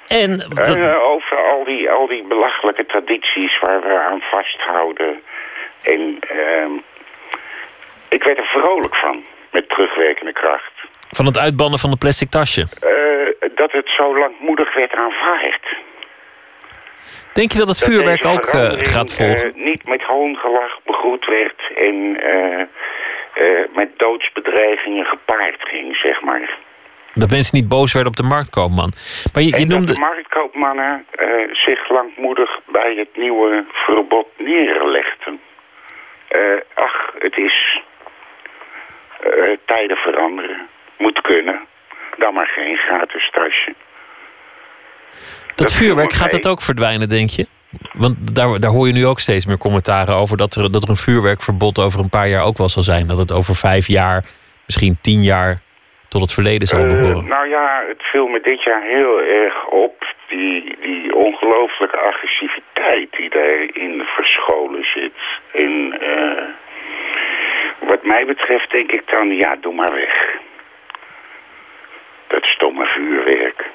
En 0.08 0.36
dat- 0.36 0.78
Eh, 0.78 1.02
over 1.02 1.36
al 1.36 1.64
die, 1.64 1.90
al 1.90 2.06
die 2.08 2.22
belachelijke 2.24 2.86
tradities 2.86 3.58
waar 3.58 3.80
we 3.82 3.98
aan 4.10 4.20
vasthouden. 4.20 5.22
En 5.82 6.18
ehm, 6.20 6.70
ik 8.08 8.22
werd 8.24 8.38
er 8.38 8.44
vrolijk 8.44 8.94
van, 8.96 9.24
met 9.50 9.68
terugwerkende 9.68 10.32
kracht. 10.32 10.72
van 11.10 11.26
het 11.26 11.38
uitbannen 11.38 11.78
van 11.78 11.90
het 11.90 11.98
plastic 11.98 12.30
tasje. 12.30 12.60
Eh, 12.80 13.50
dat 13.54 13.72
het 13.72 13.90
zo 13.96 14.18
langmoedig 14.18 14.74
werd 14.74 14.94
aanvaard. 14.94 15.76
Denk 17.32 17.52
je 17.52 17.58
dat 17.58 17.68
het 17.68 17.78
Dat 17.78 17.88
vuurwerk 17.88 18.24
ook 18.24 18.46
eh, 18.46 18.70
gaat 18.72 19.12
volgen? 19.12 19.54
eh, 19.54 19.64
niet 19.64 19.84
met 19.88 20.02
hoongelach 20.02 20.78
begroet 20.84 21.26
werd 21.26 21.60
en 21.76 22.16
eh, 22.20 22.66
met 23.74 23.98
doodsbedreigingen 23.98 25.06
gepaard 25.06 25.56
ging, 25.58 25.96
zeg 25.96 26.22
maar. 26.22 26.58
Dat 27.14 27.30
mensen 27.30 27.56
niet 27.56 27.68
boos 27.68 27.92
werden 27.92 28.10
op 28.10 28.16
de 28.16 28.22
marktkoopman. 28.22 28.92
Maar 29.32 29.42
je, 29.42 29.48
je 29.48 29.54
en 29.54 29.60
dat 29.60 29.68
noemde... 29.68 29.92
de 29.92 29.98
marktkoopmannen 29.98 31.06
zich 31.52 31.88
langmoedig 31.88 32.60
bij 32.66 32.94
het 32.94 33.16
nieuwe 33.16 33.64
verbod 33.72 34.26
neerlegden. 34.38 35.40
Ach, 36.74 37.12
het 37.18 37.36
is... 37.36 37.80
tijden 39.64 39.96
veranderen. 39.96 40.68
Moet 40.98 41.20
kunnen. 41.20 41.60
Dan 42.18 42.34
maar 42.34 42.46
geen 42.46 42.76
gratis 42.76 43.30
tasje. 43.30 43.74
Dat 45.62 45.70
dat 45.72 45.80
vuurwerk, 45.80 46.12
gaat 46.12 46.32
het 46.32 46.48
ook 46.48 46.62
verdwijnen, 46.62 47.08
denk 47.08 47.30
je? 47.30 47.46
Want 47.92 48.36
daar, 48.36 48.60
daar 48.60 48.70
hoor 48.70 48.86
je 48.86 48.92
nu 48.92 49.06
ook 49.06 49.18
steeds 49.20 49.46
meer 49.46 49.58
commentaren 49.58 50.14
over... 50.14 50.36
Dat 50.36 50.54
er, 50.54 50.72
dat 50.72 50.82
er 50.82 50.88
een 50.88 50.96
vuurwerkverbod 50.96 51.78
over 51.78 52.00
een 52.00 52.08
paar 52.08 52.28
jaar 52.28 52.44
ook 52.44 52.58
wel 52.58 52.68
zal 52.68 52.82
zijn. 52.82 53.06
Dat 53.06 53.18
het 53.18 53.32
over 53.32 53.54
vijf 53.56 53.86
jaar, 53.86 54.24
misschien 54.66 54.98
tien 55.00 55.22
jaar... 55.22 55.58
tot 56.08 56.20
het 56.20 56.32
verleden 56.32 56.68
zal 56.68 56.80
Eh, 56.80 56.86
behoren. 56.86 57.26
nou 57.26 57.48
ja, 57.48 57.82
het 57.88 58.02
viel 58.02 58.26
me 58.26 58.40
dit 58.42 58.62
jaar 58.62 58.82
heel 58.82 59.20
erg 59.20 59.66
op. 59.66 60.10
Die, 60.28 60.76
die 60.80 61.14
ongelooflijke 61.14 61.96
agressiviteit 61.96 63.08
die 63.16 63.30
daarin 63.30 64.02
verscholen 64.16 64.84
zit. 64.94 65.12
En 65.52 65.98
eh, 66.00 66.42
wat 67.88 68.04
mij 68.04 68.24
betreft 68.26 68.70
denk 68.70 68.92
ik 68.92 69.02
dan, 69.10 69.32
ja, 69.32 69.56
doe 69.60 69.74
maar 69.74 69.94
weg. 69.94 70.36
Dat 72.28 72.44
stomme 72.44 72.84
vuurwerk. 72.86 73.70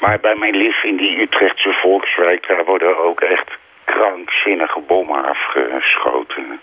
Maar 0.00 0.20
bij 0.20 0.34
mijn 0.34 0.56
lief 0.56 0.84
in 0.84 0.96
die 0.96 1.20
Utrechtse 1.20 1.72
volkswijk... 1.72 2.48
daar 2.48 2.64
worden 2.64 3.04
ook 3.04 3.20
echt 3.20 3.50
krankzinnige 3.84 4.80
bommen 4.86 5.24
afgeschoten. 5.24 6.60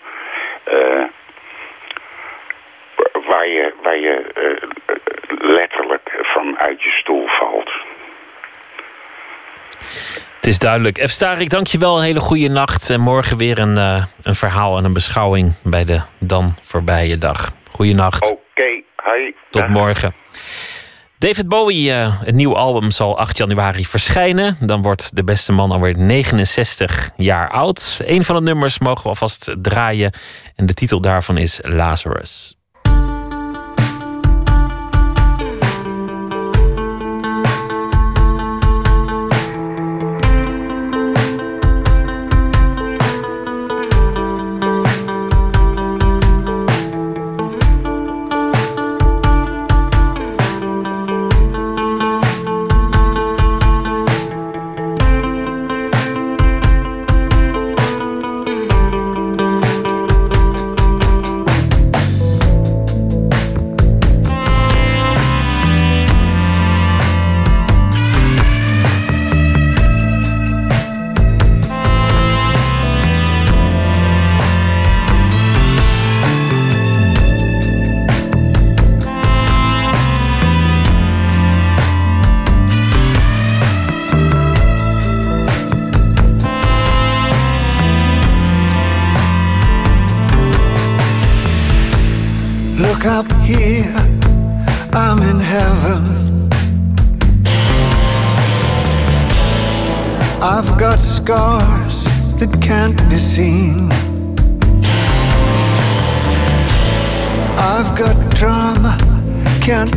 Eh, 0.64 1.04
waar 3.28 3.48
je, 3.48 3.74
waar 3.82 3.98
je 3.98 4.14
eh, 4.34 4.68
letterlijk 5.38 6.18
van 6.22 6.58
uit 6.58 6.82
je 6.82 6.90
stoel 6.90 7.26
valt. 7.26 7.70
Het 10.36 10.54
is 10.54 10.58
duidelijk. 10.58 10.98
F. 10.98 11.10
Starik, 11.10 11.50
dank 11.50 11.66
je 11.66 11.78
wel. 11.78 11.96
Een 11.96 12.04
hele 12.04 12.20
goede 12.20 12.48
nacht. 12.48 12.90
En 12.90 13.00
morgen 13.00 13.36
weer 13.36 13.58
een, 13.58 13.76
eh, 13.76 14.04
een 14.22 14.34
verhaal 14.34 14.78
en 14.78 14.84
een 14.84 14.92
beschouwing... 14.92 15.52
bij 15.64 15.84
de 15.84 16.00
dan 16.18 16.54
voorbije 16.62 17.18
dag. 17.18 17.50
Goeienacht. 17.70 18.30
Oké, 18.30 18.82
hoi. 18.96 19.34
Tot 19.50 19.68
morgen. 19.68 20.14
David 21.26 21.48
Bowie, 21.48 21.92
eh, 21.92 22.20
het 22.20 22.34
nieuwe 22.34 22.54
album 22.54 22.90
zal 22.90 23.18
8 23.18 23.36
januari 23.36 23.86
verschijnen. 23.86 24.56
Dan 24.60 24.82
wordt 24.82 25.16
de 25.16 25.24
beste 25.24 25.52
man 25.52 25.70
alweer 25.70 25.98
69 25.98 27.10
jaar 27.16 27.50
oud. 27.50 28.00
Een 28.04 28.24
van 28.24 28.36
de 28.36 28.42
nummers 28.42 28.78
mogen 28.78 29.02
we 29.02 29.08
alvast 29.08 29.54
draaien. 29.62 30.12
En 30.54 30.66
de 30.66 30.74
titel 30.74 31.00
daarvan 31.00 31.36
is 31.38 31.60
Lazarus. 31.62 32.55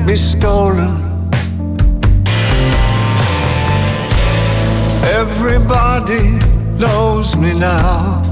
Be 0.10 0.16
stolen. 0.16 0.96
Everybody 5.04 6.40
knows 6.80 7.36
me 7.36 7.54
now. 7.54 8.29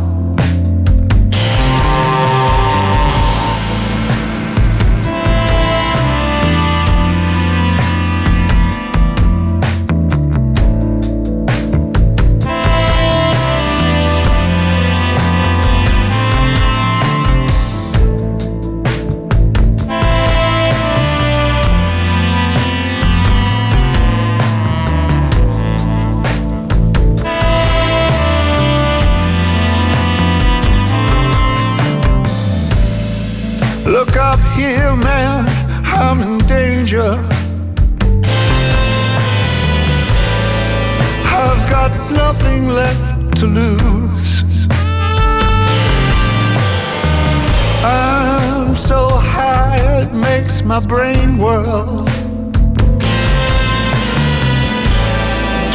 Makes 50.48 50.64
my 50.64 50.80
brain 50.80 51.38
whirl. 51.38 52.06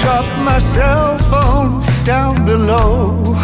Drop 0.00 0.26
my 0.48 0.58
cell 0.58 1.18
phone 1.18 1.82
down 2.04 2.46
below. 2.46 3.36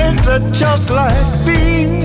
Ain't 0.00 0.20
that 0.24 0.48
just 0.50 0.90
like 0.90 1.46
me? 1.46 1.99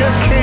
Like 0.00 0.10
a 0.10 0.28
king. 0.28 0.37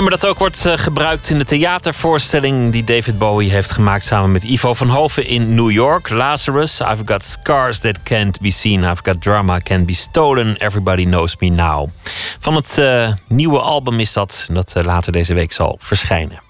Nummer 0.00 0.18
dat 0.20 0.30
ook 0.30 0.38
wordt 0.38 0.66
eh, 0.66 0.72
gebruikt 0.76 1.30
in 1.30 1.38
de 1.38 1.44
theatervoorstelling 1.44 2.72
die 2.72 2.84
David 2.84 3.18
Bowie 3.18 3.50
heeft 3.50 3.70
gemaakt 3.70 4.04
samen 4.04 4.32
met 4.32 4.42
Ivo 4.42 4.74
van 4.74 4.88
Hoven 4.88 5.26
in 5.26 5.54
New 5.54 5.70
York. 5.70 6.08
Lazarus, 6.08 6.80
I've 6.80 7.02
got 7.04 7.24
scars 7.24 7.78
that 7.78 8.02
can't 8.02 8.40
be 8.40 8.50
seen, 8.50 8.82
I've 8.82 9.02
got 9.02 9.22
drama 9.22 9.58
can't 9.58 9.86
be 9.86 9.94
stolen, 9.94 10.56
everybody 10.56 11.04
knows 11.04 11.36
me 11.38 11.48
now. 11.48 11.88
Van 12.38 12.54
het 12.54 12.78
eh, 12.78 13.12
nieuwe 13.28 13.58
album 13.58 14.00
is 14.00 14.12
dat, 14.12 14.48
dat 14.52 14.74
eh, 14.74 14.84
later 14.84 15.12
deze 15.12 15.34
week 15.34 15.52
zal 15.52 15.76
verschijnen. 15.80 16.42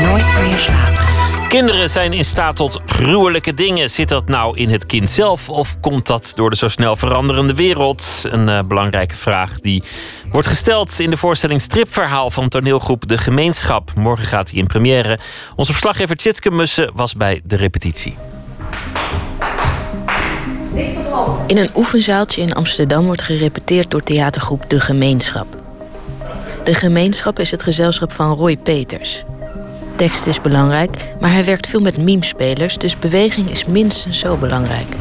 Nooit 0.00 0.38
meer 0.42 0.58
slapen. 0.58 1.05
Kinderen 1.48 1.88
zijn 1.88 2.12
in 2.12 2.24
staat 2.24 2.56
tot 2.56 2.80
gruwelijke 2.86 3.54
dingen. 3.54 3.90
Zit 3.90 4.08
dat 4.08 4.28
nou 4.28 4.56
in 4.56 4.70
het 4.70 4.86
kind 4.86 5.10
zelf 5.10 5.48
of 5.48 5.80
komt 5.80 6.06
dat 6.06 6.32
door 6.34 6.50
de 6.50 6.56
zo 6.56 6.68
snel 6.68 6.96
veranderende 6.96 7.54
wereld? 7.54 8.24
Een 8.30 8.48
eh, 8.48 8.62
belangrijke 8.62 9.16
vraag 9.16 9.60
die 9.60 9.82
wordt 10.30 10.48
gesteld 10.48 11.00
in 11.00 11.10
de 11.10 11.16
voorstelling 11.16 11.60
Stripverhaal 11.60 12.30
van 12.30 12.48
toneelgroep 12.48 13.08
De 13.08 13.18
Gemeenschap. 13.18 13.92
Morgen 13.94 14.26
gaat 14.26 14.50
hij 14.50 14.58
in 14.58 14.66
première. 14.66 15.18
Onze 15.56 15.72
verslaggever 15.72 16.16
Tjitske 16.16 16.50
Mussen 16.50 16.90
was 16.94 17.14
bij 17.14 17.40
de 17.44 17.56
repetitie. 17.56 18.16
In 21.46 21.56
een 21.56 21.70
oefenzaaltje 21.74 22.42
in 22.42 22.54
Amsterdam 22.54 23.04
wordt 23.04 23.22
gerepeteerd 23.22 23.90
door 23.90 24.02
theatergroep 24.02 24.70
De 24.70 24.80
Gemeenschap. 24.80 25.46
De 26.64 26.74
Gemeenschap 26.74 27.38
is 27.38 27.50
het 27.50 27.62
gezelschap 27.62 28.12
van 28.12 28.34
Roy 28.34 28.56
Peters. 28.56 29.24
Tekst 29.96 30.26
is 30.26 30.40
belangrijk, 30.40 30.96
maar 31.20 31.32
hij 31.32 31.44
werkt 31.44 31.66
veel 31.66 31.80
met 31.80 31.98
memespelers, 31.98 32.78
dus 32.78 32.98
beweging 32.98 33.50
is 33.50 33.66
minstens 33.66 34.18
zo 34.18 34.36
belangrijk. 34.36 34.96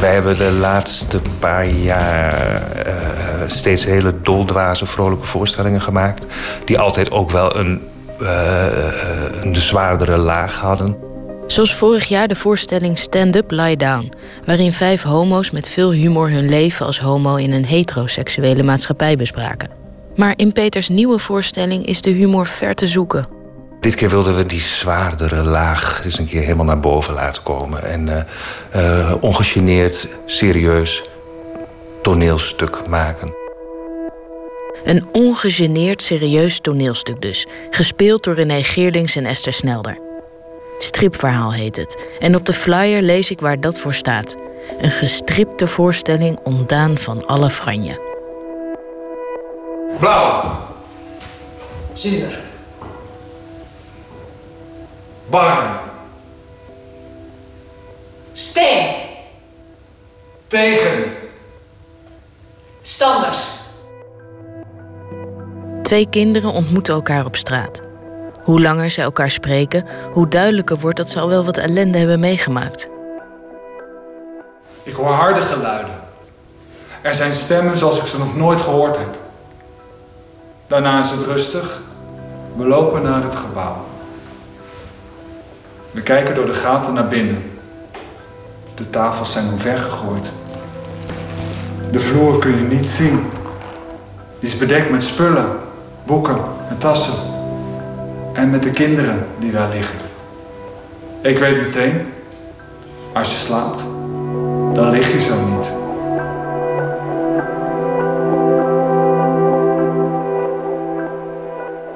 Wij 0.00 0.12
hebben 0.12 0.38
de 0.38 0.50
laatste 0.50 1.20
paar 1.38 1.66
jaar 1.66 2.32
eh, 2.72 2.94
steeds 3.46 3.84
hele 3.84 4.14
doldwaze, 4.22 4.86
vrolijke 4.86 5.26
voorstellingen 5.26 5.80
gemaakt. 5.80 6.26
Die 6.64 6.78
altijd 6.78 7.10
ook 7.10 7.30
wel 7.30 7.56
een, 7.56 7.82
eh, 8.20 8.66
een 9.42 9.56
zwaardere 9.56 10.16
laag 10.16 10.56
hadden. 10.56 10.96
Zoals 11.46 11.74
vorig 11.74 12.04
jaar 12.04 12.28
de 12.28 12.34
voorstelling 12.34 12.98
Stand 12.98 13.36
Up, 13.36 13.50
Lie 13.50 13.76
Down, 13.76 14.12
waarin 14.44 14.72
vijf 14.72 15.02
homo's 15.02 15.50
met 15.50 15.68
veel 15.68 15.92
humor 15.92 16.30
hun 16.30 16.48
leven 16.48 16.86
als 16.86 17.00
homo 17.00 17.36
in 17.36 17.52
een 17.52 17.66
heteroseksuele 17.66 18.62
maatschappij 18.62 19.16
bespraken. 19.16 19.80
Maar 20.16 20.32
in 20.36 20.52
Peters 20.52 20.88
nieuwe 20.88 21.18
voorstelling 21.18 21.86
is 21.86 22.00
de 22.00 22.10
humor 22.10 22.46
ver 22.46 22.74
te 22.74 22.86
zoeken. 22.86 23.26
Dit 23.80 23.94
keer 23.94 24.08
wilden 24.08 24.36
we 24.36 24.46
die 24.46 24.60
zwaardere 24.60 25.42
laag 25.42 26.04
eens 26.04 26.18
een 26.18 26.26
keer 26.26 26.42
helemaal 26.42 26.64
naar 26.64 26.80
boven 26.80 27.14
laten 27.14 27.42
komen. 27.42 27.84
En 27.84 28.06
uh, 28.06 28.16
uh, 28.76 29.12
ongegeneerd, 29.20 30.08
serieus 30.26 31.02
toneelstuk 32.02 32.88
maken. 32.88 33.34
Een 34.84 35.06
ongegeneerd 35.12 36.02
serieus 36.02 36.60
toneelstuk 36.60 37.20
dus. 37.20 37.46
Gespeeld 37.70 38.24
door 38.24 38.34
René 38.34 38.62
Geerlings 38.62 39.16
en 39.16 39.26
Esther 39.26 39.52
Snelder. 39.52 39.98
Stripverhaal 40.78 41.52
heet 41.52 41.76
het. 41.76 42.06
En 42.20 42.36
op 42.36 42.46
de 42.46 42.52
flyer 42.52 43.02
lees 43.02 43.30
ik 43.30 43.40
waar 43.40 43.60
dat 43.60 43.78
voor 43.78 43.94
staat. 43.94 44.36
Een 44.80 44.90
gestripte 44.90 45.66
voorstelling 45.66 46.38
ontdaan 46.42 46.98
van 46.98 47.26
alle 47.26 47.50
franje. 47.50 48.09
Blauw. 49.98 50.42
Zuur. 51.92 52.38
Warm. 55.26 55.66
Steen. 58.32 58.94
Tegen. 60.46 61.12
Standers. 62.82 63.46
Twee 65.82 66.08
kinderen 66.08 66.52
ontmoeten 66.52 66.94
elkaar 66.94 67.24
op 67.24 67.36
straat. 67.36 67.80
Hoe 68.44 68.60
langer 68.60 68.90
ze 68.90 69.02
elkaar 69.02 69.30
spreken, 69.30 69.86
hoe 70.12 70.28
duidelijker 70.28 70.78
wordt 70.78 70.96
dat 70.96 71.10
ze 71.10 71.20
al 71.20 71.28
wel 71.28 71.44
wat 71.44 71.56
ellende 71.56 71.98
hebben 71.98 72.20
meegemaakt. 72.20 72.88
Ik 74.82 74.94
hoor 74.94 75.06
harde 75.06 75.40
geluiden. 75.40 75.94
Er 77.02 77.14
zijn 77.14 77.32
stemmen 77.32 77.78
zoals 77.78 78.00
ik 78.00 78.06
ze 78.06 78.18
nog 78.18 78.36
nooit 78.36 78.60
gehoord 78.60 78.96
heb. 78.96 79.18
Daarna 80.70 81.00
is 81.00 81.10
het 81.10 81.26
rustig. 81.26 81.80
We 82.56 82.66
lopen 82.66 83.02
naar 83.02 83.22
het 83.22 83.36
gebouw. 83.36 83.76
We 85.90 86.00
kijken 86.02 86.34
door 86.34 86.46
de 86.46 86.54
gaten 86.54 86.94
naar 86.94 87.08
binnen. 87.08 87.42
De 88.74 88.90
tafels 88.90 89.32
zijn 89.32 89.48
omvergegooid. 89.52 90.30
De 91.92 91.98
vloer 91.98 92.38
kun 92.38 92.56
je 92.56 92.76
niet 92.76 92.88
zien. 92.88 93.30
Die 94.40 94.48
is 94.48 94.58
bedekt 94.58 94.90
met 94.90 95.04
spullen, 95.04 95.46
boeken 96.06 96.38
en 96.68 96.78
tassen. 96.78 97.14
En 98.32 98.50
met 98.50 98.62
de 98.62 98.70
kinderen 98.70 99.26
die 99.38 99.50
daar 99.50 99.68
liggen. 99.68 99.98
Ik 101.20 101.38
weet 101.38 101.62
meteen, 101.62 102.12
als 103.12 103.30
je 103.30 103.36
slaapt, 103.36 103.84
dan 104.74 104.90
lig 104.90 105.12
je 105.12 105.20
zo 105.20 105.46
niet. 105.46 105.79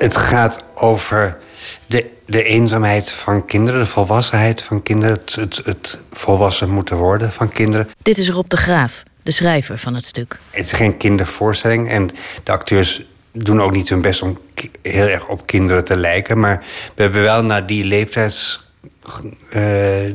Het 0.05 0.17
gaat 0.17 0.65
over 0.75 1.37
de, 1.87 2.11
de 2.27 2.43
eenzaamheid 2.43 3.11
van 3.11 3.47
kinderen, 3.47 3.81
de 3.81 3.87
volwassenheid 3.87 4.63
van 4.63 4.83
kinderen, 4.83 5.15
het, 5.15 5.35
het, 5.35 5.61
het 5.65 6.03
volwassen 6.11 6.71
moeten 6.71 6.97
worden 6.97 7.33
van 7.33 7.49
kinderen. 7.49 7.91
Dit 8.03 8.19
is 8.19 8.29
Rob 8.29 8.49
de 8.49 8.57
Graaf, 8.57 9.03
de 9.23 9.31
schrijver 9.31 9.79
van 9.79 9.95
het 9.95 10.05
stuk. 10.05 10.39
Het 10.51 10.65
is 10.65 10.73
geen 10.73 10.97
kindervoorstelling 10.97 11.91
en 11.91 12.11
de 12.45 12.53
acteurs 12.53 13.05
doen 13.33 13.61
ook 13.61 13.73
niet 13.73 13.89
hun 13.89 14.03
best 14.03 14.23
om 14.23 14.39
heel 14.83 15.07
erg 15.07 15.29
op 15.29 15.47
kinderen 15.47 15.85
te 15.85 15.97
lijken. 15.97 16.41
Maar 16.41 16.65
we 16.95 17.03
hebben 17.03 17.23
wel 17.23 17.45
naar 17.45 17.67
die, 17.67 17.85
leeftijds, 17.85 18.69
uh, 19.57 19.63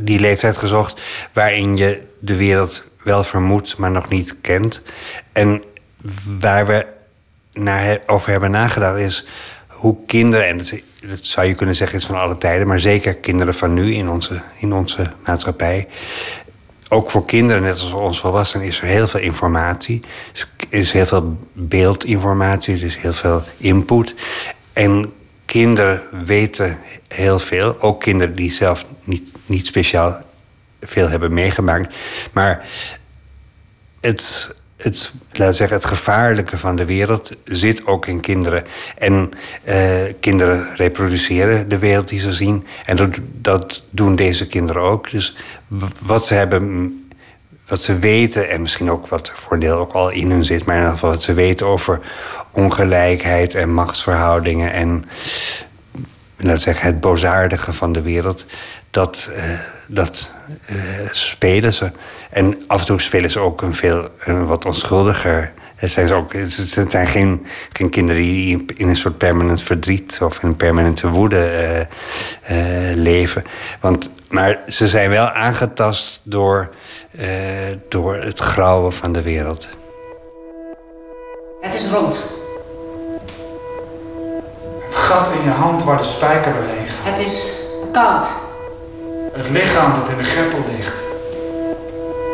die 0.01 0.19
leeftijd 0.19 0.57
gezocht 0.57 1.01
waarin 1.33 1.77
je 1.77 2.01
de 2.19 2.35
wereld 2.35 2.83
wel 3.03 3.23
vermoedt, 3.23 3.77
maar 3.77 3.91
nog 3.91 4.09
niet 4.09 4.35
kent. 4.41 4.81
En 5.31 5.63
waar 6.39 6.67
we 6.67 6.85
naar, 7.53 7.99
over 8.05 8.31
hebben 8.31 8.51
nagedacht 8.51 8.99
is 8.99 9.25
hoe 9.79 9.97
kinderen, 10.05 10.47
en 10.47 10.57
dat, 10.57 11.19
zou 11.21 11.47
je 11.47 11.55
kunnen 11.55 11.75
zeggen 11.75 11.97
is 11.97 12.05
van 12.05 12.19
alle 12.19 12.37
tijden, 12.37 12.67
maar 12.67 12.79
zeker 12.79 13.15
kinderen 13.15 13.53
van 13.53 13.73
nu 13.73 13.93
in 13.93 14.09
onze, 14.09 14.41
in 14.57 14.73
onze 14.73 15.11
maatschappij. 15.25 15.87
Ook 16.89 17.09
voor 17.09 17.25
kinderen, 17.25 17.61
net 17.61 17.71
als 17.71 17.89
voor 17.89 18.01
ons 18.01 18.19
volwassenen, 18.19 18.67
is 18.67 18.79
er 18.81 18.87
heel 18.87 19.07
veel 19.07 19.19
informatie. 19.19 20.01
Er 20.33 20.47
is 20.69 20.91
heel 20.91 21.05
veel 21.05 21.39
beeldinformatie, 21.53 22.73
er 22.73 22.83
is 22.83 22.95
heel 22.95 23.13
veel 23.13 23.43
input. 23.57 24.15
En 24.73 25.13
kinderen 25.45 26.25
weten 26.25 26.77
heel 27.07 27.39
veel. 27.39 27.81
Ook 27.81 28.01
kinderen 28.01 28.35
die 28.35 28.51
zelf 28.51 28.85
niet, 29.03 29.31
niet 29.45 29.65
speciaal 29.65 30.21
veel 30.81 31.09
hebben 31.09 31.33
meegemaakt. 31.33 31.95
Maar 32.33 32.65
het, 34.01 34.55
het, 34.83 35.11
laat 35.31 35.55
zeggen, 35.55 35.77
het 35.77 35.85
gevaarlijke 35.85 36.57
van 36.57 36.75
de 36.75 36.85
wereld 36.85 37.35
zit 37.43 37.85
ook 37.85 38.07
in 38.07 38.19
kinderen. 38.19 38.63
En 38.97 39.29
uh, 39.67 39.75
kinderen 40.19 40.75
reproduceren 40.75 41.69
de 41.69 41.79
wereld 41.79 42.09
die 42.09 42.19
ze 42.19 42.33
zien. 42.33 42.65
En 42.85 42.95
dat, 42.95 43.19
dat 43.41 43.83
doen 43.89 44.15
deze 44.15 44.47
kinderen 44.47 44.81
ook. 44.81 45.11
Dus 45.11 45.35
wat 46.01 46.25
ze 46.25 46.33
hebben 46.33 46.93
wat 47.67 47.81
ze 47.81 47.99
weten, 47.99 48.49
en 48.49 48.61
misschien 48.61 48.91
ook 48.91 49.07
wat 49.07 49.31
voor 49.35 49.53
een 49.53 49.59
deel 49.59 49.77
ook 49.77 49.91
al 49.91 50.09
in 50.09 50.31
hun 50.31 50.45
zit, 50.45 50.65
maar 50.65 50.75
in 50.75 50.81
ieder 50.81 50.93
geval 50.93 51.09
wat 51.09 51.23
ze 51.23 51.33
weten 51.33 51.67
over 51.67 51.99
ongelijkheid 52.51 53.55
en 53.55 53.73
machtsverhoudingen 53.73 54.71
en 54.71 55.03
laat 56.37 56.61
zeggen, 56.61 56.85
het 56.85 56.99
bozaardige 56.99 57.73
van 57.73 57.91
de 57.91 58.01
wereld, 58.01 58.45
dat, 58.89 59.29
uh, 59.35 59.43
dat 59.91 60.31
uh, 60.71 60.77
spelen 61.11 61.73
ze. 61.73 61.91
En 62.29 62.63
af 62.67 62.79
en 62.79 62.85
toe 62.85 63.01
spelen 63.01 63.31
ze 63.31 63.39
ook 63.39 63.61
een 63.61 63.73
veel 63.73 64.07
een 64.19 64.45
wat 64.45 64.65
onschuldiger. 64.65 65.53
Het 65.75 65.91
zijn, 65.91 66.13
ook, 66.13 66.33
het 66.33 66.51
zijn 66.89 67.07
geen, 67.07 67.45
geen 67.73 67.89
kinderen 67.89 68.21
die 68.21 68.65
in 68.75 68.87
een 68.87 68.95
soort 68.95 69.17
permanent 69.17 69.61
verdriet 69.61 70.19
of 70.21 70.43
in 70.43 70.47
een 70.47 70.55
permanente 70.55 71.09
woede 71.09 71.87
uh, 72.51 72.57
leven. 72.95 73.43
Want, 73.79 74.09
maar 74.29 74.59
ze 74.65 74.87
zijn 74.87 75.09
wel 75.09 75.27
aangetast 75.29 76.21
door, 76.23 76.69
door 77.89 78.15
het 78.15 78.39
grauwen 78.39 78.93
van 78.93 79.11
de 79.11 79.21
wereld. 79.21 79.69
Het 81.61 81.73
is 81.73 81.87
rond. 81.87 82.31
Het 84.83 84.95
gat 84.95 85.31
in 85.33 85.43
je 85.43 85.49
hand 85.49 85.83
waar 85.83 85.97
de 85.97 86.03
spijker 86.03 86.53
doorheen 86.53 86.87
gaat. 86.87 87.11
Het 87.11 87.19
is 87.19 87.53
koud. 87.91 88.27
Het 89.39 89.49
lichaam 89.49 89.99
dat 89.99 90.09
in 90.09 90.17
de 90.17 90.23
greppel 90.23 90.59
ligt. 90.75 91.01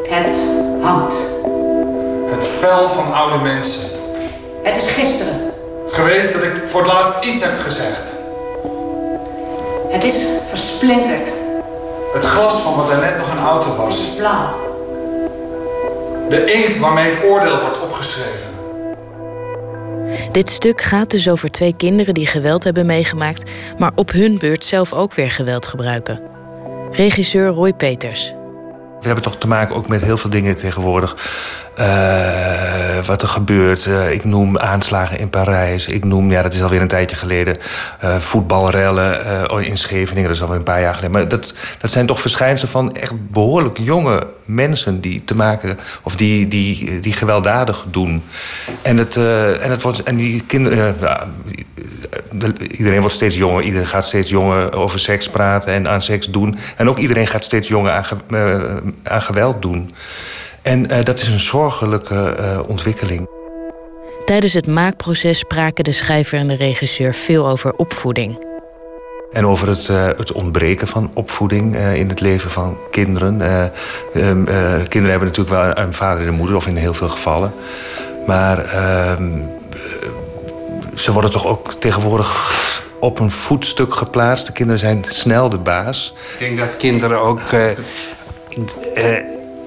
Het 0.10 0.34
hangt. 0.82 1.16
Het 2.30 2.48
vel 2.60 2.88
van 2.88 3.14
oude 3.14 3.44
mensen. 3.44 3.90
Het 4.64 4.78
is 4.78 4.90
gisteren. 4.90 5.52
Geweest 5.88 6.34
dat 6.34 6.44
ik 6.44 6.52
voor 6.66 6.84
het 6.84 6.92
laatst 6.92 7.24
iets 7.24 7.44
heb 7.44 7.60
gezegd. 7.60 8.14
Het 9.90 10.04
is 10.04 10.28
versplinterd. 10.50 11.34
Het 12.14 12.26
glas 12.26 12.62
van 12.62 12.76
wat 12.76 12.90
er 12.90 13.00
net 13.00 13.18
nog 13.18 13.32
een 13.32 13.46
auto 13.46 13.76
was. 13.76 13.98
Het 13.98 14.08
is 14.08 14.16
blauw. 14.16 14.54
De 16.30 16.54
inkt 16.54 16.80
waarmee 16.80 17.12
het 17.12 17.24
oordeel 17.24 17.62
wordt 17.62 17.82
opgeschreven. 17.82 18.50
Dit 20.32 20.50
stuk 20.50 20.82
gaat 20.82 21.10
dus 21.10 21.30
over 21.30 21.52
twee 21.52 21.76
kinderen 21.78 22.14
die 22.14 22.28
geweld 22.28 22.64
hebben 22.64 22.86
meegemaakt, 22.86 23.52
maar 23.78 23.92
op 23.96 24.12
hun 24.12 24.38
beurt 24.38 24.66
zelf 24.66 24.94
ook 24.94 25.14
weer 25.14 25.32
geweld 25.32 25.68
gebruiken. 25.68 26.35
Regisseur 26.92 27.48
Roy 27.48 27.74
Peters. 27.74 28.34
We 29.00 29.06
hebben 29.06 29.24
toch 29.24 29.36
te 29.36 29.48
maken 29.48 29.76
ook 29.76 29.88
met 29.88 30.02
heel 30.02 30.18
veel 30.18 30.30
dingen 30.30 30.58
tegenwoordig. 30.58 31.16
Uh, 31.80 33.06
wat 33.06 33.22
er 33.22 33.28
gebeurt. 33.28 33.86
Uh, 33.86 34.12
ik 34.12 34.24
noem 34.24 34.58
aanslagen 34.58 35.20
in 35.20 35.30
Parijs. 35.30 35.88
Ik 35.88 36.04
noem, 36.04 36.32
ja, 36.32 36.42
dat 36.42 36.54
is 36.54 36.62
alweer 36.62 36.82
een 36.82 36.88
tijdje 36.88 37.16
geleden. 37.16 37.58
Uh, 38.04 38.16
voetbalrellen 38.20 39.20
in 39.66 39.78
Scheveningen. 39.78 40.28
Dat 40.28 40.36
is 40.36 40.42
alweer 40.42 40.58
een 40.58 40.64
paar 40.64 40.82
jaar 40.82 40.94
geleden. 40.94 41.12
Maar 41.12 41.28
dat, 41.28 41.54
dat 41.80 41.92
zijn 41.92 42.06
toch 42.06 42.22
verschijnselen 42.22 42.72
van 42.72 42.96
echt 42.96 43.30
behoorlijk 43.32 43.78
jonge 43.78 44.28
mensen 44.46 45.02
die 45.02 45.24
te 45.24 45.36
maken. 45.36 45.80
of 46.04 46.16
die, 46.16 46.48
die, 46.48 47.00
die 47.00 47.14
gewelddadig 47.14 47.86
doen. 47.92 48.24
En, 48.82 48.98
het, 48.98 49.18
en, 49.18 49.70
het 49.70 49.82
wordt, 49.82 50.04
en 50.04 50.16
die 50.16 50.44
kinderen. 50.48 50.96
iedereen 52.78 53.00
wordt 53.00 53.16
steeds 53.16 53.38
jonger. 53.38 53.64
Iedereen 53.64 53.88
gaat 53.88 54.06
steeds 54.06 54.30
jonger 54.30 54.74
over 54.76 55.00
seks 55.00 55.30
praten 55.30 55.74
en 55.74 55.88
aan 55.88 56.02
seks 56.02 56.32
doen. 56.32 56.58
En 56.76 56.90
ook 56.90 56.98
iedereen 56.98 57.28
gaat 57.28 57.44
steeds 57.44 57.68
jonger 57.68 57.92
aan 59.04 59.22
geweld 59.22 59.62
doen. 59.62 59.90
En 60.66 60.92
uh, 60.92 61.04
dat 61.04 61.20
is 61.20 61.28
een 61.28 61.40
zorgelijke 61.40 62.36
uh, 62.40 62.60
ontwikkeling. 62.68 63.28
Tijdens 64.26 64.54
het 64.54 64.68
maakproces 64.68 65.40
spraken 65.40 65.84
de 65.84 65.92
schrijver 65.92 66.40
en 66.40 66.48
de 66.48 66.56
regisseur 66.56 67.14
veel 67.14 67.48
over 67.48 67.74
opvoeding. 67.74 68.46
En 69.32 69.46
over 69.48 69.68
het, 69.68 69.88
uh, 69.88 70.06
het 70.06 70.32
ontbreken 70.32 70.88
van 70.88 71.12
opvoeding 71.14 71.76
in 71.78 72.10
het 72.10 72.20
leven 72.20 72.52
van 72.52 72.78
kinderen. 72.92 73.42
Um, 74.16 74.44
kinderen 74.88 75.10
hebben 75.10 75.28
natuurlijk 75.28 75.50
wel 75.50 75.86
een 75.86 75.94
vader 75.94 76.22
en 76.22 76.28
een 76.28 76.36
moeder, 76.38 76.56
of 76.56 76.68
in 76.68 76.76
heel 76.76 76.94
veel 76.94 77.10
gevallen. 77.10 77.54
Maar 78.28 78.66
ehm, 78.66 79.32
ze 80.94 81.12
worden 81.12 81.32
toch 81.32 81.46
ook 81.46 81.74
tegenwoordig 81.74 82.54
op 83.00 83.20
een 83.20 83.32
voetstuk 83.32 83.94
geplaatst. 83.94 84.46
De 84.46 84.52
kinderen 84.52 84.80
zijn 84.80 85.04
snel 85.08 85.50
de 85.50 85.58
baas. 85.58 86.14
Ik 86.34 86.40
denk 86.40 86.58
dat 86.58 86.78
kinderen 86.78 87.22
ook 87.22 87.42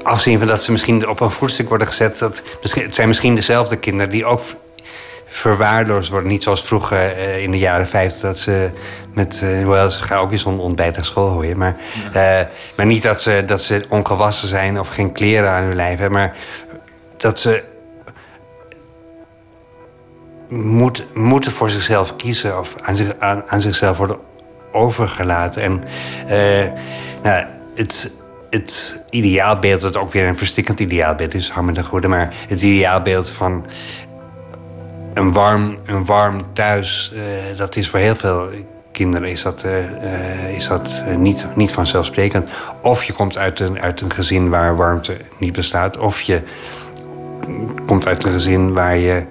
afzien 0.09 0.39
van 0.39 0.47
dat 0.47 0.62
ze 0.62 0.72
misschien 0.72 1.09
op 1.09 1.20
een 1.20 1.30
voetstuk 1.30 1.68
worden 1.68 1.86
gezet. 1.86 2.18
Dat, 2.18 2.43
het 2.60 2.94
zijn 2.94 3.09
misschien 3.09 3.35
dezelfde 3.35 3.76
kinderen 3.76 4.10
die 4.10 4.24
ook 4.24 4.40
verwaarloosd 5.28 6.10
worden. 6.10 6.30
Niet 6.30 6.43
zoals 6.43 6.64
vroeger 6.64 7.12
eh, 7.12 7.43
in 7.43 7.51
de 7.51 7.59
jaren 7.59 7.89
50 7.89 8.22
dat 8.22 8.39
ze 8.39 8.70
met. 9.14 9.40
Uh, 9.44 9.62
hoewel 9.62 9.90
ze 9.90 10.02
gaan 10.02 10.18
ook 10.18 10.32
eens 10.32 10.43
zo'n 10.43 10.60
ontbijt 10.60 10.97
naar 10.97 11.05
school 11.05 11.28
hoor 11.28 11.47
je. 11.47 11.56
Maar, 11.56 11.76
eh, 12.12 12.40
maar 12.76 12.86
niet 12.86 13.02
dat 13.02 13.22
ze, 13.22 13.43
dat 13.47 13.62
ze 13.62 13.85
ongewassen 13.89 14.48
zijn 14.48 14.80
of 14.80 14.89
geen 14.89 15.12
kleren 15.12 15.51
aan 15.51 15.62
hun 15.62 15.76
lijf 15.76 15.98
hebben. 15.98 16.18
Maar 16.18 16.36
dat 17.16 17.40
ze 17.40 17.62
moet, 20.48 21.14
moeten 21.14 21.52
voor 21.52 21.70
zichzelf 21.70 22.16
kiezen 22.16 22.59
of 22.59 22.76
aan, 22.80 22.97
zich, 22.97 23.14
aan, 23.18 23.43
aan 23.47 23.60
zichzelf 23.60 23.97
worden 23.97 24.18
overgelaten. 24.72 25.62
En 25.62 25.82
nou, 27.22 27.47
het, 27.74 28.10
het 28.50 29.00
ideaalbeeld, 29.10 29.80
dat 29.80 29.96
ook 29.96 30.12
weer 30.12 30.26
een 30.26 30.36
verstikkend 30.36 30.80
ideaalbeeld 30.80 31.34
is, 31.34 31.50
Harmen 31.50 31.74
de 31.74 31.82
Goede, 31.82 32.08
maar 32.08 32.34
het 32.48 32.62
ideaalbeeld 32.62 33.30
van 33.30 33.66
een 35.14 35.32
warm, 35.32 35.78
een 35.84 36.04
warm 36.04 36.52
thuis, 36.52 37.12
uh, 37.14 37.20
dat 37.56 37.76
is 37.76 37.88
voor 37.88 37.98
heel 37.98 38.16
veel 38.16 38.48
kinderen 38.92 39.28
is 39.28 39.42
dat, 39.42 39.64
uh, 39.66 40.56
is 40.56 40.68
dat 40.68 41.02
niet, 41.16 41.46
niet 41.54 41.72
vanzelfsprekend. 41.72 42.48
Of 42.82 43.04
je 43.04 43.12
komt 43.12 43.38
uit 43.38 43.60
een, 43.60 43.80
uit 43.80 44.00
een 44.00 44.12
gezin 44.12 44.48
waar 44.48 44.76
warmte 44.76 45.16
niet 45.38 45.52
bestaat, 45.52 45.96
of 45.96 46.20
je 46.20 46.42
komt 47.86 48.06
uit 48.06 48.24
een 48.24 48.32
gezin 48.32 48.72
waar 48.72 48.96
je 48.96 49.24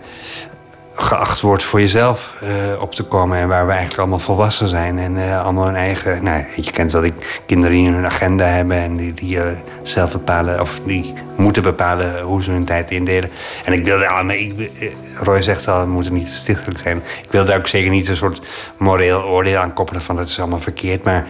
geacht 1.00 1.42
wordt 1.42 1.64
voor 1.64 1.80
jezelf 1.80 2.34
uh, 2.44 2.82
op 2.82 2.96
te 2.96 3.04
komen. 3.04 3.38
En 3.38 3.48
waar 3.48 3.66
we 3.66 3.72
eigenlijk 3.72 4.00
allemaal 4.00 4.20
volwassen 4.20 4.68
zijn. 4.68 5.00
En 5.00 5.16
uh, 5.16 5.44
allemaal 5.44 5.68
een 5.68 5.76
eigen. 5.76 6.24
Nou, 6.24 6.44
je 6.56 6.72
kent 6.72 6.92
wel 6.92 7.02
die 7.02 7.14
kinderen 7.46 7.76
die 7.76 7.90
hun 7.90 8.06
agenda 8.06 8.46
hebben. 8.46 8.78
En 8.78 8.96
die, 8.96 9.14
die 9.14 9.36
uh, 9.36 9.44
zelf 9.82 10.12
bepalen. 10.12 10.62
Of 10.62 10.80
die 10.86 11.14
moeten 11.36 11.64
bepalen 11.64 12.22
hoe 12.22 12.44
ze 12.44 12.52
hun 12.52 12.66
tijd 12.66 12.92
indelen. 12.92 13.30
En 13.66 13.74
ik 13.74 13.86
wilde. 13.86 14.08
Ah, 14.08 14.30
ik, 14.30 14.72
Roy 15.16 15.42
zegt 15.42 15.68
al, 15.68 15.82
we 15.82 15.90
moeten 15.90 16.14
niet 16.14 16.26
te 16.26 16.34
stichtelijk 16.34 16.80
zijn. 16.80 16.98
Ik 16.98 17.32
wilde 17.32 17.56
ook 17.56 17.68
zeker 17.68 17.90
niet 17.90 18.08
een 18.08 18.18
soort 18.18 18.42
moreel 18.78 19.22
oordeel 19.22 19.58
aan 19.58 19.74
koppelen. 19.74 20.02
van 20.02 20.16
dat 20.16 20.28
is 20.28 20.40
allemaal 20.40 20.62
verkeerd. 20.62 21.04
Maar 21.04 21.28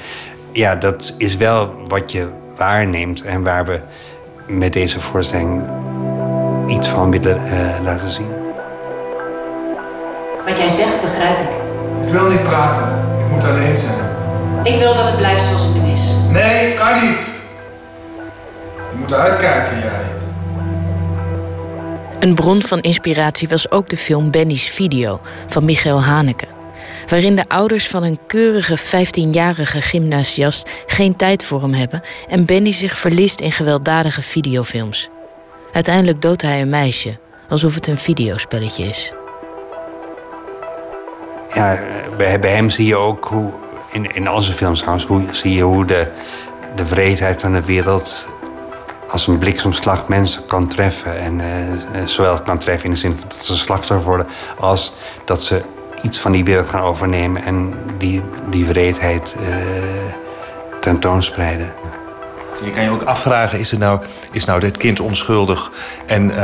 ja, 0.52 0.76
dat 0.76 1.14
is 1.18 1.38
wel 1.38 1.88
wat 1.88 2.12
je 2.12 2.28
waarneemt. 2.58 3.22
En 3.22 3.44
waar 3.44 3.66
we 3.66 3.82
met 4.48 4.74
deze 4.74 5.02
voorstelling 5.02 5.64
iets 6.68 6.88
van 6.88 7.12
willen 7.12 7.42
laten 7.84 8.10
zien. 8.10 8.37
Wat 10.48 10.58
jij 10.58 10.70
zegt, 10.70 11.02
begrijp 11.02 11.40
ik. 11.40 11.56
Ik 12.06 12.12
wil 12.12 12.30
niet 12.30 12.44
praten. 12.44 13.20
Ik 13.20 13.32
moet 13.32 13.44
alleen 13.44 13.78
zijn. 13.78 14.10
Ik 14.64 14.80
wil 14.80 14.96
dat 14.96 15.08
het 15.08 15.18
blijft 15.18 15.44
zoals 15.44 15.64
het 15.64 15.84
nu 15.84 15.92
is. 15.92 16.12
Nee, 16.32 16.74
kan 16.74 17.10
niet. 17.10 17.32
Je 18.92 18.98
moet 18.98 19.14
uitkijken, 19.14 19.80
jij. 19.80 20.06
Een 22.20 22.36
bron 22.36 22.62
van 22.62 22.80
inspiratie 22.80 23.48
was 23.48 23.72
ook 23.72 23.90
de 23.90 23.98
film 23.98 24.32
Benny's 24.32 24.70
Video 24.70 25.20
van 25.48 25.66
Michael 25.66 26.04
Haneke. 26.04 26.48
Waarin 27.08 27.36
de 27.36 27.46
ouders 27.48 27.88
van 27.88 28.04
een 28.04 28.20
keurige 28.28 28.78
15-jarige 28.78 29.82
gymnasiast 29.82 30.72
geen 30.86 31.16
tijd 31.16 31.44
voor 31.44 31.62
hem 31.62 31.74
hebben 31.74 32.02
en 32.30 32.46
Benny 32.46 32.72
zich 32.72 32.98
verliest 32.98 33.40
in 33.40 33.52
gewelddadige 33.52 34.22
videofilms. 34.22 35.10
Uiteindelijk 35.72 36.22
doodt 36.22 36.42
hij 36.42 36.62
een 36.62 36.70
meisje, 36.70 37.18
alsof 37.50 37.76
het 37.76 37.88
een 37.88 37.98
videospelletje 37.98 38.86
is 38.86 39.14
ja, 41.50 41.80
bij, 42.18 42.40
hem 42.42 42.70
zie 42.70 42.86
je 42.86 42.96
ook 42.96 43.26
hoe, 43.26 43.52
in, 43.92 44.16
in 44.16 44.28
al 44.28 44.42
zijn 44.42 44.58
films 44.58 44.80
trouwens, 44.80 45.06
hoe, 45.06 45.24
zie 45.32 45.54
je 45.54 45.62
hoe 45.62 45.86
de, 45.86 46.12
de 46.76 46.86
wreedheid 46.86 47.42
van 47.42 47.54
de 47.54 47.64
wereld 47.64 48.28
als 49.10 49.28
een 49.28 49.38
bliksemslag 49.38 50.08
mensen 50.08 50.46
kan 50.46 50.68
treffen. 50.68 51.20
En 51.20 51.40
uh, 51.40 52.06
zowel 52.06 52.42
kan 52.42 52.58
treffen 52.58 52.86
in 52.86 52.92
de 52.92 52.98
zin 52.98 53.18
dat 53.28 53.46
ze 53.46 53.58
slachtoffer 53.58 54.08
worden, 54.08 54.28
als 54.58 54.94
dat 55.26 55.44
ze 55.44 55.62
iets 56.02 56.20
van 56.20 56.32
die 56.32 56.44
wereld 56.44 56.68
gaan 56.68 56.82
overnemen 56.82 57.44
en 57.44 57.74
die, 57.98 58.24
die 58.50 58.66
wreedheid 58.66 59.36
uh, 59.40 59.56
tentoonspreiden. 60.82 61.74
Je 62.64 62.72
kan 62.72 62.84
je 62.84 62.90
ook 62.90 63.04
afvragen, 63.04 63.60
is, 63.60 63.72
het 63.72 63.80
nou, 63.80 64.00
is 64.32 64.46
nou 64.46 64.60
dit 64.60 64.78
kind 64.78 65.00
onschuldig 65.00 65.72
en, 66.06 66.30
uh, 66.30 66.38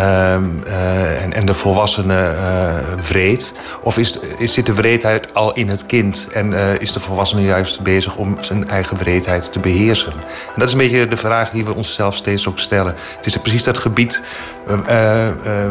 uh, 0.68 1.24
en, 1.24 1.34
en, 1.34 1.46
de 1.46 1.54
volwassene 1.54 2.36
uh, 2.36 3.04
wreed? 3.08 3.54
Of 3.82 3.98
is, 3.98 4.20
is, 4.38 4.54
zit 4.54 4.66
de 4.66 4.74
wreedheid 4.74 5.34
al 5.34 5.54
in 5.54 5.70
het 5.70 5.86
kind 5.86 6.28
en 6.32 6.54
eh, 6.54 6.82
is 6.82 6.92
de 6.92 7.00
volwassene 7.00 7.42
juist 7.42 7.82
bezig 7.82 8.16
om 8.16 8.38
zijn 8.42 8.66
eigen 8.66 8.98
wreedheid 8.98 9.52
te 9.52 9.60
beheersen? 9.60 10.14
En 10.14 10.56
dat 10.56 10.68
is 10.68 10.72
een 10.72 10.78
beetje 10.78 11.08
de 11.08 11.18
vraag 11.18 11.50
die 11.50 11.66
we 11.66 11.74
onszelf 11.74 12.16
steeds 12.16 12.48
ook 12.48 12.60
stellen. 12.60 12.96
Het 13.16 13.26
is 13.26 13.38
precies 13.38 13.64
dat 13.64 13.78
gebied 13.78 14.22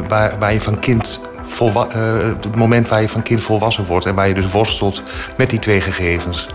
waar, 0.09 0.39
waar 0.39 0.53
je 0.53 0.61
van 0.61 0.79
kind 0.79 1.21
het 2.43 2.57
moment 2.57 2.89
waar 2.89 3.01
je 3.01 3.09
van 3.09 3.23
kind 3.23 3.43
volwassen 3.43 3.87
wordt 3.87 4.07
en 4.07 4.15
waar 4.15 4.29
je 4.29 4.35
dus 4.35 4.51
worstelt 4.51 5.03
met 5.37 5.51
die 5.51 5.59
twee 5.59 5.81
gegevens. 5.81 6.49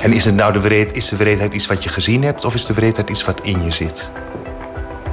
En 0.00 0.12
is, 0.12 0.24
het 0.24 0.34
nou 0.34 0.52
de 0.52 0.60
wreed, 0.60 0.96
is 0.96 1.08
de 1.08 1.16
wreedheid 1.16 1.54
iets 1.54 1.66
wat 1.66 1.82
je 1.84 1.88
gezien 1.88 2.24
hebt... 2.24 2.44
of 2.44 2.54
is 2.54 2.66
de 2.66 2.74
wreedheid 2.74 3.10
iets 3.10 3.24
wat 3.24 3.40
in 3.42 3.64
je 3.64 3.70
zit? 3.70 4.10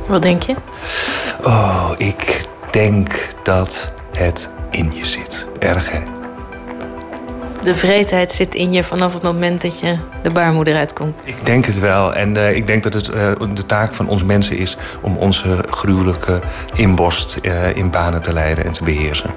Wat 0.07 0.21
denk 0.21 0.41
je? 0.41 0.55
Oh, 1.43 1.89
ik 1.97 2.45
denk 2.71 3.29
dat 3.43 3.91
het 4.17 4.49
in 4.69 4.91
je 4.93 5.05
zit. 5.05 5.47
Erg, 5.59 5.91
hè? 5.91 5.99
De 7.63 7.75
wreedheid 7.75 8.31
zit 8.31 8.55
in 8.55 8.71
je 8.71 8.83
vanaf 8.83 9.13
het 9.13 9.23
moment 9.23 9.61
dat 9.61 9.79
je 9.79 9.97
de 10.21 10.31
baarmoeder 10.33 10.75
uitkomt. 10.75 11.15
Ik 11.23 11.45
denk 11.45 11.65
het 11.65 11.79
wel. 11.79 12.13
En 12.13 12.35
uh, 12.35 12.55
ik 12.55 12.67
denk 12.67 12.83
dat 12.83 12.93
het 12.93 13.07
uh, 13.07 13.31
de 13.53 13.65
taak 13.65 13.93
van 13.93 14.07
ons 14.07 14.23
mensen 14.23 14.57
is... 14.57 14.77
om 15.01 15.17
onze 15.17 15.63
gruwelijke 15.69 16.41
inborst 16.73 17.37
uh, 17.41 17.75
in 17.75 17.89
banen 17.89 18.21
te 18.21 18.33
leiden 18.33 18.65
en 18.65 18.71
te 18.71 18.83
beheersen. 18.83 19.31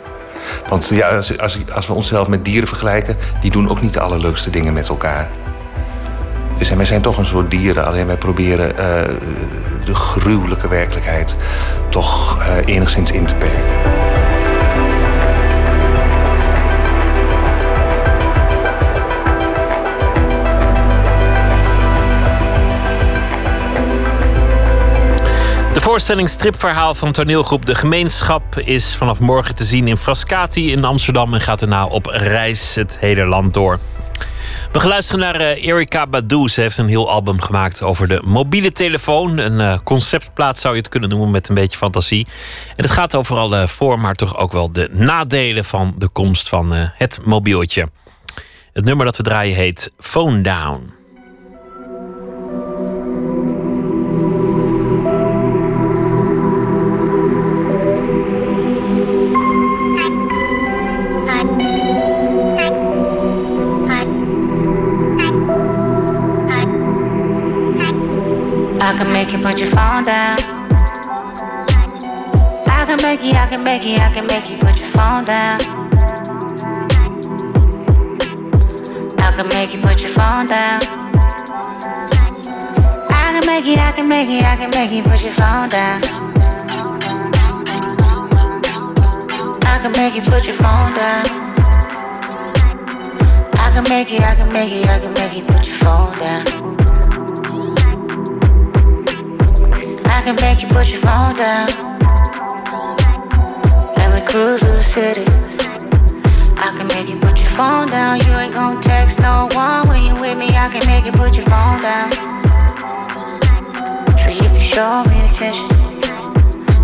Want 0.69 0.89
ja, 0.89 1.09
als, 1.09 1.39
als, 1.39 1.59
als, 1.75 1.87
we 1.87 1.93
onszelf 1.93 2.29
met 2.29 2.45
dieren 2.45 2.69
vergelijken, 2.69 3.17
die 3.41 3.51
doen 3.51 3.71
ook 3.71 3.81
niet 3.81 3.93
de 3.93 4.01
allerleukste 4.01 4.51
dingen 4.51 4.73
met 4.73 4.89
elkaar. 4.89 5.29
Dus 6.59 6.71
wij 6.71 6.85
zijn 6.85 7.03
toch 7.03 7.19
een 7.19 7.27
soort 7.27 7.51
dieren, 7.51 7.87
alleen 7.87 8.07
wij 8.07 8.17
proberen 8.17 8.71
uh, 8.71 8.77
de 9.85 9.95
gruwelijke 9.95 10.69
werkelijkheid 10.69 11.37
toch 11.89 12.39
uh, 12.39 12.57
enigszins 12.65 13.11
in 13.11 13.27
te 13.27 13.35
perken. 13.35 14.00
De 25.73 25.81
voorstelling 25.81 26.29
Stripverhaal 26.29 26.95
van 26.95 27.13
toneelgroep 27.13 27.67
De 27.67 27.75
Gemeenschap 27.75 28.59
is 28.59 28.97
vanaf 28.97 29.19
morgen 29.19 29.55
te 29.55 29.65
zien 29.65 29.89
in 29.89 29.97
Frascati 29.97 30.73
in 30.73 30.85
Amsterdam 30.85 31.35
en 31.35 31.41
gaat 31.41 31.61
daarna 31.61 31.87
op 31.87 32.07
reis 32.07 32.75
het 32.75 32.99
hele 32.99 33.27
land 33.27 33.55
door. 33.55 33.79
We 34.73 34.81
gaan 34.81 34.89
luisteren 34.89 35.21
naar 35.21 35.41
uh, 35.41 35.65
Erika 35.65 36.07
Badu. 36.07 36.49
Ze 36.49 36.61
heeft 36.61 36.79
een 36.79 36.89
heel 36.89 37.11
album 37.11 37.41
gemaakt 37.41 37.83
over 37.83 38.09
de 38.09 38.23
mobiele 38.25 38.73
telefoon. 38.73 39.39
Een 39.39 39.61
uh, 39.61 39.79
conceptplaat 39.85 40.59
zou 40.59 40.75
je 40.75 40.81
het 40.81 40.91
kunnen 40.91 41.09
noemen 41.09 41.31
met 41.31 41.49
een 41.49 41.55
beetje 41.55 41.79
fantasie. 41.79 42.27
En 42.77 42.83
het 42.83 42.91
gaat 42.91 43.15
over 43.15 43.37
alle 43.37 43.69
voor, 43.69 44.01
maar 44.01 44.15
toch 44.15 44.37
ook 44.37 44.53
wel 44.53 44.73
de 44.73 44.89
nadelen 44.93 45.65
van 45.65 45.95
de 45.99 46.09
komst 46.09 46.49
van 46.49 46.75
uh, 46.75 46.89
het 46.93 47.21
mobieltje. 47.25 47.89
Het 48.73 48.85
nummer 48.85 49.05
dat 49.07 49.17
we 49.17 49.23
draaien 49.23 49.57
heet 49.57 49.93
Phone 49.99 50.41
Down. 50.41 51.00
I 68.91 68.99
can 68.99 69.13
make 69.13 69.31
you 69.31 69.39
put 69.39 69.57
your 69.61 69.69
phone 69.69 70.03
down. 70.03 70.37
I 72.67 72.85
can 72.87 73.01
make 73.03 73.23
you, 73.23 73.31
I 73.31 73.47
can 73.47 73.63
make 73.63 73.85
you, 73.85 73.95
I 73.95 74.13
can 74.13 74.27
make 74.27 74.51
you 74.51 74.59
put 74.59 74.81
your 74.81 74.89
phone 74.89 75.25
down. 75.25 75.61
I 79.17 79.33
can 79.37 79.49
make 79.51 79.73
you 79.73 79.81
put 79.81 80.01
your 80.03 80.11
phone 80.11 80.47
down. 80.49 80.83
I 83.13 83.39
can 83.39 83.47
make 83.47 83.65
you, 83.65 83.77
I 83.77 83.93
can 83.93 84.09
make 84.09 84.29
you, 84.29 84.41
I 84.41 84.57
can 84.57 84.71
make 84.71 84.91
you 84.91 85.05
put 85.05 85.23
your 85.23 85.35
phone 85.35 85.69
down. 85.69 86.03
I 89.63 89.79
can 89.83 89.93
make 89.93 90.17
you 90.17 90.23
put 90.23 90.47
your 90.47 90.55
phone 90.55 90.91
down. 90.91 91.27
I 93.55 93.71
can 93.73 93.85
make 93.85 94.11
you, 94.11 94.19
I 94.19 94.35
can 94.35 94.53
make 94.53 94.73
you, 94.73 94.83
I 94.83 94.99
can 94.99 95.13
make 95.13 95.37
you 95.37 95.45
put 95.45 95.65
your 95.69 95.77
phone 95.77 96.13
down. 96.19 96.80
I 100.21 100.23
can 100.23 100.37
make 100.43 100.61
you 100.61 100.69
put 100.69 100.93
your 100.93 101.01
phone 101.01 101.35
down. 101.35 101.67
And 103.97 104.13
we 104.13 104.21
cruise 104.21 104.61
through 104.61 104.77
the 104.77 104.85
city. 104.85 105.25
I 106.61 106.77
can 106.77 106.87
make 106.89 107.09
you 107.09 107.19
put 107.19 107.41
your 107.41 107.49
phone 107.49 107.87
down. 107.87 108.21
You 108.27 108.33
ain't 108.37 108.53
gon' 108.53 108.83
text 108.83 109.19
no 109.21 109.49
one 109.55 109.89
when 109.89 110.05
you 110.05 110.13
with 110.21 110.37
me. 110.37 110.49
I 110.49 110.69
can 110.69 110.87
make 110.87 111.07
you 111.07 111.13
put 111.13 111.35
your 111.37 111.47
phone 111.47 111.81
down. 111.81 112.13
So 114.21 114.29
you 114.29 114.45
can 114.53 114.61
show 114.61 115.03
me 115.09 115.25
attention. 115.25 115.73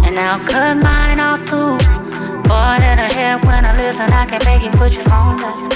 And 0.07 0.19
I'll 0.19 0.41
cut 0.41 0.83
mine 0.83 1.21
off 1.21 1.45
too. 1.45 1.77
Boy, 2.49 2.77
that 2.81 2.97
I 2.99 3.13
have 3.21 3.45
when 3.45 3.63
I 3.67 3.77
listen, 3.77 4.11
I 4.15 4.25
can 4.25 4.41
make 4.49 4.63
you 4.63 4.71
put 4.81 4.95
your 4.95 5.05
phone 5.05 5.37
down. 5.37 5.69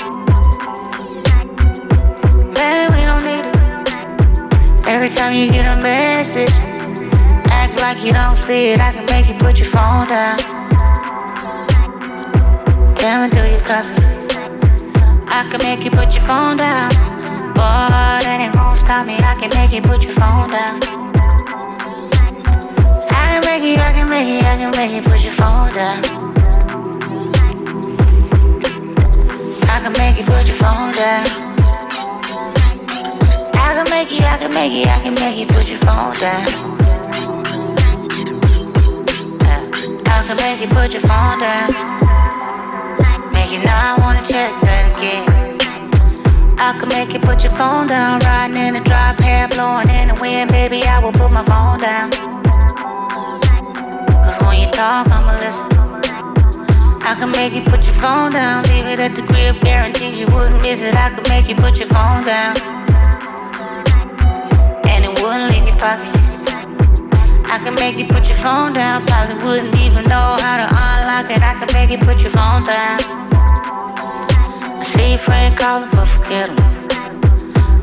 Baby, 2.57 2.89
we 2.97 3.05
don't 3.05 3.23
need 3.23 3.45
it. 3.45 4.89
Every 4.89 5.11
time 5.11 5.35
you 5.35 5.51
get 5.51 5.77
a 5.77 5.82
message, 5.82 6.70
like 7.81 8.05
you 8.05 8.12
don't 8.12 8.35
see 8.35 8.73
it. 8.73 8.81
I 8.81 8.93
can 8.93 9.07
make 9.07 9.28
you 9.28 9.35
put 9.35 9.59
your 9.59 9.69
phone 9.69 10.07
down. 10.07 10.39
Tell 12.94 13.23
me, 13.23 13.31
do 13.31 13.40
you 13.48 13.61
copy? 13.61 13.97
I 15.32 15.48
can 15.51 15.61
make 15.65 15.85
you 15.85 15.90
put 15.90 16.12
your 16.15 16.23
phone 16.23 16.57
down. 16.57 16.90
Boy, 17.55 17.86
that 17.89 18.39
ain't 18.40 18.55
gonna 18.55 18.77
stop 18.77 19.07
me. 19.07 19.16
I 19.16 19.35
can 19.40 19.51
make 19.57 19.73
you 19.73 19.81
put 19.81 20.05
your 20.05 20.12
phone 20.12 20.48
down. 20.48 20.81
I 23.11 23.24
can 23.32 23.43
make 23.48 23.62
you, 23.65 23.77
I 23.81 23.93
can 23.93 24.11
make 24.11 24.28
you, 24.28 24.40
I 24.40 24.57
can 24.61 24.70
make 24.77 24.93
you 24.93 25.02
put 25.02 25.24
your 25.24 25.32
phone 25.32 25.70
down. 25.70 25.98
I 29.73 29.81
can 29.81 29.93
make 29.97 30.19
you 30.19 30.24
put 30.24 30.44
your 30.47 30.59
phone 30.61 30.93
down. 30.93 31.27
I 33.55 33.73
can 33.74 33.86
make 33.90 34.11
you, 34.12 34.24
I 34.27 34.36
can 34.36 34.52
make 34.52 34.73
you, 34.73 34.85
I 34.85 35.01
can 35.01 35.15
make 35.15 35.36
you 35.39 35.47
put 35.47 35.69
your 35.69 35.78
phone 35.78 36.15
down. 36.19 36.70
I 40.31 40.36
can 40.36 40.47
make 40.47 40.61
you 40.61 40.69
put 40.69 40.93
your 40.93 41.02
phone 41.02 41.40
down. 41.40 43.32
Make 43.32 43.51
you 43.51 43.59
not 43.65 43.98
wanna 43.98 44.23
check 44.23 44.55
that 44.62 44.86
again. 44.94 45.59
I 46.57 46.78
can 46.78 46.89
make 46.90 47.12
you 47.12 47.19
put 47.19 47.43
your 47.43 47.52
phone 47.52 47.89
down. 47.89 48.20
Riding 48.20 48.62
in 48.62 48.77
a 48.77 48.81
drop, 48.85 49.19
hair 49.19 49.48
blowing 49.48 49.89
in 49.90 50.07
the 50.07 50.16
wind, 50.20 50.52
baby. 50.52 50.85
I 50.85 51.01
will 51.01 51.11
put 51.11 51.32
my 51.32 51.43
phone 51.43 51.78
down. 51.78 52.12
Cause 54.23 54.39
when 54.47 54.61
you 54.61 54.70
talk, 54.70 55.11
I'ma 55.11 55.35
listen. 55.43 55.66
I 57.02 57.16
can 57.19 57.32
make 57.32 57.52
you 57.52 57.62
put 57.62 57.85
your 57.85 57.94
phone 57.98 58.31
down. 58.31 58.62
Leave 58.70 58.86
it 58.86 59.01
at 59.01 59.12
the 59.12 59.23
crib, 59.23 59.61
guarantee 59.61 60.15
you 60.15 60.27
wouldn't 60.31 60.62
miss 60.62 60.81
it. 60.81 60.94
I 60.94 61.11
could 61.11 61.28
make 61.28 61.48
you 61.48 61.57
put 61.57 61.77
your 61.77 61.89
phone 61.89 62.23
down. 62.23 62.55
And 64.86 65.05
it 65.07 65.20
wouldn't 65.20 65.51
leave 65.51 65.66
your 65.66 65.74
pocket. 65.74 66.20
I 67.51 67.59
can 67.59 67.75
make 67.75 67.97
you 67.99 68.07
put 68.07 68.29
your 68.29 68.39
phone 68.39 68.73
down. 68.73 69.03
Probably 69.07 69.35
wouldn't 69.45 69.77
even 69.77 70.05
know 70.05 70.37
how 70.39 70.57
to 70.63 70.69
unlock 70.71 71.29
it. 71.35 71.43
I 71.43 71.55
can 71.59 71.67
make 71.75 71.91
you 71.91 71.99
put 71.99 72.23
your 72.23 72.31
phone 72.31 72.63
down. 72.63 73.01
I 74.79 74.85
see 74.95 75.11
your 75.11 75.19
friend 75.19 75.59
calling, 75.59 75.91
but 75.91 76.07
forget 76.07 76.49
him. 76.49 76.57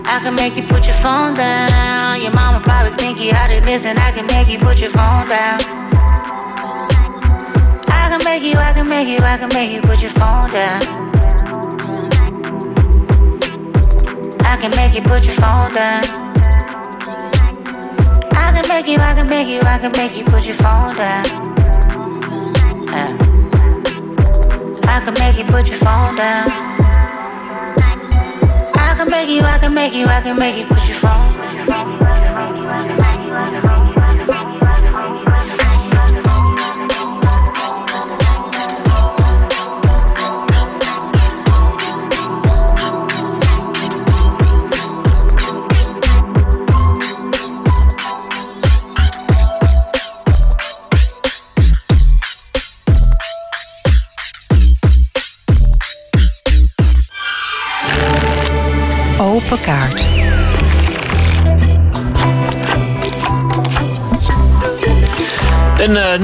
I 0.07 0.21
can 0.23 0.35
make 0.35 0.55
you 0.55 0.63
put 0.63 0.85
your 0.85 0.95
phone 0.95 1.33
down. 1.33 2.21
Your 2.21 2.31
mama 2.31 2.61
probably 2.63 2.95
think 2.95 3.19
you 3.19 3.31
of 3.31 3.63
this, 3.63 3.85
and 3.85 3.99
I 3.99 4.13
can 4.13 4.25
make 4.27 4.47
you 4.47 4.57
put 4.57 4.79
your 4.79 4.89
phone 4.89 5.25
down. 5.27 5.59
I 7.89 8.07
can 8.07 8.23
make 8.23 8.43
you, 8.43 8.57
I 8.57 8.71
can 8.71 8.87
make 8.87 9.09
you, 9.09 9.19
I 9.19 9.37
can 9.37 9.49
make 9.49 9.71
you 9.73 9.81
put 9.81 10.01
your 10.01 10.11
phone 10.11 10.49
down. 10.49 10.81
I 14.45 14.55
can 14.61 14.71
make 14.77 14.95
you 14.95 15.01
put 15.01 15.25
your 15.25 15.35
phone 15.35 15.73
down. 15.73 16.26
I 18.67 18.81
can 18.81 18.85
make 18.85 18.87
you, 18.97 19.01
I 19.01 19.13
can 19.13 19.27
make 19.29 19.47
you, 19.47 19.61
I 19.61 19.79
can 19.79 19.91
make 19.93 20.17
you 20.17 20.25
put 20.25 20.45
your 20.45 20.55
phone 20.55 20.93
down. 20.95 21.25
Yeah. 22.91 23.17
I 24.83 25.01
can 25.05 25.13
make 25.13 25.37
you 25.37 25.45
put 25.45 25.67
your 25.69 25.77
phone 25.77 26.15
down. 26.17 26.49
I 28.75 28.93
can 28.97 29.09
make 29.09 29.29
you, 29.29 29.41
I 29.43 29.57
can 29.57 29.73
make 29.73 29.93
you, 29.93 30.05
I 30.07 30.19
can 30.19 30.37
make 30.37 30.57
you 30.57 30.65
put 30.65 30.85
your 30.85 30.97
phone. 30.97 31.37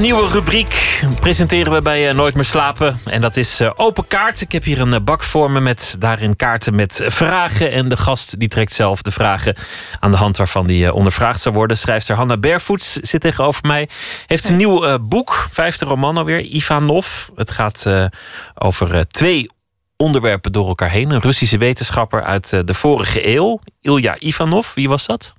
Nieuwe 0.00 0.28
rubriek 0.28 1.02
presenteren 1.20 1.72
we 1.72 1.82
bij 1.82 2.08
eh, 2.08 2.14
Nooit 2.14 2.34
meer 2.34 2.44
slapen. 2.44 3.00
En 3.04 3.20
dat 3.20 3.36
is 3.36 3.60
eh, 3.60 3.70
Open 3.76 4.06
Kaart. 4.06 4.40
Ik 4.40 4.52
heb 4.52 4.64
hier 4.64 4.80
een 4.80 4.92
eh, 4.92 5.00
bak 5.00 5.22
voor 5.22 5.50
me 5.50 5.60
met 5.60 5.96
daarin 5.98 6.36
kaarten 6.36 6.74
met 6.74 7.00
eh, 7.00 7.10
vragen. 7.10 7.70
En 7.70 7.88
de 7.88 7.96
gast 7.96 8.38
die 8.38 8.48
trekt 8.48 8.72
zelf 8.72 9.02
de 9.02 9.10
vragen 9.10 9.56
aan 10.00 10.10
de 10.10 10.16
hand 10.16 10.36
waarvan 10.36 10.66
die 10.66 10.86
eh, 10.86 10.94
ondervraagd 10.94 11.40
zou 11.40 11.54
worden. 11.54 11.76
Schrijfster 11.76 12.16
Hanna 12.16 12.36
Bervoets 12.36 12.92
zit 12.92 13.20
tegenover 13.20 13.66
mij. 13.66 13.88
Heeft 14.26 14.48
een 14.48 14.56
nieuw 14.56 14.84
eh, 14.84 14.94
boek, 15.00 15.48
vijfde 15.50 15.84
roman 15.84 16.16
alweer, 16.16 16.40
Ivanov. 16.40 17.26
Het 17.34 17.50
gaat 17.50 17.86
eh, 17.86 18.06
over 18.54 18.94
eh, 18.94 19.00
twee 19.00 19.50
onderwerpen 19.96 20.52
door 20.52 20.68
elkaar 20.68 20.90
heen. 20.90 21.10
Een 21.10 21.20
Russische 21.20 21.58
wetenschapper 21.58 22.22
uit 22.22 22.52
eh, 22.52 22.60
de 22.64 22.74
vorige 22.74 23.28
eeuw, 23.28 23.60
Ilya 23.80 24.16
Ivanov. 24.18 24.74
Wie 24.74 24.88
was 24.88 25.06
dat? 25.06 25.34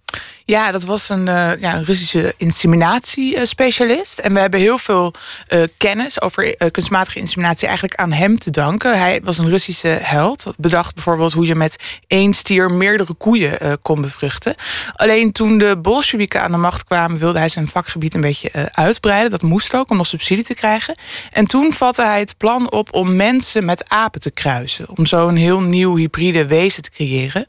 Ja, 0.47 0.71
dat 0.71 0.83
was 0.83 1.09
een, 1.09 1.27
eh, 1.27 1.51
ja, 1.59 1.75
een 1.75 1.85
Russische 1.85 2.33
inseminatiespecialist. 2.37 4.19
En 4.19 4.33
we 4.33 4.39
hebben 4.39 4.59
heel 4.59 4.77
veel 4.77 5.13
eh, 5.47 5.63
kennis 5.77 6.21
over 6.21 6.55
eh, 6.55 6.71
kunstmatige 6.71 7.19
inseminatie 7.19 7.67
eigenlijk 7.67 7.99
aan 7.99 8.11
hem 8.11 8.39
te 8.39 8.51
danken. 8.51 8.99
Hij 8.99 9.21
was 9.23 9.37
een 9.37 9.49
Russische 9.49 9.87
held. 9.87 10.53
Bedacht 10.57 10.93
bijvoorbeeld 10.93 11.33
hoe 11.33 11.45
je 11.45 11.55
met 11.55 11.83
één 12.07 12.33
stier 12.33 12.71
meerdere 12.71 13.13
koeien 13.13 13.79
kon 13.81 14.01
bevruchten. 14.01 14.55
Alleen 14.93 15.31
toen 15.31 15.57
de 15.57 15.77
Bolsjewieken 15.77 16.41
aan 16.41 16.51
de 16.51 16.57
macht 16.57 16.83
kwamen, 16.83 17.17
wilde 17.17 17.39
hij 17.39 17.49
zijn 17.49 17.67
vakgebied 17.67 18.13
een 18.13 18.21
beetje 18.21 18.69
uitbreiden. 18.71 19.31
Dat 19.31 19.41
moest 19.41 19.75
ook 19.75 19.89
om 19.89 19.97
nog 19.97 20.07
subsidie 20.07 20.43
te 20.43 20.53
krijgen. 20.53 20.95
En 21.31 21.45
toen 21.45 21.73
vatte 21.73 22.01
hij 22.03 22.19
het 22.19 22.37
plan 22.37 22.71
op 22.71 22.93
om 22.93 23.15
mensen 23.15 23.65
met 23.65 23.89
apen 23.89 24.21
te 24.21 24.31
kruisen. 24.31 24.85
Om 24.97 25.05
zo 25.05 25.27
een 25.27 25.37
heel 25.37 25.61
nieuw 25.61 25.95
hybride 25.95 26.45
wezen 26.45 26.83
te 26.83 26.91
creëren. 26.91 27.45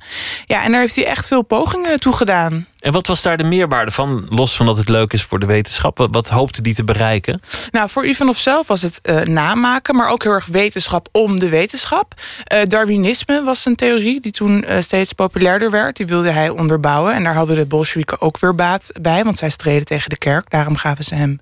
Ja, 0.46 0.62
en 0.62 0.70
daar 0.70 0.80
heeft 0.80 0.96
hij 0.96 1.06
echt 1.06 1.26
veel 1.26 1.42
pogingen 1.42 2.00
toe 2.00 2.12
gedaan. 2.12 2.55
En 2.78 2.92
wat 2.92 3.06
was 3.06 3.22
daar 3.22 3.36
de 3.36 3.44
meerwaarde 3.44 3.90
van? 3.90 4.26
Los 4.28 4.56
van 4.56 4.66
dat 4.66 4.76
het 4.76 4.88
leuk 4.88 5.12
is 5.12 5.22
voor 5.22 5.38
de 5.38 5.46
wetenschap. 5.46 5.98
Wat, 5.98 6.08
wat 6.10 6.28
hoopte 6.28 6.62
die 6.62 6.74
te 6.74 6.84
bereiken? 6.84 7.40
Nou, 7.70 7.90
voor 7.90 8.06
Ivanov 8.06 8.38
zelf 8.38 8.66
was 8.66 8.82
het 8.82 9.00
eh, 9.02 9.20
namaken, 9.20 9.96
maar 9.96 10.10
ook 10.10 10.22
heel 10.22 10.32
erg 10.32 10.46
wetenschap 10.46 11.08
om 11.12 11.38
de 11.38 11.48
wetenschap. 11.48 12.14
Eh, 12.44 12.62
Darwinisme 12.64 13.42
was 13.42 13.64
een 13.64 13.76
theorie 13.76 14.20
die 14.20 14.32
toen 14.32 14.64
eh, 14.64 14.80
steeds 14.80 15.12
populairder 15.12 15.70
werd. 15.70 15.96
Die 15.96 16.06
wilde 16.06 16.30
hij 16.30 16.48
onderbouwen. 16.48 17.14
En 17.14 17.24
daar 17.24 17.34
hadden 17.34 17.56
de 17.56 17.66
Bolsjewieken 17.66 18.20
ook 18.20 18.38
weer 18.38 18.54
baat 18.54 18.90
bij, 19.00 19.24
want 19.24 19.38
zij 19.38 19.50
streden 19.50 19.84
tegen 19.84 20.10
de 20.10 20.18
kerk. 20.18 20.50
Daarom 20.50 20.76
gaven 20.76 21.04
ze 21.04 21.14
hem 21.14 21.40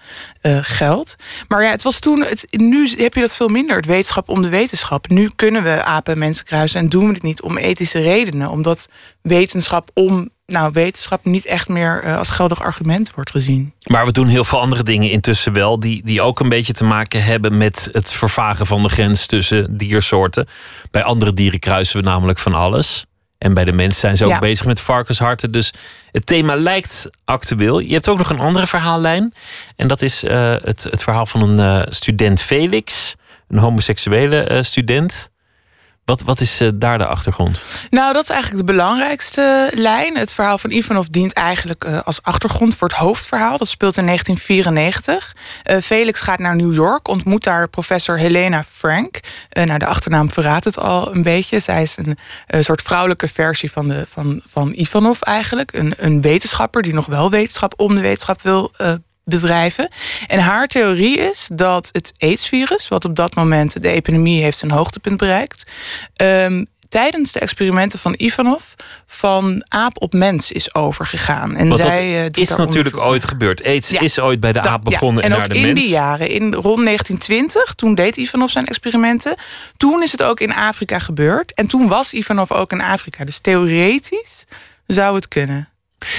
geld. 0.63 1.17
Maar 1.49 1.63
ja, 1.63 1.71
het 1.71 1.83
was 1.83 1.99
toen. 1.99 2.23
Het, 2.23 2.47
nu 2.51 2.91
heb 2.97 3.15
je 3.15 3.21
dat 3.21 3.37
veel 3.37 3.49
minder, 3.49 3.77
het 3.77 3.87
wetenschap 3.87 4.29
om 4.29 4.43
de 4.43 4.49
wetenschap. 4.49 5.09
Nu 5.09 5.31
kunnen 5.37 5.63
we 5.63 5.85
apen 5.85 6.13
en 6.13 6.19
mensen 6.19 6.45
kruisen 6.45 6.81
en 6.81 6.89
doen 6.89 7.07
we 7.07 7.13
het 7.13 7.23
niet 7.23 7.43
om 7.43 7.57
ethische 7.57 8.01
redenen, 8.01 8.51
omdat 8.51 8.89
wetenschap 9.23 9.91
om 9.95 10.29
nou, 10.47 10.73
wetenschap 10.73 11.25
niet 11.25 11.47
echt 11.47 11.69
meer 11.69 12.03
eh, 12.03 12.19
als 12.19 12.31
geldig 12.31 12.61
argument 12.63 13.15
wordt 13.15 13.31
gezien. 13.31 13.75
Maar 13.91 14.07
we 14.07 14.13
doen 14.13 14.29
heel 14.29 14.45
veel 14.45 14.61
andere 14.61 14.83
dingen 14.83 15.11
intussen 15.11 15.53
wel, 15.53 15.81
die, 15.81 16.05
die 16.05 16.23
ook 16.23 16.41
een 16.41 16.49
beetje 16.49 16.73
te 16.73 16.85
maken 16.85 17.25
hebben 17.25 17.57
met 17.57 17.89
het 17.93 18.13
vervagen 18.13 18.67
van 18.67 18.83
de 18.83 18.89
grens 18.89 19.27
tussen 19.27 19.77
diersoorten. 19.77 20.49
Bij 20.91 21.03
andere 21.03 21.33
dieren 21.33 21.59
kruisen 21.59 21.97
we 22.01 22.09
namelijk 22.09 22.39
van 22.39 22.55
alles. 22.55 23.05
En 23.39 23.55
bij 23.55 23.65
de 23.65 23.73
mensen 23.73 24.01
zijn 24.01 24.17
ze 24.17 24.25
ook 24.25 24.31
Ja. 24.31 24.39
bezig 24.39 24.67
met 24.67 24.81
varkensharten. 24.81 25.51
Dus 25.51 25.73
het 26.11 26.27
thema 26.27 26.55
lijkt 26.57 27.09
actueel. 27.25 27.79
Je 27.79 27.93
hebt 27.93 28.09
ook 28.09 28.19
nog 28.19 28.31
een 28.31 28.41
andere 28.41 28.67
verhaallijn. 28.67 29.35
En 29.77 29.89
dat 29.89 30.03
is 30.03 30.25
eh, 30.25 30.55
het, 30.63 30.83
het 30.91 31.03
verhaal 31.03 31.27
van 31.27 31.43
een 31.59 31.83
eh, 31.83 31.93
student 31.93 32.41
Felix, 32.41 33.15
een 33.49 33.59
homoseksuele 33.59 34.63
student. 34.63 35.31
Wat, 36.05 36.23
wat 36.23 36.41
is 36.41 36.61
eh, 36.61 36.69
daar 36.75 36.99
de 36.99 37.07
achtergrond? 37.07 37.61
Nou, 37.91 38.13
dat 38.13 38.23
is 38.23 38.29
eigenlijk 38.29 38.67
de 38.67 38.73
belangrijkste 38.73 39.71
lijn. 39.75 40.17
Het 40.17 40.33
verhaal 40.33 40.59
van 40.59 40.71
Ivanov 40.71 41.07
dient 41.07 41.33
eigenlijk 41.33 41.85
eh, 41.85 42.01
als 42.05 42.23
achtergrond 42.23 42.77
voor 42.77 42.89
het 42.89 42.97
hoofdverhaal. 42.97 43.59
Dat 43.59 43.69
speelt 43.69 43.97
in 43.97 44.07
1994. 44.07 45.37
Eh, 45.63 45.81
Felix 45.81 46.21
gaat 46.21 46.39
naar 46.39 46.57
New 46.57 46.75
York, 46.75 47.09
ontmoet 47.09 47.45
daar 47.45 47.69
professor 47.69 48.19
Helena 48.19 48.65
Frank. 48.65 49.21
Nou, 49.51 49.79
de 49.79 49.87
achternaam 49.87 50.31
verraadt 50.31 50.65
het 50.65 50.79
al 50.79 51.15
een 51.15 51.23
beetje. 51.23 51.61
Zij 51.61 51.83
is 51.83 51.97
een 52.47 52.65
soort 52.65 52.83
vrouwelijke 52.83 53.29
versie 53.29 53.71
van, 53.71 53.89
de, 53.89 54.05
van, 54.09 54.41
van 54.47 54.73
Ivanov 54.77 55.21
eigenlijk. 55.21 55.73
Een, 55.73 55.95
een 55.97 56.21
wetenschapper 56.21 56.83
die 56.83 56.95
nog 56.95 57.07
wel 57.07 57.31
wetenschap 57.31 57.75
om 57.77 57.95
de 57.95 58.01
wetenschap 58.01 58.43
wil 58.43 58.73
bedrijven. 59.25 59.89
En 60.27 60.39
haar 60.39 60.67
theorie 60.67 61.19
is 61.19 61.49
dat 61.55 61.89
het 61.93 62.13
AIDS-virus, 62.19 62.89
wat 62.89 63.05
op 63.05 63.17
dat 63.17 63.35
moment 63.35 63.83
de 63.83 63.89
epidemie 63.89 64.43
heeft 64.43 64.59
zijn 64.59 64.71
hoogtepunt 64.71 65.17
bereikt, 65.17 65.71
ehm, 66.15 66.65
tijdens 66.95 67.33
de 67.33 67.41
experimenten 67.41 67.99
van 67.99 68.15
Ivanov 68.17 68.63
van 69.07 69.65
aap 69.69 70.03
op 70.03 70.13
mens 70.13 70.53
is 70.53 70.75
overgegaan. 70.75 71.57
En 71.57 71.69
Want 71.69 71.81
zij, 71.81 72.25
eh, 72.25 72.43
is 72.43 72.57
natuurlijk 72.57 72.97
ooit 72.97 73.25
gebeurd. 73.25 73.65
AIDS 73.65 73.89
Ja. 73.89 74.01
is 74.01 74.19
ooit 74.19 74.41
bij 74.41 74.53
de 74.53 74.61
aap 74.61 74.85
begonnen 74.85 75.23
ja, 75.23 75.29
en, 75.29 75.35
en 75.35 75.39
naar 75.39 75.47
ook 75.47 75.53
de 75.53 75.59
in 75.59 75.67
mens. 75.67 75.81
die 75.81 75.89
jaren, 75.89 76.29
in 76.29 76.55
rond 76.55 76.85
1920, 76.85 77.75
toen 77.75 77.95
deed 77.95 78.17
Ivanov 78.17 78.51
zijn 78.51 78.67
experimenten. 78.67 79.37
Toen 79.77 80.03
is 80.03 80.13
het 80.13 80.23
ook 80.23 80.41
in 80.41 80.55
Afrika 80.55 80.99
gebeurd. 80.99 81.55
En 81.55 81.67
toen 81.67 81.89
was 81.89 82.13
Ivanov 82.13 82.51
ook 82.51 82.73
in 82.73 82.81
Afrika. 82.81 83.25
Dus 83.25 83.39
theoretisch 83.39 84.45
zou 84.87 85.15
het 85.15 85.29
kunnen. 85.29 85.69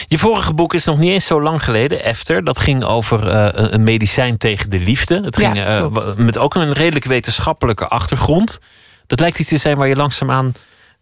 Je 0.08 0.18
vorige 0.18 0.54
boek 0.54 0.74
is 0.74 0.86
nog 0.86 0.98
niet 0.98 1.12
eens 1.12 1.26
zo 1.26 1.42
lang 1.42 1.64
geleden, 1.64 2.04
Efter. 2.04 2.44
Dat 2.44 2.60
ging 2.60 2.84
over 2.84 3.28
eh, 3.30 3.50
een- 3.72 3.84
medicijn 3.84 4.38
tegen 4.38 4.70
de 4.70 4.80
liefde. 4.80 5.22
Het 5.24 5.38
ging 5.38 5.56
eh, 5.58 5.88
met 6.18 6.38
ook 6.38 6.56
een 6.56 6.74
redelijk 6.74 7.06
wetenschappelijke 7.06 7.88
achtergrond. 7.88 8.60
Dat 9.08 9.20
lijkt 9.20 9.40
iets 9.40 9.50
te 9.50 9.58
zijn 9.58 9.78
waar 9.78 9.88
je 9.88 9.96
langzaamaan 9.96 10.54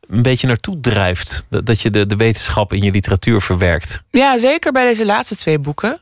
een 0.09 0.21
beetje 0.21 0.47
naartoe 0.47 0.79
drijft. 0.79 1.45
Dat, 1.49 1.65
dat 1.65 1.81
je 1.81 1.89
de, 1.89 2.05
de 2.05 2.15
wetenschap 2.15 2.73
in 2.73 2.83
je 2.83 2.91
literatuur 2.91 3.41
verwerkt. 3.41 4.01
Ja, 4.11 4.37
zeker 4.37 4.71
bij 4.71 4.85
deze 4.85 5.05
laatste 5.05 5.35
twee 5.35 5.59
boeken. 5.59 5.99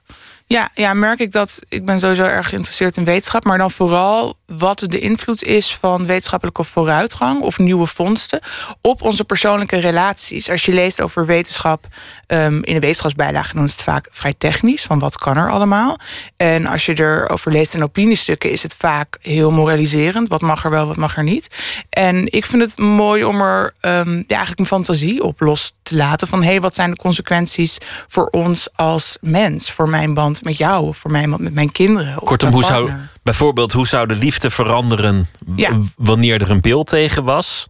Ja, 0.52 0.70
ja, 0.74 0.94
merk 0.94 1.20
ik 1.20 1.32
dat 1.32 1.60
ik 1.70 1.86
ben 1.86 2.00
sowieso 2.00 2.24
erg 2.24 2.50
geïnteresseerd 2.50 2.98
in 2.98 3.04
wetenschap, 3.04 3.44
maar 3.44 3.58
dan 3.58 3.72
vooral 3.72 4.38
wat 4.46 4.80
de 4.88 5.00
invloed 5.00 5.44
is 5.44 5.76
van 5.76 6.06
wetenschappelijke 6.06 6.64
vooruitgang 6.64 7.42
of 7.42 7.60
nieuwe 7.60 7.86
vondsten 7.86 8.40
op 8.82 9.02
onze 9.02 9.24
persoonlijke 9.24 9.78
relaties. 9.78 10.50
Als 10.50 10.66
je 10.66 10.74
leest 10.74 11.02
over 11.02 11.26
wetenschap 11.26 11.88
ehm, 12.28 12.56
in 12.56 12.74
de 12.74 12.80
wetenschapsbijlage, 12.80 13.56
dan 13.56 13.64
is 13.64 13.72
het 13.72 13.82
vaak 13.82 14.08
vrij 14.12 14.34
technisch 14.38 14.82
van 14.82 15.00
wat 15.00 15.18
kan 15.18 15.38
er 15.38 15.52
allemaal. 15.52 15.98
En 16.38 16.66
als 16.66 16.86
je 16.86 17.00
erover 17.00 17.52
leest 17.52 17.74
in 17.74 17.84
opiniestukken, 17.84 18.52
is 18.52 18.64
het 18.64 18.76
vaak 18.78 19.18
heel 19.22 19.52
moraliserend. 19.52 20.28
Wat 20.28 20.42
mag 20.42 20.64
er 20.64 20.70
wel, 20.70 20.88
wat 20.88 20.98
mag 20.98 21.18
er 21.18 21.24
niet. 21.24 21.48
En 21.90 22.32
ik 22.32 22.46
vind 22.46 22.62
het 22.62 22.78
mooi 22.78 23.24
om 23.24 23.42
er 23.42 23.74
ehm, 23.80 24.16
ja, 24.16 24.24
eigenlijk 24.28 24.58
mijn 24.58 24.68
fantasie 24.70 25.24
op 25.24 25.40
los 25.40 25.74
te 25.84 25.96
laten. 25.96 26.28
Van 26.28 26.44
hé, 26.44 26.50
hey, 26.50 26.62
wat 26.62 26.76
zijn 26.76 26.92
de 26.92 26.98
consequenties 26.98 27.78
voor 28.08 28.26
ons 28.26 28.70
als 28.74 29.18
mens? 29.22 29.72
Voor 29.72 29.90
mijn 29.90 30.14
band 30.14 30.41
met 30.44 30.58
jou, 30.58 30.88
of 30.88 30.98
voor 30.98 31.12
mijn 31.12 31.30
band 31.30 31.42
met 31.42 31.54
mijn 31.54 31.72
kinderen. 31.72 32.16
Kortom, 32.16 32.50
mijn 32.50 32.62
hoe 32.62 32.72
zou, 32.72 32.92
bijvoorbeeld, 33.24 33.72
hoe 33.72 33.88
zou 33.88 34.08
de 34.08 34.16
liefde 34.16 34.50
veranderen 34.50 35.28
Ja. 35.56 35.78
wanneer 35.96 36.42
er 36.42 36.52
een 36.52 36.62
beeld 36.62 36.88
tegen 36.88 37.24
was? 37.24 37.68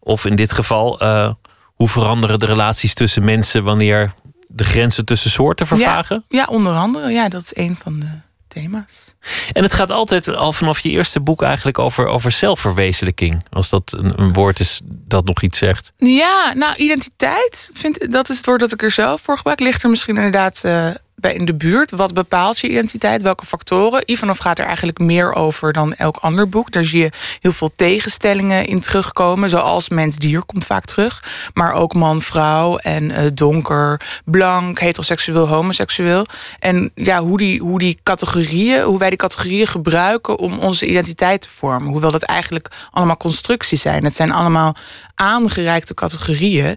Of 0.00 0.24
in 0.24 0.36
dit 0.36 0.52
geval, 0.52 1.00
eh, 1.00 1.32
hoe 1.74 1.88
veranderen 1.88 2.38
de 2.38 2.46
relaties 2.46 2.94
tussen 2.94 3.24
mensen 3.24 3.64
wanneer 3.64 4.12
de 4.48 4.64
grenzen 4.64 5.04
tussen 5.04 5.30
soorten 5.30 5.66
vervagen? 5.66 6.24
Ja, 6.28 6.38
ja, 6.38 6.46
onder 6.50 6.72
andere. 6.72 7.10
Ja, 7.10 7.28
dat 7.28 7.42
is 7.42 7.56
een 7.56 7.76
van 7.82 8.00
de 8.00 8.08
thema's. 8.48 9.14
En 9.52 9.62
het 9.62 9.72
gaat 9.74 9.90
altijd 9.90 10.28
al 10.36 10.52
vanaf 10.52 10.78
je 10.78 10.90
eerste 10.90 11.20
boek 11.20 11.42
eigenlijk 11.42 11.78
over, 11.78 12.06
over 12.06 12.30
zelfverwezenlijking. 12.30 13.42
Als 13.50 13.68
dat 13.68 13.94
een, 13.98 14.20
een 14.22 14.32
woord 14.32 14.60
is 14.60 14.80
dat 14.84 15.24
nog 15.24 15.42
iets 15.42 15.58
zegt. 15.58 15.92
Ja, 15.96 16.52
nou, 16.54 16.74
identiteit, 16.76 17.70
vind, 17.74 18.10
dat 18.10 18.28
is 18.28 18.36
het 18.36 18.46
woord 18.46 18.60
dat 18.60 18.72
ik 18.72 18.82
er 18.82 18.90
zelf 18.90 19.20
voor 19.20 19.36
gebruik. 19.36 19.60
Ligt 19.60 19.82
er 19.82 19.90
misschien 19.90 20.16
inderdaad 20.16 20.64
eh, 20.64 20.88
in 21.20 21.44
de 21.44 21.54
buurt. 21.54 21.90
Wat 21.90 22.14
bepaalt 22.14 22.58
je 22.58 22.68
identiteit? 22.68 23.22
Welke 23.22 23.46
factoren? 23.46 24.02
Ivanov 24.06 24.40
gaat 24.40 24.58
er 24.58 24.64
eigenlijk 24.64 24.98
meer 24.98 25.34
over 25.34 25.72
dan 25.72 25.94
elk 25.94 26.16
ander 26.16 26.48
boek. 26.48 26.70
Daar 26.70 26.84
zie 26.84 27.02
je 27.02 27.10
heel 27.40 27.52
veel 27.52 27.72
tegenstellingen 27.76 28.66
in 28.66 28.80
terugkomen. 28.80 29.50
Zoals 29.50 29.88
mens-dier 29.88 30.42
komt 30.42 30.64
vaak 30.64 30.84
terug. 30.84 31.24
Maar 31.54 31.72
ook 31.72 31.94
man-vrouw 31.94 32.76
en 32.76 33.10
eh, 33.10 33.24
donker, 33.34 34.00
blank, 34.24 34.78
heteroseksueel, 34.78 35.48
homoseksueel. 35.48 36.26
En 36.58 36.90
ja, 36.94 37.20
hoe 37.20 37.38
die, 37.38 37.60
hoe 37.60 37.78
die 37.78 37.98
categorieën, 38.02 38.82
hoe 38.82 38.98
wij 38.98 39.08
die 39.08 39.18
categorieën 39.18 39.66
gebruiken 39.66 40.38
om 40.38 40.58
onze 40.58 40.86
identiteit 40.86 41.40
te 41.40 41.48
vormen. 41.48 41.88
Hoewel 41.88 42.10
dat 42.10 42.22
eigenlijk 42.22 42.68
allemaal 42.90 43.16
constructies 43.16 43.80
zijn. 43.80 44.04
Het 44.04 44.14
zijn 44.14 44.32
allemaal 44.32 44.76
aangereikte 45.18 45.94
categorieën. 45.94 46.76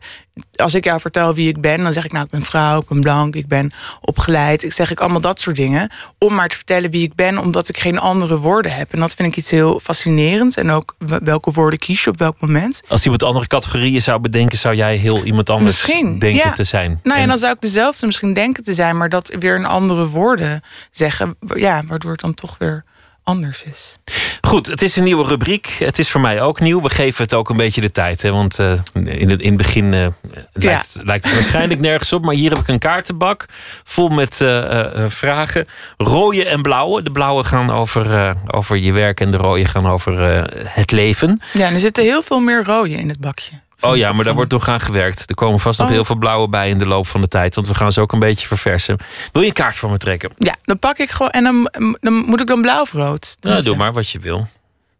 Als 0.56 0.74
ik 0.74 0.84
jou 0.84 1.00
vertel 1.00 1.34
wie 1.34 1.48
ik 1.50 1.62
ben, 1.62 1.84
dan 1.84 1.94
zeg 1.94 2.06
ik 2.06 2.12
nou, 2.12 2.26
ik 2.26 2.32
ben 2.32 2.44
vrouw, 2.44 2.80
ik 2.80 2.88
ben 2.88 3.02
blank, 3.02 3.36
ik 3.36 3.48
ben 3.48 3.72
opgeleid. 4.02 4.64
Ik 4.64 4.74
zeg 4.74 4.92
ik 4.92 5.00
allemaal 5.00 5.22
dat 5.22 5.40
soort 5.40 5.56
dingen. 5.56 5.90
Om 6.18 6.34
maar 6.34 6.48
te 6.50 6.56
vertellen 6.56 6.92
wie 6.92 7.04
ik 7.04 7.16
ben, 7.16 7.38
omdat 7.38 7.70
ik 7.70 7.80
geen 7.80 8.00
andere 8.00 8.38
woorden 8.38 8.74
heb. 8.74 8.94
En 8.94 9.00
dat 9.00 9.14
vind 9.14 9.28
ik 9.28 9.36
iets 9.36 9.50
heel 9.52 9.80
fascinerends. 9.80 10.56
En 10.56 10.72
ook 10.72 10.96
welke 11.24 11.52
woorden 11.52 11.80
kies 11.80 12.04
je 12.04 12.10
op 12.10 12.18
welk 12.18 12.36
moment. 12.40 12.82
Als 12.88 13.04
iemand 13.04 13.24
andere 13.24 13.48
categorieën 13.48 14.02
zou 14.02 14.20
bedenken, 14.20 14.58
zou 14.58 14.76
jij 14.76 14.96
heel 14.96 15.24
iemand 15.26 15.50
anders 15.50 15.76
Misschien 15.82 16.20
denken 16.20 16.48
ja. 16.48 16.52
te 16.54 16.64
zijn. 16.64 17.00
Nou 17.04 17.16
ja, 17.16 17.24
En- 17.24 17.30
dan 17.30 17.40
zou 17.40 17.54
ik 17.54 17.62
dezelfde 17.62 18.06
misschien 18.06 18.34
denken 18.34 18.64
te 18.64 18.74
zijn, 18.74 18.98
maar 18.98 19.10
dat 19.10 19.36
weer 19.40 19.56
in 19.56 19.66
andere 19.66 20.08
woorden 20.08 20.62
zeggen. 20.92 21.36
Ja, 21.56 21.82
waardoor 21.88 22.12
het 22.12 22.20
dan 22.22 22.34
toch 22.34 22.56
weer 22.60 22.84
anders 23.24 23.64
is. 23.64 23.98
Goed, 24.42 24.68
het 24.68 24.82
is 24.82 24.96
een 24.96 25.04
nieuwe 25.04 25.28
rubriek. 25.28 25.76
Het 25.80 26.00
is 26.00 26.10
voor 26.10 26.22
mij 26.22 26.42
ook 26.42 26.60
nieuw. 26.60 26.82
We 26.82 26.90
geven 26.90 27.24
het 27.24 27.34
ook 27.34 27.50
een 27.50 27.58
beetje 27.58 27.82
de 27.82 27.92
tijd. 27.92 28.22
Hè? 28.22 28.32
Want 28.32 28.60
eh, 28.60 28.72
in, 28.94 29.30
het, 29.30 29.42
in 29.42 29.48
het 29.48 29.58
begin 29.58 29.94
eh, 29.94 30.08
lijkt, 30.54 31.00
lijkt 31.04 31.26
het 31.26 31.34
waarschijnlijk 31.34 31.80
nergens 31.90 32.14
op. 32.14 32.24
Maar 32.24 32.34
hier 32.34 32.50
heb 32.50 32.60
ik 32.60 32.68
een 32.68 32.80
kaartenbak 32.80 33.46
vol 33.84 34.10
met 34.10 34.42
eh, 34.42 34.86
vragen. 35.08 35.68
Rode 35.98 36.46
en 36.46 36.62
blauwe. 36.62 37.04
De 37.04 37.12
blauwe 37.12 37.44
gaan 37.44 37.72
over, 37.72 38.36
over 38.48 38.78
je 38.78 38.92
werk 38.92 39.20
en 39.20 39.32
de 39.32 39.38
rode 39.38 39.66
gaan 39.66 39.88
over 39.88 40.46
het 40.68 40.92
leven. 40.92 41.42
Ja, 41.54 41.68
en 41.68 41.74
er 41.74 41.80
zitten 41.80 42.04
heel 42.04 42.24
veel 42.24 42.40
meer 42.40 42.64
rode 42.64 42.94
in 42.94 43.10
het 43.10 43.20
bakje. 43.20 43.52
Oh 43.82 43.98
ja, 43.98 44.14
maar 44.14 44.24
daar 44.26 44.34
wordt 44.34 44.52
nog 44.52 44.68
aan 44.68 44.80
gewerkt. 44.80 45.30
Er 45.30 45.36
komen 45.36 45.60
vast 45.60 45.80
nog 45.80 45.88
Oh. 45.88 45.94
heel 45.94 46.06
veel 46.06 46.16
blauwe 46.16 46.50
bij 46.50 46.70
in 46.70 46.78
de 46.78 46.86
loop 46.86 47.08
van 47.08 47.22
de 47.22 47.28
tijd. 47.28 47.56
Want 47.56 47.68
we 47.68 47.76
gaan 47.76 47.92
ze 47.92 48.02
ook 48.02 48.12
een 48.12 48.20
beetje 48.20 48.48
verversen. 48.48 48.98
Wil 49.32 49.42
je 49.42 49.48
een 49.48 49.54
kaart 49.54 49.76
voor 49.76 49.90
me 49.90 49.98
trekken? 49.98 50.32
Ja, 50.38 50.56
dan 50.64 50.80
pak 50.80 50.98
ik 50.98 51.10
gewoon. 51.10 51.32
En 51.32 51.44
dan, 51.44 51.70
dan 52.00 52.14
moet 52.14 52.42
ik 52.42 52.48
dan 52.48 52.62
blauw 52.62 52.82
of 52.82 52.92
rood? 52.92 53.38
Nou, 53.42 53.62
doe 53.64 53.76
maar 53.76 53.94
wat 53.94 54.10
je 54.10 54.20
wil. 54.20 54.38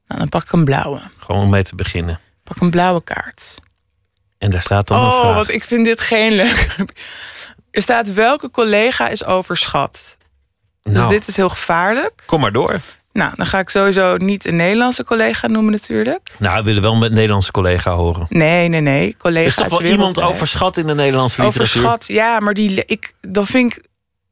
Nou, 0.08 0.20
dan 0.20 0.30
pak 0.30 0.44
ik 0.44 0.52
een 0.52 0.66
blauwe. 0.66 1.02
Gewoon 1.18 1.42
om 1.42 1.50
mee 1.50 1.64
te 1.64 1.76
beginnen. 1.76 2.20
Pak 2.44 2.58
een 2.62 2.70
blauwe 2.70 3.04
kaart. 3.04 3.56
En 4.38 4.50
daar 4.50 4.62
staat 4.62 4.88
dan 4.88 5.00
een 5.02 5.06
Oh, 5.08 5.36
want 5.36 5.50
ik 5.54 5.64
vind 5.66 5.86
dit 5.86 6.02
geen 6.02 6.32
leuk. 6.32 6.76
Er 7.72 7.82
staat 7.82 8.14
welke 8.14 8.50
collega 8.52 9.08
is 9.08 9.26
overschat. 9.26 10.18
Dus 10.82 10.94
Nou. 10.94 11.10
dit 11.10 11.28
is 11.28 11.36
heel 11.36 11.50
gevaarlijk. 11.50 12.24
Kom 12.26 12.40
maar 12.40 12.52
door. 12.52 12.80
Nou, 13.14 13.34
dan 13.36 13.46
ga 13.46 13.60
ik 13.60 13.70
sowieso 13.70 14.18
niet 14.18 14.46
een 14.46 14.56
Nederlandse 14.56 15.04
collega 15.04 15.48
noemen 15.48 15.72
natuurlijk. 15.72 16.36
Nou, 16.40 16.58
we 16.58 16.64
willen 16.64 16.82
wel 16.82 16.96
met 16.96 17.10
een 17.10 17.16
Nederlandse 17.16 17.52
collega 17.52 17.96
horen. 17.96 18.26
Nee, 18.30 18.68
nee, 18.68 18.82
nee. 18.82 19.16
Er 19.22 19.38
is 19.38 19.56
toch 19.56 19.70
wel 19.70 19.84
iemand 19.84 20.22
overschat 20.22 20.78
in 20.78 20.88
de 20.88 20.96
Nederlandse 20.96 21.42
literatuur? 21.42 21.78
Overschat, 21.78 22.08
ja, 22.08 22.40
maar 22.40 22.54
die, 22.54 22.86
ik, 22.86 23.14
dan 23.22 23.48
vind 23.48 23.76
ik, 23.76 23.86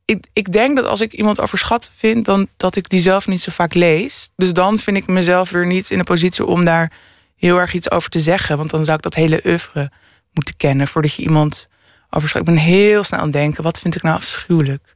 ik... 0.05 0.25
Ik 0.33 0.51
denk 0.51 0.75
dat 0.75 0.85
als 0.85 1.01
ik 1.01 1.13
iemand 1.13 1.41
overschat 1.41 1.91
vind... 1.95 2.25
Dan, 2.25 2.47
dat 2.57 2.75
ik 2.75 2.89
die 2.89 3.01
zelf 3.01 3.27
niet 3.27 3.41
zo 3.41 3.51
vaak 3.51 3.73
lees. 3.73 4.31
Dus 4.35 4.53
dan 4.53 4.79
vind 4.79 4.97
ik 4.97 5.07
mezelf 5.07 5.49
weer 5.49 5.65
niet 5.65 5.89
in 5.89 5.97
de 5.97 6.03
positie... 6.03 6.45
om 6.45 6.65
daar 6.65 6.91
heel 7.35 7.59
erg 7.59 7.73
iets 7.73 7.91
over 7.91 8.09
te 8.09 8.19
zeggen. 8.19 8.57
Want 8.57 8.69
dan 8.69 8.85
zou 8.85 8.97
ik 8.97 9.03
dat 9.03 9.15
hele 9.15 9.41
oeuvre 9.45 9.91
moeten 10.33 10.57
kennen... 10.57 10.87
voordat 10.87 11.13
je 11.13 11.21
iemand 11.21 11.69
overschat. 12.09 12.41
Ik 12.41 12.47
ben 12.47 12.57
heel 12.57 13.03
snel 13.03 13.19
aan 13.19 13.25
het 13.25 13.35
denken... 13.35 13.63
wat 13.63 13.79
vind 13.79 13.95
ik 13.95 14.01
nou 14.01 14.17
afschuwelijk? 14.17 14.95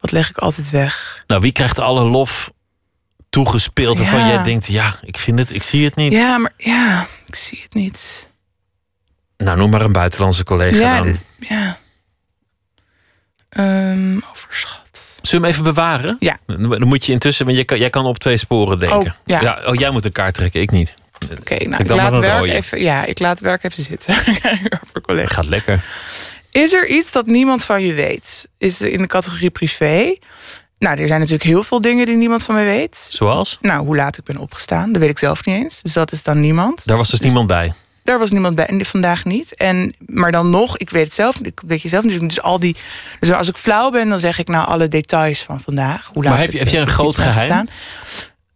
Wat 0.00 0.12
leg 0.12 0.30
ik 0.30 0.38
altijd 0.38 0.70
weg? 0.70 1.24
Nou, 1.26 1.40
wie 1.40 1.52
krijgt 1.52 1.78
alle 1.78 2.04
lof 2.04 2.50
toegespeeld 3.30 3.98
waarvan 3.98 4.20
Ja. 4.20 4.26
jij 4.28 4.42
denkt... 4.42 4.66
ja, 4.66 4.94
ik 5.02 5.18
vind 5.18 5.38
het, 5.38 5.54
ik 5.54 5.62
zie 5.62 5.84
het 5.84 5.96
niet. 5.96 6.12
Ja, 6.12 6.38
maar 6.38 6.52
ja, 6.56 7.06
ik 7.26 7.34
zie 7.34 7.60
het 7.62 7.74
niet. 7.74 8.28
Nou, 9.36 9.58
noem 9.58 9.70
maar 9.70 9.80
een 9.80 9.92
buitenlandse 9.92 10.44
collega 10.44 10.78
Ja, 10.78 11.02
dan. 11.02 11.16
ja. 11.38 11.78
Ehm, 13.48 14.18
overschat. 14.32 15.06
Zullen 15.22 15.44
we 15.44 15.46
hem 15.50 15.58
even 15.58 15.74
bewaren? 15.74 16.16
Ja. 16.20 16.38
Dan 16.46 16.88
moet 16.88 17.06
je 17.06 17.12
intussen, 17.12 17.44
want 17.44 17.56
jij 17.56 17.64
kan, 17.66 17.78
jij 17.78 17.90
kan 17.90 18.04
op 18.04 18.18
twee 18.18 18.36
sporen 18.36 18.78
denken. 18.78 19.14
Oh, 19.26 19.40
ja. 19.40 19.62
oh, 19.66 19.74
jij 19.74 19.90
moet 19.90 20.04
een 20.04 20.12
kaart 20.12 20.34
trekken, 20.34 20.60
ik 20.60 20.70
niet. 20.70 20.94
Oké, 21.38 21.54
nou, 21.64 21.82
ik 21.82 21.90
laat, 21.90 22.16
werk 22.16 22.44
even, 22.44 22.80
ja, 22.80 23.04
ik 23.04 23.18
laat 23.18 23.40
werk 23.40 23.64
even 23.64 23.82
zitten. 23.84 24.14
Over 24.84 25.00
collega. 25.02 25.34
Gaat 25.34 25.46
lekker. 25.46 25.84
Is 26.50 26.72
er 26.72 26.86
iets 26.88 27.12
dat 27.12 27.26
niemand 27.26 27.64
van 27.64 27.82
je 27.82 27.92
weet? 27.94 28.48
Is 28.58 28.80
er 28.80 28.88
in 28.88 29.00
de 29.00 29.06
categorie 29.06 29.50
privé? 29.50 30.16
Nou, 30.78 30.98
er 31.00 31.06
zijn 31.06 31.20
natuurlijk 31.20 31.48
heel 31.48 31.62
veel 31.62 31.80
dingen 31.80 32.06
die 32.06 32.16
niemand 32.16 32.42
van 32.42 32.54
mij 32.54 32.64
weet. 32.64 33.08
Zoals? 33.12 33.58
Nou, 33.60 33.84
hoe 33.86 33.96
laat 33.96 34.18
ik 34.18 34.24
ben 34.24 34.36
opgestaan, 34.36 34.92
dat 34.92 35.00
weet 35.00 35.10
ik 35.10 35.18
zelf 35.18 35.44
niet 35.44 35.56
eens. 35.62 35.82
Dus 35.82 35.92
dat 35.92 36.12
is 36.12 36.22
dan 36.22 36.40
niemand. 36.40 36.86
Daar 36.86 36.96
was 36.96 37.10
dus 37.10 37.20
niemand 37.20 37.46
bij. 37.46 37.72
Daar 38.04 38.18
was 38.18 38.30
niemand 38.30 38.54
bij 38.54 38.66
en 38.66 38.84
vandaag 38.86 39.24
niet. 39.24 39.54
En, 39.54 39.94
maar 40.06 40.32
dan 40.32 40.50
nog, 40.50 40.76
ik 40.78 40.90
weet 40.90 41.04
het 41.04 41.14
zelf, 41.14 41.36
ik 41.42 41.60
weet 41.66 41.82
je 41.82 41.88
zelf 41.88 42.02
natuurlijk. 42.04 42.34
Dus 42.34 42.42
al 42.42 42.58
die. 42.58 42.76
Dus 43.20 43.32
als 43.32 43.48
ik 43.48 43.56
flauw 43.56 43.90
ben, 43.90 44.08
dan 44.08 44.18
zeg 44.18 44.38
ik 44.38 44.48
nou 44.48 44.66
alle 44.68 44.88
details 44.88 45.42
van 45.42 45.60
vandaag. 45.60 46.10
Hoe 46.12 46.22
laat 46.22 46.32
Maar 46.32 46.42
heb 46.42 46.52
je- 46.52 46.58
heb 46.58 46.68
jij 46.68 46.80
een 46.80 46.86
groot 46.86 47.18
geheim? 47.18 47.38
gestaan. 47.38 47.68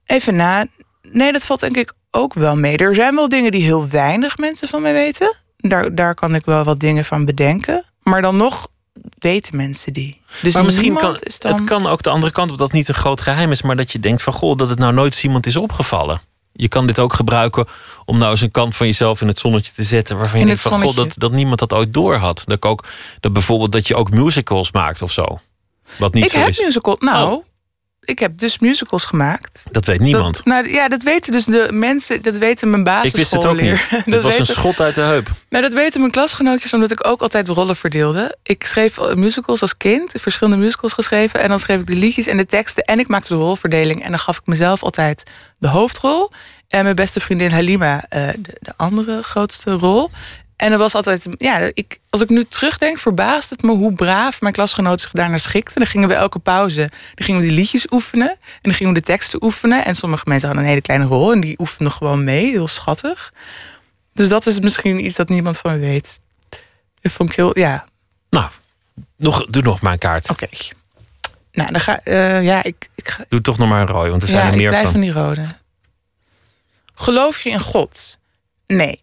Even 0.06 0.36
na. 0.36 0.66
Nee, 1.12 1.32
dat 1.32 1.44
valt 1.44 1.60
denk 1.60 1.76
ik 1.76 1.92
ook 2.10 2.34
wel 2.34 2.56
mee. 2.56 2.76
Er 2.76 2.94
zijn 2.94 3.14
wel 3.14 3.28
dingen 3.28 3.50
die 3.50 3.62
heel 3.62 3.88
weinig 3.88 4.38
mensen 4.38 4.68
van 4.68 4.82
mij 4.82 4.92
weten. 4.92 5.36
Daar, 5.56 5.94
daar 5.94 6.14
kan 6.14 6.34
ik 6.34 6.44
wel 6.44 6.64
wat 6.64 6.80
dingen 6.80 7.04
van 7.04 7.24
bedenken. 7.24 7.84
Maar 8.02 8.22
dan 8.22 8.36
nog 8.36 8.68
weten 9.18 9.56
mensen 9.56 9.92
die. 9.92 10.20
Dus 10.42 10.54
maar 10.54 10.64
misschien 10.64 10.94
kan 10.94 11.18
dan... 11.38 11.52
het 11.52 11.64
kan 11.64 11.86
ook 11.86 12.02
de 12.02 12.10
andere 12.10 12.32
kant 12.32 12.50
op 12.50 12.58
dat 12.58 12.66
het 12.66 12.76
niet 12.76 12.88
een 12.88 12.94
groot 12.94 13.20
geheim 13.20 13.50
is, 13.50 13.62
maar 13.62 13.76
dat 13.76 13.92
je 13.92 14.00
denkt 14.00 14.22
van 14.22 14.32
goh, 14.32 14.56
dat 14.56 14.68
het 14.68 14.78
nou 14.78 14.92
nooit 14.92 15.12
eens 15.12 15.24
iemand 15.24 15.46
is 15.46 15.56
opgevallen. 15.56 16.20
Je 16.52 16.68
kan 16.68 16.86
dit 16.86 16.98
ook 16.98 17.12
gebruiken 17.12 17.66
om 18.04 18.18
nou 18.18 18.30
eens 18.30 18.40
een 18.40 18.50
kant 18.50 18.76
van 18.76 18.86
jezelf 18.86 19.20
in 19.20 19.28
het 19.28 19.38
zonnetje 19.38 19.72
te 19.72 19.82
zetten. 19.82 20.16
Waarvan 20.16 20.38
je 20.40 20.46
denkt 20.46 20.60
van 20.60 20.70
zonnetje. 20.70 21.02
dat, 21.02 21.14
dat 21.18 21.32
niemand 21.32 21.58
dat 21.58 21.72
ooit 21.74 21.94
door 21.94 22.14
had. 22.14 22.42
Dat, 22.44 22.56
ik 22.56 22.64
ook, 22.64 22.84
dat 23.20 23.32
bijvoorbeeld 23.32 23.72
dat 23.72 23.86
je 23.86 23.94
ook 23.94 24.10
musicals 24.10 24.72
maakt 24.72 25.02
of 25.02 25.12
zo. 25.12 25.40
Wat 25.98 26.14
niet 26.14 26.24
ik 26.24 26.30
zo 26.30 26.38
heb 26.38 26.48
is. 26.48 26.60
musical. 26.60 26.96
Nou, 26.98 27.32
Oh. 27.32 27.44
Ik 28.04 28.18
heb 28.18 28.38
dus 28.38 28.58
musicals 28.58 29.04
gemaakt. 29.04 29.64
Dat 29.70 29.86
weet 29.86 30.00
niemand. 30.00 30.36
Dat, 30.36 30.44
nou 30.44 30.68
ja, 30.68 30.88
dat 30.88 31.02
weten 31.02 31.32
dus 31.32 31.44
de 31.44 31.68
mensen, 31.72 32.22
dat 32.22 32.38
weten 32.38 32.70
mijn 32.70 33.04
ik 33.04 33.16
wist 33.16 33.30
het 33.30 33.46
ook 33.46 33.56
basisschoolleer. 33.56 33.88
niet. 34.06 34.12
Dat 34.14 34.22
was 34.22 34.38
een 34.38 34.46
schot 34.46 34.80
uit 34.80 34.94
de 34.94 35.00
heup. 35.00 35.30
Nou, 35.48 35.62
dat 35.62 35.72
weten 35.72 36.00
mijn 36.00 36.12
klasgenootjes 36.12 36.72
omdat 36.72 36.90
ik 36.90 37.06
ook 37.06 37.22
altijd 37.22 37.48
rollen 37.48 37.76
verdeelde. 37.76 38.36
Ik 38.42 38.64
schreef 38.66 38.98
eh, 38.98 39.14
musicals 39.14 39.60
als 39.60 39.76
kind, 39.76 40.12
verschillende 40.14 40.56
musicals 40.56 40.92
geschreven. 40.92 41.40
En 41.40 41.48
dan 41.48 41.60
schreef 41.60 41.80
ik 41.80 41.86
de 41.86 41.94
liedjes 41.94 42.26
en 42.26 42.36
de 42.36 42.46
teksten. 42.46 42.84
En 42.84 42.98
ik 42.98 43.08
maakte 43.08 43.34
de 43.34 43.40
rolverdeling. 43.40 44.04
En 44.04 44.10
dan 44.10 44.18
gaf 44.18 44.38
ik 44.38 44.46
mezelf 44.46 44.82
altijd 44.82 45.22
de 45.58 45.68
hoofdrol. 45.68 46.30
En 46.68 46.84
mijn 46.84 46.96
beste 46.96 47.20
vriendin 47.20 47.50
Halima 47.50 48.04
eh, 48.08 48.28
de, 48.38 48.56
de 48.60 48.72
andere 48.76 49.22
grootste 49.22 49.72
rol. 49.72 50.10
En 50.56 50.70
dat 50.70 50.78
was 50.78 50.94
altijd, 50.94 51.26
ja, 51.38 51.70
ik, 51.74 51.98
als 52.10 52.20
ik 52.20 52.28
nu 52.28 52.44
terugdenk, 52.44 52.98
verbaast 52.98 53.50
het 53.50 53.62
me 53.62 53.72
hoe 53.72 53.92
braaf 53.92 54.40
mijn 54.40 54.52
klasgenoten 54.52 55.00
zich 55.00 55.10
daarnaar 55.10 55.38
schikten. 55.38 55.78
Dan 55.78 55.86
gingen 55.86 56.08
we 56.08 56.14
elke 56.14 56.38
pauze, 56.38 56.90
dan 57.14 57.26
gingen 57.26 57.40
we 57.40 57.46
die 57.46 57.56
liedjes 57.56 57.92
oefenen. 57.92 58.30
En 58.30 58.38
dan 58.60 58.74
gingen 58.74 58.92
we 58.92 58.98
de 58.98 59.06
teksten 59.06 59.42
oefenen. 59.42 59.84
En 59.84 59.94
sommige 59.94 60.24
mensen 60.26 60.46
hadden 60.46 60.64
een 60.64 60.70
hele 60.70 60.84
kleine 60.84 61.06
rol 61.06 61.32
en 61.32 61.40
die 61.40 61.60
oefenden 61.60 61.92
gewoon 61.92 62.24
mee. 62.24 62.50
Heel 62.50 62.68
schattig. 62.68 63.32
Dus 64.12 64.28
dat 64.28 64.46
is 64.46 64.60
misschien 64.60 65.04
iets 65.04 65.16
dat 65.16 65.28
niemand 65.28 65.58
van 65.58 65.72
me 65.72 65.78
weet. 65.78 66.20
Dat 67.00 67.12
vond 67.12 67.30
ik 67.30 67.36
heel, 67.36 67.58
ja. 67.58 67.84
Nou, 68.30 68.50
nog, 69.16 69.46
doe 69.46 69.62
nog 69.62 69.80
maar 69.80 69.92
een 69.92 69.98
kaart. 69.98 70.30
Oké. 70.30 70.48
Nou, 71.52 71.72
dan 71.72 71.80
ga 71.80 72.00
eh, 72.04 72.44
ja, 72.44 72.62
ik, 72.62 72.88
ik 72.94 73.08
ga, 73.08 73.24
Doe 73.28 73.40
toch 73.40 73.58
nog 73.58 73.68
maar 73.68 73.80
een 73.80 73.86
rooi, 73.86 74.10
want 74.10 74.22
er 74.22 74.28
zijn 74.28 74.40
ja, 74.40 74.46
er 74.46 74.52
ik 74.52 74.58
meer 74.58 74.68
blijf 74.68 74.82
van. 74.82 74.92
van 74.92 75.00
die 75.00 75.12
rode. 75.12 75.46
Geloof 76.94 77.42
je 77.42 77.50
in 77.50 77.60
God? 77.60 78.18
Nee. 78.66 79.02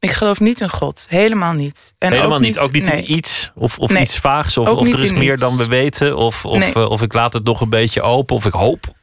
Ik 0.00 0.10
geloof 0.10 0.40
niet 0.40 0.60
in 0.60 0.70
God. 0.70 1.06
Helemaal 1.08 1.52
niet. 1.52 1.94
En 1.98 2.12
Helemaal 2.12 2.32
ook 2.36 2.40
niet. 2.40 2.58
Ook 2.58 2.72
niet 2.72 2.84
nee. 2.84 3.02
in 3.02 3.12
iets 3.16 3.50
of, 3.54 3.78
of 3.78 3.90
Nee. 3.90 4.02
iets 4.02 4.18
vaags. 4.18 4.58
Of, 4.58 4.68
of 4.68 4.92
er 4.92 5.02
is 5.02 5.12
meer 5.12 5.32
iets. 5.32 5.40
dan 5.40 5.56
we 5.56 5.66
weten. 5.66 6.16
Of, 6.16 6.44
of, 6.44 6.58
Nee. 6.58 6.72
eh, 6.72 6.90
of 6.90 7.02
ik 7.02 7.12
laat 7.12 7.32
het 7.32 7.44
nog 7.44 7.60
een 7.60 7.68
beetje 7.68 8.02
open. 8.02 8.36
Of 8.36 8.44
ik 8.46 8.52
hoop. 8.52 8.94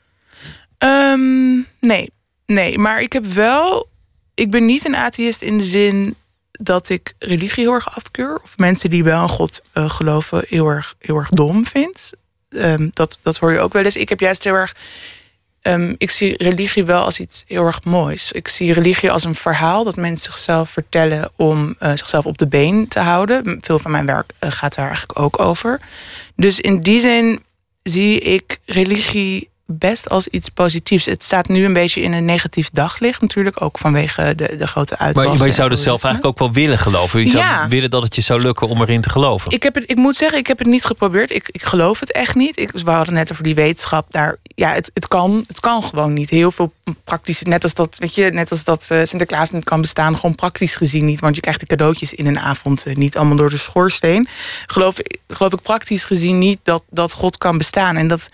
Ehm, 0.78 1.54
nee, 1.80 2.12
nee, 2.46 2.78
maar 2.78 3.02
ik 3.02 3.14
heb 3.14 3.26
wel. 3.26 3.90
Ik 4.34 4.52
ben 4.52 4.66
niet 4.66 4.86
een 4.86 4.96
atheïst 4.96 5.42
in 5.42 5.58
de 5.58 5.64
zin 5.64 6.16
dat 6.52 6.90
ik 6.90 7.14
religie 7.20 7.64
heel 7.64 7.74
erg 7.74 7.96
afkeur. 7.96 8.40
Of 8.44 8.58
mensen 8.58 8.90
die 8.90 9.04
wel 9.04 9.22
in 9.22 9.30
God 9.30 9.62
eh, 9.74 9.90
geloven 9.90 10.44
heel 10.48 10.68
erg, 10.68 10.96
heel 11.00 11.16
erg 11.18 11.30
dom 11.30 11.66
vind. 11.66 12.12
Ehm, 12.50 12.90
dat, 12.94 13.20
dat 13.22 13.38
hoor 13.38 13.52
je 13.52 13.60
ook 13.60 13.74
wel 13.74 13.84
eens. 13.84 13.96
Ik 13.96 14.10
heb 14.10 14.20
juist 14.20 14.44
heel 14.44 14.54
erg. 14.54 14.76
Ehm, 15.66 15.94
ik 15.98 16.12
zie 16.12 16.38
religie 16.38 16.86
wel 16.86 17.04
als 17.04 17.20
iets 17.20 17.44
heel 17.48 17.66
erg 17.66 17.84
moois. 17.84 18.32
Ik 18.32 18.48
zie 18.48 18.74
religie 18.74 19.12
als 19.12 19.24
een 19.24 19.36
verhaal 19.36 19.84
dat 19.84 19.96
mensen 19.96 20.32
zichzelf 20.32 20.70
vertellen 20.70 21.30
om 21.36 21.76
eh, 21.80 21.90
zichzelf 21.90 22.26
op 22.26 22.38
de 22.38 22.48
been 22.48 22.88
te 22.88 23.00
houden. 23.00 23.58
Veel 23.62 23.80
van 23.80 23.92
mijn 23.92 24.06
werk 24.06 24.32
eh, 24.40 24.52
gaat 24.52 24.76
daar 24.76 24.88
eigenlijk 24.88 25.20
ook 25.20 25.40
over. 25.40 25.80
Dus 26.36 26.60
in 26.60 26.80
die 26.80 27.00
zin 27.00 27.44
zie 27.84 28.20
ik 28.20 28.58
religie 28.66 29.50
best 29.68 30.10
als 30.10 30.28
iets 30.28 30.50
positiefs. 30.50 31.06
Het 31.06 31.24
staat 31.24 31.48
nu 31.48 31.66
een 31.66 31.74
beetje 31.74 32.02
in 32.02 32.14
een 32.14 32.26
negatief 32.26 32.70
daglicht 32.74 33.22
natuurlijk, 33.22 33.62
ook 33.62 33.78
vanwege 33.78 34.34
de, 34.36 34.56
de 34.58 34.68
grote 34.68 34.98
uitwassen. 34.98 35.38
maar 35.38 35.48
je 35.48 35.54
zou 35.54 35.70
het 35.70 35.80
zelf 35.80 36.04
eigenlijk 36.04 36.34
ook 36.34 36.40
wel 36.40 36.52
willen 36.64 36.80
geloven. 36.80 37.20
Je 37.20 37.30
zou 37.30 37.44
Ja. 37.44 37.68
willen 37.68 37.90
dat 37.90 38.04
het 38.04 38.16
je 38.16 38.22
zou 38.22 38.42
lukken 38.42 38.68
om 38.68 38.82
erin 38.82 39.02
te 39.02 39.10
geloven. 39.10 39.52
Ik, 39.52 39.64
heb 39.64 39.76
het, 39.76 39.84
ik 39.90 39.96
moet 39.96 40.16
zeggen, 40.16 40.38
ik 40.40 40.48
heb 40.48 40.58
het 40.58 40.68
niet 40.68 40.86
geprobeerd. 40.86 41.32
Ik, 41.32 41.50
ik 41.52 41.64
geloof 41.64 42.00
het 42.00 42.12
echt 42.12 42.36
niet. 42.36 42.60
Ik, 42.60 42.72
we 42.72 42.92
hadden 42.92 43.14
net 43.14 43.32
over 43.32 43.44
die 43.44 43.56
wetenschap. 43.56 44.06
Daar, 44.12 44.36
ja, 44.44 44.72
het, 44.74 44.92
het, 44.94 45.08
kan, 45.08 45.44
het 45.48 45.60
kan 45.60 45.84
gewoon 45.84 46.14
niet. 46.14 46.30
Heel 46.30 46.52
veel 46.52 46.74
praktisch. 47.04 47.42
Net 47.42 47.64
als 47.64 47.74
dat, 47.74 47.98
weet 48.00 48.16
je, 48.16 48.24
net 48.32 48.52
als 48.52 48.64
dat 48.64 48.86
eh, 48.90 49.00
Sinterklaas 49.04 49.52
niet 49.52 49.64
kan 49.64 49.82
bestaan, 49.82 50.16
gewoon 50.16 50.36
praktisch 50.36 50.76
gezien 50.76 51.06
niet. 51.06 51.20
Want 51.20 51.36
je 51.36 51.42
krijgt 51.42 51.60
de 51.60 51.66
cadeautjes 51.66 52.14
in 52.14 52.26
een 52.28 52.40
avond 52.40 52.86
eh, 52.86 52.96
niet 52.96 53.18
allemaal 53.18 53.38
door 53.38 53.50
de 53.50 53.58
schoorsteen. 53.58 54.28
Geloof, 54.66 54.96
geloof 55.28 55.54
ik 55.54 55.62
praktisch 55.62 56.06
gezien 56.06 56.38
niet 56.38 56.60
dat, 56.64 56.84
dat 56.90 57.14
God 57.14 57.38
kan 57.38 57.58
bestaan. 57.58 57.98
En 57.98 58.08
dat, 58.08 58.30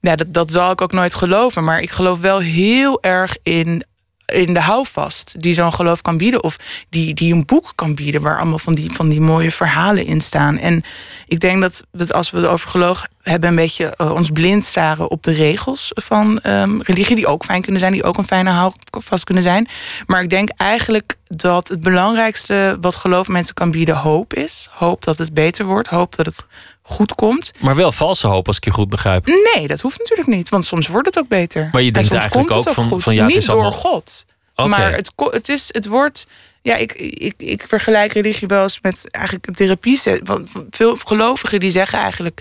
ja, 0.00 0.16
dat, 0.16 0.34
dat 0.34 0.52
zal 0.52 0.70
ik 0.70 0.80
ook 0.80 0.92
nooit 0.92 1.14
geloven. 1.14 1.64
Maar 1.64 1.80
ik 1.80 1.90
geloof 1.90 2.20
wel 2.20 2.38
heel 2.38 3.02
erg 3.02 3.36
in, 3.42 3.84
in 4.26 4.54
de 4.54 4.60
houvast 4.60 5.34
die 5.38 5.54
zo'n 5.54 5.72
geloof 5.72 6.02
kan 6.02 6.16
bieden. 6.16 6.42
Of 6.42 6.56
die, 6.88 7.14
die 7.14 7.34
een 7.34 7.46
boek 7.46 7.72
kan 7.74 7.94
bieden 7.94 8.20
waar 8.20 8.36
allemaal 8.36 8.58
van 8.58 8.74
die, 8.74 8.90
van 8.92 9.08
die 9.08 9.20
mooie 9.20 9.50
verhalen 9.50 10.06
in 10.06 10.20
staan. 10.20 10.58
En 10.58 10.82
ik 11.26 11.40
denk 11.40 11.60
dat 11.60 11.84
we, 11.90 12.12
als 12.12 12.30
we 12.30 12.38
het 12.38 12.46
over 12.46 12.68
geloof 12.68 13.06
hebben, 13.22 13.48
een 13.48 13.54
beetje 13.54 13.86
eh, 13.86 14.12
ons 14.12 14.30
blind 14.30 14.64
staren 14.64 15.10
op 15.10 15.22
de 15.22 15.32
regels 15.32 15.90
van 15.94 16.40
ehm, 16.40 16.80
religie. 16.80 17.16
Die 17.16 17.26
ook 17.26 17.44
fijn 17.44 17.62
kunnen 17.62 17.80
zijn, 17.80 17.92
die 17.92 18.04
ook 18.04 18.18
een 18.18 18.26
fijne 18.26 18.50
houvast 18.50 19.24
kunnen 19.24 19.42
zijn. 19.42 19.68
Maar 20.06 20.22
ik 20.22 20.30
denk 20.30 20.48
eigenlijk 20.56 21.16
dat 21.26 21.68
het 21.68 21.80
belangrijkste 21.80 22.78
wat 22.80 22.96
geloof 22.96 23.28
mensen 23.28 23.54
kan 23.54 23.70
bieden 23.70 23.96
hoop 23.96 24.34
is. 24.34 24.68
Hoop 24.70 25.04
dat 25.04 25.18
het 25.18 25.34
beter 25.34 25.64
wordt. 25.64 25.88
Hoop 25.88 26.16
dat 26.16 26.26
het 26.26 26.46
goed 26.88 27.14
komt. 27.14 27.52
Maar 27.58 27.76
wel 27.76 27.92
valse 27.92 28.26
hoop, 28.26 28.46
als 28.46 28.56
ik 28.56 28.64
je 28.64 28.70
goed 28.70 28.88
begrijp. 28.88 29.26
Nee, 29.54 29.68
dat 29.68 29.80
hoeft 29.80 29.98
natuurlijk 29.98 30.28
niet. 30.28 30.48
Want 30.48 30.64
soms 30.64 30.86
wordt 30.86 31.06
het 31.06 31.18
ook 31.18 31.28
beter. 31.28 31.68
Maar 31.72 31.80
je 31.82 31.86
En 31.86 31.92
denkt 31.92 32.12
eigenlijk 32.14 32.52
ook 32.52 32.68
van- 32.68 32.88
goed. 32.88 33.02
van 33.02 33.14
ja, 33.14 33.18
het 33.22 33.28
niet 33.28 33.36
is 33.38 33.44
door 33.44 33.54
allemaal- 33.54 33.72
God. 33.72 34.24
Oké. 34.54 34.68
Maar 34.68 34.92
het, 34.92 35.12
het, 35.16 35.48
is, 35.48 35.68
het 35.72 35.86
wordt... 35.86 36.26
Ja, 36.62 36.76
ik, 36.76 36.92
ik, 36.92 37.34
ik 37.36 37.64
vergelijk 37.68 38.12
religie 38.12 38.48
wel 38.48 38.62
eens 38.62 38.78
met 38.82 39.10
eigenlijk 39.10 39.46
een 39.46 39.54
therapie. 39.54 40.00
Want 40.22 40.50
veel 40.70 40.96
gelovigen 41.04 41.60
die 41.60 41.70
zeggen 41.70 41.98
eigenlijk... 41.98 42.40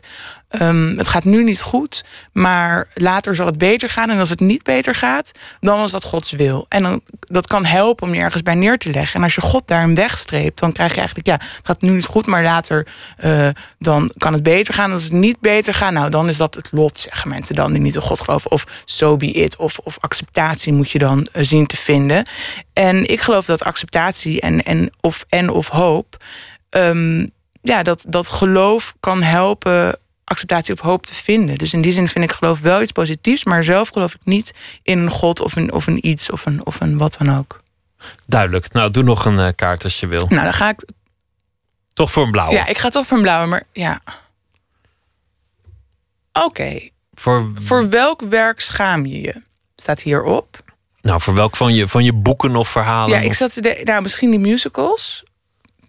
ehm, 0.50 0.98
het 0.98 1.08
gaat 1.08 1.24
nu 1.24 1.44
niet 1.44 1.62
goed, 1.62 2.06
maar 2.32 2.88
later 2.94 3.36
zal 3.36 3.46
het 3.46 3.58
beter 3.58 3.90
gaan. 3.90 4.10
En 4.10 4.20
als 4.20 4.30
het 4.30 4.40
niet 4.40 4.64
beter 4.64 4.96
gaat, 4.96 5.32
dan 5.60 5.80
was 5.80 5.92
dat 5.92 6.04
Gods 6.04 6.32
wil. 6.32 6.66
En 6.70 6.84
dan, 6.84 7.02
dat 7.20 7.48
kan 7.48 7.66
helpen 7.66 8.08
om 8.08 8.14
je 8.14 8.22
ergens 8.22 8.44
bij 8.44 8.56
neer 8.56 8.78
te 8.78 8.90
leggen. 8.90 9.16
En 9.16 9.24
als 9.24 9.36
je 9.36 9.42
God 9.42 9.68
daarin 9.68 9.96
wegstreept, 9.96 10.60
dan 10.60 10.72
krijg 10.72 10.92
je 10.92 10.98
eigenlijk... 10.98 11.28
ja, 11.28 11.40
gaat 11.64 11.82
nu 11.82 11.90
niet 11.90 12.06
goed, 12.06 12.26
maar 12.26 12.44
later 12.44 12.88
eh, 13.18 13.50
dan 13.80 14.12
kan 14.18 14.34
het 14.34 14.44
beter 14.44 14.74
gaan. 14.74 14.92
Als 14.92 15.04
het 15.04 15.12
niet 15.12 15.40
beter 15.40 15.74
gaat, 15.74 15.92
nou, 15.92 16.10
dan 16.10 16.28
is 16.28 16.38
dat 16.38 16.56
het 16.56 16.68
lot, 16.72 17.00
zeggen 17.00 17.30
mensen 17.30 17.56
dan... 17.56 17.72
die 17.74 17.82
niet 17.82 17.96
in 17.96 18.02
God 18.02 18.22
geloven. 18.22 18.52
Of 18.52 18.66
so 18.86 19.18
be 19.18 19.32
it, 19.32 19.56
of, 19.56 19.78
of 19.78 19.98
acceptatie 20.00 20.74
moet 20.74 20.92
je 20.92 21.00
dan 21.00 21.28
eh, 21.32 21.44
zien 21.44 21.66
te 21.66 21.78
vinden. 21.78 22.26
En 22.74 23.06
ik 23.10 23.22
geloof 23.22 23.46
dat 23.46 23.64
acceptatie 23.64 24.42
en, 24.42 24.64
en, 24.64 24.92
of, 25.02 25.26
en 25.30 25.50
of 25.50 25.68
hoop... 25.68 26.24
ehm, 26.70 27.26
ja, 27.62 27.84
dat, 27.84 28.06
dat 28.10 28.30
geloof 28.30 28.94
kan 29.00 29.22
helpen 29.22 30.00
acceptatie 30.28 30.74
of 30.74 30.80
hoop 30.80 31.06
te 31.06 31.14
vinden. 31.14 31.58
Dus 31.58 31.74
in 31.74 31.82
die 31.82 31.92
zin 31.92 32.08
vind 32.08 32.26
ik 32.26 32.32
geloof 32.32 32.60
wel 32.60 32.82
iets 32.82 32.92
positiefs, 32.92 33.44
maar 33.44 33.64
zelf 33.64 33.90
geloof 33.90 34.14
ik 34.14 34.22
niet 34.24 34.54
in 34.84 35.00
een 35.00 35.10
god 35.10 35.42
of 35.42 35.56
een, 35.56 35.72
of 35.74 35.88
een 35.88 36.08
iets 36.08 36.32
of 36.32 36.46
een, 36.46 36.66
of 36.66 36.80
een 36.80 36.98
wat 36.98 37.16
dan 37.18 37.38
ook. 37.38 37.62
Duidelijk. 38.26 38.74
Nou, 38.74 38.92
doe 38.92 39.04
nog 39.04 39.26
een 39.26 39.40
eh, 39.40 39.48
kaart 39.56 39.84
als 39.84 40.00
je 40.00 40.08
wil. 40.08 40.26
Nou, 40.30 40.44
dan 40.44 40.54
ga 40.54 40.70
ik. 40.70 40.86
Toch 41.94 42.12
voor 42.12 42.24
een 42.24 42.32
blauwe. 42.32 42.54
Ja, 42.54 42.68
ik 42.68 42.78
ga 42.78 42.90
toch 42.90 43.08
voor 43.08 43.18
een 43.18 43.24
blauwe, 43.24 43.48
maar 43.48 43.64
ja. 43.72 44.02
Oké. 46.34 46.90
Voor, 47.14 47.52
Voor 47.56 47.90
welk 47.90 48.22
werk 48.22 48.60
schaam 48.60 49.06
je 49.06 49.22
je? 49.22 49.42
Staat 49.76 50.02
hierop. 50.02 50.64
nou, 51.02 51.22
voor 51.22 51.34
welk 51.34 51.56
van 51.56 51.74
je, 51.74 51.88
van 51.88 52.04
je 52.04 52.14
boeken 52.14 52.56
of 52.56 52.70
verhalen? 52.70 53.20
Ja, 53.20 53.26
ik 53.26 53.34
zat 53.34 53.54
te 53.54 53.62
de, 53.62 53.82
nou, 53.84 54.02
misschien 54.02 54.30
die 54.30 54.40
musicals. 54.40 55.24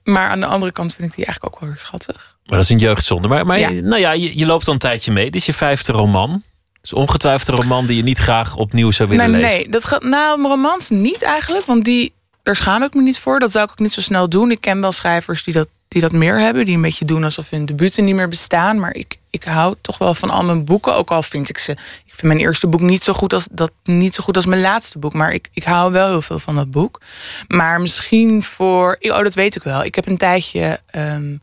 Maar 0.05 0.29
aan 0.29 0.41
de 0.41 0.47
andere 0.47 0.73
kant 0.73 0.95
vind 0.95 1.09
ik 1.11 1.17
die 1.17 1.25
eigenlijk 1.25 1.55
ook 1.55 1.61
wel 1.61 1.71
weer 1.71 1.79
schattig. 1.79 2.28
Maar 2.49 2.57
dat 2.59 2.67
is 2.67 2.71
een 2.73 2.79
jeugdzonde. 2.79 3.29
Maar, 3.29 3.47
maar 3.47 3.59
Ja. 3.59 3.71
nou 3.71 4.01
ja, 4.01 4.13
je, 4.13 4.39
je 4.39 4.47
loopt 4.47 4.67
al 4.67 4.73
een 4.73 4.79
tijdje 4.79 5.13
mee. 5.13 5.25
Dit 5.25 5.35
is 5.35 5.47
je 5.47 5.53
vijfde 5.55 5.93
roman. 5.93 6.43
Is 6.83 6.93
ongetwijfeld 6.93 7.49
een 7.49 7.63
roman 7.63 7.87
die 7.87 7.97
je 7.97 8.03
niet 8.03 8.19
graag 8.19 8.57
opnieuw 8.57 8.91
zou 8.91 9.09
willen 9.09 9.31
nee, 9.31 9.41
lezen. 9.41 9.57
nee, 9.57 9.69
dat 9.69 9.85
gaat 9.85 10.03
nou 10.03 10.39
mijn 10.39 10.53
romans 10.53 10.91
niet 10.91 11.23
eigenlijk, 11.23 11.67
want 11.67 11.85
die 11.85 12.13
daar 12.43 12.57
schaam 12.57 12.83
ik 12.83 12.95
me 12.95 13.03
niet 13.03 13.19
voor. 13.19 13.39
Dat 13.39 13.51
zou 13.51 13.65
ik 13.65 13.71
ook 13.71 13.79
niet 13.79 13.93
zo 13.93 14.01
snel 14.01 14.29
doen. 14.29 14.51
Ik 14.51 14.61
ken 14.61 14.81
wel 14.81 14.93
schrijvers 14.93 15.45
die 15.45 15.55
dat, 15.55 15.69
die 15.89 16.01
dat 16.01 16.13
meer 16.13 16.39
hebben, 16.39 16.65
die 16.65 16.75
een 16.75 16.83
beetje 16.83 17.05
doen 17.05 17.25
alsof 17.25 17.51
hun 17.51 17.67
debuten 17.67 18.05
niet 18.05 18.15
meer 18.15 18.29
bestaan. 18.29 18.81
Maar 18.81 18.95
ik, 18.95 19.19
ik 19.31 19.45
hou 19.45 19.75
toch 19.81 19.99
wel 19.99 20.15
van 20.15 20.31
al 20.31 20.45
mijn 20.45 20.65
boeken, 20.65 20.95
ook 20.95 21.11
al 21.11 21.23
vind 21.23 21.49
ik 21.49 21.59
ze. 21.59 21.73
Ik 21.73 22.15
vind 22.15 22.23
mijn 22.23 22.39
eerste 22.39 22.67
boek 22.67 22.81
niet 22.81 23.03
zo 23.03 23.13
goed 23.13 23.33
als 23.33 23.49
dat 23.51 23.73
niet 23.85 24.15
zo 24.15 24.23
goed 24.25 24.37
als 24.37 24.47
mijn 24.47 24.61
laatste 24.61 24.99
boek, 24.99 25.13
maar 25.13 25.33
ik, 25.33 25.49
ik 25.53 25.65
hou 25.65 25.93
wel 25.93 26.09
heel 26.09 26.23
veel 26.23 26.39
van 26.39 26.55
dat 26.55 26.71
boek. 26.71 27.01
Maar 27.49 27.81
misschien 27.81 28.43
voor, 28.43 28.97
oh 29.01 29.23
dat 29.23 29.35
weet 29.35 29.57
ik 29.57 29.63
wel. 29.63 29.85
Ik 29.85 29.95
heb 29.95 30.07
een 30.07 30.17
tijdje 30.17 30.81
ehm, 30.87 31.37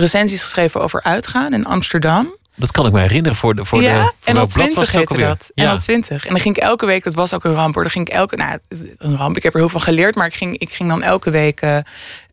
recensies 0.00 0.42
geschreven 0.42 0.80
over 0.80 1.02
uitgaan 1.02 1.52
in 1.52 1.66
Amsterdam. 1.66 2.36
Dat 2.56 2.70
kan 2.70 2.86
ik 2.86 2.92
me 2.92 3.00
herinneren 3.00 3.36
voor 3.36 3.54
de 3.54 3.64
voor 3.64 3.82
ja, 3.82 3.92
de 3.92 3.98
voor 4.00 4.12
en 4.24 4.36
al 4.36 4.46
blad 4.46 4.74
was 4.74 4.88
20 4.88 4.92
het 4.92 5.00
ook 5.00 5.08
heette 5.18 5.26
dat. 5.28 5.50
En 5.54 5.64
Ja. 5.64 5.70
al 5.70 5.78
20. 5.78 6.24
En 6.24 6.30
dan 6.30 6.40
ging 6.40 6.56
ik 6.56 6.62
elke 6.62 6.86
week, 6.86 7.04
dat 7.04 7.14
was 7.14 7.34
ook 7.34 7.44
een 7.44 7.54
ramp 7.54 7.74
hoor. 7.74 7.82
Dan 7.82 7.92
ging 7.92 8.08
ik 8.08 8.14
elke, 8.14 8.36
nou, 8.36 8.58
een 8.98 9.16
ramp. 9.16 9.36
Ik 9.36 9.42
heb 9.42 9.52
er 9.54 9.58
heel 9.60 9.68
veel 9.68 9.80
geleerd, 9.80 10.14
maar 10.14 10.26
ik 10.26 10.34
ging, 10.34 10.58
ik 10.58 10.72
ging 10.72 10.88
dan 10.88 11.02
elke 11.02 11.30
week 11.30 11.60
eh, 11.60 11.76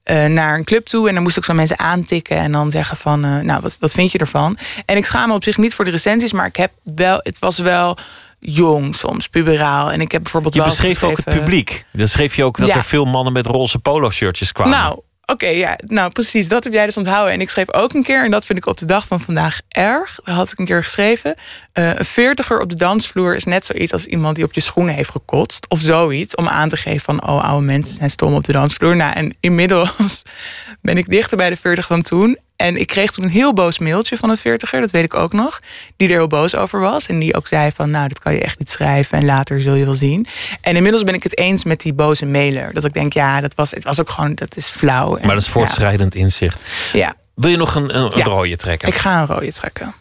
eh, 0.04 0.32
naar 0.32 0.58
een 0.58 0.64
club 0.64 0.86
toe. 0.86 1.08
En 1.08 1.14
dan 1.14 1.24
moest 1.24 1.38
ik 1.38 1.44
zo 1.46 1.54
mensen 1.54 1.80
aantikken 1.80 2.38
en 2.38 2.52
dan 2.52 2.72
zeggen 2.72 2.98
van, 2.98 3.24
eh, 3.26 3.40
nou, 3.40 3.62
wat, 3.62 3.78
wat 3.80 3.92
vind 3.92 4.12
je 4.12 4.18
ervan? 4.18 4.58
En 4.86 4.98
ik 4.98 5.06
schaam 5.06 5.28
me 5.28 5.34
op 5.36 5.44
zich 5.44 5.58
niet 5.58 5.74
voor 5.74 5.86
de 5.86 5.92
recensies, 5.92 6.32
maar 6.32 6.46
ik 6.46 6.56
heb 6.56 6.72
wel, 6.96 7.20
het 7.24 7.40
was 7.40 7.58
wel 7.60 7.98
jong 8.40 8.96
soms, 8.96 9.28
puberaal. 9.28 9.92
En 9.92 10.02
ik 10.02 10.12
heb 10.12 10.22
bijvoorbeeld 10.22 10.54
Je 10.54 10.60
wel 10.60 10.70
beschreef 10.70 11.04
ook 11.04 11.18
het 11.18 11.26
publiek. 11.26 11.86
Dan 11.92 12.08
schreef 12.08 12.36
je 12.36 12.44
ook 12.44 12.58
dat 12.58 12.68
Ja. 12.68 12.76
er 12.76 12.84
veel 12.84 13.06
mannen 13.06 13.34
met 13.34 13.48
roze 13.48 13.80
polo-shirtjes 13.80 14.52
kwamen. 14.52 14.78
Nou, 14.78 15.00
oké, 15.26 15.47
ja, 15.47 15.77
nou 15.85 16.11
precies, 16.11 16.47
dat 16.47 16.64
heb 16.64 16.73
jij 16.73 16.85
dus 16.85 16.97
onthouden. 16.97 17.34
En 17.34 17.41
ik 17.41 17.49
schreef 17.49 17.73
ook 17.73 17.93
een 17.93 18.03
keer, 18.03 18.23
en 18.23 18.31
dat 18.31 18.45
vind 18.45 18.57
ik 18.57 18.65
op 18.65 18.77
de 18.77 18.85
dag 18.85 19.07
van 19.07 19.22
vandaag 19.22 19.60
erg. 19.68 20.19
Daar 20.23 20.35
had 20.35 20.52
ik 20.52 20.60
een 20.60 20.65
keer 20.65 20.84
geschreven. 20.84 21.35
eh, 21.73 21.95
een 21.95 22.06
veertiger 22.06 22.60
op 22.60 22.69
de 22.69 22.76
dansvloer 22.76 23.35
is 23.35 23.43
net 23.43 23.65
zoiets 23.65 23.93
als 23.93 24.06
iemand 24.06 24.35
die 24.35 24.43
op 24.45 24.53
je 24.53 24.61
schoenen 24.61 24.95
heeft 24.95 25.10
gekotst. 25.10 25.65
Of 25.69 25.80
zoiets, 25.80 26.35
om 26.35 26.47
aan 26.47 26.69
te 26.69 26.77
geven 26.77 27.02
van, 27.02 27.27
oh, 27.27 27.43
oude 27.43 27.65
mensen 27.65 27.95
zijn 27.95 28.10
stom 28.10 28.34
op 28.34 28.43
de 28.43 28.52
dansvloer. 28.52 28.95
Nou, 28.95 29.14
en 29.14 29.35
inmiddels 29.39 30.22
ben 30.81 30.97
ik 30.97 31.10
dichter 31.10 31.38
bij 31.38 31.49
de 31.49 31.57
veertig 31.57 31.88
dan 31.88 32.02
toen. 32.02 32.38
En 32.56 32.76
ik 32.77 32.88
kreeg 32.88 33.11
toen 33.11 33.23
een 33.23 33.30
heel 33.32 33.53
boos 33.53 33.80
mailtje 33.80 34.18
van 34.18 34.30
een 34.30 34.38
veertiger, 34.38 34.82
dat 34.82 34.91
weet 34.91 35.03
ik 35.03 35.14
ook 35.14 35.34
nog. 35.34 35.60
Die 35.98 36.07
er 36.07 36.14
heel 36.14 36.27
boos 36.27 36.56
over 36.56 36.80
was. 36.80 37.07
En 37.07 37.19
die 37.19 37.36
ook 37.36 37.48
zei 37.48 37.72
van, 37.72 37.91
nou, 37.91 38.07
dat 38.07 38.19
kan 38.19 38.34
je 38.34 38.41
echt 38.41 38.60
niet 38.60 38.69
schrijven. 38.69 39.18
En 39.18 39.26
later 39.26 39.61
zul 39.61 39.73
je 39.73 39.86
wel 39.86 39.95
zien. 39.95 40.26
En 40.61 40.76
inmiddels 40.76 41.03
ben 41.03 41.14
ik 41.14 41.23
het 41.23 41.38
eens 41.38 41.64
met 41.64 41.82
die 41.82 41.94
boze 41.94 42.26
mailer. 42.26 42.73
Dat 42.73 42.84
ik 42.86 42.94
denk, 42.94 43.14
ja, 43.14 43.41
dat 43.41 43.56
was, 43.56 43.72
het 43.72 43.84
was 43.84 43.99
ook 43.99 44.10
gewoon, 44.10 44.34
dat 44.34 44.56
is 44.56 44.68
flauw. 44.68 45.15
En, 45.15 45.26
Maar 45.26 45.36
dat 45.36 45.44
is 45.44 45.49
voortschrijdend 45.49 46.15
inzicht. 46.15 46.60
Ja. 46.94 47.15
Wil 47.36 47.49
je 47.49 47.57
nog 47.57 47.76
een, 47.76 47.95
een, 47.98 48.11
een 48.11 48.18
Ja. 48.18 48.23
rode 48.23 48.56
trekken? 48.56 48.88
Ik 48.88 48.95
ga 48.95 49.19
een 49.22 49.27
rode 49.27 49.52
trekken. 49.52 49.94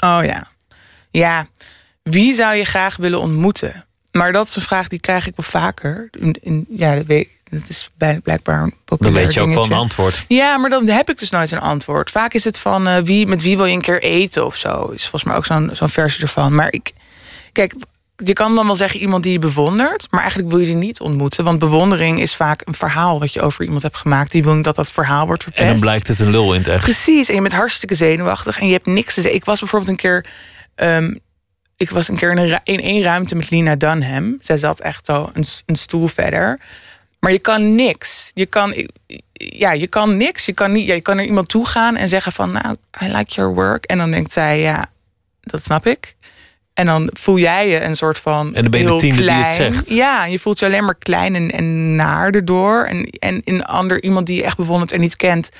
Oh 0.00 0.20
ja. 0.24 0.48
Ja. 1.10 1.46
Wie 2.02 2.34
zou 2.34 2.54
je 2.54 2.64
graag 2.64 2.96
willen 2.96 3.20
ontmoeten? 3.20 3.86
Maar 4.12 4.32
dat 4.32 4.48
is 4.48 4.56
een 4.56 4.62
vraag 4.62 4.88
die 4.88 4.98
krijg 5.00 5.26
ik 5.26 5.32
wel 5.36 5.46
vaker. 5.50 6.08
In, 6.20 6.36
in- 6.40 6.66
ja, 6.68 6.94
dat, 6.94 7.06
weet, 7.06 7.28
dat 7.50 7.68
is 7.68 7.90
blijkbaar 8.22 8.62
een 8.62 8.74
populair 8.84 9.14
Dan 9.14 9.24
weet 9.24 9.34
je 9.34 9.40
ook 9.40 9.54
wel 9.54 9.64
een 9.64 9.72
antwoord. 9.72 10.24
Ja, 10.28 10.56
maar 10.58 10.70
dan 10.70 10.88
heb 10.88 11.10
ik 11.10 11.18
dus 11.18 11.30
nooit 11.30 11.50
een 11.50 11.60
antwoord. 11.60 12.10
Vaak 12.10 12.34
is 12.34 12.44
het 12.44 12.58
van 12.58 12.86
eh, 12.86 13.02
wie, 13.02 13.26
met 13.26 13.42
wie 13.42 13.56
wil 13.56 13.66
je 13.66 13.74
een 13.74 13.80
keer 13.80 14.02
eten 14.02 14.46
of 14.46 14.56
zo. 14.56 14.84
Is 14.86 15.00
volgens 15.02 15.24
mij 15.24 15.34
ook 15.36 15.46
zo'n 15.46 15.70
zo'n 15.72 15.88
versie 15.88 16.22
ervan. 16.22 16.54
Maar 16.54 16.72
ik, 16.72 16.92
kijk, 17.52 17.74
je 18.24 18.32
kan 18.32 18.54
dan 18.54 18.66
wel 18.66 18.76
zeggen 18.76 19.00
iemand 19.00 19.22
die 19.22 19.32
je 19.32 19.38
bewondert, 19.38 20.06
maar 20.10 20.20
eigenlijk 20.20 20.50
wil 20.50 20.58
je 20.60 20.66
die 20.66 20.74
niet 20.74 21.00
ontmoeten. 21.00 21.44
Want 21.44 21.58
bewondering 21.58 22.20
is 22.20 22.34
vaak 22.34 22.62
een 22.64 22.74
verhaal 22.74 23.18
wat 23.20 23.32
je 23.32 23.40
over 23.40 23.64
iemand 23.64 23.82
hebt 23.82 23.96
gemaakt. 23.96 24.30
Die 24.32 24.42
wil 24.42 24.54
niet 24.54 24.64
dat 24.64 24.76
dat 24.76 24.90
verhaal 24.90 25.26
wordt 25.26 25.42
verpest. 25.42 25.64
En 25.64 25.70
dan 25.72 25.80
blijkt 25.80 26.08
het 26.08 26.18
een 26.18 26.30
lul 26.30 26.52
in 26.54 26.58
het 26.60 26.68
echt. 26.68 26.82
Precies, 26.84 27.28
en 27.28 27.34
je 27.34 27.40
bent 27.40 27.52
hartstikke 27.52 27.94
zenuwachtig 27.94 28.60
en 28.60 28.66
je 28.66 28.72
hebt 28.72 28.86
niks 28.86 29.14
te 29.14 29.20
zeggen. 29.20 29.38
Ik 29.40 29.44
was 29.44 29.58
bijvoorbeeld 29.60 29.90
een 29.90 29.96
keer. 29.96 30.24
ehm, 30.74 31.14
ik 31.78 31.90
was 31.90 32.08
een 32.08 32.16
keer 32.16 32.30
in, 32.30 32.38
een 32.38 32.60
in 32.64 32.80
één 32.80 33.02
ruimte 33.02 33.34
met 33.34 33.50
Lina 33.50 33.76
Dunham. 33.76 34.36
Zij 34.40 34.56
zat 34.56 34.80
echt 34.80 35.06
zo 35.06 35.30
een, 35.66 35.76
stoel 35.76 36.06
verder. 36.06 36.60
Maar 37.20 37.32
je 37.32 37.38
kan 37.38 37.74
niks. 37.74 38.30
Je 38.34 38.46
kan, 38.46 38.74
ja, 39.32 39.72
je 39.72 39.86
kan 39.86 40.16
niks. 40.16 40.46
Je 40.46 40.52
kan, 40.52 40.72
niet, 40.72 40.86
ja, 40.86 40.94
je 40.94 41.00
kan 41.00 41.16
naar 41.16 41.24
iemand 41.24 41.48
toe 41.48 41.66
gaan 41.66 41.96
en 41.96 42.08
zeggen 42.08 42.32
van... 42.32 42.52
nou, 42.52 42.76
I 43.02 43.06
like 43.06 43.34
your 43.34 43.54
work. 43.54 43.84
En 43.84 43.98
dan 43.98 44.10
denkt 44.10 44.32
zij, 44.32 44.60
ja, 44.60 44.90
dat 45.40 45.64
snap 45.64 45.86
ik. 45.86 46.16
En 46.74 46.86
dan 46.86 47.10
voel 47.12 47.38
jij 47.38 47.68
je 47.68 47.82
een 47.82 47.96
soort 47.96 48.18
van 48.18 48.54
En 48.54 48.62
dan 48.62 48.70
ben 48.70 48.80
je 48.80 48.86
de 48.86 48.96
tiende 48.96 49.22
die 49.22 49.30
het 49.30 49.54
klein. 49.54 49.74
zegt. 49.74 49.88
Ja, 49.88 50.24
je 50.24 50.38
voelt 50.38 50.58
je 50.58 50.66
alleen 50.66 50.84
maar 50.84 50.98
klein 50.98 51.34
en, 51.34 51.50
en 51.50 51.96
naar 51.96 52.30
erdoor. 52.30 52.84
En, 52.84 53.04
en 53.04 53.42
een 53.44 53.64
ander, 53.64 54.02
iemand 54.02 54.26
die 54.26 54.36
je 54.36 54.44
echt 54.44 54.56
bewondert 54.56 54.92
en 54.92 55.00
niet 55.00 55.16
kent... 55.16 55.50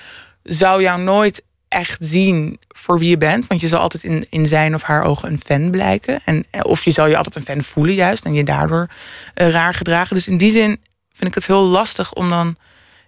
zou 0.43 0.83
jou 0.83 1.03
nooit 1.03 1.43
echt 1.69 1.99
zien 2.01 2.59
voor 2.69 2.99
wie 2.99 3.09
je 3.09 3.19
bent. 3.19 3.47
Want 3.47 3.61
je 3.61 3.69
zal 3.69 3.81
altijd 3.81 4.05
in, 4.05 4.27
in 4.31 4.47
zijn 4.47 4.75
of 4.75 4.83
haar 4.83 5.03
ogen 5.03 5.31
een 5.31 5.41
fan 5.41 5.71
blijken. 5.71 6.21
En, 6.25 6.45
of 6.63 6.85
je 6.85 6.91
zal 6.91 7.07
je 7.07 7.17
altijd 7.17 7.37
een 7.37 7.43
fan 7.43 7.63
voelen 7.63 7.95
juist. 7.95 8.25
En 8.25 8.35
je 8.35 8.45
daardoor 8.45 8.89
eh, 9.35 9.51
raar 9.51 9.75
gedragen. 9.75 10.17
Dus 10.17 10.29
in 10.29 10.39
die 10.39 10.53
zin 10.53 10.81
vind 11.13 11.29
ik 11.29 11.35
het 11.35 11.47
heel 11.47 11.63
lastig 11.63 12.13
om 12.13 12.29
dan... 12.29 12.57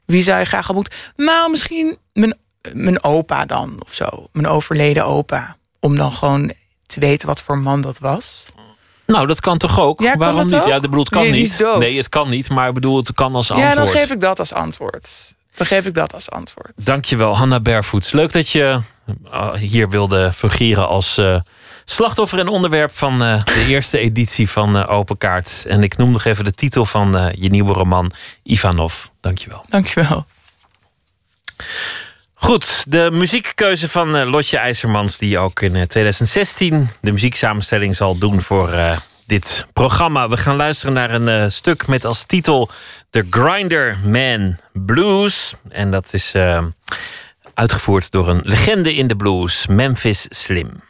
Wie 0.05 0.23
zou 0.23 0.39
je 0.39 0.45
graag 0.45 0.67
ontmoeten? 0.69 0.95
Nou, 1.17 1.51
misschien 1.51 1.99
mijn, 2.13 2.35
mijn 2.73 3.05
opa 3.05 3.45
dan 3.45 3.83
of 3.87 3.95
zo. 3.95 4.29
Mijn 4.33 4.47
overleden 4.47 5.05
opa. 5.05 5.57
Om 5.81 5.97
dan 5.97 6.13
gewoon 6.13 6.53
te 6.87 7.01
weten 7.01 7.29
wat 7.29 7.43
voor 7.43 7.59
man 7.59 7.81
dat 7.81 7.99
was. 7.99 8.47
Nou, 9.07 9.27
dat 9.27 9.41
kan 9.41 9.59
toch 9.59 9.81
ook? 9.81 10.01
Ja, 10.01 10.17
Waarom 10.17 10.45
niet? 10.45 10.55
ook? 10.55 10.67
Ja, 10.67 10.81
bedoel, 10.81 11.01
het 11.01 11.09
kan 11.09 11.23
Nee, 11.23 11.33
niet. 11.33 11.65
Nee, 11.79 11.97
het 11.97 12.09
kan 12.09 12.29
niet, 12.29 12.49
maar 12.49 12.69
ik 12.69 12.75
bedoel, 12.75 12.97
het 12.97 13.13
kan 13.13 13.35
als 13.35 13.51
antwoord. 13.51 13.75
Ja, 13.75 13.83
dan 13.83 13.89
geef 13.89 14.11
ik 14.11 14.21
dat 14.21 14.39
als 14.39 14.53
antwoord. 14.53 15.35
Dan 15.55 15.67
geef 15.67 15.87
ik 15.87 15.95
dat 15.95 16.15
als 16.15 16.31
antwoord. 16.31 16.73
Dankjewel, 16.77 17.37
Hanna 17.37 17.61
Barefoots. 17.61 18.13
Leuk 18.13 18.33
dat 18.33 18.49
je 18.49 18.81
uh, 19.25 19.53
hier 19.53 19.89
wilde 19.89 20.33
fungeren 20.33 20.89
als 20.89 21.19
uh, 21.19 21.41
slachtoffer 21.85 22.39
en 22.39 22.49
onderwerp 22.49 22.97
van 22.97 23.23
uh, 23.23 23.45
de 23.45 23.65
eerste 23.69 23.99
editie 23.99 24.51
van 24.51 24.77
uh, 24.77 24.91
Open 24.91 25.19
Kaart. 25.19 25.65
En 25.69 25.83
ik 25.83 25.97
noem 25.97 26.11
nog 26.11 26.25
even 26.25 26.45
de 26.45 26.53
titel 26.53 26.87
van 26.87 27.33
je 27.35 27.51
nieuwe 27.51 27.73
roman, 27.73 28.13
Ivanov. 28.43 28.95
Dankjewel. 29.21 29.65
Dankjewel. 29.69 30.27
Goed, 32.35 32.85
de 32.89 33.09
muziekkeuze 33.13 33.89
van 33.89 34.25
Lotje 34.25 34.57
IJzermans, 34.57 35.19
die 35.19 35.39
ook 35.39 35.61
in 35.61 35.75
uh, 35.75 35.83
2016 35.83 36.89
de 37.01 37.13
muzieksamenstelling 37.13 37.97
zal 37.97 38.19
doen 38.19 38.41
voor 38.41 38.75
dit 39.31 39.67
programma. 39.73 40.29
We 40.29 40.37
gaan 40.37 40.57
luisteren 40.57 40.95
naar 40.95 41.11
een 41.11 41.29
uh, 41.29 41.49
stuk 41.49 41.87
met 41.87 42.05
als 42.05 42.25
titel 42.25 42.71
The 43.11 43.27
Grinder 43.31 43.99
Man 44.07 44.57
Blues. 44.73 45.55
En 45.69 45.91
dat 45.91 46.13
is 46.13 46.35
uh, 46.35 46.65
uitgevoerd 47.55 48.11
door 48.11 48.29
een 48.29 48.41
legende 48.43 48.95
in 48.95 49.07
de 49.07 49.17
blues, 49.17 49.67
Memphis 49.67 50.27
Slim. 50.29 50.90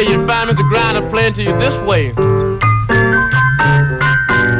Trade, 0.00 0.12
you 0.12 0.26
find 0.26 0.50
Mr. 0.50 0.68
Grinder 0.68 1.08
playing 1.10 1.34
to 1.34 1.42
you 1.42 1.58
this 1.58 1.74
way. 1.86 2.12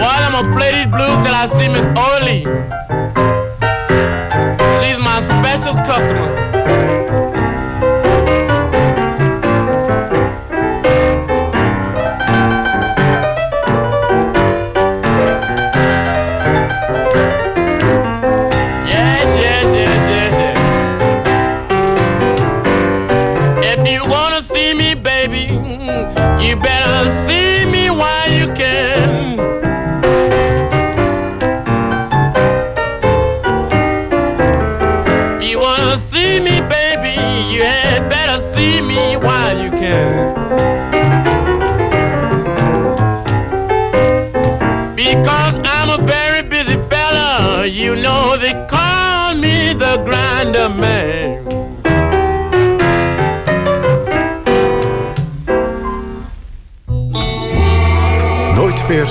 While 0.01 0.23
I'm 0.25 0.33
gonna 0.33 0.57
play 0.57 0.73
these 0.73 0.87
blues 0.87 1.17
till 1.25 1.35
I 1.35 1.47
see 1.59 1.69
Miss 1.69 1.87
Orly. 1.99 3.10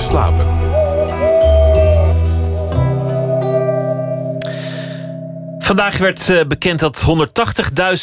Slapen. 0.00 0.46
Vandaag 5.70 5.98
werd 5.98 6.28
eh, 6.28 6.44
bekend 6.46 6.80
dat 6.80 7.06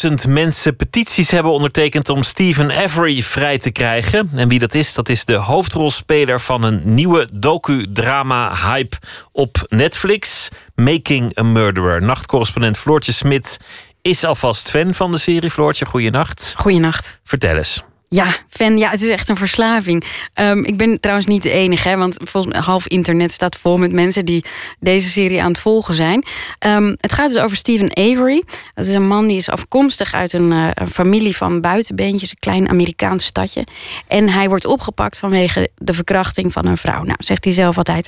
180.000 0.07 0.13
mensen 0.29 0.75
petities 0.75 1.31
hebben 1.31 1.51
ondertekend 1.51 2.09
om 2.09 2.23
Stephen 2.23 2.71
Avery 2.71 3.21
vrij 3.21 3.57
te 3.57 3.71
krijgen. 3.71 4.29
En 4.35 4.47
wie 4.47 4.59
dat 4.59 4.73
is, 4.73 4.93
dat 4.93 5.09
is 5.09 5.25
de 5.25 5.35
hoofdrolspeler 5.35 6.41
van 6.41 6.63
een 6.63 6.81
nieuwe 6.83 7.27
docu-drama-hype 7.33 8.97
op 9.31 9.65
Netflix: 9.67 10.49
Making 10.75 11.37
a 11.39 11.43
Murderer. 11.43 12.01
Nachtcorrespondent 12.01 12.77
Floortje 12.77 13.11
Smit 13.11 13.59
is 14.01 14.23
alvast 14.23 14.69
fan 14.69 14.93
van 14.93 15.11
de 15.11 15.17
serie. 15.17 15.51
Floortje, 15.51 15.85
goeienacht. 15.85 16.53
Goeienacht. 16.57 17.19
Vertel 17.23 17.55
eens. 17.55 17.83
Ja, 18.09 18.35
fan. 18.49 18.77
Ja, 18.77 18.89
het 18.89 19.01
is 19.01 19.07
echt 19.07 19.29
een 19.29 19.35
verslaving. 19.35 20.03
Ehm, 20.33 20.63
ik 20.63 20.77
ben 20.77 20.99
trouwens 20.99 21.27
niet 21.27 21.43
de 21.43 21.51
enige, 21.51 21.89
hè, 21.89 21.97
want 21.97 22.17
volgens 22.23 22.53
mij 22.53 22.63
half 22.63 22.87
internet 22.87 23.31
staat 23.31 23.55
vol 23.55 23.77
met 23.77 23.91
mensen 23.91 24.25
die 24.25 24.45
deze 24.79 25.09
serie 25.09 25.41
aan 25.41 25.51
het 25.51 25.59
volgen 25.59 25.93
zijn. 25.93 26.25
Ehm, 26.59 26.95
het 26.99 27.13
gaat 27.13 27.33
dus 27.33 27.43
over 27.43 27.57
Stephen 27.57 27.97
Avery. 27.97 28.43
Dat 28.73 28.85
is 28.85 28.93
een 28.93 29.07
man 29.07 29.27
die 29.27 29.37
is 29.37 29.49
afkomstig 29.49 30.13
uit 30.13 30.33
een, 30.33 30.51
eh, 30.51 30.69
een 30.73 30.87
familie 30.87 31.35
van 31.35 31.61
buitenbeentjes, 31.61 32.29
een 32.29 32.39
klein 32.39 32.69
Amerikaans 32.69 33.25
stadje. 33.25 33.63
En 34.07 34.29
hij 34.29 34.49
wordt 34.49 34.65
opgepakt 34.65 35.17
vanwege 35.17 35.69
de 35.77 35.93
verkrachting 35.93 36.53
van 36.53 36.65
een 36.65 36.77
vrouw. 36.77 37.03
Nou, 37.03 37.17
zegt 37.17 37.43
hij 37.43 37.53
zelf 37.53 37.77
altijd. 37.77 38.07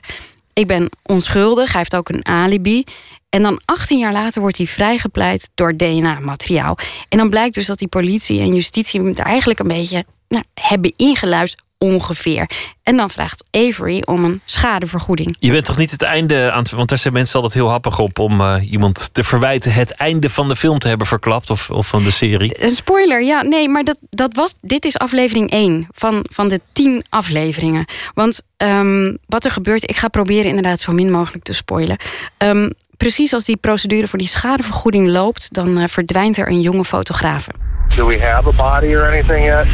Ik 0.53 0.67
ben 0.67 0.89
onschuldig. 1.03 1.71
Hij 1.71 1.79
heeft 1.79 1.95
ook 1.95 2.09
een 2.09 2.25
alibi. 2.25 2.83
En 3.29 3.41
dan 3.41 3.61
18 3.65 3.99
jaar 3.99 4.11
later 4.11 4.41
wordt 4.41 4.57
hij 4.57 4.67
vrijgepleit 4.67 5.49
door 5.55 5.75
DNA-materiaal. 5.75 6.77
En 7.09 7.17
dan 7.17 7.29
blijkt 7.29 7.55
dus 7.55 7.65
dat 7.65 7.77
die 7.77 7.87
politie 7.87 8.39
en 8.39 8.53
justitie 8.53 9.01
hem 9.01 9.13
eigenlijk 9.13 9.59
een 9.59 9.67
beetje 9.67 10.05
nou, 10.27 10.43
hebben 10.53 10.93
ingeluisterd 10.95 11.67
ongeveer. 11.79 12.49
En 12.83 12.97
dan 12.97 13.09
vraagt 13.09 13.43
Avery 13.51 14.01
om 14.05 14.23
een 14.25 14.41
schadevergoeding. 14.45 15.35
Je 15.39 15.51
bent 15.51 15.65
toch 15.65 15.77
niet 15.77 15.91
het 15.91 16.01
einde 16.01 16.51
aan 16.51 16.61
het... 16.61 16.71
Want 16.71 16.89
daar 16.89 16.97
zijn 16.97 17.13
mensen 17.13 17.35
altijd 17.35 17.53
heel 17.53 17.69
happig 17.69 17.99
op 17.99 18.19
om 18.19 18.41
uh, 18.41 18.71
iemand 18.71 19.09
te 19.13 19.23
verwijten... 19.23 19.73
het 19.73 19.91
einde 19.91 20.29
van 20.29 20.47
de 20.47 20.55
film 20.55 20.79
te 20.79 20.87
hebben 20.87 21.07
verklapt 21.07 21.49
of, 21.49 21.69
of 21.69 21.87
van 21.87 22.03
de 22.03 22.11
serie. 22.11 22.63
Een 22.63 22.69
spoiler, 22.69 23.23
ja. 23.23 23.41
Nee, 23.41 23.69
maar 23.69 23.83
dat, 23.83 23.97
dat 24.09 24.33
was, 24.35 24.53
dit 24.61 24.85
is 24.85 24.97
aflevering 24.97 25.51
1 25.51 25.87
van, 25.91 26.25
van 26.31 26.47
de 26.47 26.61
10 26.71 27.03
afleveringen. 27.09 27.85
Want 28.13 28.41
um, 28.57 29.17
wat 29.25 29.45
er 29.45 29.51
gebeurt... 29.51 29.89
Ik 29.89 29.97
ga 29.97 30.07
proberen 30.07 30.45
inderdaad 30.45 30.79
zo 30.79 30.91
min 30.91 31.11
mogelijk 31.11 31.43
te 31.43 31.53
spoilen. 31.53 31.97
Um, 32.37 32.73
precies 32.99 33.33
als 33.33 33.45
die 33.45 33.57
procedure 33.57 34.07
voor 34.07 34.19
die 34.19 34.27
schadevergoeding 34.27 35.07
loopt... 35.07 35.53
dan 35.53 35.77
uh, 35.77 35.83
verdwijnt 35.87 36.37
er 36.37 36.47
een 36.47 36.61
jonge 36.61 36.85
fotografe. 36.85 37.51
Do 37.95 38.07
we 38.07 38.19
have 38.19 38.47
a 38.47 38.51
body 38.51 38.93
or 38.93 39.07
anything 39.07 39.45
yet? 39.45 39.65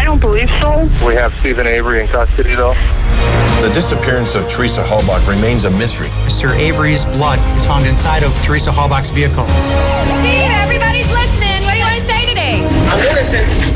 I 0.00 0.04
don't 0.04 0.20
believe 0.20 0.50
so. 0.60 0.88
We 1.04 1.16
have 1.16 1.32
Stephen 1.40 1.66
Avery 1.66 2.00
in 2.00 2.08
custody, 2.08 2.54
though. 2.54 2.76
The 3.60 3.70
disappearance 3.72 4.38
of 4.38 4.48
Teresa 4.50 4.82
Halbach 4.82 5.26
remains 5.28 5.64
a 5.64 5.70
mystery. 5.70 6.08
Mr. 6.26 6.50
Avery's 6.50 7.04
blood 7.04 7.38
is 7.56 7.64
found 7.64 7.86
inside 7.86 8.22
of 8.24 8.32
Teresa 8.42 8.70
Halbach's 8.70 9.10
vehicle. 9.10 9.46
Steve, 10.20 10.50
everybody's 10.62 11.10
listening. 11.10 11.64
What 11.64 11.72
do 11.72 11.78
you 11.78 11.84
want 11.84 11.98
to 12.00 12.06
say 12.06 12.26
today? 12.26 12.60
I'm 12.90 13.00
listening. 13.14 13.75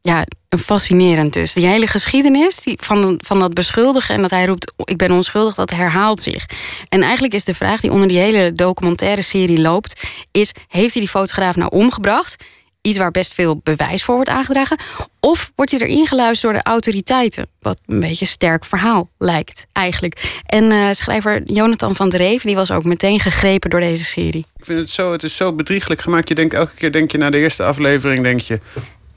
Ja, 0.00 0.24
fascinerend 0.48 1.32
dus. 1.32 1.52
Die 1.52 1.66
hele 1.66 1.86
geschiedenis 1.86 2.56
die 2.56 2.78
van, 2.80 3.20
van 3.24 3.38
dat 3.38 3.54
beschuldigen 3.54 4.14
en 4.14 4.22
dat 4.22 4.30
hij 4.30 4.46
roept: 4.46 4.72
Ik 4.84 4.96
ben 4.96 5.10
onschuldig, 5.10 5.54
dat 5.54 5.70
herhaalt 5.70 6.20
zich. 6.20 6.46
En 6.88 7.02
eigenlijk 7.02 7.34
is 7.34 7.44
de 7.44 7.54
vraag 7.54 7.80
die 7.80 7.92
onder 7.92 8.08
die 8.08 8.18
hele 8.18 8.52
documentaire 8.52 9.22
serie 9.22 9.60
loopt: 9.60 10.08
is, 10.32 10.52
Heeft 10.68 10.92
hij 10.92 11.02
die 11.02 11.10
fotograaf 11.10 11.56
nou 11.56 11.70
omgebracht? 11.70 12.44
Iets 12.82 12.98
waar 12.98 13.10
best 13.10 13.34
veel 13.34 13.60
bewijs 13.62 14.04
voor 14.04 14.14
wordt 14.14 14.30
aangedragen. 14.30 14.78
Of 15.20 15.50
wordt 15.54 15.70
hij 15.70 15.80
erin 15.80 16.06
geluisterd 16.06 16.52
door 16.52 16.62
de 16.62 16.70
autoriteiten? 16.70 17.48
Wat 17.60 17.80
een 17.86 18.00
beetje 18.00 18.24
een 18.24 18.30
sterk 18.30 18.64
verhaal 18.64 19.08
lijkt, 19.18 19.66
eigenlijk. 19.72 20.40
En 20.46 20.64
uh, 20.64 20.88
schrijver 20.92 21.42
Jonathan 21.44 21.96
van 21.96 22.08
der 22.08 22.38
die 22.42 22.54
was 22.54 22.70
ook 22.70 22.84
meteen 22.84 23.20
gegrepen 23.20 23.70
door 23.70 23.80
deze 23.80 24.04
serie. 24.04 24.46
Ik 24.56 24.64
vind 24.64 24.78
het 24.78 24.90
zo, 24.90 25.12
het 25.12 25.22
is 25.22 25.36
zo 25.36 25.52
bedrieglijk 25.52 26.00
gemaakt. 26.00 26.28
Je 26.28 26.34
denkt 26.34 26.54
elke 26.54 26.74
keer, 26.74 26.92
denk 26.92 27.12
je 27.12 27.18
na 27.18 27.30
de 27.30 27.38
eerste 27.38 27.62
aflevering, 27.62 28.22
denk 28.22 28.40
je. 28.40 28.60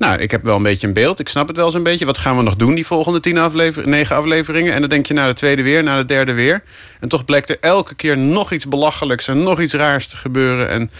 Nou, 0.01 0.19
ik 0.19 0.31
heb 0.31 0.43
wel 0.43 0.55
een 0.55 0.63
beetje 0.63 0.87
een 0.87 0.93
beeld. 0.93 1.19
Ik 1.19 1.27
snap 1.27 1.47
het 1.47 1.57
wel 1.57 1.71
zo'n 1.71 1.83
beetje. 1.83 2.05
Wat 2.05 2.17
gaan 2.17 2.37
we 2.37 2.43
nog 2.43 2.55
doen, 2.55 2.75
die 2.75 2.85
volgende 2.85 3.19
tien 3.19 3.37
aflever 3.37 3.87
negen 3.87 4.15
afleveringen? 4.15 4.73
En 4.73 4.79
dan 4.79 4.89
denk 4.89 5.05
je 5.05 5.13
naar 5.13 5.27
de 5.27 5.33
tweede 5.33 5.61
weer, 5.61 5.83
naar 5.83 5.97
de 5.97 6.05
derde 6.05 6.33
weer. 6.33 6.63
En 6.99 7.09
toch 7.09 7.25
blijkt 7.25 7.49
er 7.49 7.57
elke 7.59 7.95
keer 7.95 8.17
nog 8.17 8.51
iets 8.51 8.67
belachelijks 8.67 9.27
en 9.27 9.43
nog 9.43 9.59
iets 9.61 9.73
raars 9.73 10.07
te 10.07 10.17
gebeuren. 10.17 10.69
En 10.69 10.91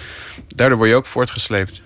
daardoor 0.47 0.77
word 0.77 0.89
je 0.89 0.95
ook 0.95 1.05
voortgesleept. 1.05 1.81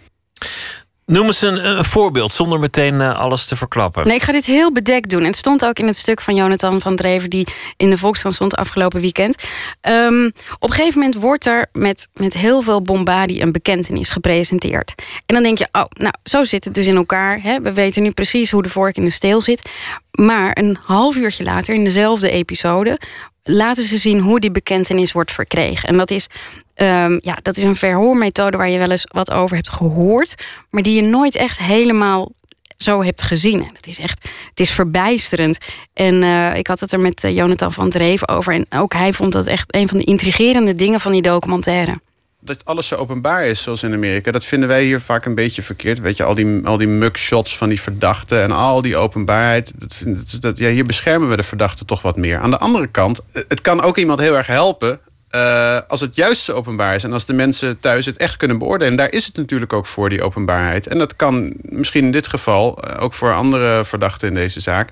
Noem 1.05 1.25
eens 1.25 1.41
een, 1.41 1.83
voorbeeld, 1.83 2.33
zonder 2.33 2.59
meteen 2.59 2.93
uh, 2.93 3.15
alles 3.15 3.45
te 3.45 3.55
verklappen. 3.55 4.07
Nee, 4.07 4.15
ik 4.15 4.23
ga 4.23 4.31
dit 4.31 4.45
heel 4.45 4.71
bedekt 4.71 5.09
doen. 5.09 5.19
En 5.19 5.25
het 5.25 5.35
stond 5.35 5.65
ook 5.65 5.79
in 5.79 5.87
het 5.87 5.95
stuk 5.95 6.21
van 6.21 6.35
Jonathan 6.35 6.81
van 6.81 6.95
Dreven... 6.95 7.29
die 7.29 7.47
in 7.77 7.89
de 7.89 7.97
Volkskrant 7.97 8.35
stond 8.35 8.55
afgelopen 8.55 9.01
weekend. 9.01 9.43
Um, 9.89 10.25
op 10.59 10.69
een 10.69 10.75
gegeven 10.75 10.99
moment 10.99 11.21
wordt 11.21 11.45
er 11.45 11.65
met, 11.71 12.07
met 12.13 12.33
heel 12.33 12.61
veel 12.61 12.81
bombardie... 12.81 13.41
een 13.41 13.51
bekentenis 13.51 14.09
gepresenteerd. 14.09 14.93
En 15.25 15.35
dan 15.35 15.43
denk 15.43 15.57
je, 15.57 15.67
oh, 15.71 15.85
nou, 15.89 16.13
zo 16.23 16.43
zit 16.43 16.65
het 16.65 16.73
dus 16.73 16.87
in 16.87 16.95
elkaar. 16.95 17.41
Hè? 17.41 17.61
We 17.61 17.73
weten 17.73 18.03
nu 18.03 18.11
precies 18.11 18.51
hoe 18.51 18.63
de 18.63 18.69
vork 18.69 18.97
in 18.97 19.05
de 19.05 19.09
steel 19.09 19.41
zit. 19.41 19.69
Maar 20.11 20.57
een 20.57 20.77
half 20.81 21.15
uurtje 21.15 21.43
later, 21.43 21.73
in 21.73 21.83
dezelfde 21.83 22.29
episode 22.29 22.99
laten 23.47 23.83
ze 23.83 23.97
zien 23.97 24.19
hoe 24.19 24.39
die 24.39 24.51
bekentenis 24.51 25.11
wordt 25.11 25.31
verkregen. 25.31 25.89
En 25.89 25.97
dat 25.97 26.11
is, 26.11 26.27
um, 26.75 27.19
ja, 27.21 27.37
dat 27.41 27.57
is 27.57 27.63
een 27.63 27.75
verhoormethode 27.75 28.57
waar 28.57 28.69
je 28.69 28.77
wel 28.77 28.91
eens 28.91 29.07
wat 29.11 29.31
over 29.31 29.55
hebt 29.55 29.69
gehoord, 29.69 30.45
maar 30.69 30.81
die 30.81 30.95
je 30.95 31.01
nooit 31.01 31.35
echt 31.35 31.57
helemaal 31.57 32.31
zo 32.77 33.03
hebt 33.03 33.21
gezien. 33.21 33.61
En 33.63 33.73
het 33.75 33.87
is 33.87 33.99
echt, 33.99 34.29
het 34.49 34.59
is 34.59 34.71
verbijsterend. 34.71 35.57
En 35.93 36.21
uh, 36.21 36.55
ik 36.55 36.67
had 36.67 36.79
het 36.79 36.91
er 36.91 36.99
met 36.99 37.23
uh, 37.23 37.35
Jonathan 37.35 37.71
van 37.71 37.89
Dreven 37.89 38.27
over. 38.27 38.53
En 38.53 38.65
ook 38.69 38.93
hij 38.93 39.13
vond 39.13 39.31
dat 39.31 39.47
echt 39.47 39.75
een 39.75 39.87
van 39.87 39.97
de 39.97 40.03
intrigerende 40.03 40.75
dingen 40.75 40.99
van 40.99 41.11
die 41.11 41.21
documentaire 41.21 41.99
dat 42.45 42.65
alles 42.65 42.87
zo 42.87 42.95
openbaar 42.95 43.45
is, 43.45 43.61
zoals 43.61 43.83
in 43.83 43.93
Amerika. 43.93 44.31
Dat 44.31 44.45
vinden 44.45 44.69
wij 44.69 44.83
hier 44.83 45.01
vaak 45.01 45.25
een 45.25 45.35
beetje 45.35 45.61
verkeerd. 45.63 45.99
Weet 45.99 46.17
je, 46.17 46.23
al 46.23 46.35
die, 46.35 46.61
al 46.65 46.77
die 46.77 46.87
mugshots 46.87 47.57
van 47.57 47.69
die 47.69 47.81
verdachten 47.81 48.41
en 48.41 48.51
al 48.51 48.81
die 48.81 48.97
openbaarheid. 48.97 49.73
Dat, 49.75 50.01
dat, 50.05 50.37
dat, 50.39 50.57
ja, 50.57 50.69
hier 50.69 50.85
beschermen 50.85 51.29
we 51.29 51.35
de 51.35 51.43
verdachten 51.43 51.85
toch 51.85 52.01
wat 52.01 52.15
meer. 52.15 52.37
Aan 52.37 52.49
de 52.49 52.57
andere 52.57 52.87
kant, 52.87 53.19
het 53.31 53.61
kan 53.61 53.81
ook 53.81 53.97
iemand 53.97 54.19
heel 54.19 54.37
erg 54.37 54.47
helpen. 54.47 54.99
Uh, 55.31 55.77
als 55.87 55.99
het 55.99 56.15
juist 56.15 56.41
zo 56.41 56.53
openbaar 56.53 56.95
is 56.95 57.03
en 57.03 57.13
als 57.13 57.25
de 57.25 57.33
mensen 57.33 57.79
thuis 57.79 58.05
het 58.05 58.17
echt 58.17 58.37
kunnen 58.37 58.57
beoordelen. 58.57 58.91
En 58.91 58.97
daar 58.97 59.11
is 59.11 59.25
het 59.25 59.37
natuurlijk 59.37 59.73
ook 59.73 59.85
voor, 59.85 60.09
die 60.09 60.23
openbaarheid. 60.23 60.87
En 60.87 60.97
dat 60.97 61.15
kan 61.15 61.53
misschien 61.61 62.03
in 62.03 62.11
dit 62.11 62.27
geval, 62.27 62.77
uh, 62.87 63.01
ook 63.01 63.13
voor 63.13 63.33
andere 63.33 63.85
verdachten 63.85 64.27
in 64.27 64.33
deze 64.33 64.59
zaak, 64.59 64.89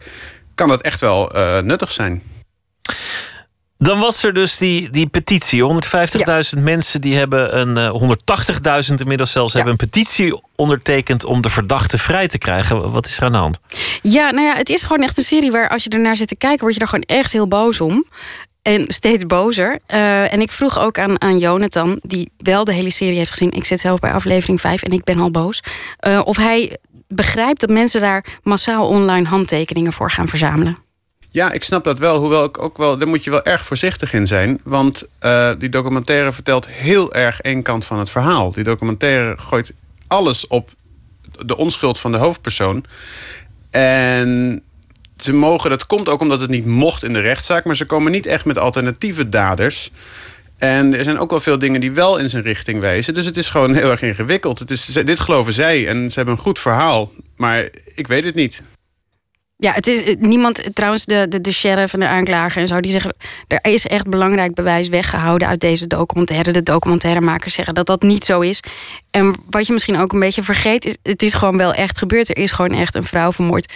kan 0.55 0.67
dat 0.67 0.81
echt 0.81 0.99
wel 0.99 1.31
nuttig 1.63 1.91
zijn. 1.91 2.21
Dan 3.83 3.99
was 3.99 4.23
er 4.23 4.33
dus 4.33 4.57
die, 4.57 4.89
die 4.89 5.07
petitie. 5.07 5.63
150.000 5.63 5.69
ja. 6.25 6.43
mensen 6.55 7.01
die 7.01 7.15
hebben 7.15 7.59
een 7.59 7.77
uh, 7.77 8.15
180.000 8.89 8.95
inmiddels 8.95 9.31
zelfs 9.31 9.53
ja. 9.53 9.59
hebben 9.59 9.77
een 9.79 9.89
petitie 9.89 10.41
ondertekend 10.55 11.25
om 11.25 11.41
de 11.41 11.49
verdachte 11.49 11.97
vrij 11.97 12.27
te 12.27 12.37
krijgen. 12.37 12.91
Wat 12.91 13.05
is 13.05 13.17
er 13.17 13.23
aan 13.23 13.31
de 13.31 13.37
hand? 13.37 13.59
Ja, 14.01 14.31
nou 14.31 14.47
ja, 14.47 14.55
het 14.55 14.69
is 14.69 14.81
gewoon 14.81 15.03
echt 15.03 15.17
een 15.17 15.23
serie 15.23 15.51
waar 15.51 15.69
als 15.69 15.83
je 15.83 15.89
ernaar 15.89 16.15
zit 16.15 16.27
te 16.27 16.35
kijken, 16.35 16.59
word 16.59 16.73
je 16.73 16.79
er 16.79 16.87
gewoon 16.87 17.17
echt 17.17 17.31
heel 17.31 17.47
boos 17.47 17.81
om. 17.81 18.05
En 18.61 18.85
steeds 18.87 19.25
bozer. 19.25 19.79
Uh, 19.93 20.33
en 20.33 20.41
ik 20.41 20.51
vroeg 20.51 20.79
ook 20.79 20.99
aan, 20.99 21.21
aan 21.21 21.37
Jonathan, 21.37 21.99
die 22.01 22.31
wel 22.37 22.63
de 22.63 22.73
hele 22.73 22.91
serie 22.91 23.17
heeft 23.17 23.31
gezien. 23.31 23.51
Ik 23.51 23.65
zit 23.65 23.79
zelf 23.79 23.99
bij 23.99 24.11
aflevering 24.11 24.61
5 24.61 24.83
en 24.83 24.91
ik 24.91 25.03
ben 25.03 25.19
al 25.19 25.31
boos. 25.31 25.63
Uh, 26.07 26.21
of 26.23 26.37
hij 26.37 26.77
begrijpt 27.07 27.59
dat 27.59 27.69
mensen 27.69 28.01
daar 28.01 28.25
massaal 28.43 28.87
online 28.87 29.27
handtekeningen 29.27 29.93
voor 29.93 30.11
gaan 30.11 30.27
verzamelen. 30.27 30.77
Ja, 31.33 31.51
ik 31.51 31.63
snap 31.63 31.83
dat 31.83 31.97
wel. 31.97 32.19
Hoewel 32.19 32.43
ik 32.43 32.61
ook 32.61 32.77
wel, 32.77 32.97
daar 32.97 33.07
moet 33.07 33.23
je 33.23 33.29
wel 33.29 33.43
erg 33.43 33.65
voorzichtig 33.65 34.13
in 34.13 34.27
zijn. 34.27 34.59
Want 34.63 35.03
uh, 35.21 35.51
die 35.57 35.69
documentaire 35.69 36.31
vertelt 36.31 36.67
heel 36.67 37.13
erg 37.13 37.41
één 37.41 37.61
kant 37.61 37.85
van 37.85 37.99
het 37.99 38.09
verhaal. 38.09 38.51
Die 38.51 38.63
documentaire 38.63 39.37
gooit 39.37 39.73
alles 40.07 40.47
op 40.47 40.71
de 41.45 41.57
onschuld 41.57 41.99
van 41.99 42.11
de 42.11 42.17
hoofdpersoon. 42.17 42.85
En 43.69 44.63
ze 45.17 45.33
mogen, 45.33 45.69
dat 45.69 45.85
komt 45.85 46.09
ook 46.09 46.21
omdat 46.21 46.39
het 46.39 46.49
niet 46.49 46.65
mocht 46.65 47.03
in 47.03 47.13
de 47.13 47.19
rechtszaak, 47.19 47.65
maar 47.65 47.75
ze 47.75 47.85
komen 47.85 48.11
niet 48.11 48.25
echt 48.25 48.45
met 48.45 48.57
alternatieve 48.57 49.29
daders. 49.29 49.91
En 50.57 50.95
er 50.95 51.03
zijn 51.03 51.19
ook 51.19 51.29
wel 51.29 51.41
veel 51.41 51.59
dingen 51.59 51.81
die 51.81 51.91
wel 51.91 52.17
in 52.17 52.29
zijn 52.29 52.43
richting 52.43 52.79
wijzen. 52.79 53.13
Dus 53.13 53.25
het 53.25 53.37
is 53.37 53.49
gewoon 53.49 53.73
heel 53.79 53.91
erg 53.91 54.01
ingewikkeld. 54.01 54.59
Het 54.59 54.71
is, 54.71 54.85
dit 54.85 55.19
geloven 55.19 55.53
zij 55.53 55.87
en 55.87 56.09
ze 56.09 56.15
hebben 56.15 56.35
een 56.35 56.41
goed 56.41 56.59
verhaal. 56.59 57.11
Maar 57.35 57.69
ik 57.95 58.07
weet 58.07 58.23
het 58.23 58.35
niet. 58.35 58.61
Ja, 59.63 59.71
het 59.73 59.87
is 59.87 60.15
niemand, 60.19 60.75
trouwens, 60.75 61.05
de, 61.05 61.27
de, 61.27 61.41
de 61.41 61.51
sheriff 61.51 61.93
en 61.93 61.99
de 61.99 62.07
aanklager 62.07 62.61
en 62.61 62.67
zo, 62.67 62.79
die 62.79 62.91
zeggen. 62.91 63.15
Er 63.47 63.71
is 63.71 63.85
echt 63.85 64.07
belangrijk 64.07 64.53
bewijs 64.53 64.87
weggehouden 64.87 65.47
uit 65.47 65.59
deze 65.59 65.87
documentaire. 65.87 66.51
De 66.51 66.63
documentairemakers 66.63 67.53
zeggen 67.53 67.73
dat 67.73 67.85
dat 67.85 68.01
niet 68.01 68.25
zo 68.25 68.39
is. 68.39 68.59
En 69.11 69.35
wat 69.49 69.67
je 69.67 69.73
misschien 69.73 69.97
ook 69.97 70.13
een 70.13 70.19
beetje 70.19 70.43
vergeet, 70.43 70.85
is: 70.85 70.97
het 71.03 71.23
is 71.23 71.33
gewoon 71.33 71.57
wel 71.57 71.73
echt 71.73 71.97
gebeurd. 71.97 72.29
Er 72.29 72.37
is 72.37 72.51
gewoon 72.51 72.73
echt 72.73 72.95
een 72.95 73.03
vrouw 73.03 73.31
vermoord. 73.31 73.73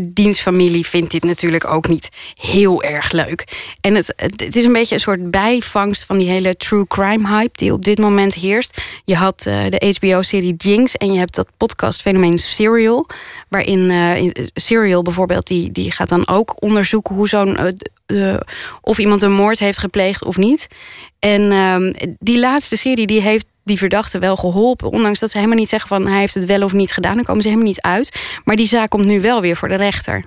Diens 0.00 0.40
familie 0.40 0.86
vindt 0.86 1.10
dit 1.10 1.24
natuurlijk 1.24 1.66
ook 1.66 1.88
niet 1.88 2.08
heel 2.34 2.82
erg 2.82 3.12
leuk. 3.12 3.44
En 3.80 3.94
het, 3.94 4.12
het 4.16 4.56
is 4.56 4.64
een 4.64 4.72
beetje 4.72 4.94
een 4.94 5.00
soort 5.00 5.30
bijvangst 5.30 6.04
van 6.04 6.18
die 6.18 6.28
hele 6.28 6.56
true 6.56 6.86
crime 6.86 7.28
hype 7.28 7.52
die 7.52 7.72
op 7.72 7.84
dit 7.84 7.98
moment 7.98 8.34
heerst. 8.34 8.82
Je 9.04 9.16
had 9.16 9.44
uh, 9.48 9.64
de 9.68 9.96
HBO-serie 9.98 10.54
Jinx 10.54 10.96
en 10.96 11.12
je 11.12 11.18
hebt 11.18 11.34
dat 11.34 11.48
podcastfenomeen 11.56 12.38
Serial. 12.38 13.06
Waarin 13.48 13.90
uh, 13.90 14.30
Serial 14.54 15.02
bijvoorbeeld, 15.02 15.46
die, 15.46 15.72
die 15.72 15.90
gaat 15.90 16.08
dan 16.08 16.28
ook 16.28 16.62
onderzoeken 16.62 17.14
hoe 17.14 17.28
zo'n. 17.28 17.58
Of 18.80 18.98
iemand 18.98 19.22
een 19.22 19.32
moord 19.32 19.58
heeft 19.58 19.78
gepleegd 19.78 20.24
of 20.24 20.36
niet. 20.36 20.66
En 21.18 21.52
ehm, 21.52 21.92
die 22.18 22.38
laatste 22.38 22.76
serie 22.76 23.06
die 23.06 23.20
heeft 23.20 23.46
die 23.66 23.78
verdachte 23.78 24.18
wel 24.18 24.36
geholpen. 24.36 24.90
Ondanks 24.90 25.20
dat 25.20 25.30
ze 25.30 25.36
helemaal 25.36 25.58
niet 25.58 25.68
zeggen 25.68 25.88
van 25.88 26.06
hij 26.06 26.18
heeft 26.18 26.34
het 26.34 26.44
wel 26.44 26.62
of 26.62 26.72
niet 26.72 26.92
gedaan. 26.92 27.14
Dan 27.14 27.24
komen 27.24 27.42
ze 27.42 27.48
helemaal 27.48 27.68
niet 27.68 27.80
uit. 27.80 28.20
Maar 28.44 28.56
die 28.56 28.66
zaak 28.66 28.90
komt 28.90 29.04
nu 29.04 29.20
wel 29.20 29.40
weer 29.40 29.56
voor 29.56 29.68
de 29.68 29.74
rechter. 29.74 30.24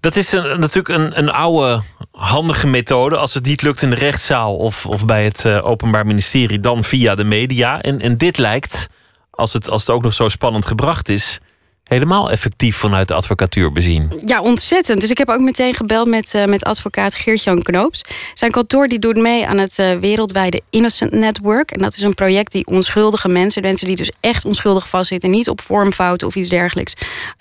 Dat 0.00 0.16
is 0.16 0.32
een, 0.32 0.60
natuurlijk 0.60 0.88
een, 0.88 1.18
een 1.18 1.30
oude, 1.30 1.82
handige 2.10 2.66
methode. 2.66 3.16
Als 3.16 3.34
het 3.34 3.44
niet 3.44 3.62
lukt 3.62 3.82
in 3.82 3.90
de 3.90 3.96
rechtszaal 3.96 4.56
of, 4.56 4.86
of 4.86 5.04
bij 5.04 5.24
het 5.24 5.44
uh, 5.46 5.64
Openbaar 5.64 6.06
Ministerie, 6.06 6.60
dan 6.60 6.84
via 6.84 7.14
de 7.14 7.24
media. 7.24 7.82
En, 7.82 8.00
en 8.00 8.16
dit 8.16 8.38
lijkt, 8.38 8.86
als 9.30 9.52
het, 9.52 9.68
als 9.68 9.80
het 9.80 9.90
ook 9.90 10.02
nog 10.02 10.14
zo 10.14 10.28
spannend 10.28 10.66
gebracht 10.66 11.08
is, 11.08 11.40
helemaal 11.88 12.30
effectief 12.30 12.76
vanuit 12.76 13.08
de 13.08 13.14
advocatuur 13.14 13.72
bezien. 13.72 14.12
Ja, 14.24 14.40
ontzettend. 14.40 15.00
Dus 15.00 15.10
ik 15.10 15.18
heb 15.18 15.28
ook 15.28 15.40
meteen 15.40 15.74
gebeld 15.74 16.08
met, 16.08 16.34
uh, 16.34 16.44
met 16.44 16.64
advocaat 16.64 17.14
Geert-Jan 17.14 17.62
Knoops. 17.62 18.02
Zijn 18.34 18.50
kantoor 18.50 18.88
die 18.88 18.98
doet 18.98 19.16
mee 19.16 19.46
aan 19.46 19.58
het 19.58 19.78
uh, 19.78 19.92
wereldwijde 19.92 20.60
Innocent 20.70 21.12
Network. 21.12 21.70
En 21.70 21.78
dat 21.78 21.96
is 21.96 22.02
een 22.02 22.14
project 22.14 22.52
die 22.52 22.66
onschuldige 22.66 23.28
mensen, 23.28 23.62
mensen 23.62 23.86
die 23.86 23.96
dus 23.96 24.10
echt 24.20 24.44
onschuldig 24.44 24.88
vastzitten, 24.88 25.30
niet 25.30 25.48
op 25.48 25.60
vormfouten 25.60 26.26
of 26.26 26.34
iets 26.34 26.48
dergelijks, 26.48 26.94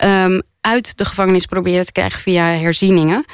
um, 0.06 0.42
uit 0.66 0.98
de 0.98 1.06
gevangenis 1.06 1.46
proberen 1.46 1.86
te 1.86 1.92
krijgen 1.92 2.20
via 2.20 2.46
herzieningen. 2.46 3.26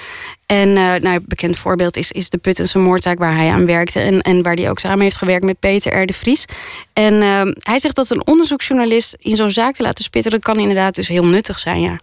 En 0.45 0.67
uh, 0.67 0.75
nou, 0.75 1.15
een 1.15 1.25
bekend 1.27 1.57
voorbeeld 1.57 1.97
is, 1.97 2.11
is 2.11 2.29
de 2.29 2.37
Puttense 2.37 2.79
moordzaak 2.79 3.19
waar 3.19 3.35
hij 3.35 3.49
aan 3.49 3.65
werkte. 3.65 3.99
En, 3.99 4.21
en 4.21 4.43
waar 4.43 4.53
hij 4.53 4.69
ook 4.69 4.79
samen 4.79 5.01
heeft 5.01 5.17
gewerkt 5.17 5.45
met 5.45 5.59
Peter 5.59 6.01
R. 6.01 6.05
de 6.05 6.13
Vries. 6.13 6.45
En 6.93 7.13
uh, 7.13 7.41
hij 7.59 7.79
zegt 7.79 7.95
dat 7.95 8.09
een 8.09 8.27
onderzoeksjournalist 8.27 9.15
in 9.19 9.35
zo'n 9.35 9.49
zaak 9.49 9.73
te 9.73 9.83
laten 9.83 10.03
spitten... 10.03 10.31
dat 10.31 10.41
kan 10.41 10.59
inderdaad 10.59 10.95
dus 10.95 11.07
heel 11.07 11.25
nuttig 11.25 11.59
zijn, 11.59 11.81
ja. 11.81 11.99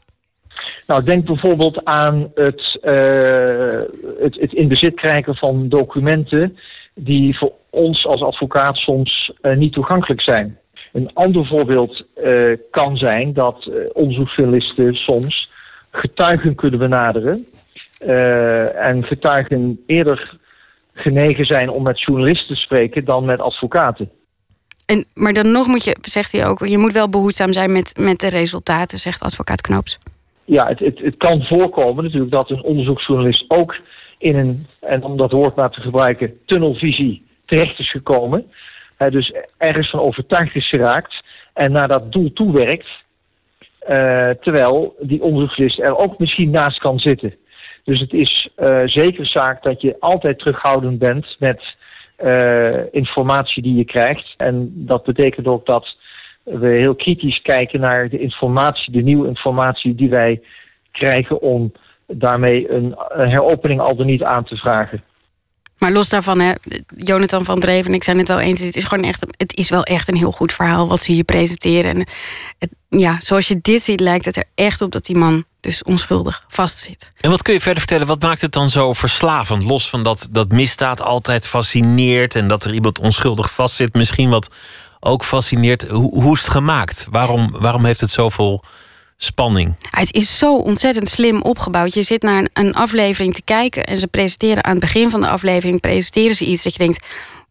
Nou, 0.87 1.05
denk 1.05 1.25
bijvoorbeeld 1.25 1.85
aan 1.85 2.31
het, 2.35 2.79
uh, 2.85 2.93
het, 4.21 4.41
het 4.41 4.53
in 4.53 4.69
bezit 4.69 4.95
krijgen 4.95 5.37
van 5.37 5.69
documenten... 5.69 6.59
die 6.95 7.39
voor 7.39 7.53
ons 7.71 8.07
als 8.07 8.23
advocaat 8.23 8.77
soms 8.77 9.33
niet 9.43 9.73
toegankelijk 9.73 10.23
zijn. 10.23 10.59
Een 10.93 11.11
ander 11.15 11.47
voorbeeld 11.47 12.07
uh, 12.25 12.57
kan 12.71 12.97
zijn 12.97 13.33
dat 13.33 13.67
uh, 13.71 13.75
onderzoeksjournalisten 13.93 14.95
soms 14.95 15.53
getuigen 15.91 16.55
kunnen 16.55 16.79
benaderen. 16.79 17.47
Uh, 18.07 18.87
en 18.87 19.05
getuigen 19.05 19.83
eerder 19.87 20.39
genegen 20.95 21.45
zijn 21.45 21.71
om 21.71 21.83
met 21.83 22.01
journalisten 22.01 22.55
te 22.55 22.61
spreken 22.61 23.05
dan 23.05 23.25
met 23.25 23.41
advocaten. 23.41 24.11
En, 24.87 25.05
maar 25.15 25.33
dan 25.33 25.51
nog 25.51 25.67
moet 25.67 25.85
je, 25.85 25.97
zegt 26.01 26.33
hij 26.33 26.47
ook, 26.47 26.67
je 26.67 26.79
moet 26.79 26.93
wel 26.93 27.09
behoedzaam 27.09 27.53
zijn 27.53 27.73
met, 27.73 27.99
met 27.99 28.21
de 28.21 28.29
resultaten, 28.29 28.99
zegt 28.99 29.23
advocaat 29.23 29.61
Knoops. 29.61 29.99
Ja, 30.45 30.67
het, 30.67 30.79
het, 30.79 30.99
het 30.99 31.17
kan 31.17 31.43
voorkomen 31.43 32.05
natuurlijk 32.05 32.33
dat 32.33 32.51
een 32.51 32.63
onderzoeksjournalist 32.63 33.45
ook 33.49 33.77
in 34.19 34.37
een, 34.37 34.67
en 34.81 35.03
om 35.03 35.17
dat 35.17 35.33
woord 35.33 35.57
maar 35.57 35.71
te 35.71 35.81
gebruiken, 35.81 36.39
tunnelvisie 36.47 37.27
terecht 37.45 37.79
is 37.79 37.91
gekomen. 37.91 38.51
Hij 38.99 39.11
dus 39.11 39.33
ergens 39.57 39.91
van 39.91 40.01
overtuigd 40.01 40.55
is 40.55 40.69
geraakt 40.69 41.25
en 41.55 41.73
naar 41.73 41.89
dat 41.89 42.13
doel 42.13 42.33
toewerkt. 42.33 42.89
Uh, 43.89 44.31
terwijl 44.31 44.97
die 45.01 45.23
onderzoekslist 45.23 45.81
er 45.81 45.97
ook 45.97 46.19
misschien 46.19 46.51
naast 46.51 46.79
kan 46.79 47.01
zitten. 47.01 47.35
Dus 47.85 48.01
het 48.01 48.13
is 48.13 48.49
uh, 48.57 48.79
zeker 48.85 49.27
zaak 49.27 49.63
dat 49.63 49.81
je 49.81 49.97
altijd 50.01 50.39
terughoudend 50.39 50.99
bent 50.99 51.37
met 51.39 51.77
uh, 52.25 52.93
informatie 52.93 53.63
die 53.63 53.77
je 53.77 53.85
krijgt. 53.85 54.35
En 54.37 54.73
dat 54.75 55.05
betekent 55.05 55.47
ook 55.47 55.67
dat 55.67 55.97
we 56.43 56.69
heel 56.69 56.95
kritisch 56.95 57.43
kijken 57.43 57.81
naar 57.81 58.09
de 58.09 58.19
informatie, 58.19 58.93
de 58.93 59.03
nieuwe 59.03 59.29
informatie 59.29 59.95
die 59.95 60.11
wij 60.11 60.43
krijgen 60.93 61.41
om 61.41 61.73
daarmee 62.07 62.73
een, 62.73 62.95
een 63.09 63.31
heropening 63.31 63.81
al 63.81 63.97
dan 63.97 64.07
niet 64.07 64.23
aan 64.23 64.45
te 64.45 64.57
vragen. 64.57 65.03
Maar 65.79 65.93
los 65.93 66.09
daarvan, 66.09 66.41
hè, 66.41 66.53
Jonathan 66.97 67.45
van 67.45 67.61
Dreven, 67.61 67.95
ik 67.95 68.05
zei 68.05 68.19
het 68.19 68.31
al 68.31 68.39
eens, 68.39 68.61
het 68.61 68.77
is 68.77 68.85
gewoon 68.85 69.05
echt, 69.05 69.27
het 69.37 69.57
is 69.57 69.69
wel 69.69 69.83
echt 69.83 70.09
een 70.09 70.17
heel 70.17 70.33
goed 70.33 70.53
verhaal 70.53 70.89
wat 70.89 71.03
ze 71.03 71.13
hier 71.13 71.25
presenteren. 71.25 71.91
En 71.95 72.07
ja, 72.89 73.17
zoals 73.21 73.49
je 73.49 73.59
dit 73.63 73.83
ziet, 73.83 74.01
lijkt 74.01 74.25
het 74.25 74.37
er 74.37 74.45
echt 74.55 74.81
op 74.81 74.93
dat 74.93 75.05
die 75.05 75.17
man 75.17 75.45
dus 75.61 75.83
onschuldig 75.83 76.45
vastzit. 76.49 77.13
En 77.21 77.31
wat 77.31 77.43
kun 77.43 77.53
je 77.53 77.61
verder 77.61 77.79
vertellen? 77.79 78.07
Wat 78.07 78.23
maakt 78.23 78.41
het 78.41 78.53
dan 78.53 78.71
zo 78.71 78.93
verslavend? 78.93 79.63
Los 79.63 79.89
van 79.89 80.03
dat, 80.03 80.29
dat 80.31 80.53
misdaad 80.53 81.03
altijd 81.03 81.47
fascineert 81.47 82.35
en 82.35 82.49
dat 82.49 82.65
er 82.65 82.75
iemand 82.75 82.99
onschuldig 82.99 83.51
vastzit, 83.51 83.95
misschien 83.95 84.31
wat 84.31 84.51
ook 85.01 85.25
fascineert. 85.25 85.89
Hoe, 85.89 86.23
hoe 86.23 86.35
is 86.35 86.43
het 86.43 86.51
gemaakt? 86.51 87.07
Waarom, 87.11 87.51
waarom 87.59 87.85
heeft 87.85 88.01
het 88.01 88.11
zoveel 88.11 88.65
spanning. 89.19 89.75
Het 89.91 90.15
is 90.15 90.39
zo 90.39 90.57
ontzettend 90.57 91.09
slim 91.09 91.43
opgebouwd. 91.43 91.95
Je 91.95 92.03
zit 92.03 92.23
naar 92.23 92.49
een, 92.53 92.75
aflevering 92.75 93.35
te 93.35 93.43
kijken 93.43 93.85
en 93.85 93.97
ze 93.97 94.07
presenteren 94.07 94.65
aan 94.65 94.71
het 94.71 94.81
begin 94.81 95.11
van 95.11 95.21
de 95.21 95.29
aflevering 95.29 95.81
presenteren 95.81 96.37
ze 96.37 96.45
iets 96.45 96.63
dat 96.63 96.73
je 96.73 96.79
denkt. 96.79 97.07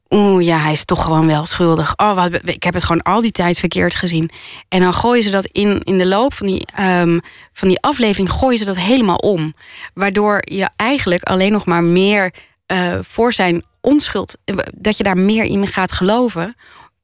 Oeh, 0.09 0.45
ja, 0.45 0.57
hij 0.57 0.71
is 0.71 0.85
toch 0.85 1.03
gewoon 1.03 1.27
wel 1.27 1.45
schuldig. 1.45 1.93
Oh, 1.97 2.15
wat, 2.15 2.39
ik 2.43 2.63
heb 2.63 2.73
het 2.73 2.83
gewoon 2.83 3.01
al 3.01 3.21
die 3.21 3.31
tijd 3.31 3.59
verkeerd 3.59 3.95
gezien. 3.95 4.29
En 4.67 4.79
dan 4.79 4.93
gooien 4.93 5.23
ze 5.23 5.29
dat 5.29 5.45
in, 5.45 5.81
in 5.83 5.97
de 5.97 6.05
loop 6.05 6.33
van 6.33 6.47
die, 6.47 6.65
um, 6.79 7.19
van 7.53 7.67
die 7.67 7.81
aflevering 7.81 8.31
gooien 8.31 8.57
ze 8.57 8.65
dat 8.65 8.77
helemaal 8.77 9.15
om. 9.15 9.53
Waardoor 9.93 10.41
je 10.41 10.69
eigenlijk 10.75 11.23
alleen 11.23 11.51
nog 11.51 11.65
maar 11.65 11.83
meer 11.83 12.33
uh, 12.71 12.97
voor 13.01 13.33
zijn 13.33 13.63
onschuld, 13.81 14.37
dat 14.75 14.97
je 14.97 15.03
daar 15.03 15.17
meer 15.17 15.43
in 15.43 15.67
gaat 15.67 15.91
geloven 15.91 16.55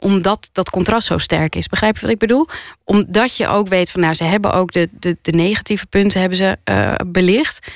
omdat 0.03 0.49
dat 0.51 0.69
contrast 0.69 1.07
zo 1.07 1.17
sterk 1.17 1.55
is. 1.55 1.67
Begrijp 1.67 1.95
je 1.95 2.01
wat 2.01 2.09
ik 2.09 2.17
bedoel? 2.17 2.47
Omdat 2.83 3.37
je 3.37 3.47
ook 3.47 3.67
weet 3.67 3.91
van 3.91 4.01
nou, 4.01 4.13
ze 4.13 4.23
hebben 4.23 4.53
ook 4.53 4.71
de, 4.71 4.89
de, 4.99 5.17
de 5.21 5.31
negatieve 5.31 5.85
punten 5.85 6.19
hebben 6.19 6.37
ze 6.37 6.57
uh, 6.71 6.93
belicht. 7.07 7.71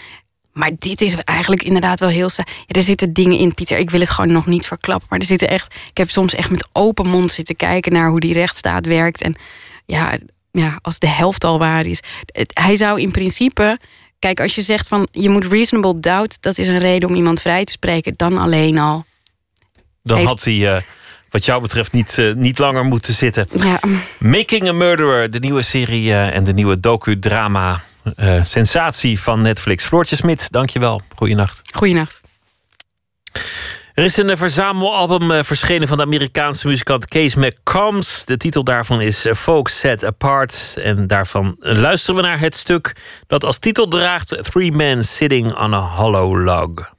Maar 0.54 0.72
dit 0.80 1.02
is 1.02 1.16
eigenlijk 1.16 1.64
inderdaad 1.64 2.00
wel 2.00 2.10
heel. 2.10 2.30
Ja, 2.36 2.44
er 2.68 2.84
zitten 2.84 3.14
dingen 3.14 3.38
in, 3.38 3.54
Pieter. 3.54 3.78
Ik 3.78 3.90
wil 3.90 4.00
het 4.00 4.10
gewoon 4.10 4.32
nog 4.32 4.46
niet 4.46 4.66
verklappen. 4.66 5.08
Maar 5.10 5.20
er 5.20 5.26
zitten 5.26 5.50
echt. 5.50 5.76
Ik 5.90 5.98
heb 5.98 6.10
soms 6.10 6.34
echt 6.34 6.50
met 6.50 6.68
open 6.72 7.08
mond 7.08 7.32
zitten 7.32 7.56
kijken 7.56 7.92
naar 7.92 8.10
hoe 8.10 8.20
die 8.20 8.34
rechtsstaat 8.34 8.86
werkt. 8.86 9.22
En 9.22 9.36
ja, 9.86 10.18
ja 10.52 10.80
als 10.82 11.00
de 11.00 11.08
helft 11.08 11.44
al 11.44 11.60
waar 11.60 11.86
is. 11.86 12.00
Het, 12.26 12.52
hij 12.54 12.76
zou 12.76 13.02
in 13.02 13.12
principe. 13.12 13.80
Kijk, 14.20 14.40
als 14.40 14.56
je 14.56 14.62
zegt 14.62 14.88
van 14.88 15.08
je 15.12 15.30
moet 15.30 15.48
reasonable 15.48 16.00
doubt, 16.00 16.42
dat 16.42 16.58
is 16.58 16.68
een 16.68 16.80
reden 16.80 17.10
om 17.10 17.16
iemand 17.16 17.42
vrij 17.42 17.64
te 17.64 17.72
spreken, 17.72 18.14
dan 18.16 18.38
alleen 18.38 18.78
al. 18.78 19.06
Dan 20.04 20.26
had 20.26 20.44
hij. 20.44 20.54
Uh 20.54 20.78
wat 21.30 21.46
jou 21.46 21.62
betreft 21.62 21.92
niet, 21.92 22.18
uh, 22.18 22.34
niet 22.36 22.60
langer 22.60 22.86
moeten 22.86 23.14
zitten. 23.14 23.46
Ja. 23.52 23.80
Making 24.20 24.68
a 24.68 24.72
Murderer, 24.72 25.32
de 25.32 25.40
nieuwe 25.40 25.62
serie 25.62 26.06
uh, 26.06 26.36
en 26.36 26.44
de 26.44 26.54
nieuwe 26.54 26.80
docu-drama. 26.80 27.82
Uh, 28.20 28.44
sensatie 28.44 29.20
van 29.20 29.42
Netflix. 29.42 29.86
Floortje 29.86 30.16
Smit, 30.16 30.52
dankjewel. 30.52 31.02
Goeienacht. 31.16 31.62
Goeienacht. 31.74 32.22
Er 33.94 34.04
is 34.04 34.18
een 34.18 34.38
verzamelalbum 34.38 35.44
verschenen 35.44 35.88
van 35.88 35.98
de 35.98 36.04
Amerikaanse 36.04 36.68
muzikant 36.68 37.08
Kees 37.08 37.36
McCombs. 37.36 38.26
De 38.26 38.38
titel 38.38 38.64
daarvan 38.64 39.02
is 39.02 39.26
Folks 39.36 39.80
Set 39.80 40.06
Apart. 40.06 40.78
En 40.84 41.08
daarvan 41.08 41.56
luisteren 41.60 42.16
we 42.22 42.28
naar 42.28 42.40
het 42.40 42.56
stuk 42.56 42.96
dat 43.28 43.46
als 43.46 43.60
titel 43.60 43.88
draagt 43.88 44.52
Three 44.52 44.72
Men 44.72 45.04
Sitting 45.04 45.58
on 45.58 45.74
a 45.74 45.96
Hollow 45.96 46.44
Log. 46.44 46.96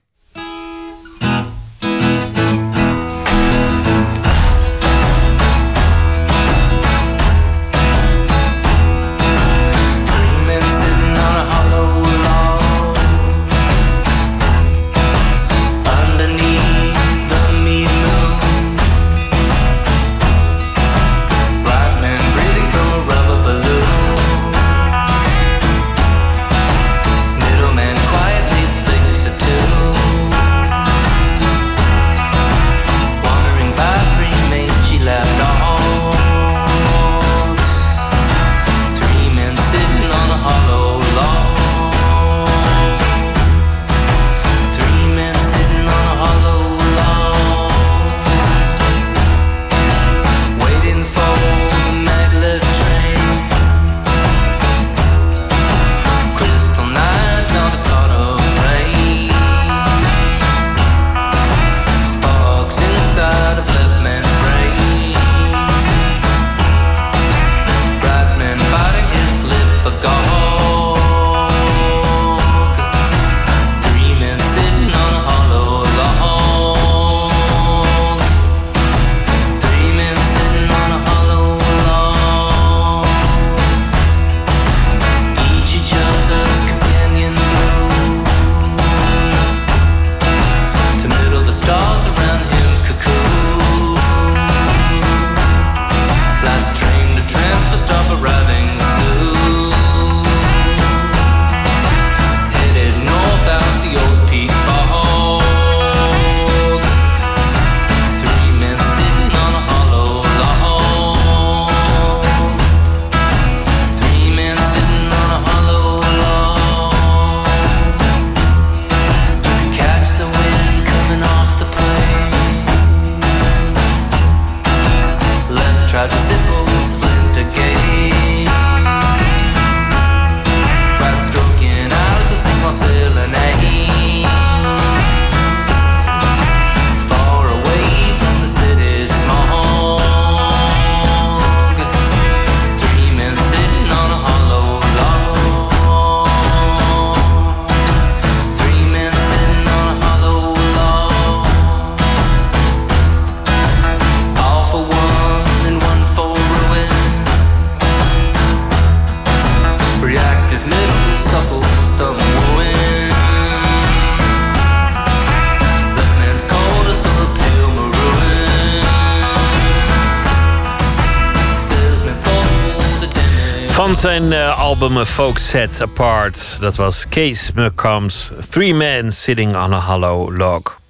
Van 173.89 173.97
zijn 173.97 174.33
eh, 174.33 174.59
album 174.59 175.05
Folk 175.05 175.39
Set 175.39 175.81
Apart. 175.81 176.57
Dat 176.61 176.77
was 176.77 177.09
Case 177.09 177.53
McCombs 177.55 178.31
Three 178.51 178.75
Men 178.75 179.13
Sitting 179.13 179.57
on 179.57 179.73
a 179.73 179.81
Hollow 179.81 180.37
Log. 180.37 180.81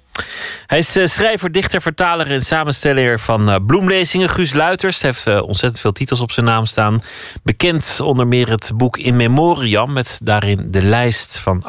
Hij 0.65 0.77
is 0.77 0.95
eh, 0.95 1.05
schrijver, 1.05 1.51
dichter, 1.51 1.81
vertaler 1.81 2.31
en 2.31 2.41
samensteller 2.41 3.19
van 3.19 3.49
eh, 3.49 3.55
bloemlezingen. 3.65 4.29
Guus 4.29 4.53
Luiters 4.53 5.01
heeft 5.01 5.25
ontzettend 5.27 5.79
veel 5.79 5.91
titels 5.91 6.19
op 6.19 6.31
zijn 6.31 6.45
naam 6.45 6.65
staan. 6.65 7.01
Bekend 7.43 7.99
onder 8.03 8.27
meer 8.27 8.49
het 8.49 8.71
boek 8.75 8.97
In 8.97 9.15
Memoriam... 9.15 9.93
met 9.93 10.19
daarin 10.23 10.67
de 10.71 10.81
lijst 10.81 11.39
van 11.39 11.63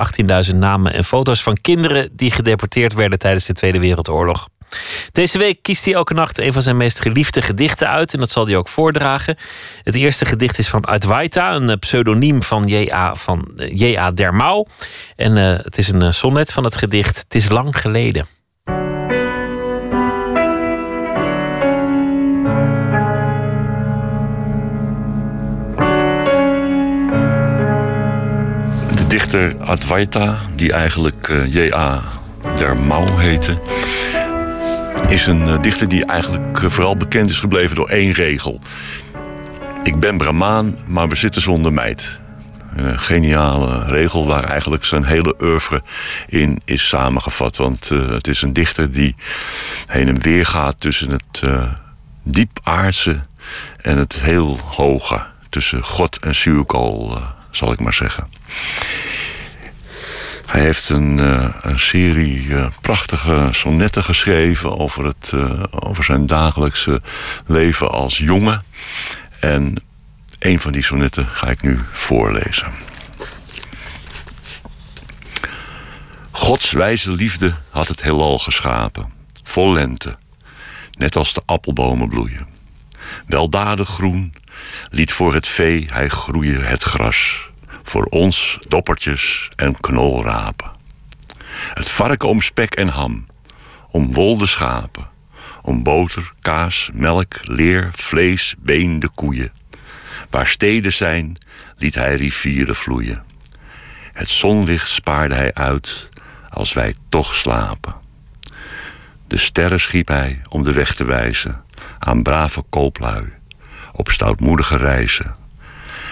18.000 0.51 0.57
namen 0.57 0.93
en 0.93 1.05
foto's 1.05 1.43
van 1.43 1.61
kinderen... 1.61 2.09
die 2.12 2.31
gedeporteerd 2.31 2.94
werden 2.94 3.19
tijdens 3.19 3.47
de 3.47 3.52
Tweede 3.52 3.78
Wereldoorlog. 3.78 4.48
Deze 5.13 5.39
week 5.39 5.59
kiest 5.63 5.85
hij 5.85 5.95
elke 5.95 6.15
nacht 6.15 6.39
een 6.39 6.53
van 6.53 6.63
zijn 6.63 6.77
meest 6.77 7.03
geliefde 7.03 7.43
gedichten 7.43 7.89
uit. 7.89 8.13
En 8.13 8.19
dat 8.19 8.31
zal 8.31 8.47
hij 8.47 8.57
ook 8.57 8.69
voordragen. 8.69 9.37
Het 9.83 9.95
eerste 9.95 10.25
gedicht 10.25 10.59
is 10.59 10.69
van 10.69 10.85
Advaita, 10.85 11.55
een 11.55 11.69
eh, 11.69 11.77
pseudoniem 11.77 12.43
van 12.43 12.67
J.A. 12.67 13.15
van 13.15 13.51
eh, 13.57 13.79
J.A. 13.79 14.13
En 15.17 15.37
eh, 15.37 15.59
het 15.65 15.79
is 15.79 15.89
een 15.89 16.15
sonnet 16.15 16.53
van 16.53 16.65
het 16.65 16.77
gedicht 16.77 17.19
Het 17.19 17.35
is 17.35 17.49
lang 17.49 17.81
geleden. 17.81 18.27
De 28.95 29.07
dichter 29.07 29.57
Advaita, 29.59 30.39
die 30.55 30.73
eigenlijk 30.73 31.29
J.A. 31.49 32.03
Dermau 32.57 33.23
heette, 33.23 33.59
is 35.11 35.27
een 35.27 35.49
eh, 35.49 35.61
dichter 35.61 35.89
die 35.89 36.05
eigenlijk 36.05 36.62
eh, 36.62 36.70
vooral 36.70 36.97
bekend 36.97 37.31
is 37.31 37.39
gebleven 37.39 37.77
door 37.77 37.89
één 37.89 38.12
regel. 38.12 38.61
Ik 39.82 40.01
ben 40.01 40.16
Brahmaan, 40.16 40.78
maar 40.87 41.09
we 41.09 41.16
zitten 41.16 41.43
zonder 41.43 41.73
meid. 41.73 42.20
Een 42.77 43.01
geniale 43.01 43.85
regel 43.85 44.27
waar 44.27 44.45
eigenlijk 44.45 44.85
zijn 44.85 45.05
hele 45.05 45.35
oeuvre 45.41 45.82
in 46.27 46.61
is 46.65 46.89
samengevat. 46.89 47.57
Want 47.57 47.91
eh, 47.91 48.09
het 48.09 48.27
is 48.27 48.43
een 48.43 48.53
dichter 48.53 48.93
die 48.93 49.15
heen 49.87 50.09
en 50.09 50.20
weer 50.20 50.47
gaat 50.47 50.81
tussen 50.81 51.11
het 51.11 51.41
eh 51.43 51.73
diep 52.23 52.61
aardse 52.62 53.20
en 53.77 53.99
het 53.99 54.20
heel 54.20 54.59
hoge. 54.65 55.23
Tussen 55.49 55.82
God 55.82 56.19
en 56.19 56.35
zuurkool, 56.35 57.16
eh, 57.16 57.23
zal 57.51 57.73
ik 57.73 57.81
maar 57.81 57.95
zeggen. 57.95 58.28
Hij 60.51 60.61
heeft 60.61 60.89
een, 60.89 61.19
eh, 61.19 61.49
een 61.61 61.81
serie 61.81 62.57
eh, 62.57 62.67
prachtige 62.81 63.49
sonnetten 63.51 64.05
geschreven 64.05 64.79
over, 64.79 65.05
het, 65.05 65.33
eh, 65.35 65.63
over 65.71 66.05
zijn 66.05 66.27
dagelijkse 66.27 67.03
leven 67.47 67.91
als 67.91 68.19
jongen. 68.19 68.65
En 69.41 69.83
een 70.39 70.59
van 70.59 70.73
die 70.73 70.83
sonnetten 70.83 71.27
ga 71.27 71.47
ik 71.47 71.63
nu 71.63 71.79
voorlezen. 71.93 72.73
Gods 76.31 76.71
wijze 76.71 77.13
liefde 77.13 77.55
had 77.71 77.89
het 77.89 78.03
heelal 78.03 78.39
geschapen, 78.39 79.13
vol 79.43 79.73
lente, 79.73 80.17
net 80.99 81.17
als 81.17 81.35
de 81.35 81.43
appelbomen 81.47 82.09
bloeien. 82.09 82.47
Weldadig 83.27 83.89
groen 83.89 84.35
liet 84.91 85.13
voor 85.13 85.35
het 85.35 85.49
vee 85.49 85.89
hij 85.93 86.09
groeien 86.09 86.67
het 86.67 86.83
gras, 86.83 87.50
voor 87.82 88.05
ons 88.05 88.59
doppertjes 88.69 89.51
en 89.57 89.81
knolrapen. 89.81 90.70
Het 91.74 91.89
varken 91.89 92.28
om 92.28 92.40
spek 92.40 92.74
en 92.74 92.89
ham, 92.89 93.27
om 93.90 94.12
wol 94.12 94.39
de 94.39 94.47
schapen, 94.47 95.09
om 95.62 95.82
boter, 95.82 96.32
kaas, 96.40 96.90
melk, 96.93 97.40
leer, 97.43 97.90
vlees, 97.93 98.55
been 98.59 98.98
de 98.98 99.09
koeien. 99.15 99.52
Waar 100.31 100.47
steden 100.47 100.93
zijn, 100.93 101.36
liet 101.77 101.94
hij 101.94 102.15
rivieren 102.15 102.77
vloeien. 102.77 103.23
Het 104.12 104.28
zonlicht 104.28 104.89
spaarde 104.89 105.35
hij 105.35 105.55
uit 105.55 106.09
als 106.48 106.73
wij 106.73 106.94
toch 107.09 107.35
slapen. 107.35 107.94
De 109.27 109.39
sterren 109.39 109.81
schiep 109.81 110.09
hij 110.09 110.40
om 110.48 110.62
de 110.62 110.73
weg 110.73 110.94
te 110.94 111.05
wijzen 111.05 111.65
aan 111.98 112.23
brave 112.23 112.62
kooplui 112.70 113.32
op 113.93 114.09
stoutmoedige 114.09 114.77
reizen. 114.77 115.35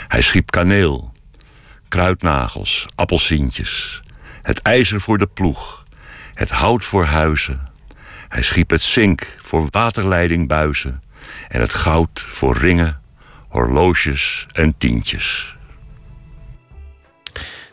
Hij 0.08 0.22
schiep 0.22 0.50
kaneel, 0.50 1.12
kruidnagels, 1.89 2.86
appelsientjes, 2.94 4.02
het 4.43 4.62
ijzer 4.62 5.01
voor 5.01 5.19
de 5.19 5.27
ploeg, 5.27 5.82
het 6.35 6.51
hout 6.51 6.85
voor 6.85 7.05
huizen. 7.05 7.69
Hij 8.28 8.43
schiep 8.43 8.70
het 8.70 8.82
zink 8.82 9.36
voor 9.43 9.66
waterleidingbuizen 9.70 11.02
en 11.48 11.60
het 11.60 11.73
goud 11.73 12.20
voor 12.20 12.56
ringen, 12.56 13.01
horloges 13.48 14.47
en 14.52 14.74
tientjes. 14.78 15.57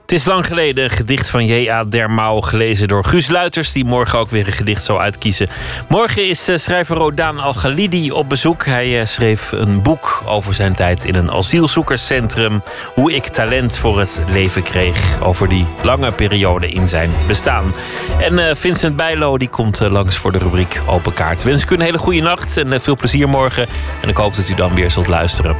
Het 0.06 0.14
is 0.14 0.26
lang 0.26 0.46
geleden 0.46 0.84
een 0.84 0.90
gedicht 0.90 1.30
van 1.30 1.46
J.A. 1.46 1.84
Dermau, 1.84 2.44
gelezen 2.44 2.88
door 2.88 3.04
Guus 3.04 3.30
Luiters, 3.30 3.72
die 3.72 3.86
morgen 3.86 4.20
ook 4.20 4.30
weer 4.30 4.48
een 4.48 4.54
gedicht 4.54 4.84
zal 4.84 5.02
uitkiezen. 5.02 5.50
Morgen 5.90 6.28
is 6.28 6.48
eh, 6.48 6.58
schrijver 6.58 6.96
Rodaan 6.96 7.40
Al-Ghalidi 7.40 8.12
op 8.12 8.30
bezoek. 8.30 8.66
Hij 8.66 9.00
eh, 9.00 9.06
schreef 9.06 9.52
een 9.52 9.82
boek 9.82 10.24
over 10.26 10.54
zijn 10.54 10.76
tijd 10.76 11.06
in 11.06 11.16
een 11.16 11.32
asielzoekerscentrum. 11.32 12.62
Hoe 12.94 13.14
ik 13.16 13.28
talent 13.28 13.78
voor 13.78 14.00
het 14.00 14.22
leven 14.28 14.64
kreeg. 14.64 15.22
Over 15.22 15.50
die 15.50 15.66
lange 15.84 16.12
periode 16.12 16.70
in 16.70 16.88
zijn 16.88 17.12
bestaan. 17.28 17.74
En 18.20 18.40
eh, 18.50 18.56
Vincent 18.56 18.96
Bijlo 18.96 19.38
die 19.38 19.50
komt 19.50 19.80
langs 19.80 20.16
voor 20.16 20.32
de 20.32 20.38
rubriek 20.38 20.82
Open 20.88 21.14
Kaart. 21.14 21.44
Wens 21.44 21.62
ik 21.62 21.70
u 21.70 21.76
een 21.76 21.82
hele 21.82 21.98
goede 21.98 22.22
nacht 22.22 22.58
en 22.58 22.82
veel 22.82 22.96
plezier 22.96 23.30
morgen. 23.30 23.68
En 24.02 24.10
ik 24.10 24.18
hoop 24.18 24.36
dat 24.36 24.50
u 24.50 24.54
dan 24.54 24.76
weer 24.76 24.92
zult 24.92 25.08
luisteren. 25.08 25.58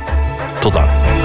Tot 0.60 0.74
dan. 0.74 1.25